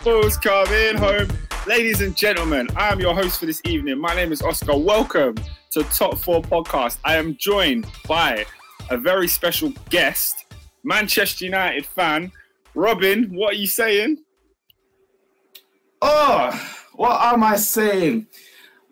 Football's 0.00 0.38
coming 0.38 0.96
home. 0.96 1.28
Ladies 1.66 2.00
and 2.00 2.16
gentlemen, 2.16 2.68
I 2.74 2.90
am 2.90 3.00
your 3.00 3.14
host 3.14 3.38
for 3.38 3.44
this 3.44 3.60
evening. 3.66 3.98
My 3.98 4.14
name 4.14 4.32
is 4.32 4.40
Oscar. 4.40 4.74
Welcome 4.74 5.34
to 5.72 5.82
Top 5.82 6.16
4 6.16 6.40
Podcast. 6.40 6.96
I 7.04 7.16
am 7.16 7.36
joined 7.36 7.86
by 8.08 8.46
a 8.88 8.96
very 8.96 9.28
special 9.28 9.74
guest, 9.90 10.46
Manchester 10.84 11.44
United 11.44 11.84
fan. 11.84 12.32
Robin, 12.74 13.24
what 13.34 13.52
are 13.52 13.56
you 13.56 13.66
saying? 13.66 14.16
Oh, 16.00 16.50
what 16.94 17.20
am 17.20 17.44
I 17.44 17.56
saying? 17.56 18.26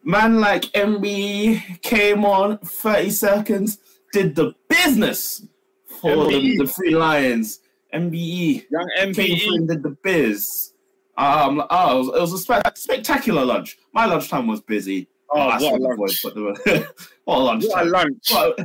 Man 0.04 0.40
like 0.40 0.64
MB 0.64 1.80
came 1.80 2.27
on 2.27 2.59
30 2.59 3.09
seconds, 3.09 3.78
did 4.12 4.36
the 4.36 4.52
business 4.68 5.46
for 5.86 6.27
the, 6.27 6.59
the 6.59 6.66
Three 6.66 6.95
Lions. 6.95 7.60
MBE. 7.95 8.66
Young 8.70 9.14
Came 9.14 9.54
and 9.54 9.68
did 9.68 9.82
the 9.82 9.96
biz. 10.02 10.74
Um, 11.18 11.62
oh, 11.68 11.96
it 11.96 11.98
was, 11.98 12.08
it 12.08 12.20
was 12.20 12.32
a 12.32 12.38
spe- 12.38 12.77
spectacular 12.78 13.45
lunch. 13.45 13.77
My 13.92 14.06
lunchtime 14.06 14.46
was 14.46 14.60
busy. 14.60 15.08
Oh, 15.30 15.50
that's 15.50 15.62
what 15.64 15.74
a 15.80 15.82
lunch. 15.82 15.98
boys 15.98 16.20
put 16.20 16.34
the 16.34 16.88
what 17.24 17.36
a 17.36 17.41
lunchtime. 17.41 17.70
What 17.70 17.86
a 17.86 17.91
lunch. 17.91 18.16
What, 18.30 18.58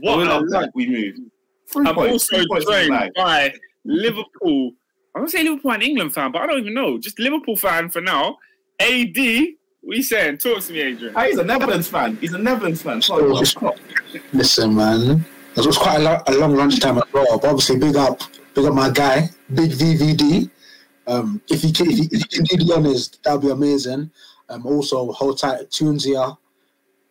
What 0.00 0.18
we 0.18 0.24
a 0.24 0.26
love 0.26 0.42
lunch. 0.46 0.72
we 0.74 0.88
move. 0.88 1.14
Three 1.68 1.86
I'm 1.86 1.94
points, 1.94 2.12
also 2.12 2.36
three 2.36 2.46
points 2.48 2.66
in 2.68 2.88
joined 2.88 3.12
by 3.16 3.54
Liverpool. 3.84 4.72
I 5.14 5.20
don't 5.20 5.28
say 5.30 5.44
Liverpool 5.44 5.70
and 5.72 5.82
England 5.82 6.12
fan, 6.12 6.32
but 6.32 6.42
I 6.42 6.46
don't 6.48 6.58
even 6.58 6.74
know. 6.74 6.98
Just 6.98 7.18
Liverpool 7.20 7.56
fan 7.56 7.88
for 7.88 8.00
now. 8.00 8.36
AD, 8.80 9.16
we 9.16 9.56
you 9.84 10.02
saying? 10.02 10.38
Talk 10.38 10.60
to 10.62 10.72
me, 10.72 10.80
Adrian. 10.80 11.14
Ah, 11.16 11.24
he's 11.26 11.38
a 11.38 11.44
Netherlands 11.44 11.86
fan. 11.88 12.16
He's 12.20 12.32
a 12.32 12.38
Netherlands 12.38 12.82
fan. 12.82 13.00
Sorry, 13.00 13.22
Oh, 13.22 13.26
World 13.26 13.38
just- 13.38 13.56
Cup. 13.56 13.76
Listen, 14.32 14.74
man, 14.74 15.24
it 15.56 15.64
was 15.66 15.78
quite 15.78 16.00
a, 16.00 16.02
lo- 16.02 16.22
a 16.26 16.32
long 16.34 16.56
lunchtime 16.56 16.98
as 16.98 17.04
well. 17.12 17.38
But 17.38 17.48
obviously, 17.50 17.78
big 17.78 17.94
up, 17.96 18.20
big 18.54 18.64
up 18.64 18.74
my 18.74 18.90
guy, 18.90 19.28
Big 19.54 19.70
VVD. 19.70 20.50
Um, 21.06 21.40
if 21.50 21.62
he 21.62 21.72
can, 21.72 21.90
if 21.90 21.96
he, 21.98 22.04
if 22.10 22.22
he 22.22 22.28
can 22.38 22.44
do 22.44 22.64
the 22.64 22.74
honors, 22.74 23.10
that'd 23.24 23.40
be 23.42 23.50
amazing. 23.50 24.10
Um, 24.48 24.66
also, 24.66 25.12
hold 25.12 25.38
tight, 25.38 25.70
tunes 25.70 26.04
here. 26.04 26.36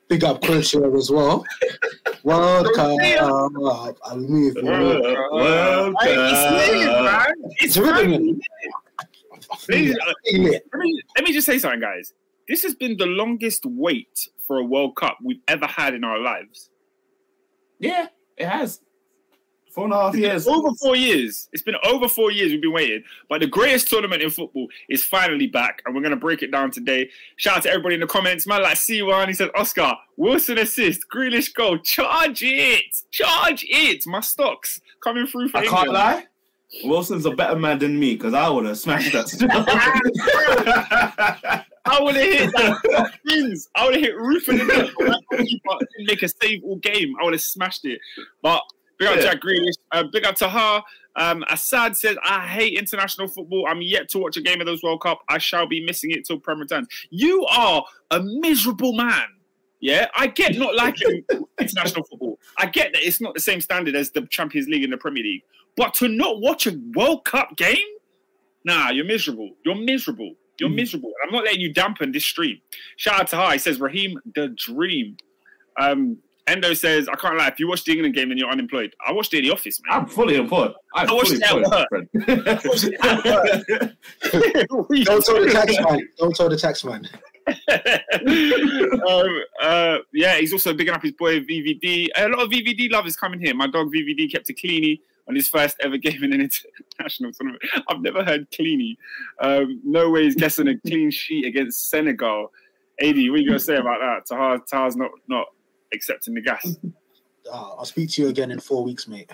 Big 0.08 0.23
up 0.23 0.41
Culture 0.41 0.95
as 0.97 1.09
well. 1.09 1.44
World 2.23 2.67
Cup, 2.75 2.97
I 3.02 4.16
move. 4.16 4.55
World 4.61 5.05
Uh, 5.05 5.91
Hey, 6.02 6.16
it's 6.16 6.75
lit, 6.75 7.03
man. 7.03 7.25
It's 7.44 7.64
It's 7.64 7.77
rhythm, 7.77 7.95
really 7.95 8.17
man. 8.33 8.41
Ladies- 9.69 9.97
Yeah. 10.25 10.58
let 10.73 10.88
let 11.17 11.23
me 11.25 11.33
just 11.33 11.45
say 11.45 11.58
something, 11.58 11.80
guys. 11.80 12.14
This 12.47 12.64
has 12.64 12.75
been 12.75 12.97
the 12.97 13.05
longest 13.05 13.66
wait 13.66 14.27
for 14.45 14.58
a 14.58 14.64
World 14.64 14.95
Cup 14.95 15.17
we've 15.23 15.41
ever 15.47 15.66
had 15.66 15.94
in 15.94 16.03
our 16.03 16.19
lives. 16.19 16.69
Yeah, 17.80 18.08
it 18.38 18.47
has. 18.47 18.81
Four 19.73 19.85
and 19.85 19.93
a 19.93 20.02
half 20.03 20.16
years. 20.16 20.47
Over 20.47 20.69
four 20.79 20.95
years. 20.95 21.49
It's 21.52 21.63
been 21.63 21.77
over 21.83 22.07
four 22.07 22.31
years 22.31 22.52
we've 22.52 22.61
been 22.61 22.73
waiting. 22.73 23.03
But 23.27 23.41
the 23.41 23.47
greatest 23.47 23.89
tournament 23.89 24.21
in 24.21 24.30
football 24.30 24.67
is 24.88 25.03
finally 25.03 25.47
back, 25.47 25.81
and 25.85 25.95
we're 25.95 26.02
going 26.02 26.11
to 26.11 26.15
break 26.15 26.43
it 26.43 26.52
down 26.52 26.69
today. 26.69 27.09
Shout 27.38 27.57
out 27.57 27.63
to 27.63 27.69
everybody 27.71 27.95
in 27.95 28.02
the 28.02 28.05
comments. 28.05 28.45
Man, 28.45 28.61
like 28.61 28.77
C1, 28.77 29.27
he 29.30 29.33
said, 29.33 29.49
Oscar, 29.55 29.95
Wilson 30.15 30.59
assist, 30.59 31.05
Grealish 31.11 31.52
goal, 31.55 31.80
charge 31.80 32.43
it, 32.43 32.83
charge 33.09 33.65
it. 33.67 34.05
My 34.05 34.19
stocks 34.19 34.80
coming 35.02 35.25
through 35.25 35.49
for 35.49 35.57
I 35.57 35.63
England. 35.63 35.83
can't 35.85 35.93
lie. 35.93 36.27
Wilson's 36.83 37.25
a 37.25 37.31
better 37.31 37.55
man 37.55 37.80
than 37.80 37.99
me 37.99 38.13
because 38.13 38.35
I 38.35 38.47
would 38.49 38.65
have 38.65 38.77
smashed 38.77 39.11
that. 39.13 39.25
I 41.85 41.99
would 41.99 42.15
have 42.15 42.23
hit 42.25 42.52
that 42.53 43.11
pins. 43.27 43.69
I 43.75 43.85
would 43.85 43.95
have 43.95 44.03
hit 44.03 44.15
roof 44.17 44.47
of 44.49 44.59
the. 44.59 44.65
That 44.65 45.21
didn't 45.31 46.08
make 46.08 46.21
a 46.21 46.30
save 46.30 46.63
all 46.63 46.75
game. 46.77 47.15
I 47.19 47.23
would 47.25 47.33
have 47.33 47.41
smashed 47.41 47.85
it. 47.85 47.99
But 48.42 48.61
big 49.03 49.17
up 49.17 49.23
Yeah. 49.23 49.31
Jack 49.31 49.41
Grealish. 49.41 49.77
Uh, 49.91 50.03
big 50.11 50.25
up 50.25 50.36
to 50.36 50.49
her. 50.49 50.83
Um, 51.15 51.43
Assad 51.49 51.95
says, 51.95 52.17
I 52.23 52.45
hate 52.47 52.77
international 52.77 53.27
football. 53.27 53.67
I'm 53.67 53.81
yet 53.81 54.09
to 54.09 54.19
watch 54.19 54.37
a 54.37 54.41
game 54.41 54.59
of 54.61 54.65
those 54.65 54.81
World 54.81 55.02
Cup. 55.02 55.21
I 55.30 55.37
shall 55.37 55.67
be 55.67 55.86
missing 55.86 56.11
it 56.11 56.25
till 56.25 56.39
Prem 56.39 56.59
returns. 56.59 56.87
You 57.09 57.45
are 57.45 57.86
a 58.11 58.21
miserable 58.21 58.93
man. 58.93 59.25
Yeah, 59.80 60.08
I 60.15 60.27
get 60.27 60.58
not 60.58 60.75
liking 60.75 61.23
international 61.59 62.05
football. 62.05 62.39
I 62.58 62.67
get 62.67 62.93
that 62.93 63.05
it's 63.05 63.19
not 63.19 63.33
the 63.33 63.42
same 63.42 63.59
standard 63.59 63.95
as 63.95 64.11
the 64.11 64.25
Champions 64.27 64.67
League 64.67 64.83
and 64.83 64.93
the 64.93 64.97
Premier 64.97 65.23
League. 65.23 65.43
But 65.75 65.93
to 65.95 66.08
not 66.08 66.39
watch 66.39 66.67
a 66.67 66.80
World 66.95 67.25
Cup 67.25 67.58
game? 67.58 67.77
Nah, 68.63 68.92
you're 68.92 69.05
miserable. 69.05 69.52
You're 69.65 69.75
miserable. 69.75 70.36
You're 70.59 70.69
miserable. 70.69 71.11
I'm 71.23 71.33
not 71.33 71.43
letting 71.43 71.59
you 71.59 71.73
dampen 71.73 72.11
this 72.13 72.23
stream. 72.25 72.61
Shout 72.95 73.19
out 73.19 73.27
to 73.30 73.36
her. 73.36 73.52
He 73.52 73.58
says, 73.58 73.80
Raheem 73.80 74.17
the 74.36 74.49
Dream. 74.49 75.17
Um, 75.77 76.17
Endo 76.48 76.73
says, 76.73 77.08
I 77.08 77.15
can't 77.15 77.37
lie. 77.37 77.48
If 77.48 77.58
you 77.59 77.70
watch 77.70 77.86
the 77.86 77.93
England 77.93 78.15
game, 78.15 78.27
then 78.30 78.37
you're 78.37 78.49
unemployed. 78.49 78.93
I 79.05 79.11
watched 79.14 79.33
it 79.33 79.39
in 79.39 79.45
the 79.45 79.52
office, 79.52 79.80
man. 79.86 79.99
I'm 79.99 80.08
fully 80.08 80.36
employed. 80.36 80.73
I'm 80.93 81.09
I 81.09 81.14
watched 81.14 81.37
fully 81.37 81.42
it 81.42 81.43
at 81.43 81.55
work. 81.71 81.87
Don't 85.05 85.26
tell 85.26 85.42
the 85.42 85.49
tax 85.52 85.80
man. 85.80 86.09
Don't 86.17 86.36
tell 86.36 86.49
the 86.49 86.58
tax 86.58 86.83
man. 86.83 87.08
um, 89.08 89.42
uh, 89.61 89.98
yeah, 90.14 90.37
he's 90.37 90.54
also 90.54 90.73
bigging 90.73 90.93
up 90.93 91.02
his 91.02 91.14
boy 91.14 91.39
VVD. 91.39 92.09
A 92.15 92.27
lot 92.27 92.43
of 92.43 92.49
VVD 92.49 92.92
love 92.92 93.08
is 93.08 93.15
coming 93.15 93.39
here. 93.39 93.54
My 93.54 93.67
dog 93.67 93.87
VVD 93.87 94.31
kept 94.31 94.49
a 94.49 94.54
cleanie 94.54 94.99
on 95.27 95.36
his 95.36 95.48
first 95.48 95.77
ever 95.81 95.98
game 95.98 96.23
in 96.23 96.33
an 96.33 96.42
international 96.42 97.31
tournament. 97.31 97.64
I've 97.87 98.02
never 98.02 98.23
heard 98.23 98.49
cleanie. 98.52 98.98
Um, 99.39 99.81
no 99.83 100.10
way 100.10 100.23
he's 100.23 100.36
guessing 100.36 100.67
a 100.67 100.77
clean 100.80 101.11
sheet 101.11 101.45
against 101.45 101.89
Senegal. 101.89 102.52
AD, 103.02 103.08
what 103.08 103.15
are 103.15 103.21
you 103.21 103.48
gonna 103.48 103.60
say 103.60 103.77
about 103.77 103.99
that? 103.99 104.25
Tahar, 104.27 104.60
Tahar's 104.60 104.95
not 104.95 105.11
not 105.27 105.48
accepting 105.93 106.33
the 106.33 106.42
gas. 106.42 106.76
Uh, 107.52 107.52
I'll 107.77 107.86
speak 107.86 108.09
to 108.11 108.21
you 108.23 108.27
again 108.30 108.52
in 108.52 108.59
four 108.59 108.83
weeks, 108.83 109.08
mate. 109.08 109.31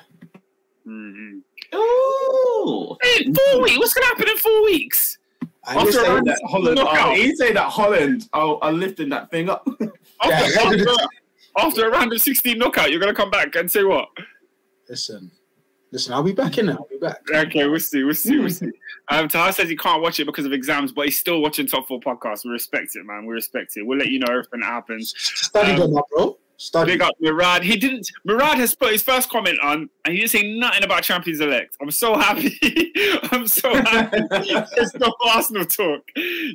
Mhm. 0.88 1.42
Ooh. 1.76 2.98
Hey, 3.02 3.26
four 3.34 3.62
weeks. 3.62 3.78
What's 3.78 3.94
gonna 3.94 4.08
happen 4.08 4.28
in 4.30 4.38
four 4.38 4.64
weeks? 4.66 5.18
I 5.66 5.74
After 5.76 5.80
understand 5.82 6.06
saying 6.08 6.24
that 6.26 6.42
Holland, 6.50 6.76
knockout. 6.78 7.10
oh, 7.10 7.16
he 7.16 7.36
say 7.36 7.54
that 7.54 7.70
Holland 7.70 8.28
are, 8.34 8.58
are 8.62 8.72
lifting 8.72 9.10
that 9.10 9.30
thing 9.30 9.50
up. 9.50 9.68
After, 9.70 9.92
Yeah, 10.26 10.64
after, 10.64 10.86
after 11.58 11.88
a 11.88 11.92
round 11.92 12.12
of 12.14 12.22
16 12.22 12.58
knockout, 12.58 12.90
you're 12.92 13.00
gonna 13.00 13.14
come 13.14 13.30
back 13.30 13.56
and 13.56 13.70
say 13.70 13.84
what? 13.84 14.08
Listen, 14.90 15.30
listen, 15.92 16.14
I'll 16.14 16.24
be 16.24 16.32
back 16.32 16.58
in 16.58 16.70
it. 16.70 16.74
I'll 16.74 16.88
be 16.90 16.98
back. 16.98 17.20
Okay, 17.32 17.68
we'll 17.68 17.80
see. 17.80 18.04
We'll 18.04 18.16
see. 18.16 18.40
We'll 18.40 18.50
see. 18.50 18.72
Um, 19.10 19.28
Tahar 19.28 19.52
says 19.52 19.70
he 19.70 19.76
can't 19.78 20.02
watch 20.02 20.20
it 20.20 20.26
because 20.26 20.46
of 20.46 20.54
exams, 20.54 20.92
but 20.92 21.06
he's 21.06 21.20
still 21.20 21.42
watching 21.42 21.68
Top 21.68 21.88
Four 21.88 22.00
podcast. 22.00 22.46
We 22.46 22.52
respect 22.52 22.96
it, 22.96 23.06
man. 23.06 23.26
We 23.26 23.34
respect 23.34 23.74
it. 23.76 23.86
We'll 23.86 24.00
let 24.00 24.08
you 24.08 24.20
know 24.20 24.40
if 24.40 24.50
that 24.52 24.64
happens. 24.64 25.14
Study 25.18 25.74
Um, 25.74 25.80
them 25.80 25.98
up, 25.98 26.06
bro. 26.10 26.38
Study. 26.60 26.92
Big 26.92 27.02
up 27.02 27.16
Murad. 27.22 27.64
He 27.64 27.78
didn't. 27.78 28.06
Murad 28.26 28.58
has 28.58 28.76
put 28.76 28.92
his 28.92 29.02
first 29.02 29.30
comment 29.30 29.58
on, 29.64 29.90
and 30.04 30.14
he 30.14 30.18
didn't 30.18 30.32
say 30.32 30.58
nothing 30.60 30.84
about 30.84 31.04
Champions 31.04 31.40
Elect. 31.40 31.78
I'm 31.82 31.90
so 31.90 32.18
happy. 32.18 32.60
I'm 33.32 33.48
so 33.48 33.74
happy. 33.74 34.18
It's 34.32 34.94
no 34.96 35.14
Arsenal 35.24 35.64
talk. 35.64 36.02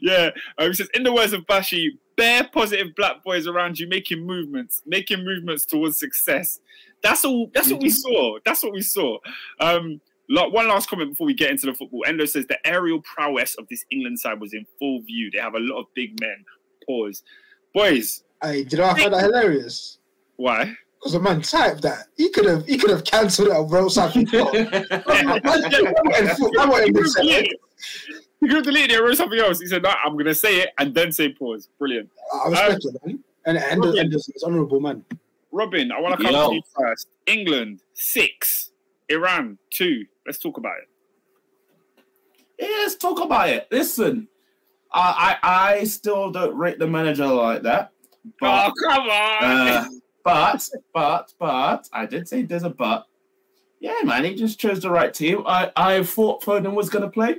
Yeah. 0.03 0.29
Um, 0.59 0.69
he 0.69 0.75
says, 0.75 0.91
in 0.93 1.05
the 1.05 1.13
words 1.13 1.33
of 1.33 1.47
Bashy, 1.47 1.89
bare 2.19 2.47
positive 2.53 2.95
black 2.95 3.25
boys 3.25 3.47
around 3.47 3.79
you 3.79 3.89
making 3.89 4.21
movements, 4.27 4.83
making 4.85 5.25
movements 5.25 5.65
towards 5.65 5.99
success. 5.99 6.61
That's 7.03 7.25
all. 7.25 7.51
That's 7.55 7.73
what 7.73 7.81
we 7.81 7.89
saw. 7.89 8.39
That's 8.45 8.63
what 8.63 8.75
we 8.75 8.83
saw. 8.83 9.17
Um, 9.59 10.03
like, 10.29 10.53
one 10.53 10.69
last 10.69 10.91
comment 10.91 11.13
before 11.13 11.27
we 11.27 11.35
get 11.35 11.51
into 11.51 11.65
the 11.65 11.73
football. 11.73 12.05
Endo 12.07 12.27
says 12.27 12.45
the 12.45 12.59
aerial 12.67 13.01
prowess 13.01 13.55
of 13.55 13.67
this 13.69 13.87
England 13.91 14.21
side 14.21 14.39
was 14.39 14.53
in 14.53 14.67
full 14.79 15.01
view. 15.01 15.31
They 15.31 15.39
have 15.39 15.55
a 15.55 15.61
lot 15.61 15.81
of 15.81 15.87
big 15.95 16.21
men. 16.21 16.45
Pause. 16.87 17.23
Boys, 17.73 18.23
Hey, 18.45 18.65
did 18.65 18.81
I 18.81 18.95
find 18.99 19.15
that 19.15 19.23
hilarious? 19.23 19.99
why? 20.37 20.75
Because 20.99 21.13
the 21.13 21.21
man 21.21 21.43
typed 21.43 21.83
that. 21.83 22.07
He 22.17 22.31
could 22.31 22.47
have 22.47 22.67
he 22.67 22.79
could 22.79 22.91
have 22.91 23.05
cancelled 23.05 23.49
it 23.49 23.55
and 23.55 23.71
wrote 23.71 23.91
something. 23.91 24.27
else. 24.35 24.53
Man, 24.53 24.67
man, 24.67 24.91
I 25.07 26.67
want 26.67 26.89
him 26.89 26.95
to 26.95 27.09
say 27.09 27.23
it. 27.23 27.61
He 28.41 28.49
could 28.49 28.57
have 28.57 28.65
deleted 28.65 28.93
it 28.93 29.01
or 29.01 29.05
wrote 29.05 29.17
something 29.17 29.39
else. 29.39 29.61
He 29.61 29.67
said, 29.67 29.83
no, 29.83 29.91
I'm 29.91 30.15
going 30.15 30.25
to 30.27 30.35
say 30.35 30.61
it 30.61 30.71
and 30.79 30.95
then 30.95 31.13
say 31.13 31.31
pause. 31.33 31.69
Brilliant. 31.79 32.11
I 32.45 32.49
respect 32.49 32.85
um, 32.87 32.91
it, 32.95 33.07
man. 33.07 33.25
And 33.47 33.59
and, 33.59 33.85
Okay. 33.85 34.01
and 34.01 34.13
it's 34.13 34.29
honourable 34.45 34.81
man. 34.81 35.05
Robin, 35.53 35.93
I 35.93 36.01
want 36.01 36.19
to 36.19 36.25
come 36.25 36.35
Yo. 36.35 36.49
to 36.49 36.55
you 36.55 36.63
first. 36.77 37.09
England, 37.27 37.81
six. 37.95 38.71
Iran, 39.09 39.59
two. 39.71 40.07
Let's 40.27 40.39
talk 40.39 40.57
about 40.57 40.77
it. 40.83 40.89
Yeah, 42.59 42.69
let's 42.79 42.97
talk 42.97 43.21
about 43.21 43.49
it. 43.51 43.69
Listen, 43.71 44.29
I, 44.93 45.37
I 45.43 45.75
I 45.75 45.85
still 45.85 46.31
don't 46.31 46.57
rate 46.57 46.79
the 46.79 46.87
manager 46.87 47.27
like 47.27 47.63
that. 47.63 47.91
But 48.41 48.73
oh, 48.73 48.89
come 48.89 49.09
on. 49.09 49.45
uh, 49.45 49.85
but 50.25 50.69
but 50.93 51.33
but 51.39 51.89
I 51.93 52.07
did 52.07 52.29
say 52.29 52.43
there's 52.43 52.63
a 52.63 52.71
but. 52.71 53.07
Yeah, 53.81 54.01
man, 54.05 54.25
he 54.25 54.35
just 54.35 54.59
chose 54.59 54.81
the 54.81 54.91
right 54.91 55.13
team. 55.13 55.43
I, 55.47 55.71
I 55.77 56.03
thought 56.03 56.43
Foden 56.43 56.73
was 56.73 56.89
gonna 56.89 57.11
play. 57.11 57.37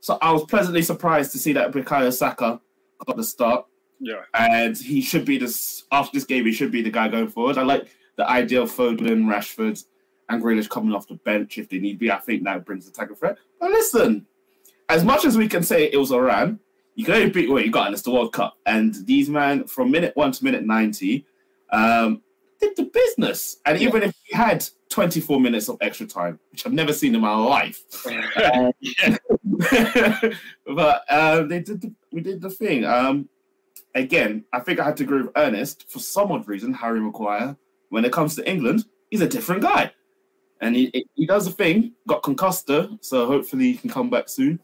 So 0.00 0.16
I 0.22 0.32
was 0.32 0.44
pleasantly 0.44 0.82
surprised 0.82 1.32
to 1.32 1.38
see 1.38 1.52
that 1.52 1.72
Bukayo 1.72 2.12
Saka 2.12 2.60
got 3.06 3.16
the 3.16 3.24
start. 3.24 3.66
yeah. 4.00 4.22
And 4.32 4.76
he 4.76 5.02
should 5.02 5.24
be 5.24 5.36
this 5.36 5.84
after 5.92 6.16
this 6.16 6.24
game, 6.24 6.46
he 6.46 6.52
should 6.52 6.72
be 6.72 6.80
the 6.80 6.90
guy 6.90 7.08
going 7.08 7.28
forward. 7.28 7.58
I 7.58 7.62
like 7.62 7.88
the 8.16 8.28
idea 8.28 8.62
of 8.62 8.70
Foden, 8.70 9.26
Rashford, 9.26 9.84
and 10.28 10.42
Grealish 10.42 10.70
coming 10.70 10.94
off 10.94 11.06
the 11.08 11.14
bench 11.16 11.58
if 11.58 11.68
they 11.68 11.78
need 11.78 11.98
be. 11.98 12.10
I 12.10 12.20
think 12.20 12.44
that 12.44 12.64
brings 12.64 12.86
the 12.86 12.92
tackle 12.92 13.16
threat. 13.16 13.36
But 13.60 13.70
listen, 13.70 14.26
as 14.88 15.04
much 15.04 15.24
as 15.24 15.36
we 15.36 15.48
can 15.48 15.62
say 15.62 15.90
it 15.90 15.98
was 15.98 16.12
Iran, 16.12 16.60
you 16.96 17.04
can 17.04 17.14
only 17.14 17.30
beat 17.30 17.50
what 17.50 17.64
you 17.64 17.70
got, 17.70 17.86
and 17.86 17.94
it's 17.94 18.02
the 18.02 18.10
World 18.10 18.32
Cup. 18.32 18.56
And 18.64 18.94
these 19.06 19.28
men, 19.28 19.66
from 19.66 19.90
minute 19.90 20.16
one 20.16 20.32
to 20.32 20.42
minute 20.42 20.64
90, 20.64 21.26
um, 21.70 22.22
did 22.58 22.74
the 22.74 22.84
business. 22.84 23.58
And 23.66 23.78
even 23.80 24.02
if 24.02 24.14
we 24.30 24.36
had 24.36 24.66
24 24.88 25.38
minutes 25.38 25.68
of 25.68 25.76
extra 25.82 26.06
time, 26.06 26.40
which 26.50 26.64
I've 26.64 26.72
never 26.72 26.94
seen 26.94 27.14
in 27.14 27.20
my 27.20 27.34
life, 27.34 27.82
um, 28.06 28.72
but 30.74 31.02
uh, 31.10 31.42
they 31.42 31.60
did 31.60 31.82
the, 31.82 31.94
we 32.12 32.22
did 32.22 32.40
the 32.40 32.48
thing. 32.48 32.86
Um, 32.86 33.28
again, 33.94 34.46
I 34.54 34.60
think 34.60 34.80
I 34.80 34.84
had 34.84 34.96
to 34.96 35.04
agree 35.04 35.20
with 35.20 35.32
Ernest 35.36 35.90
for 35.90 35.98
some 35.98 36.32
odd 36.32 36.48
reason. 36.48 36.72
Harry 36.72 37.00
Maguire, 37.00 37.56
when 37.90 38.06
it 38.06 38.12
comes 38.12 38.36
to 38.36 38.50
England, 38.50 38.86
he's 39.10 39.20
a 39.20 39.28
different 39.28 39.60
guy, 39.60 39.92
and 40.62 40.74
he 40.74 41.04
he 41.14 41.26
does 41.26 41.44
the 41.44 41.52
thing. 41.52 41.92
Got 42.08 42.22
concussed, 42.22 42.70
so 43.02 43.26
hopefully 43.26 43.72
he 43.72 43.76
can 43.76 43.90
come 43.90 44.08
back 44.08 44.30
soon. 44.30 44.60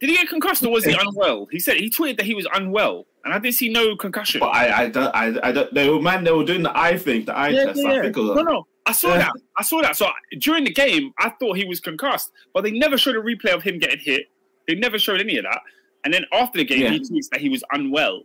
Did 0.00 0.10
he 0.10 0.16
get 0.16 0.28
concussed 0.28 0.64
or 0.64 0.70
was 0.70 0.84
he 0.84 0.92
unwell? 0.98 1.46
He 1.50 1.58
said 1.58 1.76
he 1.76 1.90
tweeted 1.90 2.16
that 2.18 2.26
he 2.26 2.34
was 2.34 2.46
unwell, 2.54 3.06
and 3.24 3.32
I 3.34 3.38
didn't 3.38 3.54
see 3.54 3.68
no 3.68 3.96
concussion. 3.96 4.40
But 4.40 4.48
I 4.54 4.82
I 4.84 4.88
don't 4.88 5.14
I, 5.14 5.48
I 5.48 5.52
don't. 5.52 5.72
They 5.74 5.88
were 5.88 6.00
man. 6.00 6.24
They 6.24 6.32
were 6.32 6.44
doing 6.44 6.62
the 6.62 6.76
eye 6.78 6.96
thing, 6.98 7.24
the 7.24 7.36
eye 7.36 7.48
Yeah, 7.48 7.64
test. 7.64 7.80
yeah, 7.82 7.88
I 7.88 7.94
yeah. 7.94 8.02
think 8.02 8.16
it 8.16 8.20
was- 8.20 8.36
No, 8.36 8.42
no, 8.42 8.66
I 8.86 8.92
saw 8.92 9.10
that. 9.16 9.32
I 9.56 9.62
saw 9.62 9.80
that. 9.82 9.96
So 9.96 10.08
during 10.38 10.64
the 10.64 10.72
game, 10.72 11.12
I 11.18 11.30
thought 11.30 11.56
he 11.56 11.64
was 11.64 11.80
concussed, 11.80 12.30
but 12.54 12.62
they 12.64 12.70
never 12.72 12.96
showed 12.98 13.16
a 13.16 13.20
replay 13.20 13.54
of 13.54 13.62
him 13.62 13.78
getting 13.78 14.00
hit. 14.00 14.26
They 14.68 14.74
never 14.74 14.98
showed 14.98 15.20
any 15.20 15.36
of 15.38 15.44
that. 15.44 15.60
And 16.04 16.12
then 16.14 16.24
after 16.32 16.58
the 16.58 16.64
game, 16.64 16.92
he 16.92 17.00
tweets 17.00 17.28
that 17.30 17.40
he 17.40 17.48
was 17.48 17.62
unwell. 17.72 18.22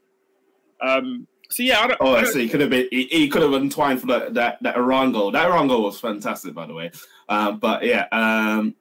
Um. 0.82 1.28
So 1.52 1.62
yeah, 1.62 1.80
I 1.82 1.88
don't. 1.88 1.98
Oh, 2.02 2.14
I 2.14 2.18
I 2.20 2.22
don't- 2.24 2.34
see. 2.34 2.42
He 2.44 2.50
could 2.50 2.62
have 2.62 2.70
been. 2.72 2.88
He, 2.92 3.04
he 3.06 3.28
could 3.30 3.42
have 3.44 3.54
entwined 3.54 4.02
for 4.02 4.08
that 4.08 4.34
that 4.34 4.58
that 4.64 4.76
Iran 4.78 5.12
goal. 5.12 5.32
That 5.32 5.46
Iran 5.46 5.68
goal 5.68 5.84
was 5.84 6.00
fantastic, 6.00 6.54
by 6.54 6.66
the 6.66 6.74
way. 6.74 6.92
Um, 7.30 7.60
but 7.60 7.84
yeah, 7.84 8.08
um, 8.12 8.76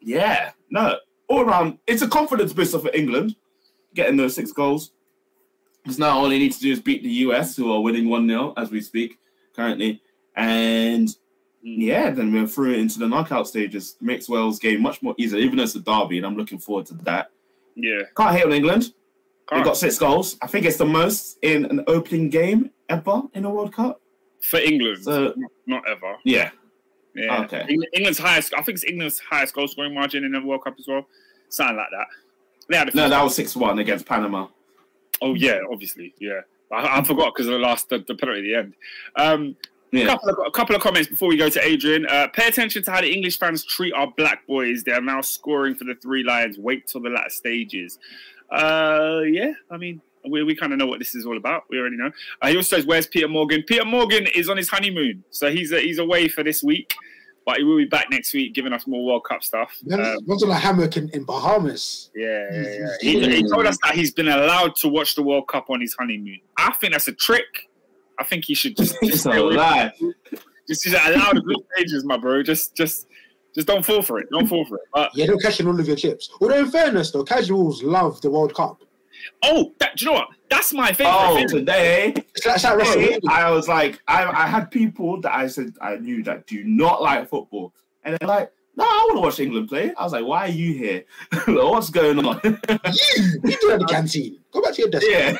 yeah, 0.00 0.50
no, 0.70 0.96
all 1.32 1.42
around, 1.42 1.78
it's 1.86 2.02
a 2.02 2.08
confidence 2.08 2.52
booster 2.52 2.78
for 2.78 2.90
England 2.94 3.36
getting 3.94 4.16
those 4.16 4.34
six 4.34 4.52
goals. 4.52 4.92
Because 5.82 5.98
now 5.98 6.18
all 6.18 6.28
they 6.28 6.38
need 6.38 6.52
to 6.52 6.60
do 6.60 6.70
is 6.70 6.80
beat 6.80 7.02
the 7.02 7.10
US, 7.26 7.56
who 7.56 7.72
are 7.72 7.80
winning 7.80 8.08
one 8.08 8.28
0 8.28 8.52
as 8.56 8.70
we 8.70 8.80
speak 8.80 9.18
currently, 9.56 10.00
and 10.36 11.08
hmm. 11.62 11.80
yeah, 11.80 12.10
then 12.10 12.32
we're 12.32 12.46
through 12.46 12.74
into 12.74 12.98
the 12.98 13.08
knockout 13.08 13.48
stages. 13.48 13.96
Makes 14.00 14.28
Wales 14.28 14.58
game 14.58 14.82
much 14.82 15.02
more 15.02 15.14
easier, 15.18 15.40
even 15.40 15.56
though 15.56 15.64
it's 15.64 15.74
a 15.74 15.80
derby, 15.80 16.18
and 16.18 16.26
I'm 16.26 16.36
looking 16.36 16.58
forward 16.58 16.86
to 16.86 16.94
that. 17.06 17.30
Yeah. 17.74 18.02
Can't 18.16 18.36
hate 18.36 18.44
on 18.44 18.52
England. 18.52 18.92
They 19.50 19.56
Can't. 19.56 19.64
got 19.64 19.76
six 19.76 19.98
goals. 19.98 20.36
I 20.40 20.46
think 20.46 20.66
it's 20.66 20.76
the 20.76 20.86
most 20.86 21.38
in 21.42 21.64
an 21.66 21.82
opening 21.86 22.28
game 22.28 22.70
ever 22.88 23.22
in 23.34 23.44
a 23.44 23.50
World 23.50 23.72
Cup. 23.74 24.00
for 24.42 24.58
England, 24.58 25.04
So- 25.04 25.34
not 25.66 25.84
ever. 25.88 26.16
Yeah. 26.24 26.50
Yeah. 27.14 27.42
Okay. 27.42 27.66
England's 27.92 28.18
highest. 28.18 28.54
I 28.54 28.62
think 28.62 28.76
it's 28.76 28.84
England's 28.84 29.18
highest 29.18 29.54
goal 29.54 29.68
scoring 29.68 29.94
margin 29.94 30.24
in 30.24 30.32
the 30.32 30.40
World 30.40 30.64
Cup 30.64 30.76
as 30.78 30.86
well. 30.86 31.06
Something 31.48 31.76
like 31.76 31.90
that. 31.90 32.06
They 32.68 32.76
had 32.76 32.88
a 32.88 32.96
No, 32.96 33.08
that 33.08 33.22
was 33.22 33.34
6 33.36 33.54
1 33.56 33.78
against 33.78 34.06
Panama. 34.06 34.48
Oh 35.20 35.34
yeah, 35.34 35.60
obviously, 35.70 36.14
yeah. 36.18 36.40
I, 36.72 36.98
I 36.98 37.04
forgot 37.04 37.34
because 37.34 37.46
of 37.46 37.52
the 37.52 37.58
last 37.58 37.88
the, 37.88 37.98
the 37.98 38.14
penalty 38.14 38.40
at 38.40 38.42
the 38.42 38.54
end. 38.54 38.74
Um, 39.16 39.56
a 39.92 40.06
couple 40.06 40.30
of 40.30 40.38
a 40.46 40.50
couple 40.50 40.74
of 40.74 40.80
comments 40.82 41.08
before 41.08 41.28
we 41.28 41.36
go 41.36 41.50
to 41.50 41.64
Adrian. 41.64 42.06
Uh, 42.06 42.28
pay 42.28 42.48
attention 42.48 42.82
to 42.84 42.90
how 42.90 43.02
the 43.02 43.12
English 43.12 43.38
fans 43.38 43.62
treat 43.64 43.92
our 43.92 44.10
black 44.16 44.46
boys. 44.46 44.82
They 44.84 44.92
are 44.92 45.02
now 45.02 45.20
scoring 45.20 45.74
for 45.74 45.84
the 45.84 45.94
three 45.94 46.24
lions. 46.24 46.58
Wait 46.58 46.86
till 46.86 47.02
the 47.02 47.10
latter 47.10 47.30
stages. 47.30 47.98
Uh, 48.50 49.20
yeah, 49.26 49.52
I 49.70 49.76
mean. 49.76 50.00
We, 50.28 50.42
we 50.44 50.54
kind 50.54 50.72
of 50.72 50.78
know 50.78 50.86
what 50.86 50.98
this 50.98 51.14
is 51.14 51.26
all 51.26 51.36
about. 51.36 51.64
We 51.70 51.78
already 51.78 51.96
know. 51.96 52.10
Uh, 52.40 52.48
he 52.48 52.56
also 52.56 52.76
says, 52.76 52.86
"Where's 52.86 53.06
Peter 53.06 53.28
Morgan?" 53.28 53.62
Peter 53.66 53.84
Morgan 53.84 54.26
is 54.34 54.48
on 54.48 54.56
his 54.56 54.68
honeymoon, 54.68 55.24
so 55.30 55.50
he's 55.50 55.72
uh, 55.72 55.76
he's 55.76 55.98
away 55.98 56.28
for 56.28 56.42
this 56.44 56.62
week, 56.62 56.94
but 57.44 57.56
he 57.58 57.64
will 57.64 57.76
be 57.76 57.84
back 57.86 58.06
next 58.10 58.32
week, 58.32 58.54
giving 58.54 58.72
us 58.72 58.86
more 58.86 59.04
World 59.04 59.24
Cup 59.28 59.42
stuff. 59.42 59.76
Um, 59.92 59.98
on 60.00 60.50
a 60.50 60.54
hammock 60.54 60.96
in, 60.96 61.08
in 61.10 61.24
Bahamas. 61.24 62.10
yeah, 62.14 62.46
yeah, 62.52 62.62
yeah. 62.62 62.86
He, 63.00 63.36
he 63.36 63.48
told 63.48 63.66
us 63.66 63.76
that 63.82 63.94
he's 63.94 64.12
been 64.12 64.28
allowed 64.28 64.76
to 64.76 64.88
watch 64.88 65.14
the 65.16 65.22
World 65.22 65.48
Cup 65.48 65.70
on 65.70 65.80
his 65.80 65.94
honeymoon. 65.98 66.38
I 66.56 66.72
think 66.74 66.92
that's 66.92 67.08
a 67.08 67.12
trick. 67.12 67.68
I 68.18 68.24
think 68.24 68.44
he 68.44 68.54
should 68.54 68.76
just, 68.76 68.92
just 69.00 69.02
It's 69.14 69.20
stay 69.22 69.38
a 69.38 69.42
away. 69.42 69.56
lie. 69.56 69.92
Just, 70.68 70.84
just 70.84 71.06
allow 71.08 71.32
the 71.32 71.40
group 71.40 71.64
stages, 71.74 72.04
my 72.04 72.16
bro. 72.16 72.42
Just, 72.44 72.76
just, 72.76 73.08
just 73.54 73.66
don't 73.66 73.84
fall 73.84 74.02
for 74.02 74.20
it. 74.20 74.28
Don't 74.30 74.46
fall 74.46 74.64
for 74.66 74.76
it. 74.76 74.82
But 74.94 75.10
Yeah, 75.16 75.26
don't 75.26 75.42
cash 75.42 75.58
in 75.58 75.66
all 75.66 75.80
of 75.80 75.86
your 75.88 75.96
chips. 75.96 76.30
Although, 76.40 76.60
in 76.60 76.70
fairness, 76.70 77.10
though, 77.10 77.24
casuals 77.24 77.82
love 77.82 78.20
the 78.20 78.30
World 78.30 78.54
Cup. 78.54 78.80
Oh, 79.42 79.72
that, 79.78 79.96
do 79.96 80.04
you 80.04 80.10
know 80.10 80.18
what? 80.18 80.28
That's 80.50 80.72
my 80.72 80.92
favorite 80.92 81.14
Oh, 81.14 81.34
thing. 81.36 81.48
today, 81.48 82.14
It's 82.34 82.46
like, 82.46 82.60
today. 82.60 83.18
I 83.28 83.50
was 83.50 83.68
like, 83.68 84.00
I, 84.08 84.24
I 84.24 84.46
had 84.46 84.70
people 84.70 85.20
that 85.22 85.34
I 85.34 85.46
said 85.46 85.74
I 85.80 85.96
knew 85.96 86.22
that 86.24 86.46
do 86.46 86.62
not 86.64 87.02
like 87.02 87.28
football. 87.28 87.72
And 88.04 88.16
they're 88.18 88.28
like, 88.28 88.52
no, 88.74 88.84
I 88.84 89.06
want 89.08 89.16
to 89.16 89.20
watch 89.20 89.40
England 89.40 89.68
play. 89.68 89.92
I 89.98 90.02
was 90.02 90.12
like, 90.12 90.24
why 90.24 90.46
are 90.46 90.48
you 90.48 90.72
here? 90.74 91.04
What's 91.46 91.90
going 91.90 92.18
on? 92.24 92.40
You, 92.42 92.52
you 93.44 93.56
do 93.60 93.70
it 93.70 93.72
at 93.74 93.80
the 93.80 93.86
canteen. 93.88 94.38
Go 94.50 94.62
back 94.62 94.72
to 94.74 94.82
your 94.82 94.90
desk. 94.90 95.06
yeah. 95.08 95.36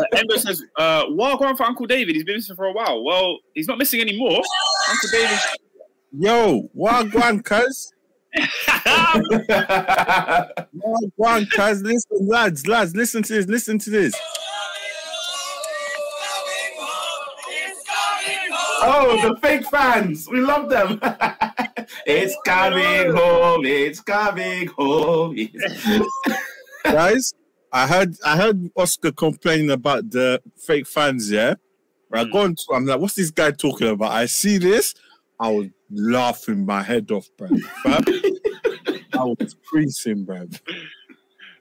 Uh, 0.00 0.04
Endo 0.16 0.36
says, 0.36 0.62
uh, 0.76 1.04
"Well, 1.10 1.36
going 1.36 1.56
for 1.56 1.62
Uncle 1.64 1.86
David. 1.86 2.14
He's 2.16 2.24
been 2.24 2.36
missing 2.36 2.56
for 2.56 2.66
a 2.66 2.72
while. 2.72 3.02
Well, 3.04 3.38
he's 3.54 3.66
not 3.68 3.78
missing 3.78 4.00
anymore. 4.00 4.42
Uncle 4.90 5.08
David." 5.12 5.38
Yo, 6.12 6.68
Wagwan, 6.76 7.44
cuz. 7.44 7.92
Wagwan, 11.18 11.50
cuz. 11.50 11.82
Listen, 11.82 12.28
lads, 12.28 12.66
lads, 12.66 12.94
listen 12.94 13.22
to 13.24 13.32
this, 13.34 13.46
listen 13.46 13.78
to 13.78 13.90
this. 13.90 14.14
oh, 18.82 19.28
the 19.28 19.36
fake 19.40 19.66
fans. 19.66 20.28
We 20.30 20.40
love 20.40 20.68
them. 20.68 20.98
it's 22.06 22.36
coming 22.44 23.14
home. 23.14 23.64
It's 23.64 24.00
coming 24.00 24.68
home. 24.68 25.36
Guys, 26.84 27.34
I 27.72 27.86
heard 27.86 28.16
I 28.24 28.36
heard 28.36 28.70
Oscar 28.76 29.12
complaining 29.12 29.70
about 29.70 30.10
the 30.10 30.42
fake 30.56 30.86
fans, 30.86 31.30
yeah? 31.30 31.54
I 32.12 32.24
go 32.24 32.30
hmm. 32.30 32.36
on 32.38 32.54
to 32.56 32.64
I'm 32.74 32.86
like, 32.86 33.00
what's 33.00 33.14
this 33.14 33.30
guy 33.30 33.52
talking 33.52 33.88
about? 33.88 34.10
I 34.12 34.26
see 34.26 34.58
this, 34.58 34.94
I 35.38 35.50
was 35.50 35.66
laughing 35.90 36.64
my 36.64 36.82
head 36.82 37.10
off, 37.10 37.28
bro. 37.36 37.48
I 37.84 39.24
was 39.24 39.56
creasing, 39.66 40.24
bro. 40.24 40.46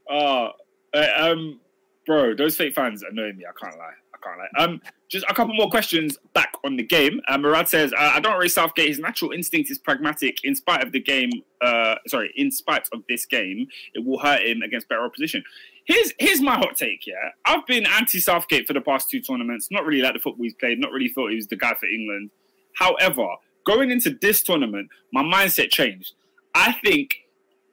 Uh, 0.10 0.50
uh, 0.94 1.08
um, 1.18 1.60
bro, 2.06 2.36
those 2.36 2.56
fake 2.56 2.76
fans 2.76 3.04
annoy 3.04 3.34
me. 3.34 3.46
I 3.46 3.52
can't 3.60 3.78
lie. 3.78 3.94
I 4.14 4.18
can't 4.24 4.38
lie. 4.38 4.64
Um, 4.64 4.82
just 5.10 5.26
a 5.30 5.34
couple 5.34 5.54
more 5.56 5.70
questions 5.70 6.18
back 6.34 6.54
on 6.64 6.78
the 6.78 6.84
game. 6.84 7.22
Uh, 7.28 7.38
Murad 7.38 7.68
says, 7.68 7.92
uh, 7.94 8.12
"I 8.16 8.20
don't 8.20 8.38
rate 8.38 8.52
Southgate. 8.52 8.88
His 8.88 9.00
natural 9.00 9.32
instinct 9.32 9.72
is 9.72 9.78
pragmatic. 9.78 10.44
In 10.44 10.56
spite 10.56 10.84
of 10.84 10.92
the 10.92 11.00
game, 11.00 11.30
uh, 11.62 11.96
sorry, 12.08 12.32
in 12.36 12.52
spite 12.52 12.88
of 12.94 13.04
this 13.10 13.26
game, 13.26 13.68
it 13.94 14.06
will 14.06 14.20
hurt 14.20 14.42
him 14.42 14.62
against 14.62 14.88
better 14.88 15.04
opposition." 15.04 15.44
Here's 15.86 16.14
here's 16.20 16.42
my 16.42 16.56
hot 16.56 16.76
take. 16.76 17.08
Yeah, 17.08 17.30
I've 17.46 17.66
been 17.66 17.86
anti 17.86 18.20
Southgate 18.20 18.68
for 18.68 18.74
the 18.74 18.82
past 18.82 19.10
two 19.10 19.20
tournaments. 19.20 19.70
Not 19.72 19.86
really 19.86 20.02
like 20.02 20.14
the 20.14 20.20
football 20.20 20.44
he's 20.44 20.54
played. 20.54 20.80
Not 20.80 20.92
really 20.92 21.10
thought 21.10 21.30
he 21.30 21.36
was 21.36 21.48
the 21.48 21.56
guy 21.56 21.74
for 21.80 21.88
England. 21.88 22.30
However, 22.76 23.28
going 23.70 23.92
into 23.92 24.18
this 24.20 24.42
tournament, 24.42 24.90
my 25.14 25.22
mindset 25.22 25.70
changed. 25.70 26.14
I 26.56 26.72
think 26.84 27.18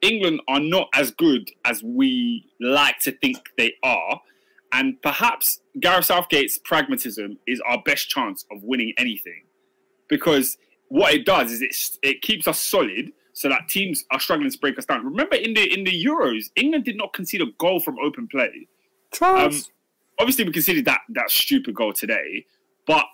England 0.03 0.41
are 0.47 0.59
not 0.59 0.89
as 0.93 1.09
good 1.09 1.49
as 1.65 1.81
we 1.81 2.45
like 2.59 2.99
to 2.99 3.11
think 3.11 3.37
they 3.57 3.73
are. 3.83 4.21
And 4.71 5.01
perhaps 5.01 5.59
Gareth 5.79 6.05
Southgate's 6.05 6.59
pragmatism 6.59 7.39
is 7.47 7.59
our 7.67 7.81
best 7.83 8.09
chance 8.09 8.45
of 8.51 8.61
winning 8.61 8.93
anything. 8.99 9.45
Because 10.07 10.57
what 10.89 11.15
it 11.15 11.25
does 11.25 11.51
is 11.51 11.61
it, 11.63 12.07
it 12.07 12.21
keeps 12.21 12.47
us 12.47 12.59
solid 12.59 13.11
so 13.33 13.49
that 13.49 13.67
teams 13.67 14.05
are 14.11 14.19
struggling 14.19 14.51
to 14.51 14.59
break 14.59 14.77
us 14.77 14.85
down. 14.85 15.03
Remember 15.03 15.35
in 15.35 15.55
the 15.55 15.73
in 15.73 15.83
the 15.83 16.05
Euros, 16.05 16.51
England 16.55 16.85
did 16.85 16.97
not 16.97 17.13
concede 17.13 17.41
a 17.41 17.47
goal 17.57 17.79
from 17.79 17.97
open 17.99 18.27
play. 18.27 18.67
Um, 19.45 19.61
obviously, 20.19 20.45
we 20.45 20.51
conceded 20.51 20.85
that 20.85 21.01
that 21.09 21.29
stupid 21.29 21.75
goal 21.75 21.93
today, 21.93 22.45
but 22.85 23.05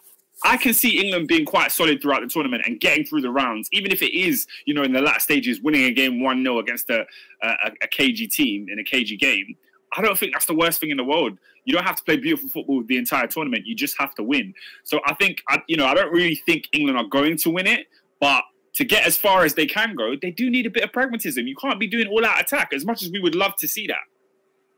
I 0.43 0.57
can 0.57 0.73
see 0.73 0.99
England 0.99 1.27
being 1.27 1.45
quite 1.45 1.71
solid 1.71 2.01
throughout 2.01 2.21
the 2.21 2.27
tournament 2.27 2.63
and 2.65 2.79
getting 2.79 3.05
through 3.05 3.21
the 3.21 3.29
rounds, 3.29 3.69
even 3.71 3.91
if 3.91 4.01
it 4.01 4.13
is, 4.17 4.47
you 4.65 4.73
know, 4.73 4.83
in 4.83 4.91
the 4.91 5.01
last 5.01 5.23
stages, 5.23 5.61
winning 5.61 5.83
a 5.83 5.91
game 5.91 6.21
1 6.21 6.43
0 6.43 6.59
against 6.59 6.89
a, 6.89 7.05
a, 7.41 7.71
a 7.81 7.87
KG 7.87 8.29
team 8.29 8.67
in 8.69 8.79
a 8.79 8.83
KG 8.83 9.17
game. 9.19 9.55
I 9.95 10.01
don't 10.01 10.17
think 10.17 10.33
that's 10.33 10.45
the 10.45 10.55
worst 10.55 10.79
thing 10.79 10.89
in 10.89 10.97
the 10.97 11.03
world. 11.03 11.37
You 11.65 11.73
don't 11.73 11.85
have 11.85 11.95
to 11.97 12.03
play 12.03 12.17
beautiful 12.17 12.49
football 12.49 12.83
the 12.83 12.97
entire 12.97 13.27
tournament. 13.27 13.65
You 13.65 13.75
just 13.75 13.97
have 13.99 14.15
to 14.15 14.23
win. 14.23 14.53
So 14.83 14.99
I 15.05 15.13
think, 15.13 15.43
I, 15.47 15.61
you 15.67 15.77
know, 15.77 15.85
I 15.85 15.93
don't 15.93 16.11
really 16.11 16.35
think 16.35 16.67
England 16.73 16.97
are 16.97 17.05
going 17.05 17.37
to 17.37 17.49
win 17.49 17.67
it, 17.67 17.87
but 18.19 18.43
to 18.73 18.83
get 18.83 19.05
as 19.05 19.15
far 19.17 19.45
as 19.45 19.53
they 19.53 19.67
can 19.67 19.95
go, 19.95 20.15
they 20.19 20.31
do 20.31 20.49
need 20.49 20.65
a 20.65 20.69
bit 20.69 20.83
of 20.83 20.91
pragmatism. 20.91 21.47
You 21.47 21.55
can't 21.55 21.79
be 21.79 21.87
doing 21.87 22.07
all 22.07 22.25
out 22.25 22.41
attack 22.41 22.73
as 22.73 22.85
much 22.85 23.03
as 23.03 23.11
we 23.11 23.19
would 23.19 23.35
love 23.35 23.55
to 23.57 23.67
see 23.67 23.87
that. 23.87 24.01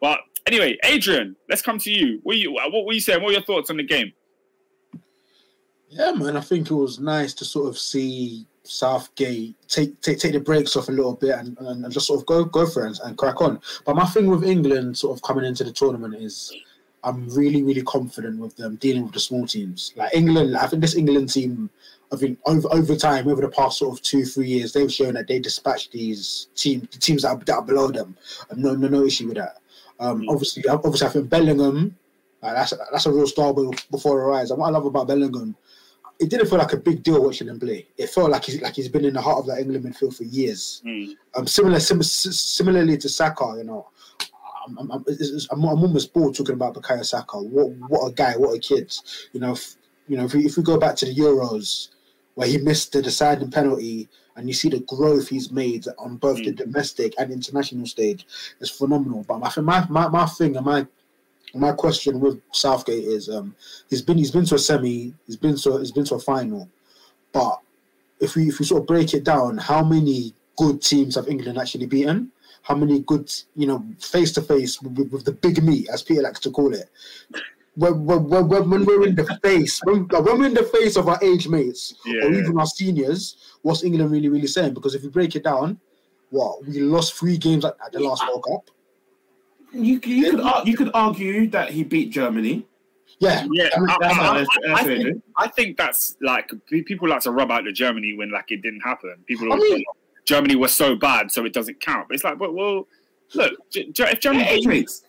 But 0.02 0.20
anyway, 0.46 0.78
Adrian, 0.84 1.36
let's 1.50 1.62
come 1.62 1.80
to 1.80 1.92
you. 1.92 2.20
What, 2.24 2.38
you, 2.38 2.52
what 2.52 2.86
were 2.86 2.94
you 2.94 3.00
saying? 3.00 3.24
What 3.24 3.30
are 3.30 3.34
your 3.34 3.44
thoughts 3.44 3.70
on 3.70 3.78
the 3.78 3.84
game? 3.84 4.12
Yeah, 5.96 6.12
man, 6.12 6.36
I 6.36 6.42
think 6.42 6.70
it 6.70 6.76
was 6.76 7.00
nice 7.00 7.34
to 7.36 7.46
sort 7.46 7.70
of 7.70 7.78
see 7.78 8.46
Southgate 8.64 9.56
take 9.70 10.02
take 10.02 10.20
take 10.20 10.34
the 10.34 10.40
brakes 10.40 10.76
off 10.76 10.90
a 10.90 10.92
little 10.92 11.16
bit 11.16 11.36
and, 11.40 11.58
and 11.60 11.90
just 11.92 12.08
sort 12.08 12.20
of 12.20 12.26
go 12.26 12.44
go 12.44 12.66
for 12.68 12.84
it 12.84 12.88
and, 12.88 13.00
and 13.06 13.18
crack 13.18 13.40
on. 13.42 13.62
But 13.86 13.96
my 13.96 14.06
thing 14.06 14.28
with 14.30 14.44
England 14.44 14.98
sort 14.98 15.16
of 15.16 15.22
coming 15.24 15.46
into 15.46 15.64
the 15.64 15.72
tournament 15.72 16.16
is 16.16 16.52
I'm 17.06 17.30
really 17.30 17.64
really 17.64 17.84
confident 17.84 18.40
with 18.40 18.58
them 18.58 18.76
dealing 18.76 19.04
with 19.04 19.14
the 19.14 19.22
small 19.22 19.48
teams. 19.48 19.94
Like 19.96 20.14
England, 20.14 20.58
I 20.58 20.68
think 20.68 20.82
this 20.82 20.96
England 20.98 21.32
team, 21.32 21.70
I 22.12 22.18
think 22.18 22.40
over 22.46 22.68
over 22.74 22.96
time 22.98 23.30
over 23.30 23.42
the 23.42 23.50
past 23.50 23.78
sort 23.78 23.98
of 23.98 24.02
two 24.04 24.26
three 24.26 24.48
years, 24.50 24.74
they've 24.74 24.92
shown 24.92 25.14
that 25.14 25.28
they 25.28 25.40
dispatch 25.40 25.92
these 25.92 26.48
team 26.56 26.90
the 26.92 26.98
teams 26.98 27.22
that 27.22 27.30
are, 27.30 27.38
that 27.46 27.56
are 27.56 27.62
below 27.62 27.90
them. 27.90 28.18
And 28.50 28.62
no 28.62 28.76
no 28.76 28.90
no 28.90 29.06
issue 29.06 29.28
with 29.28 29.38
that. 29.38 29.60
Um, 30.00 30.24
Mm. 30.24 30.32
obviously 30.32 30.68
obviously 30.68 31.08
I 31.08 31.12
think 31.12 31.30
Bellingham. 31.30 31.96
Like 32.42 32.56
that's 32.56 32.74
that's 32.92 33.06
a 33.06 33.12
real 33.12 33.28
star 33.28 33.54
before 33.90 34.22
our 34.24 34.34
eyes. 34.34 34.52
And 34.52 34.60
what 34.60 34.68
I 34.68 34.72
love 34.72 34.86
about 34.86 35.08
Bellingham 35.08 35.56
it 36.20 36.30
didn't 36.30 36.48
feel 36.48 36.60
like 36.60 36.74
a 36.74 36.78
big 36.78 37.04
deal 37.04 37.22
watching 37.22 37.48
him 37.48 37.60
play. 37.60 37.88
It 37.98 38.10
felt 38.10 38.32
like 38.32 38.46
he's 38.46 38.62
like 38.62 38.76
he's 38.76 38.90
been 38.90 39.06
in 39.06 39.14
the 39.14 39.22
heart 39.22 39.40
of 39.40 39.48
that 39.48 39.60
England 39.60 39.86
midfield 39.86 40.16
for 40.16 40.24
years. 40.24 40.82
Mm. 40.86 41.16
Um, 41.36 41.48
similar, 41.48 41.80
sim- 41.80 42.04
similarly 42.04 42.98
to 42.98 43.10
Saka, 43.10 43.56
you 43.58 43.64
know, 43.64 43.88
I'm, 44.68 44.78
I'm, 44.78 44.92
I'm, 44.92 45.06
I'm, 45.52 45.66
almost 45.66 46.14
bored 46.14 46.36
talking 46.36 46.56
about 46.56 46.74
Bukayo 46.74 47.06
Saka. 47.06 47.38
What 47.38 47.70
what 47.90 48.08
a 48.08 48.14
guy, 48.14 48.34
what 48.34 48.56
a 48.56 48.60
kid. 48.60 48.94
You 49.34 49.42
know, 49.42 49.54
if, 49.54 49.76
you 50.08 50.18
know, 50.18 50.26
if 50.26 50.34
we, 50.34 50.46
if 50.46 50.58
we 50.58 50.64
go 50.64 50.78
back 50.78 50.96
to 50.98 51.06
the 51.06 51.16
Euros 51.16 51.90
where 52.36 52.48
he 52.48 52.58
missed 52.58 52.92
the 52.92 53.02
deciding 53.02 53.52
penalty, 53.52 54.10
and 54.36 54.48
you 54.48 54.54
see 54.54 54.70
the 54.70 54.82
growth 54.82 55.30
he's 55.30 55.52
made 55.52 55.86
on 55.98 56.18
both 56.18 56.38
the 56.38 56.52
domestic 56.52 57.14
and 57.18 57.32
international 57.32 57.86
stage, 57.86 58.26
it's 58.60 58.70
phenomenal. 58.70 59.24
But 59.28 59.40
my 59.40 59.52
my 59.62 59.88
my, 59.90 60.08
my 60.08 60.26
thing 60.26 60.56
and 60.56 60.66
my 60.66 60.88
my 61.56 61.72
question 61.72 62.20
with 62.20 62.40
Southgate 62.52 63.04
is 63.06 63.30
um 63.30 63.56
he's 63.90 64.02
been 64.02 64.18
he's 64.18 64.32
been 64.32 64.46
to 64.46 64.56
a 64.56 64.60
semi, 64.60 65.14
he's 65.26 65.38
been 65.38 65.56
to 65.58 65.78
he's 65.78 65.92
been 65.92 66.06
to 66.06 66.16
a 66.16 66.20
final, 66.20 66.70
but 67.32 67.60
if 68.20 68.36
we 68.36 68.50
if 68.50 68.60
we 68.60 68.66
sort 68.66 68.82
of 68.82 68.88
break 68.88 69.14
it 69.14 69.24
down, 69.24 69.58
how 69.58 69.84
many 69.84 70.34
good 70.58 70.82
teams 70.82 71.16
have 71.16 71.28
England 71.28 71.58
actually 71.58 71.86
beaten? 71.86 72.32
How 72.62 72.76
many 72.76 73.00
good 73.02 73.32
you 73.56 73.68
know 73.68 73.84
face 74.00 74.32
to 74.34 74.42
face 74.42 74.82
with 74.82 75.26
the 75.26 75.32
big 75.32 75.64
meat, 75.64 75.88
as 75.90 76.02
Peter 76.04 76.22
likes 76.22 76.40
to 76.42 76.52
call 76.52 76.74
it? 76.74 76.90
When, 77.76 78.06
when, 78.06 78.24
when, 78.30 78.48
when 78.48 78.70
when 78.70 78.86
we're 78.86 79.06
in 79.06 79.16
the 79.16 79.26
face, 79.44 79.82
when, 79.84 80.08
when 80.08 80.40
we're 80.40 80.46
in 80.46 80.54
the 80.54 80.64
face 80.64 80.96
of 80.96 81.10
our 81.10 81.20
age 81.22 81.48
mates 81.50 81.94
Yeah. 82.06 82.24
or 82.24 82.34
even 82.34 82.58
our 82.58 82.66
seniors, 82.66 83.36
what's 83.64 83.84
England 83.84 84.12
really 84.12 84.30
really 84.30 84.48
saying? 84.48 84.74
Because 84.74 84.96
if 84.96 85.04
you 85.04 85.10
break 85.10 85.36
it 85.36 85.44
down, 85.44 85.80
what 86.30 86.66
we 86.66 86.80
lost 86.80 87.14
three 87.16 87.38
games 87.38 87.66
at, 87.66 87.76
at 87.86 87.92
the 87.92 88.00
last 88.00 88.24
World 88.28 88.46
Cup. 88.50 88.72
You, 89.76 90.00
you 90.04 90.32
could 90.32 90.40
ar- 90.42 90.64
you 90.66 90.76
could 90.78 90.92
argue 90.94 91.50
that 91.50 91.70
he 91.72 91.84
beat 91.84 92.12
Germany. 92.12 92.66
Yeah, 93.20 93.46
Yeah, 93.52 93.70
I 93.78 94.86
mean, 94.86 95.22
think, 95.40 95.56
think 95.56 95.78
that's 95.78 96.18
like 96.22 96.52
people 96.70 97.08
like 97.08 97.22
to 97.22 97.32
rub 97.32 97.50
out 97.52 97.64
the 97.64 97.72
Germany 97.72 98.14
when 98.18 98.30
like 98.32 98.52
it 98.52 98.62
didn't 98.62 98.82
happen. 98.82 99.16
People 99.26 99.48
I 99.52 99.56
always 99.56 99.70
mean- 99.72 99.80
say, 99.80 99.86
Germany 100.26 100.56
was 100.56 100.72
so 100.72 100.96
bad, 100.96 101.32
so 101.32 101.46
it 101.46 101.54
doesn't 101.54 101.80
count. 101.80 102.08
But 102.10 102.16
it's 102.16 102.24
like, 102.24 102.38
but 102.40 102.54
well, 102.54 102.88
look, 103.36 103.54
G- 103.72 103.92
G- 103.92 104.04
if 104.04 104.20
Germany, 104.20 104.44
Yeah, 104.44 104.50
age 104.52 104.66
mates. 104.66 105.04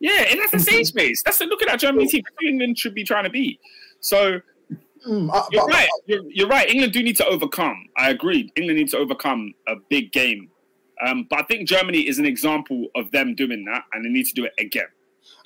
yeah, 0.00 0.24
and 0.30 0.40
that's 0.40 0.50
the 0.50 0.58
same 0.58 0.84
space. 0.84 1.22
That's 1.22 1.38
the, 1.38 1.46
look 1.46 1.62
at 1.62 1.68
that 1.68 1.78
Germany 1.80 2.06
team. 2.08 2.24
England 2.42 2.76
should 2.76 2.94
be 2.94 3.04
trying 3.04 3.24
to 3.24 3.30
beat. 3.30 3.60
So 4.00 4.40
Mm, 5.06 5.30
uh, 5.32 5.44
you're 5.52 5.62
but- 5.66 5.72
right. 5.72 5.88
You're, 6.06 6.22
you're 6.30 6.48
right. 6.48 6.68
England 6.68 6.92
do 6.92 7.00
need 7.00 7.16
to 7.18 7.26
overcome. 7.26 7.76
I 7.96 8.10
agree. 8.10 8.50
England 8.56 8.78
needs 8.78 8.90
to 8.90 8.98
overcome 8.98 9.54
a 9.68 9.76
big 9.88 10.10
game. 10.10 10.50
Um, 11.04 11.26
but 11.28 11.40
I 11.40 11.42
think 11.42 11.68
Germany 11.68 12.00
is 12.08 12.18
an 12.18 12.26
example 12.26 12.88
of 12.94 13.10
them 13.10 13.34
doing 13.34 13.64
that, 13.66 13.84
and 13.92 14.04
they 14.04 14.08
need 14.08 14.26
to 14.26 14.34
do 14.34 14.44
it 14.44 14.52
again. 14.58 14.86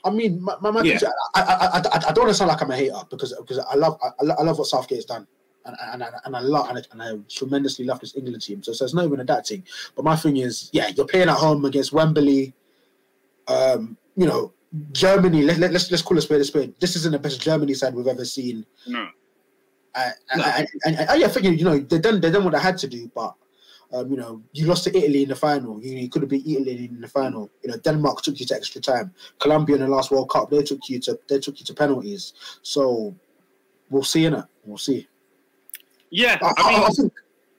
I 0.05 0.11
mean, 0.11 0.41
my, 0.43 0.57
my, 0.61 0.71
my 0.71 0.83
Yeah. 0.83 0.99
I, 1.35 1.43
I, 1.43 1.53
I, 1.53 1.79
I, 1.79 2.09
I 2.09 2.13
don't 2.13 2.25
want 2.25 2.29
to 2.29 2.35
sound 2.35 2.49
like 2.49 2.63
I'm 2.63 2.71
a 2.71 2.77
hater 2.77 3.01
because 3.11 3.35
because 3.39 3.59
I 3.59 3.75
love 3.75 3.99
I, 4.03 4.25
I 4.39 4.43
love 4.43 4.59
what 4.59 4.69
Southgate's 4.69 5.05
done, 5.05 5.27
and 5.65 5.77
and, 5.93 6.03
and, 6.03 6.15
and 6.25 6.37
I 6.37 6.41
love 6.41 6.69
and 6.69 6.79
I, 6.79 6.83
and 6.93 7.03
I 7.03 7.23
tremendously 7.29 7.85
love 7.85 8.01
this 8.01 8.17
England 8.17 8.43
team. 8.43 8.63
So, 8.63 8.73
so 8.73 8.85
it's 8.85 8.95
not 8.95 9.05
even 9.05 9.21
a 9.21 9.25
that 9.25 9.47
thing. 9.47 9.65
But 9.97 10.05
my 10.05 10.17
thing 10.17 10.39
is, 10.39 10.71
yeah, 10.73 10.89
you're 10.89 11.07
playing 11.07 11.29
at 11.29 11.37
home 11.37 11.65
against 11.65 11.93
Wembley. 11.93 12.55
Um, 13.49 13.97
you 14.17 14.27
know, 14.27 14.53
Germany. 14.93 15.43
Let, 15.43 15.59
let, 15.59 15.73
let's 15.73 15.91
let's 15.91 16.03
call 16.03 16.17
it 16.17 16.23
spade 16.23 16.41
a 16.41 16.45
spade. 16.45 16.75
This 16.81 16.97
isn't 16.97 17.13
the 17.13 17.19
best 17.19 17.41
Germany 17.41 17.75
side 17.75 17.95
we've 17.95 18.07
ever 18.07 18.25
seen. 18.25 18.65
No. 18.87 19.09
Uh, 19.95 20.11
No. 20.37 20.45
and, 20.45 20.57
and, 20.59 20.69
and, 20.85 21.11
and, 21.11 21.21
yeah, 21.21 21.27
I 21.27 21.31
think 21.31 21.59
you 21.59 21.65
know 21.65 21.79
they 21.79 21.99
done 21.99 22.21
they 22.21 22.31
done 22.31 22.45
what 22.45 22.55
they 22.55 22.61
had 22.61 22.79
to 22.79 22.87
do, 22.87 23.11
but 23.15 23.35
um, 23.93 24.11
you 24.11 24.17
know 24.17 24.43
you 24.53 24.67
lost 24.67 24.85
to 24.85 24.97
Italy 24.97 25.23
in 25.23 25.29
the 25.29 25.37
final. 25.37 25.83
You, 25.83 25.97
you 25.97 26.09
could 26.09 26.23
have 26.23 26.29
beat 26.29 26.47
Italy 26.47 26.89
in 26.91 27.01
the 27.01 27.09
final. 27.09 27.51
You 27.63 27.71
know 27.71 27.77
Denmark 27.79 28.23
took 28.23 28.39
you 28.39 28.47
to 28.47 28.55
extra 28.55 28.81
time. 28.81 29.13
Colombia 29.39 29.77
in 29.77 29.83
the 29.83 29.89
last 29.89 30.11
World 30.11 30.31
Cup 30.31 30.51
they 30.51 30.63
took 30.63 30.89
you 30.89 31.01
to 31.01 31.19
they 31.29 31.39
took 31.39 31.59
you 31.59 31.67
to 31.67 31.75
penalties. 31.75 32.35
So 32.63 33.15
we'll 33.91 34.05
see 34.05 34.25
in 34.27 34.35
it. 34.35 34.45
We'll 34.65 34.79
see. 34.79 35.09
Yeah, 36.11 36.39
I, 36.43 36.53
I 36.57 36.71
mean, 36.71 36.81
I, 36.81 36.87
I 36.87 36.89
think 36.91 37.13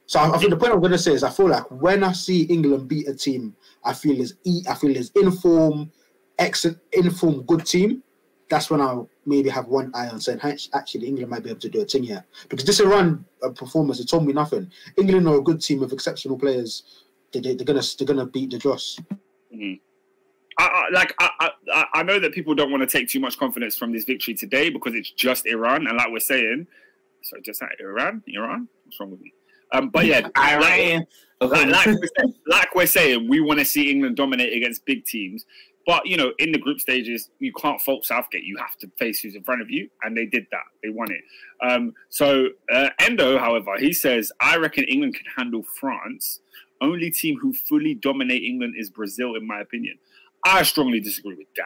so. 0.06 0.20
I, 0.20 0.38
think 0.38 0.52
the 0.52 0.58
point 0.58 0.74
I'm 0.74 0.80
going 0.80 0.92
to 0.92 0.98
say 0.98 1.14
is 1.14 1.24
I 1.24 1.30
feel 1.30 1.48
like 1.48 1.70
when 1.72 2.04
I 2.04 2.12
see 2.12 2.44
England 2.44 2.88
beat 2.88 3.08
a 3.08 3.16
team, 3.16 3.56
I 3.84 3.94
feel 3.94 4.20
is 4.20 4.36
I 4.70 4.76
feel 4.76 4.96
is 4.96 5.12
inform, 5.16 5.92
excellent 6.38 6.80
inform 6.92 7.44
good 7.44 7.66
team. 7.66 8.04
That's 8.52 8.70
when 8.70 8.82
I'll 8.82 9.10
maybe 9.26 9.48
have 9.48 9.70
one 9.70 9.92
eye 9.94 10.10
on 10.10 10.20
saying 10.20 10.40
"Hey, 10.40 10.58
actually 10.74 11.08
England 11.08 11.32
might 11.32 11.42
be 11.42 11.52
able 11.52 11.62
to 11.62 11.70
do 11.70 11.82
a 11.82 11.86
thing 11.86 12.04
here 12.04 12.26
because 12.50 12.66
this 12.66 12.82
Iran 12.82 13.24
uh, 13.42 13.50
performance 13.52 14.02
it 14.02 14.10
told 14.10 14.28
me 14.28 14.34
nothing. 14.34 14.70
England 14.98 15.26
are 15.30 15.38
a 15.38 15.42
good 15.42 15.62
team 15.62 15.80
with 15.80 15.94
exceptional 15.94 16.38
players. 16.38 16.84
They, 17.32 17.40
they, 17.40 17.56
they're 17.56 17.66
gonna 17.66 17.82
they're 17.98 18.06
gonna 18.06 18.26
beat 18.26 18.52
the 18.52 18.58
Dross. 18.58 19.00
Mhm. 19.56 19.80
I, 20.58 20.66
I, 20.66 20.90
like 20.94 21.16
I, 21.18 21.52
I, 21.72 21.86
I 21.94 22.04
know 22.04 22.20
that 22.20 22.34
people 22.34 22.54
don't 22.54 22.72
want 22.72 22.82
to 22.82 22.88
take 22.88 23.08
too 23.08 23.22
much 23.22 23.40
confidence 23.40 23.78
from 23.78 23.94
this 23.94 24.04
victory 24.04 24.34
today 24.34 24.70
because 24.70 24.96
it's 24.96 25.12
just 25.12 25.46
Iran, 25.46 25.88
and 25.88 25.96
like 25.96 26.12
we're 26.12 26.20
saying, 26.20 26.68
sorry, 27.24 27.42
just 27.42 27.62
that 27.62 27.70
Iran, 27.80 28.22
Iran. 28.28 28.68
What's 28.84 29.00
wrong 29.00 29.12
with 29.12 29.22
me? 29.22 29.34
Um, 29.72 29.90
but 29.90 30.06
yeah, 30.06 30.28
like, 30.36 31.08
like, 31.40 31.68
like, 31.70 31.86
we're 31.86 32.10
saying, 32.18 32.36
like 32.48 32.76
we're 32.76 32.86
saying, 32.86 33.30
we 33.30 33.40
want 33.40 33.60
to 33.60 33.66
see 33.66 33.90
England 33.90 34.18
dominate 34.18 34.52
against 34.52 34.86
big 34.86 35.06
teams. 35.06 35.46
But 35.86 36.06
you 36.06 36.18
know, 36.18 36.32
in 36.40 36.52
the 36.52 36.60
group 36.60 36.80
stages, 36.80 37.30
you 37.40 37.52
can't 37.54 37.82
fault 37.82 38.06
Southgate. 38.06 38.44
You 38.44 38.58
have 38.58 38.78
to 38.80 38.92
face 38.98 39.20
who's 39.20 39.36
in 39.36 39.44
front 39.44 39.62
of 39.62 39.70
you, 39.70 39.90
and 40.04 40.16
they 40.16 40.26
did 40.26 40.46
that. 40.52 40.64
They 40.84 40.90
won 40.90 41.08
it. 41.12 41.22
Um, 41.62 41.94
so 42.10 42.50
uh, 42.72 42.90
Endo, 43.00 43.40
however, 43.40 43.78
he 43.80 43.94
says, 43.94 44.32
"I 44.40 44.58
reckon 44.58 44.84
England 44.86 45.16
can 45.16 45.26
handle 45.36 45.64
France. 45.64 46.42
Only 46.82 47.12
team 47.12 47.38
who 47.40 47.54
fully 47.54 47.94
dominate 47.96 48.44
England 48.44 48.76
is 48.78 48.90
Brazil, 48.90 49.36
in 49.36 49.46
my 49.48 49.60
opinion." 49.62 49.98
I 50.44 50.64
strongly 50.64 51.00
disagree 51.00 51.36
with 51.36 51.54
that. 51.58 51.66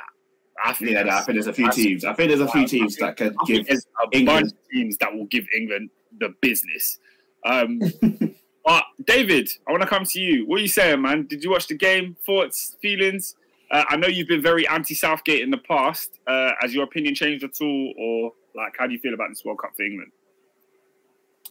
I 0.63 0.73
think 0.73 0.91
Yeah, 0.91 1.17
I 1.17 1.21
think 1.21 1.35
there's 1.35 1.47
a 1.47 1.53
few 1.53 1.71
teams. 1.71 2.05
I 2.05 2.13
think 2.13 2.29
there's 2.29 2.41
a 2.41 2.47
few 2.47 2.67
teams 2.67 2.95
that 2.97 3.17
can 3.17 3.35
give. 3.45 3.67
there's 3.67 3.85
a 4.01 4.17
England- 4.17 4.43
bunch 4.43 4.53
of 4.53 4.69
teams 4.71 4.97
that 4.97 5.13
will 5.13 5.25
give 5.25 5.45
England 5.55 5.89
the 6.19 6.33
business. 6.41 6.99
Um, 7.45 7.79
but 8.65 8.85
David, 9.05 9.49
I 9.67 9.71
want 9.71 9.83
to 9.83 9.89
come 9.89 10.05
to 10.05 10.19
you. 10.19 10.45
What 10.47 10.59
are 10.59 10.61
you 10.61 10.67
saying, 10.69 11.01
man? 11.01 11.27
Did 11.27 11.43
you 11.43 11.51
watch 11.51 11.67
the 11.67 11.75
game? 11.75 12.15
Thoughts, 12.25 12.75
feelings? 12.81 13.35
Uh, 13.71 13.83
I 13.89 13.97
know 13.97 14.07
you've 14.07 14.27
been 14.27 14.41
very 14.41 14.67
anti-Southgate 14.67 15.41
in 15.41 15.49
the 15.49 15.57
past. 15.57 16.19
Uh, 16.27 16.51
has 16.59 16.73
your 16.73 16.83
opinion 16.83 17.15
changed 17.15 17.43
at 17.43 17.59
all, 17.61 17.93
or 17.97 18.33
like, 18.55 18.73
how 18.77 18.87
do 18.87 18.93
you 18.93 18.99
feel 18.99 19.13
about 19.13 19.29
this 19.29 19.43
World 19.43 19.59
Cup 19.59 19.71
for 19.75 19.83
England? 19.83 20.11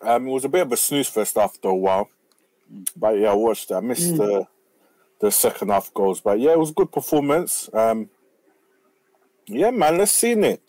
Um, 0.00 0.28
it 0.28 0.30
was 0.30 0.44
a 0.44 0.48
bit 0.48 0.62
of 0.62 0.72
a 0.72 0.76
snooze 0.76 1.08
fest 1.08 1.36
after 1.36 1.68
a 1.68 1.74
while, 1.74 2.08
but 2.96 3.18
yeah, 3.18 3.30
I 3.30 3.34
watched. 3.34 3.70
it. 3.70 3.74
I 3.74 3.80
missed 3.80 4.16
the 4.16 4.46
the 5.20 5.30
second 5.30 5.70
half 5.70 5.92
goals, 5.94 6.20
but 6.20 6.38
yeah, 6.38 6.52
it 6.52 6.58
was 6.58 6.70
a 6.70 6.74
good 6.74 6.92
performance. 6.92 7.70
Um, 7.72 8.10
yeah, 9.46 9.70
man, 9.70 9.98
let's 9.98 10.12
see 10.12 10.32
it. 10.32 10.60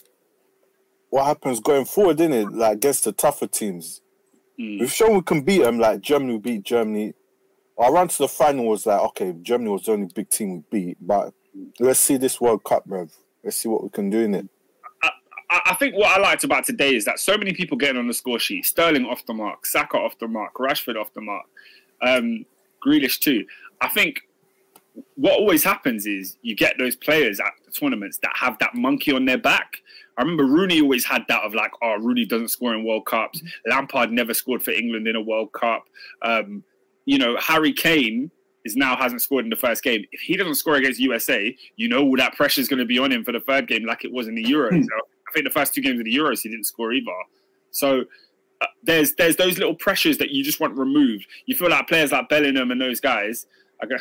What 1.10 1.26
happens 1.26 1.60
going 1.60 1.86
forward, 1.86 2.20
in 2.20 2.34
it, 2.34 2.52
like 2.52 2.78
against 2.78 3.06
the 3.06 3.12
tougher 3.12 3.48
teams. 3.48 4.02
Mm. 4.60 4.80
We've 4.80 4.92
shown 4.92 5.16
we 5.16 5.22
can 5.22 5.42
beat 5.42 5.62
them. 5.62 5.80
Like 5.80 6.02
Germany 6.02 6.34
will 6.34 6.40
beat 6.40 6.64
Germany. 6.64 7.14
Our 7.78 7.94
ran 7.94 8.08
to 8.08 8.18
the 8.18 8.28
final 8.28 8.66
was 8.66 8.86
like, 8.86 9.02
okay, 9.02 9.34
Germany 9.42 9.70
was 9.70 9.84
the 9.84 9.92
only 9.92 10.08
big 10.14 10.30
team 10.30 10.64
we 10.72 10.80
beat, 10.80 10.98
but 11.02 11.34
let's 11.80 12.00
see 12.00 12.18
this 12.18 12.40
World 12.40 12.64
Cup, 12.64 12.86
bro. 12.86 13.08
Let's 13.44 13.58
see 13.58 13.70
what 13.70 13.84
we 13.84 13.90
can 13.90 14.10
do 14.10 14.20
in 14.20 14.34
it. 14.34 14.50
I, 15.04 15.62
I 15.68 15.76
think 15.76 15.96
what 15.96 16.18
I 16.18 16.20
liked 16.20 16.44
about 16.44 16.66
today 16.66 16.96
is 16.96 17.06
that 17.06 17.20
so 17.20 17.38
many 17.38 17.54
people 17.54 17.78
getting 17.78 17.98
on 17.98 18.08
the 18.08 18.14
score 18.14 18.40
sheet. 18.40 18.66
Sterling 18.66 19.06
off 19.06 19.26
the 19.26 19.34
mark, 19.34 19.66
Saka 19.66 19.98
off 19.98 20.18
the 20.20 20.28
mark, 20.28 20.56
Rashford 20.56 21.00
off 21.00 21.14
the 21.14 21.22
mark, 21.22 21.46
um, 22.02 22.46
Grealish 22.86 23.20
too. 23.20 23.46
I 23.82 23.90
think 23.90 24.22
what 25.16 25.34
always 25.34 25.64
happens 25.64 26.06
is 26.06 26.38
you 26.42 26.56
get 26.56 26.78
those 26.78 26.96
players 26.96 27.40
at 27.40 27.52
the 27.66 27.72
tournaments 27.72 28.18
that 28.20 28.32
have 28.36 28.58
that 28.60 28.76
monkey 28.76 29.12
on 29.12 29.26
their 29.26 29.38
back. 29.38 29.82
I 30.18 30.22
remember 30.22 30.46
Rooney 30.46 30.82
always 30.82 31.04
had 31.04 31.26
that 31.28 31.44
of 31.44 31.54
like, 31.54 31.72
oh, 31.82 31.98
Rooney 32.00 32.26
doesn't 32.26 32.48
score 32.48 32.74
in 32.74 32.86
World 32.86 33.06
Cups. 33.06 33.42
Lampard 33.68 34.12
never 34.12 34.34
scored 34.34 34.64
for 34.64 34.72
England 34.72 35.08
in 35.08 35.16
a 35.16 35.22
World 35.22 35.52
Cup. 35.52 35.84
Um, 36.22 36.64
you 37.06 37.18
know, 37.18 37.38
Harry 37.40 37.74
Kane 37.74 38.32
is 38.66 38.76
now 38.76 38.96
hasn't 38.98 39.22
scored 39.22 39.46
in 39.46 39.50
the 39.50 39.56
first 39.56 39.84
game. 39.84 40.06
If 40.12 40.22
he 40.22 40.36
doesn't 40.36 40.56
score 40.56 40.76
against 40.76 41.00
USA, 41.00 41.56
you 41.76 41.88
know 41.88 42.04
all 42.04 42.18
that 42.18 42.36
pressure 42.36 42.60
is 42.60 42.68
going 42.68 42.80
to 42.80 42.86
be 42.86 43.00
on 43.00 43.12
him 43.12 43.24
for 43.24 43.32
the 43.32 43.40
third 43.40 43.68
game, 43.68 43.86
like 43.86 44.04
it 44.04 44.12
was 44.12 44.28
in 44.28 44.36
the 44.36 44.44
Euros. 44.44 44.84
So 44.84 44.96
I 45.28 45.32
think 45.34 45.46
the 45.46 45.52
first 45.52 45.74
two 45.74 45.82
games 45.82 46.00
of 46.00 46.06
the 46.06 46.16
Euros 46.16 46.42
he 46.42 46.50
didn't 46.50 46.66
score 46.66 46.92
either. 46.92 47.12
So 47.72 48.06
uh, 48.62 48.66
there's 48.84 49.14
there's 49.16 49.36
those 49.36 49.58
little 49.58 49.76
pressures 49.76 50.18
that 50.18 50.32
you 50.32 50.44
just 50.44 50.60
want 50.60 50.78
removed. 50.78 51.28
You 51.46 51.56
feel 51.56 51.70
like 51.70 51.88
players 51.88 52.12
like 52.12 52.28
Bellingham 52.28 52.72
and 52.72 52.82
those 52.82 53.00
guys. 53.00 53.46
I 53.82 53.86
go, 53.88 53.98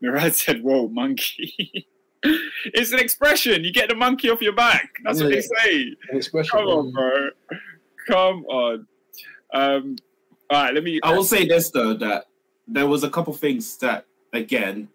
Murad 0.00 0.34
said, 0.34 0.62
"Whoa, 0.62 0.88
monkey." 0.88 1.86
it's 2.22 2.92
an 2.92 3.00
expression. 3.00 3.64
You 3.64 3.72
get 3.72 3.88
the 3.88 3.94
monkey 3.94 4.30
off 4.30 4.40
your 4.40 4.54
back. 4.54 4.90
That's 5.02 5.20
what 5.20 5.30
they 5.30 5.42
say. 5.42 5.94
Come 6.50 6.66
on, 6.66 6.92
bro. 6.92 7.28
Come 8.06 8.44
on. 8.46 8.86
Um, 9.52 9.96
all 10.50 10.62
right, 10.62 10.74
let 10.74 10.84
me. 10.84 11.00
I 11.02 11.12
will 11.12 11.24
say 11.24 11.46
this 11.46 11.70
though 11.70 11.94
that 11.94 12.26
there 12.66 12.86
was 12.86 13.04
a 13.04 13.10
couple 13.10 13.32
things 13.32 13.76
that 13.78 14.06
again 14.32 14.88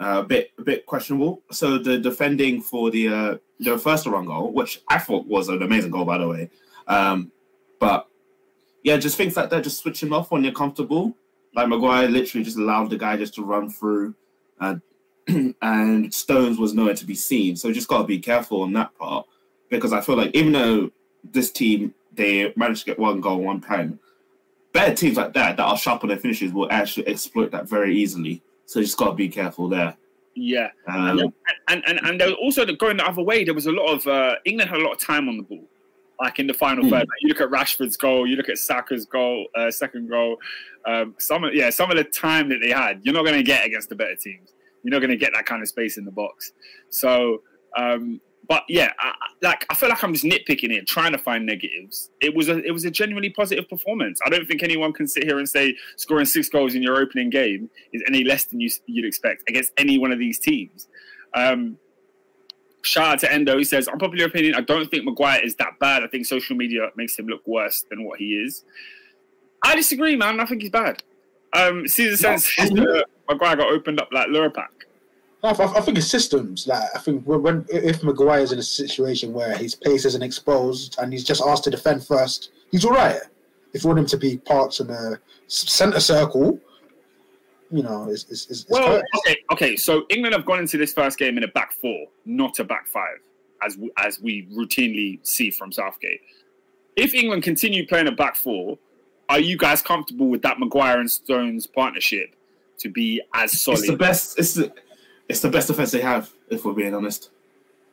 uh, 0.00 0.22
a 0.22 0.24
bit 0.24 0.52
a 0.58 0.62
bit 0.62 0.86
questionable. 0.86 1.42
So 1.50 1.78
the 1.78 1.98
defending 1.98 2.60
for 2.60 2.90
the 2.90 3.08
uh, 3.08 3.36
the 3.60 3.78
first 3.78 4.06
run 4.06 4.26
goal, 4.26 4.52
which 4.52 4.82
I 4.88 4.98
thought 4.98 5.26
was 5.26 5.48
an 5.48 5.62
amazing 5.62 5.90
goal 5.90 6.04
by 6.04 6.18
the 6.18 6.28
way, 6.28 6.50
um, 6.86 7.32
but 7.78 8.08
yeah, 8.82 8.96
just 8.96 9.16
things 9.16 9.36
like 9.36 9.50
that, 9.50 9.64
just 9.64 9.78
switching 9.78 10.12
off 10.12 10.30
when 10.30 10.44
you're 10.44 10.52
comfortable. 10.52 11.16
Like 11.54 11.68
Maguire 11.68 12.08
literally 12.08 12.44
just 12.44 12.58
allowed 12.58 12.90
the 12.90 12.98
guy 12.98 13.16
just 13.16 13.34
to 13.34 13.42
run 13.42 13.70
through, 13.70 14.14
and 14.60 14.80
and 15.62 16.12
Stones 16.12 16.58
was 16.58 16.74
nowhere 16.74 16.94
to 16.94 17.06
be 17.06 17.14
seen. 17.14 17.56
So 17.56 17.72
just 17.72 17.88
got 17.88 17.98
to 17.98 18.04
be 18.04 18.18
careful 18.18 18.62
on 18.62 18.72
that 18.74 18.96
part 18.98 19.26
because 19.68 19.92
I 19.92 20.00
feel 20.00 20.16
like 20.16 20.34
even 20.34 20.52
though 20.52 20.90
this 21.24 21.50
team 21.50 21.94
they 22.18 22.52
managed 22.56 22.80
to 22.80 22.86
get 22.86 22.98
one 22.98 23.20
goal, 23.20 23.40
one 23.40 23.60
pen. 23.60 23.98
Better 24.78 24.94
teams 24.94 25.16
like 25.16 25.32
that 25.34 25.56
that 25.56 25.62
are 25.64 25.76
sharp 25.76 26.04
on 26.04 26.08
their 26.08 26.18
finishes 26.18 26.52
will 26.52 26.70
actually 26.70 27.08
exploit 27.08 27.50
that 27.50 27.68
very 27.68 27.96
easily. 27.96 28.42
So 28.66 28.78
you 28.78 28.86
just 28.86 28.96
got 28.96 29.08
to 29.10 29.14
be 29.14 29.28
careful 29.28 29.68
there. 29.68 29.96
Yeah. 30.36 30.68
Um, 30.86 31.32
and 31.66 31.82
and 31.88 31.98
and 32.04 32.20
there 32.20 32.28
was 32.28 32.36
also 32.40 32.64
the, 32.64 32.74
going 32.74 32.96
the 32.96 33.06
other 33.06 33.22
way. 33.22 33.42
There 33.42 33.54
was 33.54 33.66
a 33.66 33.72
lot 33.72 33.88
of 33.88 34.06
uh, 34.06 34.36
England 34.44 34.70
had 34.70 34.78
a 34.78 34.84
lot 34.84 34.92
of 34.92 35.00
time 35.00 35.28
on 35.28 35.36
the 35.36 35.42
ball, 35.42 35.64
like 36.20 36.38
in 36.38 36.46
the 36.46 36.54
final 36.54 36.84
Hmm. 36.84 36.90
third. 36.90 37.00
Like, 37.00 37.20
you 37.22 37.28
look 37.28 37.40
at 37.40 37.50
Rashford's 37.50 37.96
goal, 37.96 38.24
you 38.24 38.36
look 38.36 38.48
at 38.48 38.58
Saka's 38.58 39.04
goal, 39.04 39.46
uh, 39.56 39.70
second 39.70 40.08
goal. 40.08 40.36
Um, 40.86 41.16
some 41.18 41.42
of 41.42 41.54
yeah, 41.54 41.70
some 41.70 41.90
of 41.90 41.96
the 41.96 42.04
time 42.04 42.48
that 42.50 42.60
they 42.62 42.70
had, 42.70 43.00
you're 43.02 43.14
not 43.14 43.24
going 43.24 43.36
to 43.36 43.42
get 43.42 43.66
against 43.66 43.88
the 43.88 43.96
better 43.96 44.14
teams. 44.14 44.54
You're 44.84 44.92
not 44.92 45.00
going 45.00 45.10
to 45.10 45.16
get 45.16 45.32
that 45.34 45.44
kind 45.44 45.60
of 45.60 45.68
space 45.68 45.98
in 45.98 46.04
the 46.04 46.12
box. 46.12 46.52
So, 46.90 47.42
um, 47.76 48.20
but 48.48 48.64
yeah, 48.66 48.92
I, 48.98 49.12
like 49.42 49.66
I 49.68 49.74
feel 49.74 49.90
like 49.90 50.02
I'm 50.02 50.14
just 50.14 50.24
nitpicking 50.24 50.72
it, 50.72 50.86
trying 50.86 51.12
to 51.12 51.18
find 51.18 51.44
negatives. 51.44 52.10
It 52.20 52.34
was 52.34 52.48
a 52.48 52.58
it 52.64 52.70
was 52.70 52.84
a 52.86 52.90
genuinely 52.90 53.28
positive 53.30 53.68
performance. 53.68 54.20
I 54.24 54.30
don't 54.30 54.48
think 54.48 54.62
anyone 54.62 54.94
can 54.94 55.06
sit 55.06 55.24
here 55.24 55.38
and 55.38 55.48
say 55.48 55.76
scoring 55.96 56.24
six 56.24 56.48
goals 56.48 56.74
in 56.74 56.82
your 56.82 56.96
opening 56.96 57.28
game 57.28 57.68
is 57.92 58.02
any 58.06 58.24
less 58.24 58.44
than 58.44 58.60
you, 58.60 58.70
you'd 58.86 59.04
expect 59.04 59.48
against 59.48 59.72
any 59.76 59.98
one 59.98 60.12
of 60.12 60.18
these 60.18 60.38
teams. 60.38 60.88
Um, 61.34 61.76
shout 62.82 63.12
out 63.12 63.18
to 63.20 63.32
Endo. 63.32 63.58
He 63.58 63.64
says, 63.64 63.86
unpopular 63.86 64.26
opinion, 64.26 64.54
I 64.54 64.62
don't 64.62 64.90
think 64.90 65.04
Maguire 65.04 65.44
is 65.44 65.54
that 65.56 65.78
bad. 65.78 66.02
I 66.02 66.06
think 66.06 66.24
social 66.24 66.56
media 66.56 66.88
makes 66.96 67.18
him 67.18 67.26
look 67.26 67.46
worse 67.46 67.84
than 67.90 68.04
what 68.04 68.18
he 68.18 68.36
is. 68.36 68.64
I 69.62 69.74
disagree, 69.74 70.16
man. 70.16 70.40
I 70.40 70.46
think 70.46 70.62
he's 70.62 70.70
bad. 70.70 71.02
Um, 71.52 71.86
Caesar 71.86 72.16
says 72.16 72.50
uh, 72.60 73.02
Maguire 73.28 73.56
got 73.56 73.70
opened 73.70 74.00
up 74.00 74.08
like 74.10 74.28
Lurpak. 74.28 74.68
I, 75.42 75.50
I 75.50 75.78
I 75.78 75.80
think 75.80 75.98
it's 75.98 76.06
systems. 76.06 76.66
Like 76.66 76.88
I 76.94 76.98
think 76.98 77.24
when, 77.24 77.42
when 77.42 77.66
if 77.68 78.02
Maguire's 78.02 78.52
in 78.52 78.58
a 78.58 78.62
situation 78.62 79.32
where 79.32 79.56
his 79.56 79.74
pace 79.74 80.04
isn't 80.04 80.22
exposed 80.22 80.96
and 80.98 81.12
he's 81.12 81.24
just 81.24 81.42
asked 81.42 81.64
to 81.64 81.70
defend 81.70 82.04
first, 82.04 82.50
he's 82.70 82.84
all 82.84 82.92
right. 82.92 83.20
If 83.72 83.84
you 83.84 83.88
want 83.88 84.00
him 84.00 84.06
to 84.06 84.16
be 84.16 84.38
parts 84.38 84.80
in 84.80 84.88
a 84.90 85.20
centre 85.46 86.00
circle, 86.00 86.58
you 87.70 87.82
know, 87.82 88.08
it's, 88.08 88.24
it's, 88.30 88.50
it's, 88.50 88.62
it's 88.62 88.70
Well, 88.70 88.88
correct. 88.88 89.06
okay, 89.18 89.36
okay. 89.52 89.76
So 89.76 90.04
England 90.08 90.34
have 90.34 90.46
gone 90.46 90.58
into 90.60 90.78
this 90.78 90.92
first 90.92 91.18
game 91.18 91.36
in 91.36 91.44
a 91.44 91.48
back 91.48 91.72
four, 91.72 92.06
not 92.24 92.58
a 92.58 92.64
back 92.64 92.86
five, 92.86 93.18
as 93.62 93.76
we, 93.76 93.90
as 93.98 94.20
we 94.20 94.46
routinely 94.46 95.18
see 95.22 95.50
from 95.50 95.70
Southgate. 95.70 96.20
If 96.96 97.14
England 97.14 97.42
continue 97.42 97.86
playing 97.86 98.08
a 98.08 98.12
back 98.12 98.36
four, 98.36 98.78
are 99.28 99.38
you 99.38 99.58
guys 99.58 99.82
comfortable 99.82 100.28
with 100.28 100.40
that 100.42 100.58
Maguire 100.58 100.98
and 100.98 101.10
Stones 101.10 101.66
partnership 101.66 102.34
to 102.78 102.88
be 102.88 103.20
as 103.34 103.60
solid? 103.60 103.80
it's 103.80 103.88
the 103.88 103.96
best. 103.96 104.38
It's 104.38 104.54
the 104.54 104.72
it's 105.28 105.40
the 105.40 105.50
best 105.50 105.68
defense 105.68 105.90
they 105.90 106.00
have. 106.00 106.30
If 106.48 106.64
we're 106.64 106.72
being 106.72 106.94
honest. 106.94 107.30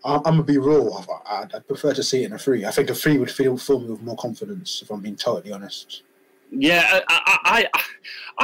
I'm, 0.03 0.19
I'm 0.19 0.33
gonna 0.33 0.43
be 0.43 0.57
real. 0.57 0.93
I, 1.27 1.33
I, 1.33 1.41
I 1.55 1.59
prefer 1.59 1.93
to 1.93 2.03
see 2.03 2.23
it 2.23 2.27
in 2.27 2.33
a 2.33 2.37
three. 2.37 2.65
I 2.65 2.71
think 2.71 2.89
a 2.89 2.95
three 2.95 3.17
would 3.17 3.31
feel 3.31 3.57
fill 3.57 3.79
me 3.79 3.89
with 3.89 4.01
more 4.01 4.17
confidence. 4.17 4.81
If 4.81 4.91
I'm 4.91 5.01
being 5.01 5.15
totally 5.15 5.51
honest. 5.51 6.03
Yeah, 6.51 7.01
I, 7.07 7.39
I, 7.43 7.65
I, 7.73 7.83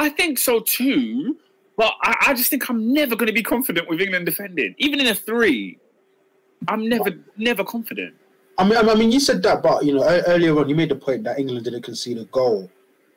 I 0.06 0.08
think 0.10 0.38
so 0.38 0.60
too. 0.60 1.36
But 1.76 1.94
I, 2.02 2.16
I 2.28 2.34
just 2.34 2.50
think 2.50 2.68
I'm 2.68 2.92
never 2.92 3.16
going 3.16 3.28
to 3.28 3.32
be 3.32 3.42
confident 3.42 3.88
with 3.88 4.00
England 4.00 4.26
defending, 4.26 4.74
even 4.78 5.00
in 5.00 5.06
a 5.06 5.14
three. 5.14 5.78
I'm 6.68 6.88
never, 6.88 7.10
never 7.36 7.64
confident. 7.64 8.14
I 8.58 8.64
mean, 8.64 8.76
I 8.76 8.94
mean, 8.94 9.10
you 9.10 9.18
said 9.18 9.42
that, 9.44 9.62
but 9.62 9.84
you 9.84 9.94
know, 9.94 10.04
earlier 10.26 10.56
on, 10.58 10.68
you 10.68 10.74
made 10.74 10.90
the 10.90 10.96
point 10.96 11.24
that 11.24 11.38
England 11.38 11.64
didn't 11.64 11.82
concede 11.82 12.18
a 12.18 12.24
goal 12.26 12.70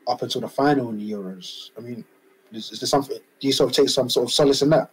up 0.07 0.21
until 0.21 0.41
the 0.41 0.47
final 0.47 0.89
in 0.89 0.97
the 0.97 1.11
Euros. 1.11 1.71
I 1.77 1.81
mean, 1.81 2.05
is, 2.53 2.71
is 2.71 2.79
there 2.79 2.87
something? 2.87 3.17
Do 3.17 3.47
you 3.47 3.53
sort 3.53 3.69
of 3.69 3.75
take 3.75 3.89
some 3.89 4.09
sort 4.09 4.27
of 4.29 4.33
solace 4.33 4.61
in 4.61 4.69
that 4.69 4.89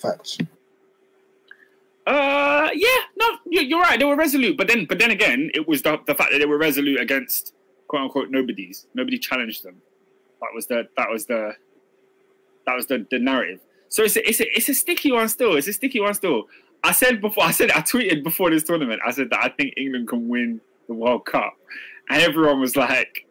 fact? 0.00 0.40
Uh, 2.06 2.70
yeah, 2.74 2.88
no, 3.16 3.38
you're 3.46 3.80
right. 3.80 3.98
They 3.98 4.04
were 4.04 4.16
resolute, 4.16 4.56
but 4.56 4.66
then, 4.66 4.84
but 4.86 4.98
then 4.98 5.10
again, 5.10 5.50
it 5.54 5.68
was 5.68 5.82
the, 5.82 5.98
the 6.06 6.14
fact 6.14 6.32
that 6.32 6.38
they 6.38 6.46
were 6.46 6.58
resolute 6.58 7.00
against 7.00 7.54
quote 7.88 8.02
unquote 8.02 8.30
nobodies. 8.30 8.86
Nobody 8.94 9.18
challenged 9.18 9.62
them. 9.62 9.76
That 10.40 10.48
was 10.54 10.66
the 10.66 10.88
that 10.96 11.10
was 11.10 11.26
the 11.26 11.52
that 12.66 12.74
was 12.74 12.86
the, 12.86 13.06
the 13.10 13.18
narrative. 13.18 13.60
So 13.88 14.04
it's 14.04 14.16
a, 14.16 14.28
it's 14.28 14.40
a 14.40 14.56
it's 14.56 14.68
a 14.68 14.74
sticky 14.74 15.12
one 15.12 15.28
still. 15.28 15.56
It's 15.56 15.68
a 15.68 15.72
sticky 15.72 16.00
one 16.00 16.14
still. 16.14 16.44
I 16.82 16.92
said 16.92 17.20
before. 17.20 17.44
I 17.44 17.50
said 17.50 17.70
I 17.70 17.80
tweeted 17.80 18.24
before 18.24 18.50
this 18.50 18.62
tournament. 18.62 19.00
I 19.06 19.10
said 19.10 19.30
that 19.30 19.40
I 19.44 19.48
think 19.50 19.74
England 19.76 20.08
can 20.08 20.28
win 20.28 20.60
the 20.86 20.94
World 20.94 21.26
Cup, 21.26 21.56
and 22.08 22.22
everyone 22.22 22.60
was 22.60 22.76
like, 22.76 23.26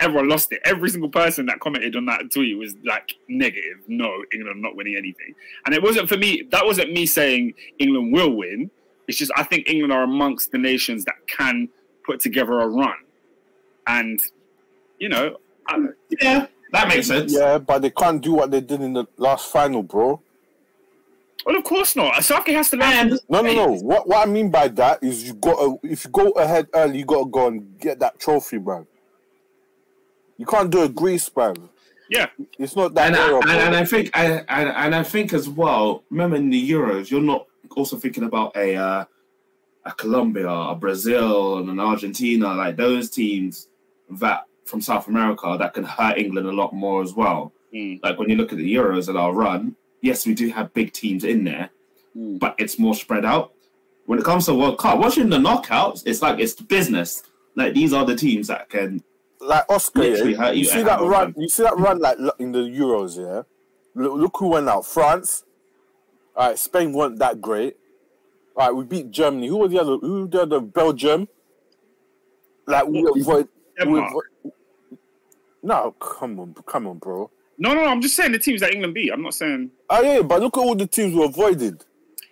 everyone 0.00 0.28
lost 0.28 0.52
it. 0.52 0.60
Every 0.64 0.90
single 0.90 1.10
person 1.10 1.46
that 1.46 1.60
commented 1.60 1.96
on 1.96 2.06
that 2.06 2.30
tweet 2.30 2.56
was 2.56 2.74
like 2.84 3.14
negative. 3.28 3.80
No, 3.88 4.24
England 4.32 4.62
not 4.62 4.76
winning 4.76 4.96
anything. 4.96 5.34
And 5.66 5.74
it 5.74 5.82
wasn't 5.82 6.08
for 6.08 6.16
me. 6.16 6.42
That 6.50 6.64
wasn't 6.64 6.92
me 6.92 7.06
saying 7.06 7.54
England 7.78 8.12
will 8.12 8.30
win. 8.36 8.70
It's 9.08 9.18
just 9.18 9.32
I 9.36 9.42
think 9.42 9.68
England 9.68 9.92
are 9.92 10.04
amongst 10.04 10.52
the 10.52 10.58
nations 10.58 11.04
that 11.04 11.16
can 11.26 11.68
put 12.04 12.20
together 12.20 12.60
a 12.60 12.68
run, 12.68 12.94
and 13.86 14.20
you 14.98 15.08
know, 15.08 15.36
I, 15.66 15.86
Yeah, 16.20 16.46
that 16.72 16.88
makes 16.88 17.08
sense. 17.08 17.32
Yeah, 17.32 17.58
but 17.58 17.82
they 17.82 17.90
can't 17.90 18.22
do 18.22 18.34
what 18.34 18.50
they 18.50 18.60
did 18.60 18.80
in 18.80 18.92
the 18.92 19.06
last 19.16 19.50
final, 19.50 19.82
bro. 19.82 20.20
well, 21.44 21.56
of 21.56 21.64
course 21.64 21.96
not. 21.96 22.22
Southgate 22.22 22.54
has 22.54 22.70
to 22.70 22.76
learn. 22.76 22.92
And 22.92 23.20
No, 23.28 23.42
no, 23.42 23.52
no. 23.52 23.72
What 23.72 24.08
what 24.08 24.26
I 24.26 24.30
mean 24.30 24.50
by 24.50 24.68
that 24.68 25.02
is 25.02 25.24
you 25.24 25.34
got 25.34 25.56
to 25.56 25.78
if 25.82 26.04
you 26.04 26.10
go 26.10 26.30
ahead 26.30 26.68
early, 26.72 26.98
you 26.98 27.04
got 27.04 27.24
to 27.24 27.30
go 27.30 27.48
and 27.48 27.78
get 27.78 27.98
that 27.98 28.20
trophy, 28.20 28.58
bro. 28.58 28.86
You 30.38 30.46
can't 30.46 30.70
do 30.70 30.82
a 30.82 30.88
Greece, 30.88 31.28
bro. 31.28 31.54
Yeah, 32.10 32.26
It's 32.58 32.76
not 32.76 32.92
that 32.94 33.06
and, 33.06 33.16
I, 33.16 33.38
and, 33.38 33.50
and 33.50 33.76
I 33.76 33.84
think 33.86 34.10
I, 34.14 34.24
and, 34.26 34.68
and 34.68 34.94
I 34.94 35.02
think 35.02 35.32
as 35.32 35.48
well. 35.48 36.04
Remember 36.10 36.36
in 36.36 36.50
the 36.50 36.70
Euros, 36.70 37.10
you're 37.10 37.22
not 37.22 37.46
also 37.74 37.96
thinking 37.96 38.24
about 38.24 38.54
a 38.54 38.76
uh, 38.76 39.04
a 39.86 39.92
Colombia, 39.92 40.50
a 40.50 40.74
Brazil, 40.74 41.58
and 41.58 41.70
an 41.70 41.80
Argentina, 41.80 42.52
like 42.54 42.76
those 42.76 43.08
teams 43.08 43.68
that 44.20 44.44
from 44.66 44.80
South 44.82 45.08
America 45.08 45.56
that 45.58 45.72
can 45.72 45.84
hurt 45.84 46.18
England 46.18 46.46
a 46.46 46.52
lot 46.52 46.74
more 46.74 47.02
as 47.02 47.14
well. 47.14 47.52
Mm. 47.74 48.00
Like 48.02 48.18
when 48.18 48.28
you 48.28 48.36
look 48.36 48.52
at 48.52 48.58
the 48.58 48.74
Euros 48.74 49.08
and 49.08 49.16
our 49.16 49.32
run, 49.32 49.74
yes, 50.02 50.26
we 50.26 50.34
do 50.34 50.50
have 50.50 50.74
big 50.74 50.92
teams 50.92 51.24
in 51.24 51.44
there, 51.44 51.70
Mm. 52.16 52.38
but 52.38 52.54
it's 52.58 52.78
more 52.78 52.94
spread 52.94 53.24
out. 53.24 53.54
When 54.04 54.18
it 54.18 54.24
comes 54.24 54.44
to 54.46 54.54
World 54.54 54.76
Cup, 54.78 54.98
watching 54.98 55.30
the 55.30 55.38
knockouts, 55.38 56.02
it's 56.04 56.20
like 56.20 56.38
it's 56.40 56.54
business. 56.54 57.22
Like 57.56 57.72
these 57.72 57.94
are 57.94 58.04
the 58.04 58.16
teams 58.16 58.48
that 58.48 58.68
can 58.68 59.02
like 59.42 59.64
Oscar, 59.68 60.04
yeah, 60.04 60.50
you 60.50 60.60
you 60.60 60.64
see 60.64 60.82
that 60.82 61.00
run. 61.00 61.34
You 61.36 61.48
see 61.48 61.62
that 61.62 61.76
run 61.76 61.98
like 62.00 62.18
in 62.38 62.52
the 62.52 62.60
Euros, 62.60 63.18
yeah. 63.18 63.42
Look, 63.94 64.14
look 64.14 64.36
who 64.38 64.48
went 64.48 64.68
out. 64.68 64.86
France. 64.86 65.44
All 66.34 66.48
right, 66.48 66.58
Spain 66.58 66.92
weren't 66.92 67.18
that 67.18 67.40
great. 67.40 67.76
All 68.56 68.66
right, 68.66 68.74
we 68.74 68.84
beat 68.84 69.10
Germany. 69.10 69.48
Who 69.48 69.58
was 69.58 69.70
the 69.72 69.80
other? 69.80 69.96
Who 69.98 70.28
the 70.28 70.42
other? 70.42 70.60
Belgium. 70.60 71.28
Like 72.66 72.86
we 72.86 73.00
avoid. 73.00 73.48
We 73.84 73.98
avoid 73.98 74.24
no, 75.62 75.92
come 76.00 76.40
on, 76.40 76.54
come 76.66 76.86
on, 76.88 76.98
bro. 76.98 77.30
No, 77.56 77.74
no, 77.74 77.82
no. 77.82 77.86
I'm 77.86 78.00
just 78.00 78.16
saying 78.16 78.32
the 78.32 78.38
teams 78.38 78.60
that 78.60 78.72
England 78.72 78.94
beat. 78.94 79.10
I'm 79.12 79.22
not 79.22 79.34
saying. 79.34 79.70
Oh 79.88 80.02
yeah, 80.02 80.22
but 80.22 80.40
look 80.40 80.56
at 80.56 80.60
all 80.60 80.74
the 80.74 80.86
teams 80.86 81.14
we 81.14 81.24
avoided. 81.24 81.84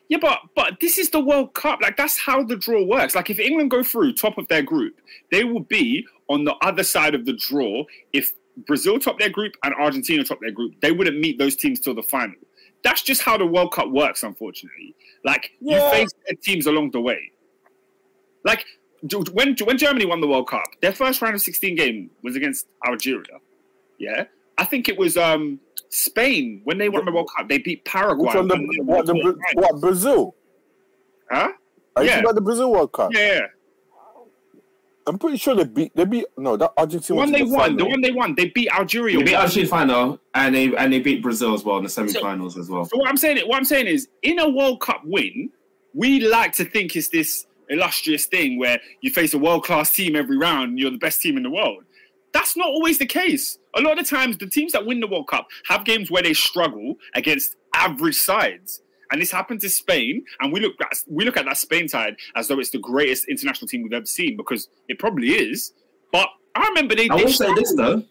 Yeah, 0.09 0.19
but 0.21 0.41
but 0.57 0.81
this 0.81 0.99
is 0.99 1.11
the 1.11 1.21
World 1.21 1.55
Cup. 1.55 1.81
Like 1.81 1.97
that's 1.97 2.19
how 2.19 2.43
the 2.43 2.57
draw 2.57 2.85
works. 2.85 3.15
Like 3.15 3.31
if 3.31 3.39
England 3.39 3.71
go 3.71 3.85
through 3.85 4.15
top 4.15 4.39
of 4.39 4.49
their 4.49 4.63
group, 4.63 5.01
they 5.31 5.45
will 5.45 5.61
be 5.61 6.05
on 6.31 6.45
the 6.45 6.55
other 6.63 6.83
side 6.83 7.15
of 7.15 7.27
the 7.27 7.35
draw. 7.35 7.85
If 8.15 8.33
Brazil 8.67 8.99
top 8.99 9.19
their 9.19 9.29
group 9.29 9.53
and 9.65 9.75
Argentina 9.75 10.25
top 10.25 10.39
their 10.41 10.51
group, 10.53 10.73
they 10.81 10.93
wouldn't 10.93 11.19
meet 11.19 11.39
those 11.39 11.57
teams 11.57 11.79
till 11.81 11.95
the 11.95 12.03
final. 12.03 12.37
That's 12.83 13.03
just 13.03 13.21
how 13.21 13.37
the 13.37 13.45
World 13.47 13.73
Cup 13.73 13.91
works, 13.91 14.23
unfortunately. 14.23 14.95
Like 15.25 15.51
Yeah. 15.61 15.85
you 15.85 15.91
face 15.93 16.09
their 16.27 16.37
teams 16.37 16.67
along 16.67 16.93
the 16.93 17.01
way. 17.03 17.31
Like 18.45 18.65
when 19.33 19.55
when 19.65 19.77
Germany 19.79 20.07
won 20.07 20.21
the 20.21 20.29
World 20.29 20.49
Cup, 20.49 20.65
their 20.81 20.93
first 20.93 21.21
round 21.21 21.35
of 21.35 21.43
16 21.43 21.75
game 21.77 22.11
was 22.23 22.37
against 22.37 22.67
Algeria. 22.87 23.39
Yeah, 23.99 24.25
I 24.57 24.65
think 24.65 24.89
it 24.89 24.97
was 24.99 25.17
um 25.19 25.61
Spain 25.91 26.61
when 26.65 26.79
they 26.79 26.89
won 26.89 27.05
the 27.05 27.13
World 27.13 27.29
Cup. 27.37 27.49
They 27.49 27.59
beat 27.59 27.85
Paraguay. 27.85 28.27
Which 28.29 28.35
one? 28.37 28.49
The, 28.49 28.83
what, 28.85 29.07
the, 29.07 29.15
won 29.15 29.23
Bra- 29.23 29.33
right. 29.33 29.57
what 29.57 29.81
Brazil? 29.81 30.35
Huh? 31.31 31.53
Are 31.97 32.03
you 32.03 32.09
Yeah. 32.09 32.15
talking 32.17 32.25
about 32.27 32.35
the 32.37 32.41
Brazil 32.43 32.73
World 32.73 32.93
Cup? 32.93 33.11
Yeah, 33.13 33.21
yeah. 33.35 33.47
I'm 35.11 35.19
pretty 35.19 35.39
sure 35.39 35.57
they 35.57 35.65
beat. 35.65 35.95
They 35.97 36.05
beat. 36.05 36.25
No, 36.39 36.57
that 36.57 36.73
The 36.77 36.81
Argentina. 36.83 37.17
one 37.17 37.33
was 37.33 37.33
they 37.33 37.41
in 37.43 37.51
the 37.51 37.57
won, 37.57 37.77
the 37.77 37.85
one 37.85 38.01
they 38.01 38.11
won, 38.13 38.35
they 38.37 38.49
beat 38.51 38.69
Algeria. 38.73 39.19
They 39.19 39.25
beat 39.25 39.33
once. 39.33 39.43
Argentina 39.43 39.69
final 39.69 40.21
and 40.35 40.55
they 40.55 40.77
and 40.77 40.93
they 40.93 41.01
beat 41.01 41.21
Brazil 41.21 41.53
as 41.53 41.65
well 41.65 41.79
in 41.79 41.83
the 41.83 41.89
semi-finals 41.89 42.57
as 42.57 42.71
well. 42.71 42.85
So 42.85 42.97
what 42.97 43.09
I'm 43.09 43.17
saying, 43.17 43.39
what 43.49 43.57
I'm 43.57 43.65
saying 43.65 43.89
is, 43.89 44.09
in 44.23 44.39
a 44.39 44.49
World 44.49 44.81
Cup 44.81 45.03
win, 45.05 45.51
we 45.95 46.21
like 46.21 46.53
to 46.53 46.65
think 46.65 46.95
it's 46.95 47.09
this 47.09 47.47
illustrious 47.69 48.27
thing 48.27 48.59
where 48.59 48.81
you 49.01 49.11
face 49.11 49.35
a 49.35 49.39
world 49.39 49.65
class 49.65 49.93
team 49.93 50.15
every 50.15 50.37
round 50.37 50.71
and 50.71 50.79
you're 50.79 50.91
the 50.91 50.99
best 50.99 51.21
team 51.21 51.37
in 51.37 51.43
the 51.43 51.51
world. 51.51 51.83
That's 52.33 52.57
not 52.57 52.69
always 52.69 52.99
the 52.99 53.07
case. 53.07 53.59
A 53.75 53.81
lot 53.81 53.99
of 53.99 54.09
times, 54.09 54.39
the 54.39 54.47
teams 54.47 54.71
that 54.73 54.87
win 54.87 55.01
the 55.01 55.09
World 55.09 55.27
Cup 55.27 55.49
have 55.67 55.85
games 55.85 56.11
where 56.11 56.23
they 56.23 56.35
struggle 56.35 56.95
against 57.15 57.57
average 57.75 58.17
sides. 58.17 58.83
And 59.11 59.21
this 59.21 59.31
happened 59.31 59.61
to 59.63 59.71
Spain, 59.71 60.25
and 60.41 60.53
we 60.53 60.61
look 60.61 60.75
at 60.81 60.99
we 61.09 61.25
look 61.25 61.37
at 61.37 61.45
that 61.47 61.57
Spain 61.57 61.89
side 61.89 62.17
as 62.37 62.49
though 62.49 62.59
it's 62.61 62.71
the 62.71 62.79
greatest 62.79 63.29
international 63.29 63.69
team 63.69 63.83
we've 63.83 63.93
ever 63.93 64.07
seen 64.07 64.37
because 64.37 64.69
it 64.89 64.99
probably 64.99 65.31
is. 65.31 65.73
But 66.13 66.29
I 66.55 66.69
remember 66.69 66.95
they. 66.95 67.09
I 67.09 67.17
they 67.17 67.25
will 67.25 67.33
say 67.33 67.53
this 67.55 67.75
though. 67.77 68.03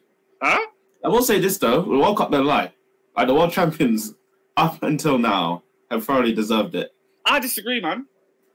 Huh? 0.42 0.60
I 1.04 1.08
will 1.08 1.22
say 1.22 1.40
this 1.40 1.58
though. 1.58 1.82
The 1.84 1.98
World 1.98 2.18
Cup 2.18 2.32
don't 2.32 2.46
lie. 2.46 2.74
Like 3.16 3.28
the 3.28 3.34
world 3.34 3.52
champions 3.52 4.14
up 4.58 4.84
until 4.84 5.18
now 5.18 5.64
have 5.90 6.06
thoroughly 6.06 6.34
deserved 6.34 6.76
it. 6.76 6.92
I 7.26 7.40
disagree, 7.40 7.80
man. 7.82 8.06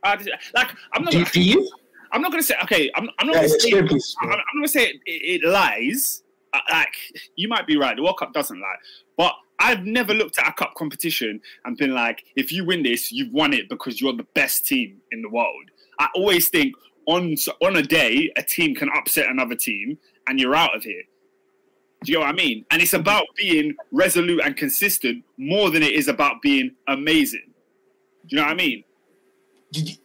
I 0.02 0.16
dis- 0.16 0.28
like 0.54 0.68
I'm 0.92 1.04
not. 1.04 1.12
Do, 1.12 1.24
do 1.24 1.40
you? 1.40 1.70
I'm 2.12 2.22
not 2.22 2.30
gonna 2.30 2.42
say 2.42 2.54
okay. 2.62 2.90
I'm, 2.94 3.08
I'm 3.18 3.26
not 3.26 3.36
Yeah, 3.36 3.48
gonna 3.48 3.48
say. 3.60 3.72
I'm, 3.72 3.88
I'm 4.22 4.28
not 4.30 4.44
gonna 4.54 4.68
say 4.68 4.84
it, 4.86 4.96
it, 5.06 5.42
it 5.42 5.48
lies. 5.48 6.22
Uh, 6.52 6.60
Like 6.70 6.94
you 7.36 7.48
might 7.48 7.66
be 7.66 7.76
right. 7.76 7.96
The 7.96 8.02
World 8.02 8.18
Cup 8.18 8.32
doesn't 8.32 8.60
lie, 8.60 8.76
but 9.16 9.34
I've 9.64 9.86
never 9.86 10.12
looked 10.12 10.38
at 10.38 10.46
a 10.46 10.52
cup 10.52 10.74
competition 10.74 11.40
and 11.64 11.74
been 11.78 11.94
like, 11.94 12.26
if 12.36 12.52
you 12.52 12.66
win 12.66 12.82
this, 12.82 13.10
you've 13.10 13.32
won 13.32 13.54
it 13.54 13.70
because 13.70 13.98
you're 13.98 14.12
the 14.12 14.26
best 14.34 14.66
team 14.66 15.00
in 15.10 15.22
the 15.22 15.30
world. 15.30 15.70
I 15.98 16.08
always 16.14 16.50
think 16.50 16.74
on 17.06 17.34
on 17.62 17.76
a 17.76 17.82
day, 17.82 18.30
a 18.36 18.42
team 18.42 18.74
can 18.74 18.90
upset 18.94 19.30
another 19.30 19.54
team, 19.54 19.96
and 20.26 20.38
you're 20.38 20.54
out 20.54 20.76
of 20.76 20.82
here. 20.84 21.02
Do 22.02 22.12
you 22.12 22.18
know 22.18 22.26
what 22.26 22.34
I 22.34 22.36
mean? 22.36 22.66
And 22.70 22.82
it's 22.82 22.92
about 22.92 23.24
being 23.36 23.74
resolute 23.90 24.42
and 24.44 24.54
consistent 24.54 25.24
more 25.38 25.70
than 25.70 25.82
it 25.82 25.92
is 25.92 26.08
about 26.08 26.42
being 26.42 26.72
amazing. 26.86 27.48
Do 28.26 28.36
you 28.36 28.42
know 28.42 28.46
what 28.46 28.52
I 28.52 28.56
mean? 28.56 28.84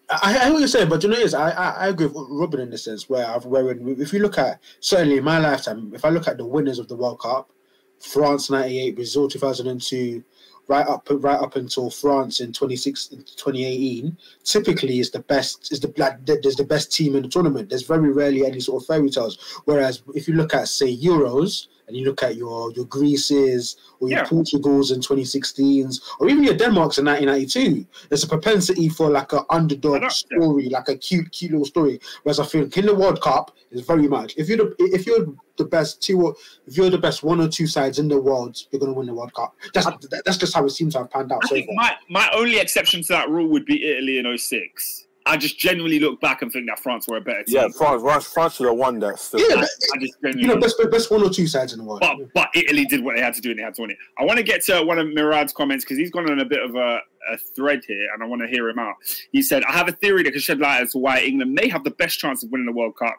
I, 0.10 0.34
hear 0.39 0.54
what 0.54 0.60
you're 0.60 0.67
saying, 0.69 0.88
but 0.88 1.04
you 1.04 1.10
know, 1.10 1.17
is 1.17 1.34
I, 1.34 1.50
I 1.52 1.88
agree 1.88 2.08
with 2.08 2.15
Robin 2.30 2.62
in 2.62 2.69
the 2.69 2.78
sense 2.78 3.10
where 3.10 3.28
I've 3.28 3.45
where 3.45 3.72
if 3.72 4.13
you 4.13 4.19
look 4.19 4.38
at 4.38 4.62
certainly 4.80 5.17
in 5.17 5.24
my 5.26 5.38
lifetime, 5.38 5.91
if 5.93 6.06
I 6.06 6.10
look 6.10 6.30
at 6.30 6.38
the 6.38 6.45
winners 6.45 6.80
of 6.80 6.88
the 6.88 6.95
World 6.95 7.19
Cup, 7.19 7.52
France 7.99 8.49
'98, 8.49 8.95
Brazil 8.95 9.27
2002, 9.27 10.23
right 10.67 10.88
up 10.88 11.07
right 11.09 11.39
up 11.39 11.55
until 11.55 11.89
France 11.89 12.39
in 12.39 12.53
26 12.53 13.07
2018, 13.07 14.17
typically 14.43 14.99
is 14.99 15.12
the 15.12 15.19
best 15.19 15.71
is 15.71 15.79
the 15.79 15.88
the- 16.25 16.39
there's 16.41 16.55
the 16.55 16.63
best 16.63 16.91
team 16.91 17.15
in 17.15 17.23
the 17.23 17.29
tournament. 17.29 17.69
There's 17.69 17.83
very 17.83 18.12
rarely 18.12 18.45
any 18.45 18.59
sort 18.59 18.83
of 18.83 18.88
fairy 18.88 19.09
tales. 19.09 19.38
Whereas 19.65 20.01
if 20.15 20.27
you 20.27 20.35
look 20.35 20.53
at 20.53 20.67
say 20.67 20.95
Euros 20.95 21.67
and 21.89 21.97
you 21.97 22.06
look 22.06 22.23
at 22.23 22.38
your 22.38 22.71
your 22.73 22.86
Greece's 22.86 23.75
or 23.99 24.08
your 24.10 24.19
Yeah. 24.19 24.25
Portugals 24.25 24.91
in 24.91 25.02
2016s 25.02 25.99
or 26.19 26.30
even 26.30 26.43
your 26.43 26.54
Denmark's 26.56 26.97
in 26.99 27.06
1992, 27.06 27.86
there's 28.08 28.23
a 28.23 28.28
propensity 28.28 28.88
for 28.88 29.10
like 29.10 29.34
a 29.34 29.39
I 29.49 29.56
underdog 29.58 30.04
yeah. 30.04 30.08
story, 30.10 30.69
like 30.69 30.88
a 30.88 30.95
cute 30.95 31.32
cute 31.32 31.52
little 31.52 31.65
story. 31.65 31.99
Whereas 32.23 32.39
I 32.39 32.45
think 32.45 32.78
in 32.78 32.86
the 32.86 32.95
World 32.95 33.21
Cup 33.21 33.52
is 33.71 33.82
very 33.82 34.08
much 34.08 34.36
if 34.38 34.47
you're 34.47 34.58
the 34.58 34.75
if 34.93 35.06
you're 35.06 35.25
the 35.58 35.65
best 35.65 36.02
two 36.02 36.21
or 36.21 36.36
if 36.67 36.78
you're 36.78 36.89
the 36.89 36.97
best 36.97 37.21
one 37.23 37.41
or 37.41 37.49
two 37.49 37.67
sides 37.67 37.99
in 37.99 38.08
the 38.08 38.21
world, 38.21 38.56
you're 38.71 38.80
gonna 38.80 38.93
win 38.93 39.08
the 39.08 39.13
World 39.13 39.34
Cup. 39.34 39.56
That's 39.73 39.88
that's 40.25 40.38
just 40.38 40.54
how 40.54 40.63
it 40.65 40.69
seems 40.69 40.93
to 40.93 40.99
have 40.99 41.10
panned 41.12 41.32
out 41.34 41.43
I 41.43 41.47
so 41.47 41.56
think 41.56 41.67
far. 41.67 41.75
my, 41.75 41.93
my 42.10 42.30
only 42.34 42.60
exception 42.60 43.02
to 43.04 43.08
that 43.10 43.30
rule 43.30 43.47
would 43.49 43.65
be 43.65 43.84
Italy 43.84 44.19
in 44.19 44.38
06. 44.38 45.08
I 45.25 45.38
just 45.38 45.60
genuinely 45.60 45.99
look 45.99 46.19
back 46.21 46.41
and 46.41 46.51
think 46.51 46.67
that 46.67 46.79
France 46.79 47.08
were 47.08 47.17
a 47.17 47.21
better 47.21 47.43
team. 47.43 47.55
Yeah, 47.55 47.67
France, 47.69 48.01
France, 48.01 48.25
France 48.34 48.55
should 48.55 48.67
have 48.67 48.77
won 48.77 48.99
that. 48.99 49.19
Still. 49.19 49.39
Yeah, 49.39 49.55
I, 49.55 49.60
but, 49.60 49.69
I 49.93 49.99
just 49.99 50.17
you 50.38 50.47
know, 50.47 50.58
best 50.58 50.82
best 50.89 51.12
one 51.12 51.21
or 51.21 51.29
two 51.29 51.45
sides 51.45 51.73
in 51.73 51.79
the 51.79 51.86
world. 51.86 52.01
But, 52.01 52.17
but 52.34 52.49
Italy 52.55 52.86
did 52.86 53.03
what 53.03 53.15
they 53.15 53.21
had 53.21 53.34
to 53.36 53.41
do 53.41 53.51
and 53.51 53.60
they 53.60 53.63
had 53.63 53.75
to 53.75 53.82
win 53.82 53.91
it. 53.91 53.97
I 54.17 54.23
want 54.23 54.38
to 54.38 54.43
get 54.43 54.63
to 54.65 54.82
one 54.84 54.97
of 54.97 55.08
Murad's 55.08 55.53
comments 55.53 55.84
because 55.86 55.97
he's 55.97 56.10
gone 56.10 56.29
on 56.29 56.39
a 56.39 56.45
bit 56.45 56.63
of 56.63 56.75
a, 56.75 56.99
a 57.32 57.38
thread 57.55 57.82
here 57.88 58.08
and 58.13 58.23
I 58.23 58.25
want 58.25 58.41
to 58.41 58.47
hear 58.47 58.69
him 58.69 58.79
out. 58.79 58.95
He 59.32 59.41
said, 59.41 59.63
I 59.65 59.73
have 59.73 59.88
a 59.88 59.93
theory 59.93 60.23
that 60.23 60.32
could 60.32 60.41
shed 60.41 60.60
light 60.60 60.82
as 60.82 60.93
to 60.93 60.97
why 60.97 61.19
England 61.19 61.53
may 61.53 61.67
have 61.67 61.84
the 61.84 61.91
best 61.91 62.17
chance 62.17 62.43
of 62.43 62.51
winning 62.51 62.65
the 62.65 62.73
World 62.73 62.95
Cup. 62.97 63.15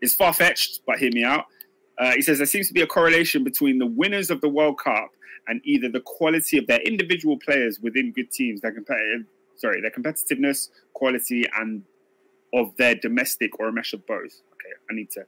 It's 0.00 0.14
far 0.14 0.32
fetched, 0.32 0.80
but 0.86 0.98
hear 0.98 1.10
me 1.12 1.24
out. 1.24 1.46
Uh, 1.98 2.12
he 2.12 2.22
says 2.22 2.38
there 2.38 2.46
seems 2.46 2.68
to 2.68 2.74
be 2.74 2.82
a 2.82 2.86
correlation 2.86 3.44
between 3.44 3.78
the 3.78 3.86
winners 3.86 4.30
of 4.30 4.40
the 4.40 4.48
World 4.48 4.78
Cup 4.78 5.10
and 5.46 5.60
either 5.64 5.88
the 5.88 6.00
quality 6.00 6.58
of 6.58 6.66
their 6.66 6.80
individual 6.80 7.38
players 7.38 7.78
within 7.80 8.12
good 8.12 8.30
teams, 8.30 8.60
their 8.60 8.72
competitive, 8.72 9.26
sorry, 9.56 9.80
their 9.80 9.90
competitiveness, 9.90 10.68
quality, 10.92 11.44
and 11.58 11.82
of 12.52 12.76
their 12.76 12.94
domestic 12.94 13.58
or 13.58 13.68
a 13.68 13.72
mesh 13.72 13.92
of 13.92 14.06
both. 14.06 14.40
Okay, 14.52 14.72
I 14.90 14.94
need 14.94 15.10
to 15.12 15.24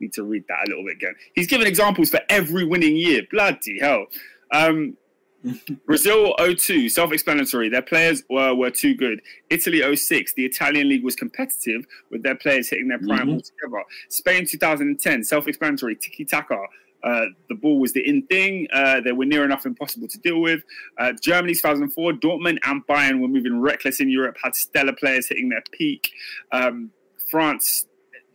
need 0.00 0.12
to 0.14 0.24
read 0.24 0.44
that 0.48 0.66
a 0.66 0.68
little 0.70 0.84
bit 0.84 0.96
again. 0.96 1.14
He's 1.34 1.46
given 1.46 1.66
examples 1.66 2.10
for 2.10 2.20
every 2.28 2.64
winning 2.64 2.96
year. 2.96 3.22
Bloody 3.30 3.78
hell. 3.80 4.06
Um, 4.52 4.96
Brazil 5.86 6.34
02, 6.38 6.88
self-explanatory. 6.88 7.68
Their 7.68 7.82
players 7.82 8.22
were, 8.30 8.54
were 8.54 8.70
too 8.70 8.94
good. 8.94 9.20
Italy 9.50 9.80
06, 9.96 10.34
the 10.34 10.44
Italian 10.44 10.88
league 10.88 11.02
was 11.04 11.16
competitive 11.16 11.84
with 12.10 12.22
their 12.22 12.36
players 12.36 12.68
hitting 12.68 12.88
their 12.88 12.98
prime 12.98 13.26
Mhm. 13.28 13.34
altogether. 13.34 13.82
Spain 14.08 14.46
2010, 14.46 15.24
self-explanatory. 15.24 15.96
Tiki-taka. 15.96 16.56
Uh, 17.04 17.26
the 17.48 17.54
ball 17.54 17.78
was 17.78 17.92
the 17.92 18.06
in 18.08 18.26
thing. 18.26 18.66
Uh, 18.72 19.00
they 19.00 19.12
were 19.12 19.24
near 19.24 19.44
enough 19.44 19.66
impossible 19.66 20.08
to 20.08 20.18
deal 20.18 20.40
with. 20.40 20.62
Uh, 20.98 21.12
Germany 21.20 21.54
2004, 21.54 22.12
Dortmund 22.14 22.58
and 22.64 22.86
Bayern 22.86 23.20
were 23.20 23.28
moving 23.28 23.60
reckless 23.60 24.00
in 24.00 24.08
Europe, 24.08 24.36
had 24.42 24.54
stellar 24.54 24.92
players 24.92 25.28
hitting 25.28 25.48
their 25.48 25.62
peak. 25.72 26.10
Um, 26.52 26.90
France 27.30 27.86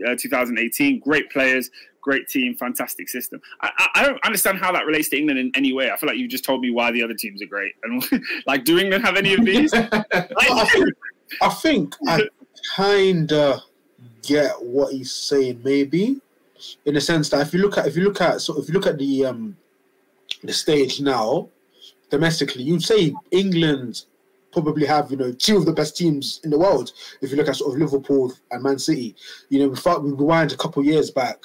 uh, 0.06 0.15
2018, 0.17 0.99
great 0.99 1.30
players, 1.32 1.69
great 2.01 2.27
team, 2.27 2.56
fantastic 2.56 3.10
system. 3.10 3.41
I, 3.62 3.71
I, 3.77 3.89
I 3.95 4.06
don't 4.06 4.23
understand 4.25 4.60
how 4.60 4.71
that 4.71 4.86
relates 4.86 5.10
to 5.10 5.17
England 5.17 5.39
in 5.39 5.51
any 5.56 5.73
way. 5.73 5.91
I 5.91 5.97
feel 5.97 6.08
like 6.08 6.17
you 6.17 6.27
just 6.27 6.43
told 6.43 6.62
me 6.62 6.71
why 6.71 6.91
the 6.91 7.03
other 7.03 7.13
teams 7.13 7.41
are 7.41 7.47
great. 7.47 7.73
And 7.84 8.03
like, 8.47 8.65
do 8.65 8.77
England 8.77 9.06
have 9.06 9.17
any 9.17 9.34
of 9.34 9.45
these? 9.45 9.73
I 9.73 11.49
think, 11.62 11.95
I 12.08 12.21
I 12.21 12.27
kind 12.75 13.32
of 13.32 13.62
get 14.23 14.51
what 14.62 14.93
he's 14.93 15.12
saying, 15.12 15.62
maybe, 15.63 16.21
in 16.86 16.93
the 16.93 17.02
sense 17.02 17.30
that 17.30 17.41
if 17.41 17.54
you 17.54 17.62
look 17.62 17.78
at 17.78 17.88
if 17.88 17.96
you 17.96 18.04
look 18.04 18.22
at 18.22 18.41
so 18.41 18.60
if 18.60 18.67
you 18.67 18.74
look 18.74 18.88
at 18.88 18.98
the 18.98 19.26
um 19.26 19.58
the 20.43 20.54
stage 20.54 21.02
now 21.02 21.50
domestically, 22.10 22.63
you'd 22.63 22.84
say 22.84 23.13
England 23.32 24.06
probably 24.52 24.86
have 24.86 25.12
you 25.12 25.17
know 25.17 25.32
two 25.32 25.58
of 25.58 25.65
the 25.65 25.74
best 25.74 25.98
teams 25.98 26.39
in 26.43 26.50
the 26.50 26.58
world. 26.58 26.91
If 27.22 27.32
you 27.32 27.38
look 27.38 27.48
at 27.48 27.58
sort 27.58 27.74
of 27.74 27.80
Liverpool 27.80 28.34
and 28.52 28.63
Man 28.63 28.80
City, 28.80 29.15
you 29.50 29.60
know, 29.60 29.70
we 29.70 29.76
thought 29.76 30.04
we 30.04 30.12
rewind 30.12 30.52
a 30.52 30.58
couple 30.58 30.82
of 30.82 30.88
years 30.88 31.12
back. 31.12 31.38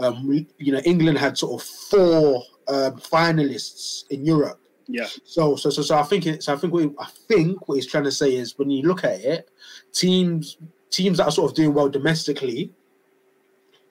Um, 0.00 0.26
we, 0.26 0.46
you 0.58 0.72
know, 0.72 0.80
England 0.84 1.18
had 1.18 1.38
sort 1.38 1.60
of 1.60 1.66
four 1.66 2.42
um, 2.68 2.96
finalists 2.96 4.04
in 4.10 4.24
Europe. 4.24 4.60
yeah, 4.88 5.06
So, 5.24 5.56
so, 5.56 5.70
so, 5.70 5.82
so 5.82 5.98
I 5.98 6.02
think 6.02 6.26
it's. 6.26 6.48
I 6.48 6.56
think 6.56 6.72
what 6.72 6.92
I 6.98 7.06
think 7.28 7.68
what 7.68 7.76
he's 7.76 7.86
trying 7.86 8.04
to 8.04 8.12
say 8.12 8.34
is 8.34 8.58
when 8.58 8.70
you 8.70 8.82
look 8.82 9.04
at 9.04 9.20
it, 9.20 9.50
teams 9.92 10.58
teams 10.90 11.18
that 11.18 11.24
are 11.24 11.32
sort 11.32 11.50
of 11.50 11.56
doing 11.56 11.74
well 11.74 11.88
domestically, 11.88 12.72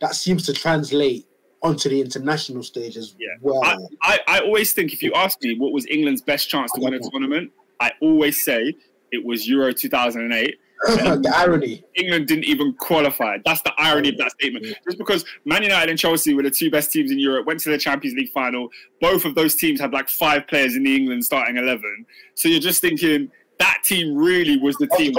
that 0.01 0.15
seems 0.15 0.45
to 0.45 0.53
translate 0.53 1.25
onto 1.63 1.89
the 1.89 1.99
international 2.01 2.61
stage 2.63 2.95
as 2.97 3.15
Yeah. 3.19 3.29
well. 3.41 3.63
I, 3.63 3.75
I, 4.01 4.19
I 4.27 4.39
always 4.41 4.73
think 4.73 4.93
if 4.93 5.01
you 5.01 5.11
ask 5.13 5.41
me 5.41 5.57
what 5.57 5.71
was 5.73 5.85
England's 5.87 6.21
best 6.21 6.49
chance 6.49 6.71
to 6.73 6.81
win 6.81 6.93
a 6.93 6.99
tournament, 6.99 7.51
I 7.79 7.91
always 8.01 8.43
say 8.43 8.75
it 9.11 9.25
was 9.25 9.47
Euro 9.47 9.71
2008. 9.73 10.55
the 10.87 11.33
irony. 11.35 11.83
England 11.95 12.27
didn't 12.27 12.43
even 12.43 12.73
qualify. 12.73 13.37
That's 13.45 13.61
the 13.61 13.73
irony 13.77 14.09
of 14.09 14.17
that 14.17 14.31
statement. 14.31 14.65
Just 14.85 14.97
because 14.97 15.23
Man 15.45 15.63
United 15.63 15.89
and 15.89 15.97
Chelsea 15.97 16.33
were 16.33 16.43
the 16.43 16.51
two 16.51 16.69
best 16.69 16.91
teams 16.91 17.09
in 17.11 17.17
Europe, 17.17 17.47
went 17.47 17.61
to 17.61 17.69
the 17.71 17.77
Champions 17.77 18.15
League 18.17 18.31
final. 18.33 18.67
Both 18.99 19.23
of 19.25 19.33
those 19.35 19.55
teams 19.55 19.79
had 19.79 19.93
like 19.93 20.09
five 20.09 20.45
players 20.47 20.75
in 20.75 20.83
the 20.83 20.93
England 20.95 21.25
starting 21.25 21.55
eleven. 21.57 22.05
So 22.35 22.49
you're 22.49 22.59
just 22.59 22.81
thinking 22.81 23.31
that 23.57 23.77
team 23.83 24.15
really 24.15 24.57
was 24.57 24.75
the 24.75 24.87
Oh, 24.91 24.97
team. 24.97 25.13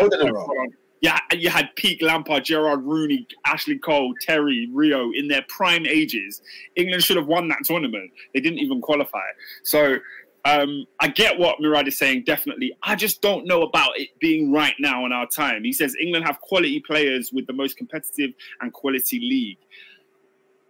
Yeah, 1.02 1.18
you 1.32 1.50
had 1.50 1.68
peak 1.76 2.00
Lampard, 2.00 2.44
Gerrard 2.44 2.82
Rooney, 2.82 3.26
Ashley 3.44 3.78
Cole, 3.78 4.14
Terry, 4.22 4.68
Rio 4.72 5.10
in 5.14 5.28
their 5.28 5.44
prime 5.48 5.84
ages. 5.86 6.40
England 6.74 7.02
should 7.02 7.16
have 7.18 7.26
won 7.26 7.48
that 7.48 7.58
tournament. 7.64 8.10
They 8.32 8.40
didn't 8.40 8.60
even 8.60 8.80
qualify. 8.80 9.26
So 9.62 9.98
um, 10.46 10.86
I 11.00 11.08
get 11.08 11.38
what 11.38 11.60
Murad 11.60 11.86
is 11.88 11.98
saying, 11.98 12.22
definitely. 12.24 12.72
I 12.82 12.94
just 12.94 13.20
don't 13.20 13.46
know 13.46 13.62
about 13.62 13.98
it 13.98 14.10
being 14.20 14.52
right 14.52 14.74
now 14.78 15.04
in 15.04 15.12
our 15.12 15.26
time. 15.26 15.64
He 15.64 15.72
says 15.72 15.94
England 16.00 16.24
have 16.24 16.40
quality 16.40 16.80
players 16.80 17.32
with 17.32 17.46
the 17.46 17.52
most 17.52 17.76
competitive 17.76 18.30
and 18.60 18.72
quality 18.72 19.18
league. 19.18 19.58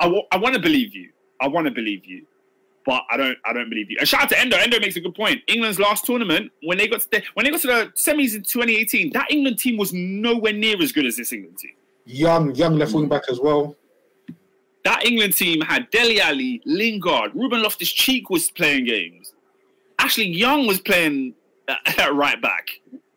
I 0.00 0.36
want 0.36 0.54
to 0.54 0.60
believe 0.60 0.94
you. 0.94 1.10
I 1.40 1.48
want 1.48 1.66
to 1.66 1.70
believe 1.70 2.04
you. 2.04 2.26
But 2.86 3.02
I 3.10 3.16
don't. 3.16 3.36
I 3.44 3.52
don't 3.52 3.68
believe 3.68 3.90
you. 3.90 3.96
And 3.98 4.08
shout 4.08 4.22
out 4.22 4.28
to 4.28 4.38
Endo. 4.38 4.56
Endo 4.56 4.78
makes 4.78 4.94
a 4.94 5.00
good 5.00 5.14
point. 5.14 5.42
England's 5.48 5.80
last 5.80 6.04
tournament, 6.04 6.52
when 6.62 6.78
they 6.78 6.86
got 6.86 7.00
to 7.00 7.10
the, 7.10 7.22
when 7.34 7.44
they 7.44 7.50
got 7.50 7.60
to 7.62 7.66
the 7.66 7.92
semis 7.96 8.36
in 8.36 8.42
2018, 8.42 9.12
that 9.12 9.30
England 9.30 9.58
team 9.58 9.76
was 9.76 9.92
nowhere 9.92 10.52
near 10.52 10.80
as 10.80 10.92
good 10.92 11.04
as 11.04 11.16
this 11.16 11.32
England 11.32 11.58
team. 11.58 11.72
Young, 12.04 12.54
young 12.54 12.78
left 12.78 12.92
wing 12.92 13.08
back 13.08 13.24
as 13.28 13.40
well. 13.40 13.74
That 14.84 15.04
England 15.04 15.34
team 15.34 15.60
had 15.62 15.90
Dele 15.90 16.20
Alli, 16.20 16.62
Lingard, 16.64 17.34
Ruben 17.34 17.60
Loftus 17.60 17.90
Cheek 17.90 18.30
was 18.30 18.52
playing 18.52 18.84
games. 18.84 19.32
Ashley 19.98 20.28
Young 20.28 20.68
was 20.68 20.80
playing 20.80 21.34
at 21.66 21.78
at 21.98 22.14
right 22.14 22.40
back. 22.40 22.68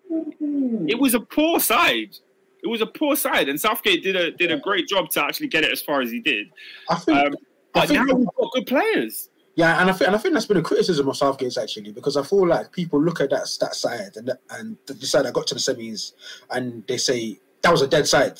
It 0.10 0.99
was 0.99 1.13
a 1.13 1.19
poor 1.19 1.60
side. 1.60 2.17
It 2.63 2.67
was 2.67 2.82
a 2.82 2.88
poor 2.88 3.15
side, 3.15 3.47
and 3.49 3.62
Southgate 3.62 4.01
did 4.01 4.15
a 4.15 4.32
did 4.32 4.51
a 4.51 4.58
great 4.58 4.88
job 4.88 5.12
to 5.12 5.23
actually 5.23 5.47
get 5.47 5.63
it 5.63 5.71
as 5.71 5.82
far 5.82 6.01
as 6.01 6.10
he 6.12 6.19
did. 6.19 6.49
I 6.89 6.95
think. 6.95 7.17
Um, 7.17 7.34
I 7.75 7.82
but 7.82 7.88
think 7.88 8.08
now 8.08 8.15
we've 8.15 8.27
got 8.36 8.51
good 8.51 8.65
players. 8.65 9.29
Yeah, 9.60 9.82
and 9.82 9.89
I 9.89 9.93
think 9.93 10.08
and 10.08 10.15
I 10.15 10.19
think 10.19 10.34
that's 10.36 10.45
been 10.45 10.56
a 10.56 10.62
criticism 10.62 11.10
of 11.10 11.17
Southgate's 11.17 11.58
actually 11.58 11.91
because 11.91 12.15
I 12.15 12.24
feel 12.24 12.48
like 12.48 12.72
people 12.72 13.02
look 13.02 13.19
at 13.19 13.30
that 13.32 13.45
that 13.60 13.76
side 13.76 14.13
and 14.15 14.32
and 14.52 14.78
the 14.86 15.06
side 15.06 15.26
that 15.26 15.34
got 15.34 15.48
to 15.48 15.54
the 15.56 15.60
semis 15.60 16.13
and 16.50 16.88
they 16.88 16.98
say 16.98 17.38
that 17.62 17.69
was 17.72 17.82
a 17.82 17.88
dead 17.88 18.08
side. 18.08 18.39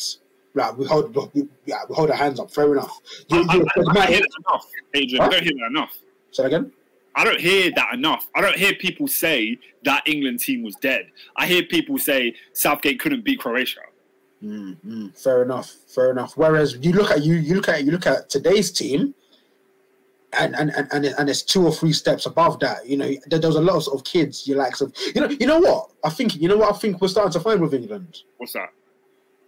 Like 0.54 0.78
we 0.78 0.86
hold 0.86 1.14
we, 1.34 1.48
yeah, 1.66 1.82
we 1.90 1.94
hold 1.96 2.10
our 2.10 2.16
hands 2.16 2.40
up. 2.40 2.50
Fair 2.52 2.72
enough. 2.72 2.98
You, 3.30 3.46
I, 3.50 3.54
you, 3.56 3.66
I- 3.76 3.82
I 3.82 3.94
don't 3.94 4.08
hear 4.08 4.22
that 4.22 4.40
enough, 4.48 4.66
Adrian. 4.94 5.22
I 5.22 5.30
don't 5.30 5.44
hear 5.44 5.52
that 5.60 5.70
enough. 5.76 5.98
say 6.32 6.44
that 6.44 6.48
again. 6.48 6.72
I 7.16 7.26
don't 7.26 7.42
hear 7.42 7.70
that 7.76 7.94
enough. 7.96 8.24
I 8.34 8.40
don't 8.40 8.56
hear 8.64 8.74
people 8.76 9.08
say 9.10 9.60
that 9.84 10.08
England 10.08 10.40
team 10.40 10.64
was 10.64 10.76
dead. 10.76 11.04
I 11.36 11.48
hear 11.48 11.64
people 11.64 11.98
say 11.98 12.34
Southgate 12.54 12.98
couldn't 13.02 13.26
beat 13.26 13.40
Croatia. 13.42 13.82
Mm, 14.42 14.78
mm, 14.88 15.22
fair 15.22 15.44
enough. 15.44 15.70
Fair 15.94 16.12
enough. 16.12 16.38
Whereas 16.38 16.78
you 16.82 16.94
look 16.94 17.12
at 17.12 17.24
you 17.24 17.34
you 17.34 17.56
look 17.56 17.68
at 17.68 17.84
you 17.84 17.92
look 17.92 18.08
at 18.08 18.30
today's 18.30 18.72
team. 18.72 19.14
And 20.34 20.56
and, 20.56 20.70
and, 20.72 20.88
and, 20.92 21.06
and 21.06 21.30
it's 21.30 21.42
two 21.42 21.66
or 21.66 21.72
three 21.72 21.94
steps 21.94 22.26
above 22.26 22.60
that. 22.60 22.88
You 22.88 22.98
know, 22.98 23.12
there, 23.28 23.40
was 23.40 23.56
a 23.56 23.62
lot 23.62 23.78
of, 23.78 23.84
sort 23.84 24.00
of 24.00 24.04
kids 24.06 24.48
you 24.48 24.56
like. 24.56 24.76
So, 24.76 24.92
you 25.16 25.22
know, 25.22 25.30
you 25.30 25.48
know 25.48 25.60
what? 25.60 25.92
I 26.04 26.12
think 26.12 26.36
you 26.36 26.48
know 26.48 26.58
what 26.58 26.76
I 26.76 26.78
think 26.78 27.02
we're 27.02 27.08
starting 27.08 27.34
to 27.34 27.40
find 27.40 27.60
with 27.60 27.74
England. 27.74 28.22
What's 28.38 28.54
that? 28.54 28.70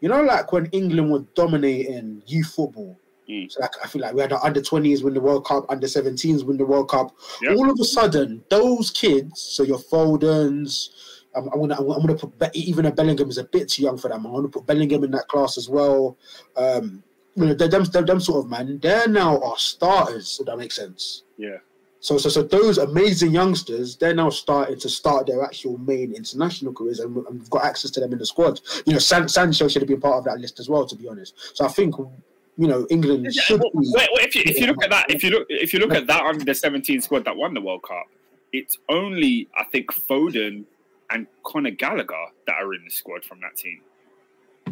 you 0.02 0.10
know, 0.10 0.22
like 0.22 0.52
when 0.52 0.66
England 0.68 1.12
were 1.12 1.24
dominating 1.36 2.22
youth 2.26 2.48
football. 2.48 2.98
Mm. 3.30 3.50
So 3.50 3.62
like 3.62 3.72
I 3.84 3.88
feel 3.88 4.02
like 4.02 4.14
we 4.14 4.22
had 4.22 4.32
the 4.32 4.42
under 4.42 4.60
20s 4.60 5.04
win 5.04 5.14
the 5.14 5.22
World 5.22 5.46
Cup, 5.46 5.66
under 5.70 5.88
17s 5.88 6.44
win 6.44 6.58
the 6.58 6.66
World 6.66 6.90
Cup. 6.90 7.16
Yep. 7.44 7.58
All 7.58 7.70
of 7.70 7.80
a 7.80 7.86
sudden, 7.86 8.44
those 8.50 8.90
kids, 8.90 9.40
so 9.40 9.64
your 9.64 9.78
Fodens, 9.78 10.90
I'm, 11.36 11.48
I'm 11.50 11.60
gonna 11.62 11.76
I'm, 11.76 12.06
gonna 12.06 12.16
put 12.16 12.34
even 12.56 12.88
a 12.88 12.92
Bellingham 12.92 13.30
is 13.30 13.38
a 13.38 13.44
bit 13.44 13.70
too 13.70 13.84
young 13.84 13.98
for 13.98 14.10
them. 14.10 14.26
I'm 14.26 14.34
gonna 14.34 14.50
put 14.50 14.66
Bellingham 14.66 15.04
in 15.04 15.12
that 15.12 15.28
class 15.28 15.58
as 15.58 15.70
well. 15.70 16.18
Um, 16.58 17.04
you 17.36 17.46
know, 17.46 17.54
them, 17.54 17.84
them, 17.86 18.06
them 18.06 18.20
sort 18.20 18.44
of 18.46 18.50
man, 18.52 18.80
they're 18.82 19.08
now 19.08 19.40
our 19.42 19.58
starters. 19.58 20.38
If 20.40 20.46
that 20.48 20.58
makes 20.58 20.76
sense. 20.76 21.24
Yeah. 21.38 21.58
So, 22.04 22.18
so, 22.18 22.30
so 22.30 22.42
those 22.42 22.80
amazing 22.80 23.32
youngsters, 23.32 23.96
they're 23.96 24.16
now 24.16 24.32
starting 24.32 24.80
to 24.80 24.90
start 24.90 25.28
their 25.28 25.44
actual 25.44 25.78
main 25.78 26.14
international 26.14 26.74
careers, 26.74 27.00
and, 27.00 27.14
we- 27.16 27.22
and 27.28 27.40
we've 27.40 27.50
got 27.52 27.64
access 27.64 27.92
to 27.92 28.00
them 28.00 28.12
in 28.12 28.18
the 28.18 28.26
squad. 28.26 28.60
You 28.88 28.94
know, 28.94 29.00
San, 29.00 29.30
Sancho 29.30 29.68
should 29.68 29.84
have 29.84 29.88
been 29.90 30.02
part 30.02 30.18
of 30.18 30.24
that 30.26 30.40
list 30.40 30.60
as 30.60 30.68
well, 30.68 30.86
to 30.88 30.96
be 30.96 31.08
honest. 31.08 31.36
So 31.56 31.64
I 31.64 31.68
think, 31.68 31.96
you 31.98 32.68
know, 32.68 32.88
England 32.90 33.26
Yeah, 33.32 33.42
should 33.44 33.62
well, 33.62 33.70
be. 33.80 33.92
well, 33.94 34.08
if 34.14 34.36
you 34.36 34.42
if 34.46 34.60
you 34.60 34.66
look 34.68 34.84
at 34.84 34.90
that, 34.90 35.12
if 35.12 35.24
you 35.24 35.30
look 35.30 35.46
if 35.50 35.74
you 35.74 35.80
look 35.80 35.94
at 35.94 36.08
that 36.08 36.24
under 36.24 36.54
seventeen 36.56 37.02
squad 37.02 37.24
that 37.26 37.38
won 37.38 37.54
the 37.54 37.62
World 37.62 37.84
Cup, 37.84 38.08
it's 38.52 38.78
only 38.90 39.48
I 39.56 39.64
think 39.66 39.92
Foden 39.94 40.66
and 41.12 41.28
Conor 41.46 41.70
Gallagher 41.72 42.26
that 42.48 42.56
are 42.56 42.74
in 42.74 42.84
the 42.84 42.90
squad 42.90 43.24
from 43.24 43.40
that 43.42 43.56
team. 43.58 43.82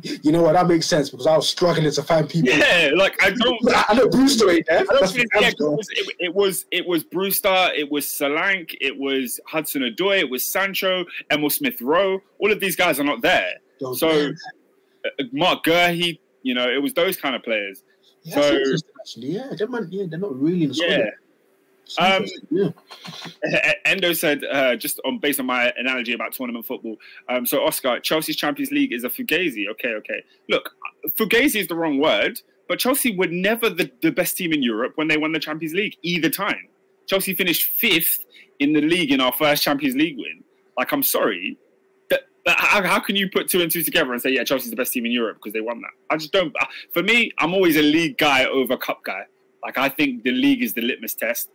You 0.03 0.31
know 0.31 0.41
what? 0.43 0.53
That 0.53 0.67
makes 0.67 0.85
sense 0.87 1.09
because 1.09 1.27
I 1.27 1.35
was 1.35 1.47
struggling 1.49 1.91
to 1.91 2.03
find 2.03 2.29
people. 2.29 2.49
Yeah, 2.49 2.91
like 2.95 3.21
I 3.23 3.29
don't. 3.31 3.57
I, 3.89 3.93
know 3.95 4.07
Brewster 4.09 4.49
ain't 4.49 4.65
there. 4.67 4.83
Don't 4.85 4.99
That's 4.99 5.11
think, 5.13 5.27
yeah, 5.35 5.41
damn 5.41 5.51
'cause 5.53 5.57
sure. 5.59 5.73
it, 5.73 5.77
was, 5.77 5.87
it, 5.89 6.15
it 6.19 6.35
was 6.35 6.65
it 6.71 6.87
was 6.87 7.03
Brewster, 7.03 7.69
it 7.75 7.91
was 7.91 8.05
Solanke, 8.05 8.75
it 8.81 8.97
was 8.97 9.39
Hudson 9.47 9.81
Odoi, 9.83 10.19
it 10.19 10.29
was 10.29 10.45
Sancho, 10.51 11.05
Emil 11.31 11.49
Smith 11.49 11.81
Rowe. 11.81 12.19
All 12.39 12.51
of 12.51 12.59
these 12.59 12.75
guys 12.75 12.99
are 12.99 13.03
not 13.03 13.21
there. 13.21 13.53
Those- 13.79 13.99
So 13.99 14.31
uh, 15.05 15.23
Marc 15.31 15.63
Guehi, 15.63 16.19
you 16.43 16.53
know, 16.53 16.69
it 16.69 16.81
was 16.81 16.93
those 16.93 17.15
kind 17.17 17.35
of 17.35 17.43
players. 17.43 17.83
yeah, 18.23 18.35
so- 18.35 18.73
actually. 19.01 19.27
Yeah, 19.27 19.49
they're, 19.57 19.67
yeah, 19.89 20.05
they're 20.09 20.19
not 20.19 20.35
really 20.39 20.63
in 20.63 20.69
the 20.69 20.75
squad. 20.75 20.89
Yeah. 20.89 21.09
Um, 21.97 22.25
yeah. 22.51 22.69
Endo 23.85 24.13
said, 24.13 24.43
uh, 24.43 24.75
just 24.75 24.99
on 25.05 25.17
based 25.17 25.39
on 25.39 25.45
my 25.45 25.73
analogy 25.77 26.13
about 26.13 26.33
tournament 26.33 26.65
football. 26.65 26.97
Um, 27.27 27.45
so 27.45 27.63
Oscar, 27.65 27.99
Chelsea's 27.99 28.35
Champions 28.35 28.71
League 28.71 28.93
is 28.93 29.03
a 29.03 29.09
fugazi. 29.09 29.67
Okay, 29.71 29.93
okay. 29.93 30.23
Look, 30.49 30.75
fugazi 31.09 31.55
is 31.55 31.67
the 31.67 31.75
wrong 31.75 31.99
word, 31.99 32.41
but 32.67 32.79
Chelsea 32.79 33.15
were 33.15 33.27
never 33.27 33.69
the, 33.69 33.91
the 34.01 34.11
best 34.11 34.37
team 34.37 34.53
in 34.53 34.61
Europe 34.61 34.93
when 34.95 35.07
they 35.07 35.17
won 35.17 35.31
the 35.31 35.39
Champions 35.39 35.73
League 35.73 35.97
either 36.03 36.29
time. 36.29 36.67
Chelsea 37.07 37.33
finished 37.33 37.63
fifth 37.63 38.25
in 38.59 38.73
the 38.73 38.81
league 38.81 39.11
in 39.11 39.19
our 39.19 39.31
first 39.31 39.63
Champions 39.63 39.95
League 39.95 40.17
win. 40.17 40.43
Like, 40.77 40.91
I'm 40.91 41.01
sorry. 41.01 41.57
That, 42.11 42.21
that, 42.45 42.59
how, 42.59 42.83
how 42.83 42.99
can 42.99 43.15
you 43.15 43.29
put 43.29 43.47
two 43.47 43.61
and 43.61 43.71
two 43.71 43.81
together 43.81 44.13
and 44.13 44.21
say, 44.21 44.29
yeah, 44.29 44.43
Chelsea's 44.43 44.69
the 44.69 44.75
best 44.75 44.93
team 44.93 45.05
in 45.05 45.11
Europe 45.11 45.37
because 45.37 45.53
they 45.53 45.61
won 45.61 45.81
that? 45.81 45.91
I 46.11 46.17
just 46.17 46.31
don't. 46.31 46.55
uh, 46.61 46.65
For 46.93 47.01
me, 47.01 47.31
I'm 47.39 47.53
always 47.53 47.77
a 47.77 47.81
league 47.81 48.17
guy 48.17 48.45
over 48.45 48.77
cup 48.77 49.03
guy. 49.03 49.23
Like, 49.63 49.77
I 49.77 49.89
think 49.89 50.23
the 50.23 50.31
league 50.31 50.63
is 50.63 50.73
the 50.73 50.81
litmus 50.81 51.15
test 51.15 51.49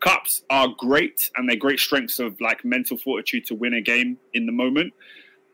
cups 0.00 0.42
are 0.50 0.68
great 0.78 1.30
and 1.36 1.48
they're 1.48 1.56
great 1.56 1.80
strengths 1.80 2.18
of 2.18 2.40
like 2.40 2.64
mental 2.64 2.96
fortitude 2.96 3.46
to 3.46 3.54
win 3.54 3.74
a 3.74 3.80
game 3.80 4.18
in 4.34 4.46
the 4.46 4.52
moment. 4.52 4.92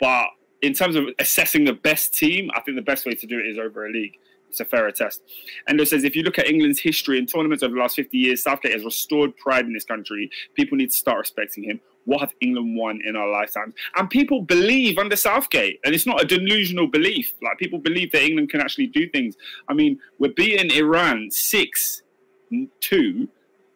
But 0.00 0.26
in 0.62 0.72
terms 0.72 0.96
of 0.96 1.06
assessing 1.18 1.64
the 1.64 1.72
best 1.72 2.14
team, 2.14 2.50
I 2.54 2.60
think 2.60 2.76
the 2.76 2.82
best 2.82 3.06
way 3.06 3.14
to 3.14 3.26
do 3.26 3.38
it 3.38 3.46
is 3.46 3.58
over 3.58 3.86
a 3.86 3.90
league. 3.90 4.18
It's 4.48 4.60
a 4.60 4.64
fairer 4.64 4.92
test. 4.92 5.20
Endo 5.66 5.82
says 5.82 6.04
if 6.04 6.14
you 6.14 6.22
look 6.22 6.38
at 6.38 6.48
England's 6.48 6.78
history 6.78 7.18
in 7.18 7.26
tournaments 7.26 7.64
over 7.64 7.74
the 7.74 7.80
last 7.80 7.96
50 7.96 8.16
years, 8.16 8.42
Southgate 8.44 8.72
has 8.72 8.84
restored 8.84 9.36
pride 9.36 9.66
in 9.66 9.72
this 9.72 9.84
country. 9.84 10.30
People 10.54 10.78
need 10.78 10.92
to 10.92 10.96
start 10.96 11.18
respecting 11.18 11.64
him. 11.64 11.80
What 12.04 12.20
have 12.20 12.32
England 12.40 12.76
won 12.76 13.00
in 13.04 13.16
our 13.16 13.28
lifetimes? 13.28 13.74
And 13.96 14.08
people 14.08 14.42
believe 14.42 14.96
under 14.96 15.16
Southgate, 15.16 15.80
and 15.84 15.92
it's 15.92 16.06
not 16.06 16.22
a 16.22 16.24
delusional 16.24 16.86
belief. 16.86 17.32
Like 17.42 17.58
people 17.58 17.80
believe 17.80 18.12
that 18.12 18.22
England 18.22 18.50
can 18.50 18.60
actually 18.60 18.86
do 18.86 19.08
things. 19.08 19.36
I 19.68 19.74
mean, 19.74 19.98
we're 20.20 20.32
beating 20.32 20.70
Iran 20.70 21.30
6 21.32 22.02
2 22.80 23.28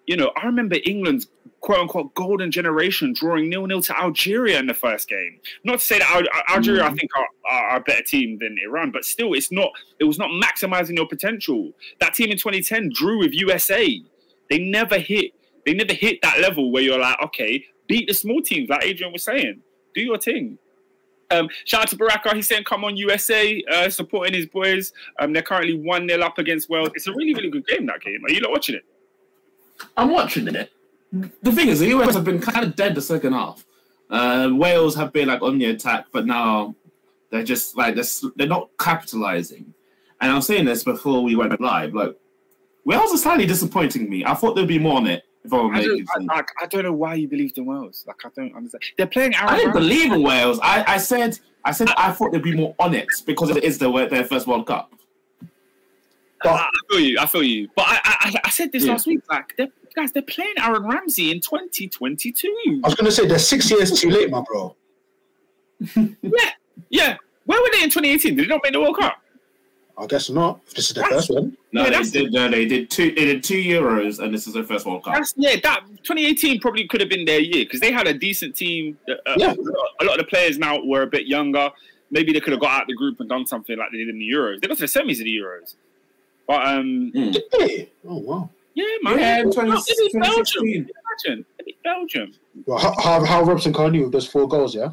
you 0.09 0.17
know, 0.17 0.33
I 0.37 0.47
remember 0.47 0.77
England's 0.85 1.29
quote 1.61 1.81
unquote 1.81 2.15
golden 2.15 2.51
generation 2.51 3.13
drawing 3.13 3.51
nil 3.51 3.67
nil 3.67 3.83
to 3.83 3.97
Algeria 3.97 4.59
in 4.59 4.67
the 4.67 4.73
first 4.73 5.07
game. 5.07 5.39
Not 5.65 5.81
to 5.81 5.85
say 5.85 5.99
that 5.99 6.11
Al- 6.11 6.57
Algeria, 6.57 6.85
I 6.85 6.95
think, 6.95 7.11
are, 7.15 7.27
are 7.51 7.77
a 7.77 7.81
better 7.81 8.03
team 8.03 8.39
than 8.41 8.57
Iran, 8.65 8.91
but 8.91 9.05
still, 9.05 9.35
it's 9.35 9.53
not. 9.53 9.71
It 10.01 10.05
was 10.05 10.19
not 10.19 10.31
maximizing 10.31 10.97
your 10.97 11.07
potential. 11.07 11.73
That 12.01 12.15
team 12.15 12.31
in 12.31 12.39
2010 12.39 12.91
drew 12.95 13.19
with 13.19 13.35
USA. 13.35 14.03
They 14.49 14.59
never 14.59 14.99
hit. 14.99 15.33
They 15.67 15.75
never 15.75 15.93
hit 15.93 16.23
that 16.23 16.41
level 16.41 16.73
where 16.73 16.83
you're 16.83 16.99
like, 16.99 17.21
okay, 17.25 17.63
beat 17.87 18.09
the 18.09 18.15
small 18.15 18.41
teams, 18.41 18.71
like 18.71 18.85
Adrian 18.87 19.13
was 19.13 19.25
saying. 19.25 19.61
Do 19.95 20.01
your 20.01 20.19
thing. 20.19 20.57
Um, 21.31 21.51
shout 21.67 21.83
out 21.83 21.89
to 21.89 21.97
Baraka. 21.97 22.35
He's 22.35 22.49
saying, 22.49 22.65
"Come 22.65 22.83
on, 22.85 22.97
USA, 22.97 23.63
uh, 23.71 23.91
supporting 23.91 24.33
his 24.33 24.47
boys." 24.47 24.95
Um, 25.21 25.35
they're 25.35 25.43
currently 25.43 25.79
one 25.79 26.09
0 26.09 26.23
up 26.23 26.39
against 26.39 26.71
Wales. 26.71 26.89
It's 26.95 27.07
a 27.07 27.13
really, 27.13 27.35
really 27.35 27.51
good 27.51 27.67
game. 27.67 27.85
That 27.85 28.01
game. 28.01 28.25
Are 28.25 28.33
you 28.33 28.41
not 28.41 28.53
watching 28.53 28.77
it? 28.77 28.85
I'm 29.97 30.11
watching 30.11 30.49
it. 30.49 30.73
The 31.13 31.53
thing 31.53 31.69
is, 31.69 31.81
the 31.81 31.89
US 31.89 32.15
have 32.15 32.25
been 32.25 32.41
kind 32.41 32.65
of 32.67 32.77
dead 32.77 32.95
the 32.95 33.03
second 33.03 33.33
half. 33.33 33.65
Uh, 34.11 34.51
Wales 34.53 34.95
have 34.95 35.13
been 35.13 35.29
like 35.29 35.43
on 35.43 35.59
the 35.59 35.67
attack, 35.67 36.07
but 36.13 36.27
now 36.27 36.75
they're 37.31 37.45
just 37.45 37.77
like 37.77 37.95
they're, 37.95 38.31
they're 38.37 38.47
not 38.47 38.71
capitalizing. 38.79 39.75
And 40.21 40.33
I 40.33 40.35
was 40.35 40.47
saying 40.47 40.65
this 40.65 40.85
before 40.85 41.23
we 41.23 41.37
went 41.37 41.59
live. 41.61 41.95
Like 41.95 42.17
Wales 42.85 43.13
are 43.13 43.19
slightly 43.19 43.47
disappointing 43.47 44.09
me. 44.09 44.25
I 44.25 44.35
thought 44.35 44.55
there'd 44.55 44.69
be 44.69 44.79
more 44.79 44.97
on 44.97 45.07
it. 45.07 45.25
If 45.45 45.53
I 45.53 45.57
were 45.57 45.73
I 45.75 45.83
don't. 45.83 46.31
I, 46.31 46.39
I, 46.39 46.43
I 46.63 46.67
don't 46.67 46.83
know 46.83 46.93
why 46.93 47.15
you 47.15 47.29
believed 47.29 47.59
in 47.59 47.67
Wales. 47.67 48.05
Like 48.07 48.17
I 48.25 48.29
don't 48.35 48.55
understand. 48.57 48.83
They're 48.97 49.07
playing 49.07 49.35
Aaron. 49.35 49.49
I 49.49 49.57
didn't 49.57 49.75
Ramsey. 49.75 49.89
believe 49.89 50.13
in 50.13 50.23
Wales. 50.23 50.59
I, 50.63 50.85
I 50.95 50.97
said 50.99 51.39
I 51.65 51.73
said 51.73 51.89
I 51.97 52.13
thought 52.13 52.33
there'd 52.33 52.43
be 52.43 52.57
more 52.57 52.75
on 52.79 52.95
it 52.95 53.09
because 53.27 53.51
it 53.51 53.63
is 53.63 53.79
their 53.79 54.09
their 54.09 54.25
first 54.25 54.47
World 54.47 54.67
Cup. 54.67 54.93
I, 56.45 56.49
I 56.49 56.69
feel 56.91 57.01
you. 57.01 57.19
I 57.19 57.27
feel 57.27 57.43
you. 57.43 57.69
But 57.77 57.87
I, 57.89 58.01
I, 58.05 58.41
I 58.45 58.51
said 58.51 58.73
this 58.73 58.85
Yeah. 58.85 58.93
last 58.93 59.07
week. 59.07 59.21
Like, 59.31 59.55
they're, 59.57 59.69
guys, 59.95 60.13
they're 60.13 60.23
playing 60.23 60.55
Aaron 60.61 60.85
Ramsey 60.87 61.31
in 61.31 61.41
2022. 61.41 62.81
I 62.85 62.87
was 62.89 62.95
going 62.95 63.07
to 63.07 63.13
say 63.13 63.27
they're 63.27 63.39
six 63.39 63.71
years 63.71 63.99
too 64.01 64.11
late, 64.11 64.31
my 64.31 64.43
bro. 64.43 64.75
Yeah, 66.23 66.51
yeah. 66.91 67.17
Where 67.47 67.61
were 67.61 67.69
they 67.73 67.83
in 67.83 67.91
2018? 67.91 68.37
Did 68.37 68.45
they 68.45 68.49
not 68.49 68.61
make 68.63 68.73
the 68.73 68.81
World 68.81 68.99
Cup? 68.99 69.17
I 69.97 70.07
guess 70.07 70.31
not. 70.31 70.61
If 70.69 70.75
this 70.75 70.89
is 70.91 70.95
the 70.95 71.01
That's- 71.01 71.27
first 71.27 71.31
one. 71.35 71.57
No, 71.73 71.81
Yeah, 71.83 71.85
they 71.87 71.91
that's- 71.91 72.11
did. 72.13 72.33
No, 72.33 72.49
they 72.49 72.67
did 72.67 72.91
two. 72.91 73.11
They 73.13 73.25
did 73.25 73.43
two 73.43 73.57
Euros, 73.61 74.21
and 74.21 74.33
this 74.33 74.47
is 74.47 74.55
their 74.55 74.63
first 74.65 74.87
World 74.87 75.05
Cup. 75.05 75.15
That's 75.15 75.35
yeah. 75.37 75.57
That 75.63 75.81
2018 76.05 76.61
probably 76.61 76.87
could 76.87 77.01
have 77.01 77.11
been 77.11 77.25
their 77.25 77.41
year 77.41 77.65
because 77.65 77.81
they 77.81 77.91
had 77.91 78.07
a 78.07 78.15
decent 78.15 78.55
team. 78.55 78.97
Uh, 79.09 79.15
uh, 79.27 79.35
Yeah. 79.37 79.55
A 80.01 80.05
lot 80.05 80.19
of 80.19 80.25
the 80.25 80.25
players 80.29 80.57
now 80.59 80.81
were 80.85 81.03
a 81.03 81.07
bit 81.07 81.27
younger. 81.27 81.71
Maybe 82.11 82.33
they 82.33 82.41
could 82.41 82.53
have 82.53 82.61
got 82.61 82.81
out 82.83 82.87
the 82.87 82.95
group 82.95 83.19
and 83.21 83.29
done 83.29 83.45
something 83.47 83.77
like 83.77 83.91
they 83.93 83.99
did 83.99 84.09
in 84.09 84.19
the 84.19 84.29
Euros. 84.29 84.61
They 84.61 84.69
got 84.69 84.79
to 84.79 84.83
the 84.83 84.87
semis 84.87 85.19
of 85.19 85.25
the 85.25 85.37
Euros. 85.37 85.75
But 86.49 86.67
um, 86.67 87.13
Mm. 87.15 87.37
Hey. 87.53 87.91
Oh 88.09 88.17
wow. 88.19 88.51
yeah, 88.75 88.85
man. 89.03 89.19
Yeah, 89.19 89.39
in 89.41 89.51
They 89.51 89.55
20, 89.55 89.71
beat 89.99 90.13
Belgium. 90.15 90.65
Imagine. 90.65 91.45
They 91.59 91.65
beat 91.67 91.83
Belgium. 91.85 92.33
Well, 92.67 92.79
how, 92.79 92.95
how, 93.01 93.25
how 93.25 93.43
Robson 93.43 93.73
Kanu 93.73 94.05
with 94.05 94.13
those 94.13 94.27
four 94.27 94.49
goals, 94.49 94.75
yeah? 94.75 94.91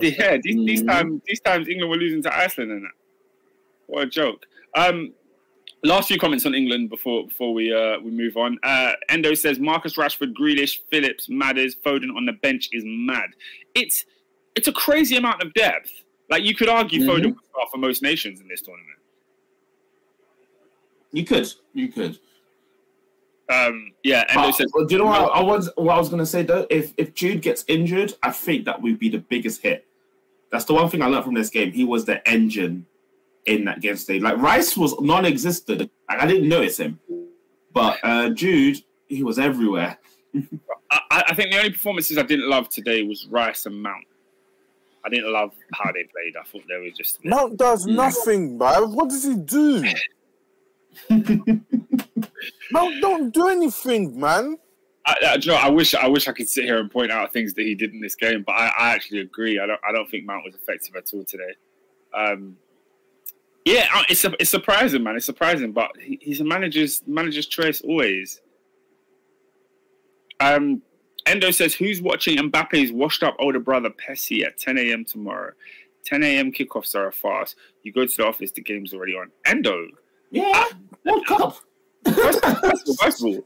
Yeah, 0.00 0.36
these, 0.42 0.56
these 0.66 0.82
Mhm. 0.82 0.88
times 0.88 1.22
these 1.26 1.40
times 1.40 1.68
England 1.68 1.90
were 1.90 1.96
losing 1.96 2.22
to 2.22 2.34
Iceland 2.36 2.70
and 2.70 2.82
that. 2.84 2.92
What 3.86 4.02
a 4.04 4.06
joke. 4.06 4.46
Um, 4.76 5.12
last 5.82 6.08
few 6.08 6.18
comments 6.18 6.46
on 6.46 6.54
England 6.54 6.88
before 6.90 7.26
before 7.26 7.52
we 7.54 7.72
uh, 7.72 7.98
we 8.00 8.10
move 8.10 8.36
on. 8.36 8.58
Uh, 8.62 8.92
Endo 9.08 9.34
says 9.34 9.58
Marcus 9.58 9.96
Rashford, 9.96 10.32
Grealish, 10.34 10.78
Phillips, 10.90 11.28
Madders, 11.28 11.74
Foden 11.76 12.14
on 12.16 12.24
the 12.26 12.32
bench 12.32 12.68
is 12.72 12.82
mad. 12.86 13.30
It's 13.74 14.04
it's 14.54 14.68
a 14.68 14.72
crazy 14.72 15.16
amount 15.16 15.42
of 15.42 15.52
depth. 15.54 15.90
Like 16.30 16.44
you 16.44 16.54
could 16.54 16.68
argue 16.68 17.00
Mhm. 17.00 17.06
Foden 17.08 17.24
would 17.34 17.44
start 17.50 17.68
for 17.72 17.78
most 17.78 18.02
nations 18.02 18.40
in 18.40 18.48
this 18.48 18.62
tournament. 18.62 18.98
You 21.14 21.24
could. 21.24 21.46
You 21.72 21.88
could. 21.88 22.18
Um, 23.48 23.92
yeah, 24.02 24.24
Endo 24.28 24.48
Uh, 24.48 24.52
says 24.52 24.66
do 24.72 24.86
you 24.90 24.98
know 24.98 25.04
what 25.04 25.32
I 25.32 25.40
was? 25.42 25.70
What 25.76 25.94
I 25.94 25.98
was 25.98 26.08
gonna 26.08 26.26
say 26.26 26.42
though, 26.42 26.66
if 26.70 26.92
if 26.96 27.14
Jude 27.14 27.40
gets 27.42 27.64
injured, 27.68 28.14
I 28.22 28.30
think 28.30 28.64
that 28.64 28.80
would 28.82 28.98
be 28.98 29.08
the 29.08 29.18
biggest 29.18 29.62
hit. 29.62 29.86
That's 30.50 30.64
the 30.64 30.74
one 30.74 30.88
thing 30.88 31.02
I 31.02 31.06
learned 31.06 31.24
from 31.24 31.34
this 31.34 31.50
game. 31.50 31.70
He 31.72 31.84
was 31.84 32.04
the 32.04 32.26
engine 32.28 32.86
in 33.46 33.64
that 33.66 33.80
game 33.80 33.96
state. 33.96 34.22
Like 34.22 34.38
Rice 34.38 34.76
was 34.76 34.98
non-existent. 35.00 35.90
Like, 36.08 36.20
I 36.22 36.26
didn't 36.26 36.48
notice 36.48 36.78
him, 36.78 36.98
but 37.72 37.98
uh, 38.02 38.30
Jude, 38.30 38.78
he 39.08 39.22
was 39.22 39.38
everywhere. 39.38 39.98
I, 40.90 41.24
I 41.28 41.34
think 41.34 41.52
the 41.52 41.58
only 41.58 41.70
performances 41.72 42.18
I 42.18 42.22
didn't 42.22 42.48
love 42.48 42.68
today 42.68 43.02
was 43.02 43.26
Rice 43.26 43.66
and 43.66 43.80
Mount. 43.82 44.06
I 45.04 45.10
didn't 45.10 45.30
love 45.32 45.52
how 45.74 45.92
they 45.92 46.04
played. 46.04 46.34
I 46.40 46.44
thought 46.44 46.62
they 46.66 46.78
were 46.78 46.90
just 46.90 47.22
Mount 47.24 47.58
does 47.58 47.86
Mm. 47.86 47.94
nothing, 47.94 48.58
bruv. 48.58 48.94
What 48.94 49.10
does 49.10 49.22
he 49.24 49.36
do? 49.36 49.84
Mount 52.70 53.00
don't 53.00 53.32
do 53.32 53.48
anything, 53.48 54.18
man. 54.18 54.58
I, 55.06 55.16
I, 55.22 55.34
you 55.34 55.50
know, 55.50 55.56
I 55.56 55.68
wish 55.68 55.94
I 55.94 56.06
wish 56.06 56.28
I 56.28 56.32
could 56.32 56.48
sit 56.48 56.64
here 56.64 56.78
and 56.78 56.90
point 56.90 57.10
out 57.10 57.32
things 57.32 57.54
that 57.54 57.62
he 57.62 57.74
did 57.74 57.92
in 57.92 58.00
this 58.00 58.14
game, 58.14 58.42
but 58.46 58.52
I, 58.52 58.72
I 58.78 58.94
actually 58.94 59.20
agree. 59.20 59.58
I 59.58 59.66
don't 59.66 59.80
I 59.86 59.92
don't 59.92 60.10
think 60.10 60.24
Mount 60.24 60.44
was 60.44 60.54
effective 60.54 60.96
at 60.96 61.12
all 61.12 61.24
today. 61.24 61.52
Um, 62.14 62.56
yeah, 63.64 63.86
it's 64.08 64.24
it's 64.24 64.50
surprising, 64.50 65.02
man. 65.02 65.16
It's 65.16 65.26
surprising, 65.26 65.72
but 65.72 65.90
he, 66.00 66.18
he's 66.22 66.40
a 66.40 66.44
manager's 66.44 67.02
manager's 67.06 67.46
choice 67.46 67.80
always. 67.80 68.40
Um, 70.40 70.82
Endo 71.26 71.50
says, 71.50 71.74
"Who's 71.74 72.00
watching 72.00 72.36
Mbappe's 72.38 72.92
washed-up 72.92 73.36
older 73.38 73.60
brother 73.60 73.90
Pessi 73.90 74.44
at 74.44 74.58
10 74.58 74.78
a.m. 74.78 75.04
tomorrow?" 75.04 75.52
10 76.04 76.22
a.m. 76.22 76.52
kickoffs 76.52 76.94
are 76.94 77.08
a 77.08 77.12
farce. 77.12 77.56
You 77.82 77.92
go 77.92 78.06
to 78.06 78.16
the 78.16 78.26
office, 78.26 78.52
the 78.52 78.60
game's 78.60 78.92
already 78.92 79.14
on. 79.14 79.30
Endo, 79.46 79.88
Yeah, 80.34 80.64
World 81.04 81.26
Cup. 81.26 81.56
first, 82.14 82.44
first, 82.44 82.82
of 82.82 82.88
all, 82.88 82.94
first 82.96 83.20
of 83.20 83.26
all, 83.26 83.40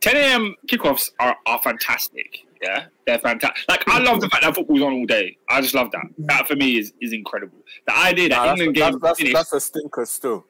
10 0.00 0.16
a.m. 0.16 0.54
kickoffs 0.66 1.10
are, 1.20 1.36
are 1.46 1.60
fantastic. 1.62 2.44
Yeah, 2.60 2.86
they're 3.06 3.18
fantastic. 3.18 3.64
Like 3.68 3.82
I 3.88 3.98
love 3.98 4.20
the 4.20 4.28
fact 4.28 4.42
that 4.44 4.54
football's 4.54 4.82
on 4.82 4.92
all 4.92 5.06
day. 5.06 5.36
I 5.48 5.60
just 5.60 5.74
love 5.74 5.90
that. 5.92 6.04
That 6.18 6.46
for 6.48 6.54
me 6.56 6.78
is 6.78 6.92
is 7.00 7.12
incredible. 7.12 7.58
The 7.86 7.96
idea 7.96 8.28
that 8.28 8.36
Nah, 8.36 8.46
that's, 8.46 8.60
England 8.60 8.76
that's, 8.76 8.92
game 8.92 9.00
that's, 9.00 9.18
finished. 9.18 9.34
that's 9.36 9.52
a 9.52 9.60
stinker 9.60 10.04
still. 10.06 10.46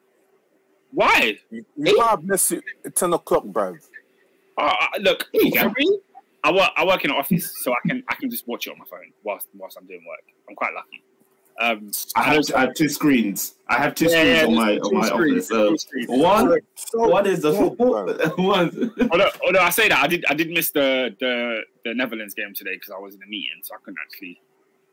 Why? 0.93 1.39
You, 1.51 1.65
you 1.77 1.97
can't 1.97 2.11
have 2.11 2.21
Messi 2.21 2.61
at 2.85 2.95
10 2.95 3.15
o'clock, 3.15 3.45
bro. 3.45 3.77
Uh, 4.59 4.63
uh, 4.63 4.87
look, 5.01 5.27
There 5.33 5.43
you 5.43 5.53
go. 5.53 5.63
for 5.63 5.75
me, 5.79 5.99
I 6.45 6.53
work 6.53 6.71
I 6.77 6.85
work 6.85 7.03
in 7.05 7.11
an 7.11 7.17
office, 7.17 7.57
so 7.63 7.73
I 7.73 7.89
can 7.89 8.03
I 8.09 8.15
can 8.17 8.29
just 8.31 8.47
watch 8.47 8.67
it 8.67 8.71
on 8.73 8.79
my 8.79 8.85
phone 8.85 9.11
whilst 9.25 9.49
whilst 9.57 9.79
I'm 9.79 9.87
doing 9.87 10.05
work. 10.07 10.25
I'm 10.49 10.55
quite 10.55 10.75
lucky. 10.75 11.03
Um, 11.61 11.91
I 12.17 12.23
have, 12.35 12.45
I 12.55 12.61
have 12.63 12.75
two 12.75 12.89
screens. 12.89 13.55
I 13.69 13.77
have 13.79 13.95
two 13.95 14.07
Yeah, 14.07 14.11
screens 14.11 14.39
yeah, 14.41 14.47
on 14.47 14.55
my 14.55 14.79
on 14.79 14.95
my 14.99 15.07
screens, 15.07 15.51
office. 15.53 15.85
two 15.85 16.13
Uh, 16.13 16.17
one, 16.17 16.59
So 16.75 17.09
one 17.09 17.27
is 17.27 17.43
the 17.43 17.53
dead, 17.53 17.59
football. 17.61 18.05
bruv. 18.07 18.39
One. 18.99 19.11
although, 19.13 19.31
although 19.47 19.61
I 19.61 19.71
say 19.71 19.89
that 19.89 19.99
I 20.03 20.07
did 20.07 20.25
I 20.29 20.35
did 20.35 20.51
miss 20.51 20.71
the 20.71 21.15
the, 21.21 21.61
the 21.85 21.95
Netherlands 21.95 22.35
game 22.35 22.53
today 22.55 22.75
because 22.75 22.91
I 22.91 22.99
was 22.99 23.15
in 23.15 23.23
a 23.23 23.27
meeting, 23.27 23.61
so 23.63 23.75
I 23.75 23.79
couldn't 23.85 23.99
actually 24.05 24.41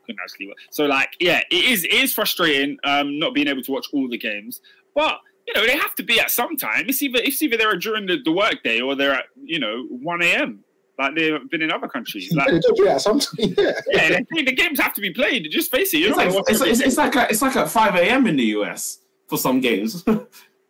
couldn't 0.05 0.19
actually. 0.23 0.47
Work. 0.47 0.57
So 0.71 0.85
like, 0.85 1.09
yeah, 1.19 1.41
it 1.49 1.65
is 1.65 1.83
it 1.85 1.93
is 1.93 2.13
frustrating 2.13 2.77
um, 2.83 3.17
not 3.19 3.33
being 3.33 3.47
able 3.47 3.63
to 3.63 3.71
watch 3.71 3.87
all 3.93 4.07
the 4.09 4.17
games, 4.17 4.61
but 4.95 5.19
you 5.47 5.53
know 5.55 5.65
they 5.65 5.77
have 5.77 5.95
to 5.95 6.03
be 6.03 6.19
at 6.19 6.29
some 6.29 6.57
time. 6.57 6.85
It's 6.87 7.01
either 7.01 7.19
it's 7.19 7.41
either 7.41 7.57
they're 7.57 7.75
during 7.77 8.05
the, 8.05 8.17
the 8.23 8.31
work 8.31 8.61
day 8.63 8.81
or 8.81 8.95
they're 8.95 9.13
at 9.13 9.25
you 9.43 9.59
know 9.59 9.85
one 9.89 10.21
a.m. 10.21 10.63
like 10.99 11.15
they've 11.15 11.49
been 11.49 11.61
in 11.61 11.71
other 11.71 11.87
countries. 11.87 12.29
Like, 12.35 12.49
Yeah, 12.49 12.59
don't 12.61 12.77
do 12.77 12.85
that 12.85 13.01
sometimes. 13.01 13.33
Yeah. 13.57 13.71
yeah, 13.87 14.19
they, 14.31 14.43
the 14.43 14.53
games 14.53 14.79
have 14.79 14.93
to 14.93 15.01
be 15.01 15.11
played. 15.11 15.47
Just 15.49 15.71
face 15.71 15.93
it. 15.93 15.99
You're 15.99 16.09
It's 16.09 16.17
like 16.17 16.43
it's, 16.49 16.61
it's, 16.61 16.79
it's 16.81 16.97
like 16.97 17.15
a, 17.15 17.27
it's 17.29 17.41
like 17.41 17.55
at 17.55 17.69
five 17.69 17.95
a.m. 17.95 18.27
in 18.27 18.35
the 18.35 18.45
US 18.57 18.99
for 19.27 19.37
some 19.37 19.59
games. 19.61 20.03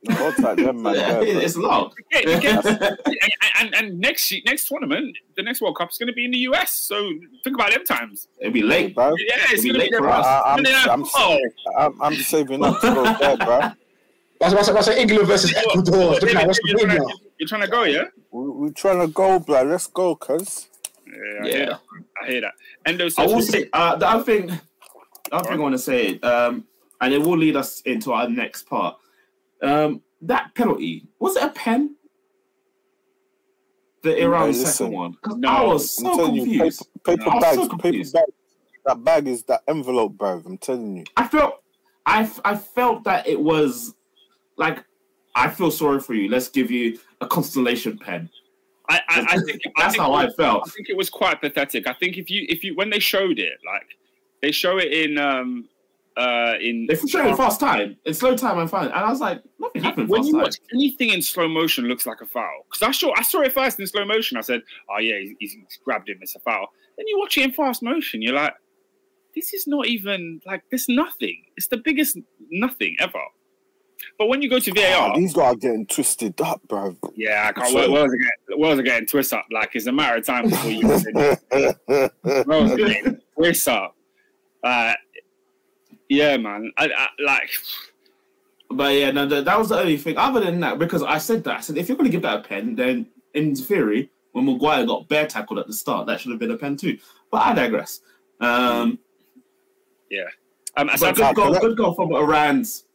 Like 0.07 0.55
them, 0.55 0.81
man. 0.81 0.95
Yeah, 0.95 1.19
it's 1.21 1.57
long. 1.57 1.91
Yeah, 2.13 2.21
the 2.21 2.97
and, 3.05 3.35
and, 3.59 3.75
and 3.75 3.99
next 3.99 4.33
next 4.45 4.69
tournament, 4.69 5.17
the 5.35 5.43
next 5.43 5.59
World 5.59 5.77
Cup 5.77 5.91
is 5.91 5.97
going 5.97 6.07
to 6.07 6.13
be 6.13 6.23
in 6.23 6.31
the 6.31 6.37
US. 6.49 6.71
So 6.71 6.95
think 7.43 7.57
about 7.57 7.71
them 7.71 7.83
times. 7.83 8.29
It'll 8.39 8.53
be 8.53 8.61
late. 8.61 8.95
bro. 8.95 9.09
Yeah, 9.09 9.35
it's 9.49 9.65
It'll 9.65 9.73
going 9.73 9.89
be 9.89 9.89
to 9.89 9.97
be 9.97 9.97
late 9.97 9.97
for 9.97 10.09
us. 10.09 10.25
I, 10.25 10.41
I'm, 10.45 10.65
I'm, 10.89 11.03
oh. 11.03 11.05
Football. 11.05 11.39
I'm, 11.77 12.01
I'm 12.01 12.15
saving 12.15 12.63
up 12.63 12.79
to 12.79 12.87
go 12.87 13.03
there, 13.03 13.35
bruv. 13.35 13.75
That's, 14.39 14.53
that's, 14.53 14.69
that's 14.69 14.87
like 14.87 14.97
England 14.97 15.27
versus 15.27 15.53
Ecuador. 15.55 16.11
Looking 16.11 16.37
at 16.37 16.47
West 16.47 16.61
you're, 16.63 16.79
trying 16.79 16.97
to, 16.97 17.13
you're 17.37 17.47
trying 17.47 17.61
to 17.61 17.67
go, 17.67 17.83
yeah? 17.83 18.05
We, 18.31 18.49
we're 18.49 18.71
trying 18.71 18.99
to 18.99 19.07
go, 19.07 19.39
bruv. 19.39 19.69
Let's 19.69 19.87
go, 19.87 20.15
cuz. 20.15 20.67
Yeah, 21.05 21.13
I 21.43 21.47
Yeah. 21.47 21.51
hear 21.57 21.65
that. 21.65 21.81
I 22.23 22.27
hear 22.29 22.41
that. 22.41 22.53
Endo 22.85 23.05
I 23.05 23.09
says, 23.09 23.33
will 23.33 23.41
say 23.41 23.69
uh, 23.73 23.95
the 23.97 24.07
other 24.09 24.23
thing. 24.23 24.47
The 24.47 25.35
other 25.35 25.49
thing 25.49 25.59
I 25.59 25.61
want 25.61 25.73
to 25.73 25.79
say, 25.79 26.19
um, 26.21 26.65
and 27.01 27.13
it 27.13 27.21
will 27.21 27.37
lead 27.37 27.55
us 27.55 27.81
into 27.81 28.13
our 28.13 28.29
next 28.29 28.63
part. 28.63 28.95
Um, 29.61 30.01
that 30.21 30.55
penalty 30.55 31.05
was 31.19 31.35
it 31.35 31.43
a 31.43 31.49
pen? 31.49 31.95
The 34.03 34.23
Iran 34.23 34.47
listen. 34.47 34.65
second 34.65 34.93
one. 34.93 35.13
'Cause 35.21 35.35
No, 35.37 35.49
I 35.49 35.63
was 35.63 35.99
I'm 35.99 36.05
so 36.05 36.15
telling 36.15 36.35
you, 36.35 36.59
paper, 36.59 36.75
paper 37.05 37.29
I 37.29 37.35
was 37.35 37.43
bags, 37.43 37.55
so 37.57 37.61
paper 37.67 37.79
confused. 37.81 38.13
bag. 38.13 38.23
That 38.85 39.03
bag 39.03 39.27
is 39.27 39.43
that 39.43 39.61
envelope, 39.67 40.13
bro. 40.13 40.41
I'm 40.45 40.57
telling 40.57 40.95
you. 40.97 41.03
I 41.17 41.27
felt, 41.27 41.55
I, 42.05 42.21
f- 42.23 42.39
I 42.45 42.55
felt 42.55 43.03
that 43.03 43.27
it 43.27 43.39
was 43.39 43.93
like, 44.59 44.83
I 45.35 45.49
feel 45.49 45.71
sorry 45.71 45.99
for 45.99 46.13
you. 46.13 46.29
Let's 46.29 46.49
give 46.49 46.69
you 46.69 46.99
a 47.21 47.27
constellation 47.27 47.97
pen. 47.97 48.29
I, 48.89 49.01
I, 49.07 49.19
I 49.21 49.37
think 49.37 49.61
I 49.77 49.83
That's 49.83 49.93
think, 49.93 50.03
how 50.03 50.13
I 50.13 50.29
felt. 50.31 50.63
I 50.67 50.69
think 50.71 50.89
it 50.89 50.97
was 50.97 51.09
quite 51.09 51.39
pathetic. 51.39 51.87
I 51.87 51.93
think 51.93 52.17
if 52.17 52.29
you 52.29 52.45
if 52.49 52.63
you 52.63 52.75
when 52.75 52.89
they 52.89 52.99
showed 52.99 53.39
it, 53.39 53.59
like 53.65 53.87
they 54.41 54.51
show 54.51 54.77
it 54.77 54.91
in 54.91 55.17
um 55.19 55.69
uh 56.17 56.55
in 56.59 56.87
They 56.87 56.95
show 56.95 57.23
it 57.23 57.29
in 57.29 57.37
fast 57.37 57.59
time, 57.59 57.95
in 58.05 58.13
slow 58.15 58.35
time, 58.35 58.57
I'm 58.57 58.67
fine. 58.67 58.85
And 58.85 58.95
I 58.95 59.09
was 59.09 59.21
like, 59.21 59.43
nothing 59.59 59.83
happened 59.83 60.09
when 60.09 60.21
fast 60.21 60.27
you 60.27 60.33
time. 60.33 60.41
watch 60.41 60.55
anything 60.73 61.09
in 61.11 61.21
slow 61.21 61.47
motion 61.47 61.85
looks 61.85 62.07
like 62.07 62.21
a 62.21 62.25
foul 62.25 62.65
because 62.67 62.81
I 62.81 62.91
saw 62.91 63.13
I 63.15 63.21
saw 63.21 63.41
it 63.41 63.53
first 63.53 63.79
in 63.79 63.85
slow 63.85 64.05
motion. 64.05 64.37
I 64.37 64.41
said, 64.41 64.63
"Oh 64.89 64.99
yeah, 64.99 65.19
he's, 65.19 65.51
he's 65.51 65.79
grabbed 65.85 66.09
him. 66.09 66.17
It's 66.21 66.35
a 66.35 66.39
foul." 66.39 66.67
Then 66.97 67.07
you 67.07 67.19
watch 67.19 67.37
it 67.37 67.43
in 67.43 67.51
fast 67.53 67.83
motion. 67.83 68.23
You're 68.23 68.33
like, 68.33 68.55
"This 69.35 69.53
is 69.53 69.67
not 69.67 69.85
even 69.85 70.41
like 70.47 70.63
this. 70.71 70.89
Nothing. 70.89 71.43
It's 71.57 71.67
the 71.67 71.77
biggest 71.77 72.17
nothing 72.49 72.95
ever." 72.99 73.21
But 74.17 74.27
when 74.27 74.41
you 74.41 74.49
go 74.49 74.59
to 74.59 74.71
VAR, 74.73 75.09
Ah, 75.11 75.15
these 75.15 75.33
guys 75.33 75.53
are 75.53 75.55
getting 75.55 75.85
twisted 75.85 76.39
up, 76.41 76.61
bro. 76.67 76.95
yeah, 77.15 77.47
I 77.49 77.51
can't. 77.53 77.67
So- 77.71 77.91
Well, 77.91 78.03
was 78.03 78.11
getting, 78.13 78.59
Wales 78.61 78.79
are 78.79 78.83
getting 78.83 79.07
twist 79.07 79.33
up. 79.33 79.45
Like 79.51 79.71
it's 79.75 79.85
a 79.87 79.91
matter 79.91 80.17
of 80.17 80.25
time 80.25 80.49
before 80.49 80.71
you 80.71 80.87
Wales 80.87 81.05
are 82.71 82.77
getting 82.77 83.21
twist 83.35 83.67
up. 83.67 83.95
Uh, 84.63 84.93
yeah, 86.09 86.37
man. 86.37 86.71
I, 86.77 86.85
I 86.85 87.07
like. 87.23 87.49
But 88.71 88.93
yeah, 88.95 89.11
no, 89.11 89.25
that, 89.25 89.45
that 89.45 89.57
was 89.57 89.69
the 89.69 89.79
only 89.79 89.97
thing. 89.97 90.17
Other 90.17 90.39
than 90.41 90.59
that, 90.61 90.77
because 90.79 91.01
I 91.03 91.17
said 91.17 91.43
that, 91.45 91.57
I 91.57 91.59
said 91.61 91.77
if 91.77 91.87
you're 91.89 91.97
going 91.97 92.09
to 92.09 92.11
give 92.11 92.21
that 92.23 92.39
a 92.39 92.43
pen, 92.47 92.75
then 92.75 93.07
in 93.33 93.55
theory, 93.55 94.09
when 94.33 94.45
Maguire 94.45 94.85
got 94.85 95.07
bear 95.07 95.25
tackled 95.27 95.59
at 95.59 95.67
the 95.67 95.73
start, 95.73 96.07
that 96.07 96.19
should 96.19 96.31
have 96.31 96.39
been 96.39 96.51
a 96.51 96.57
pen 96.57 96.77
too. 96.77 96.97
But 97.31 97.37
I 97.47 97.53
digress. 97.53 98.01
Um, 98.39 98.99
Um, 100.77 100.87
but 100.87 100.95
aside 100.95 101.15
good 101.15 101.35
from, 101.35 101.51
goal, 101.51 101.59
good 101.61 101.77
goal 101.77 101.93
from 101.95 102.13
Iran's. 102.13 102.85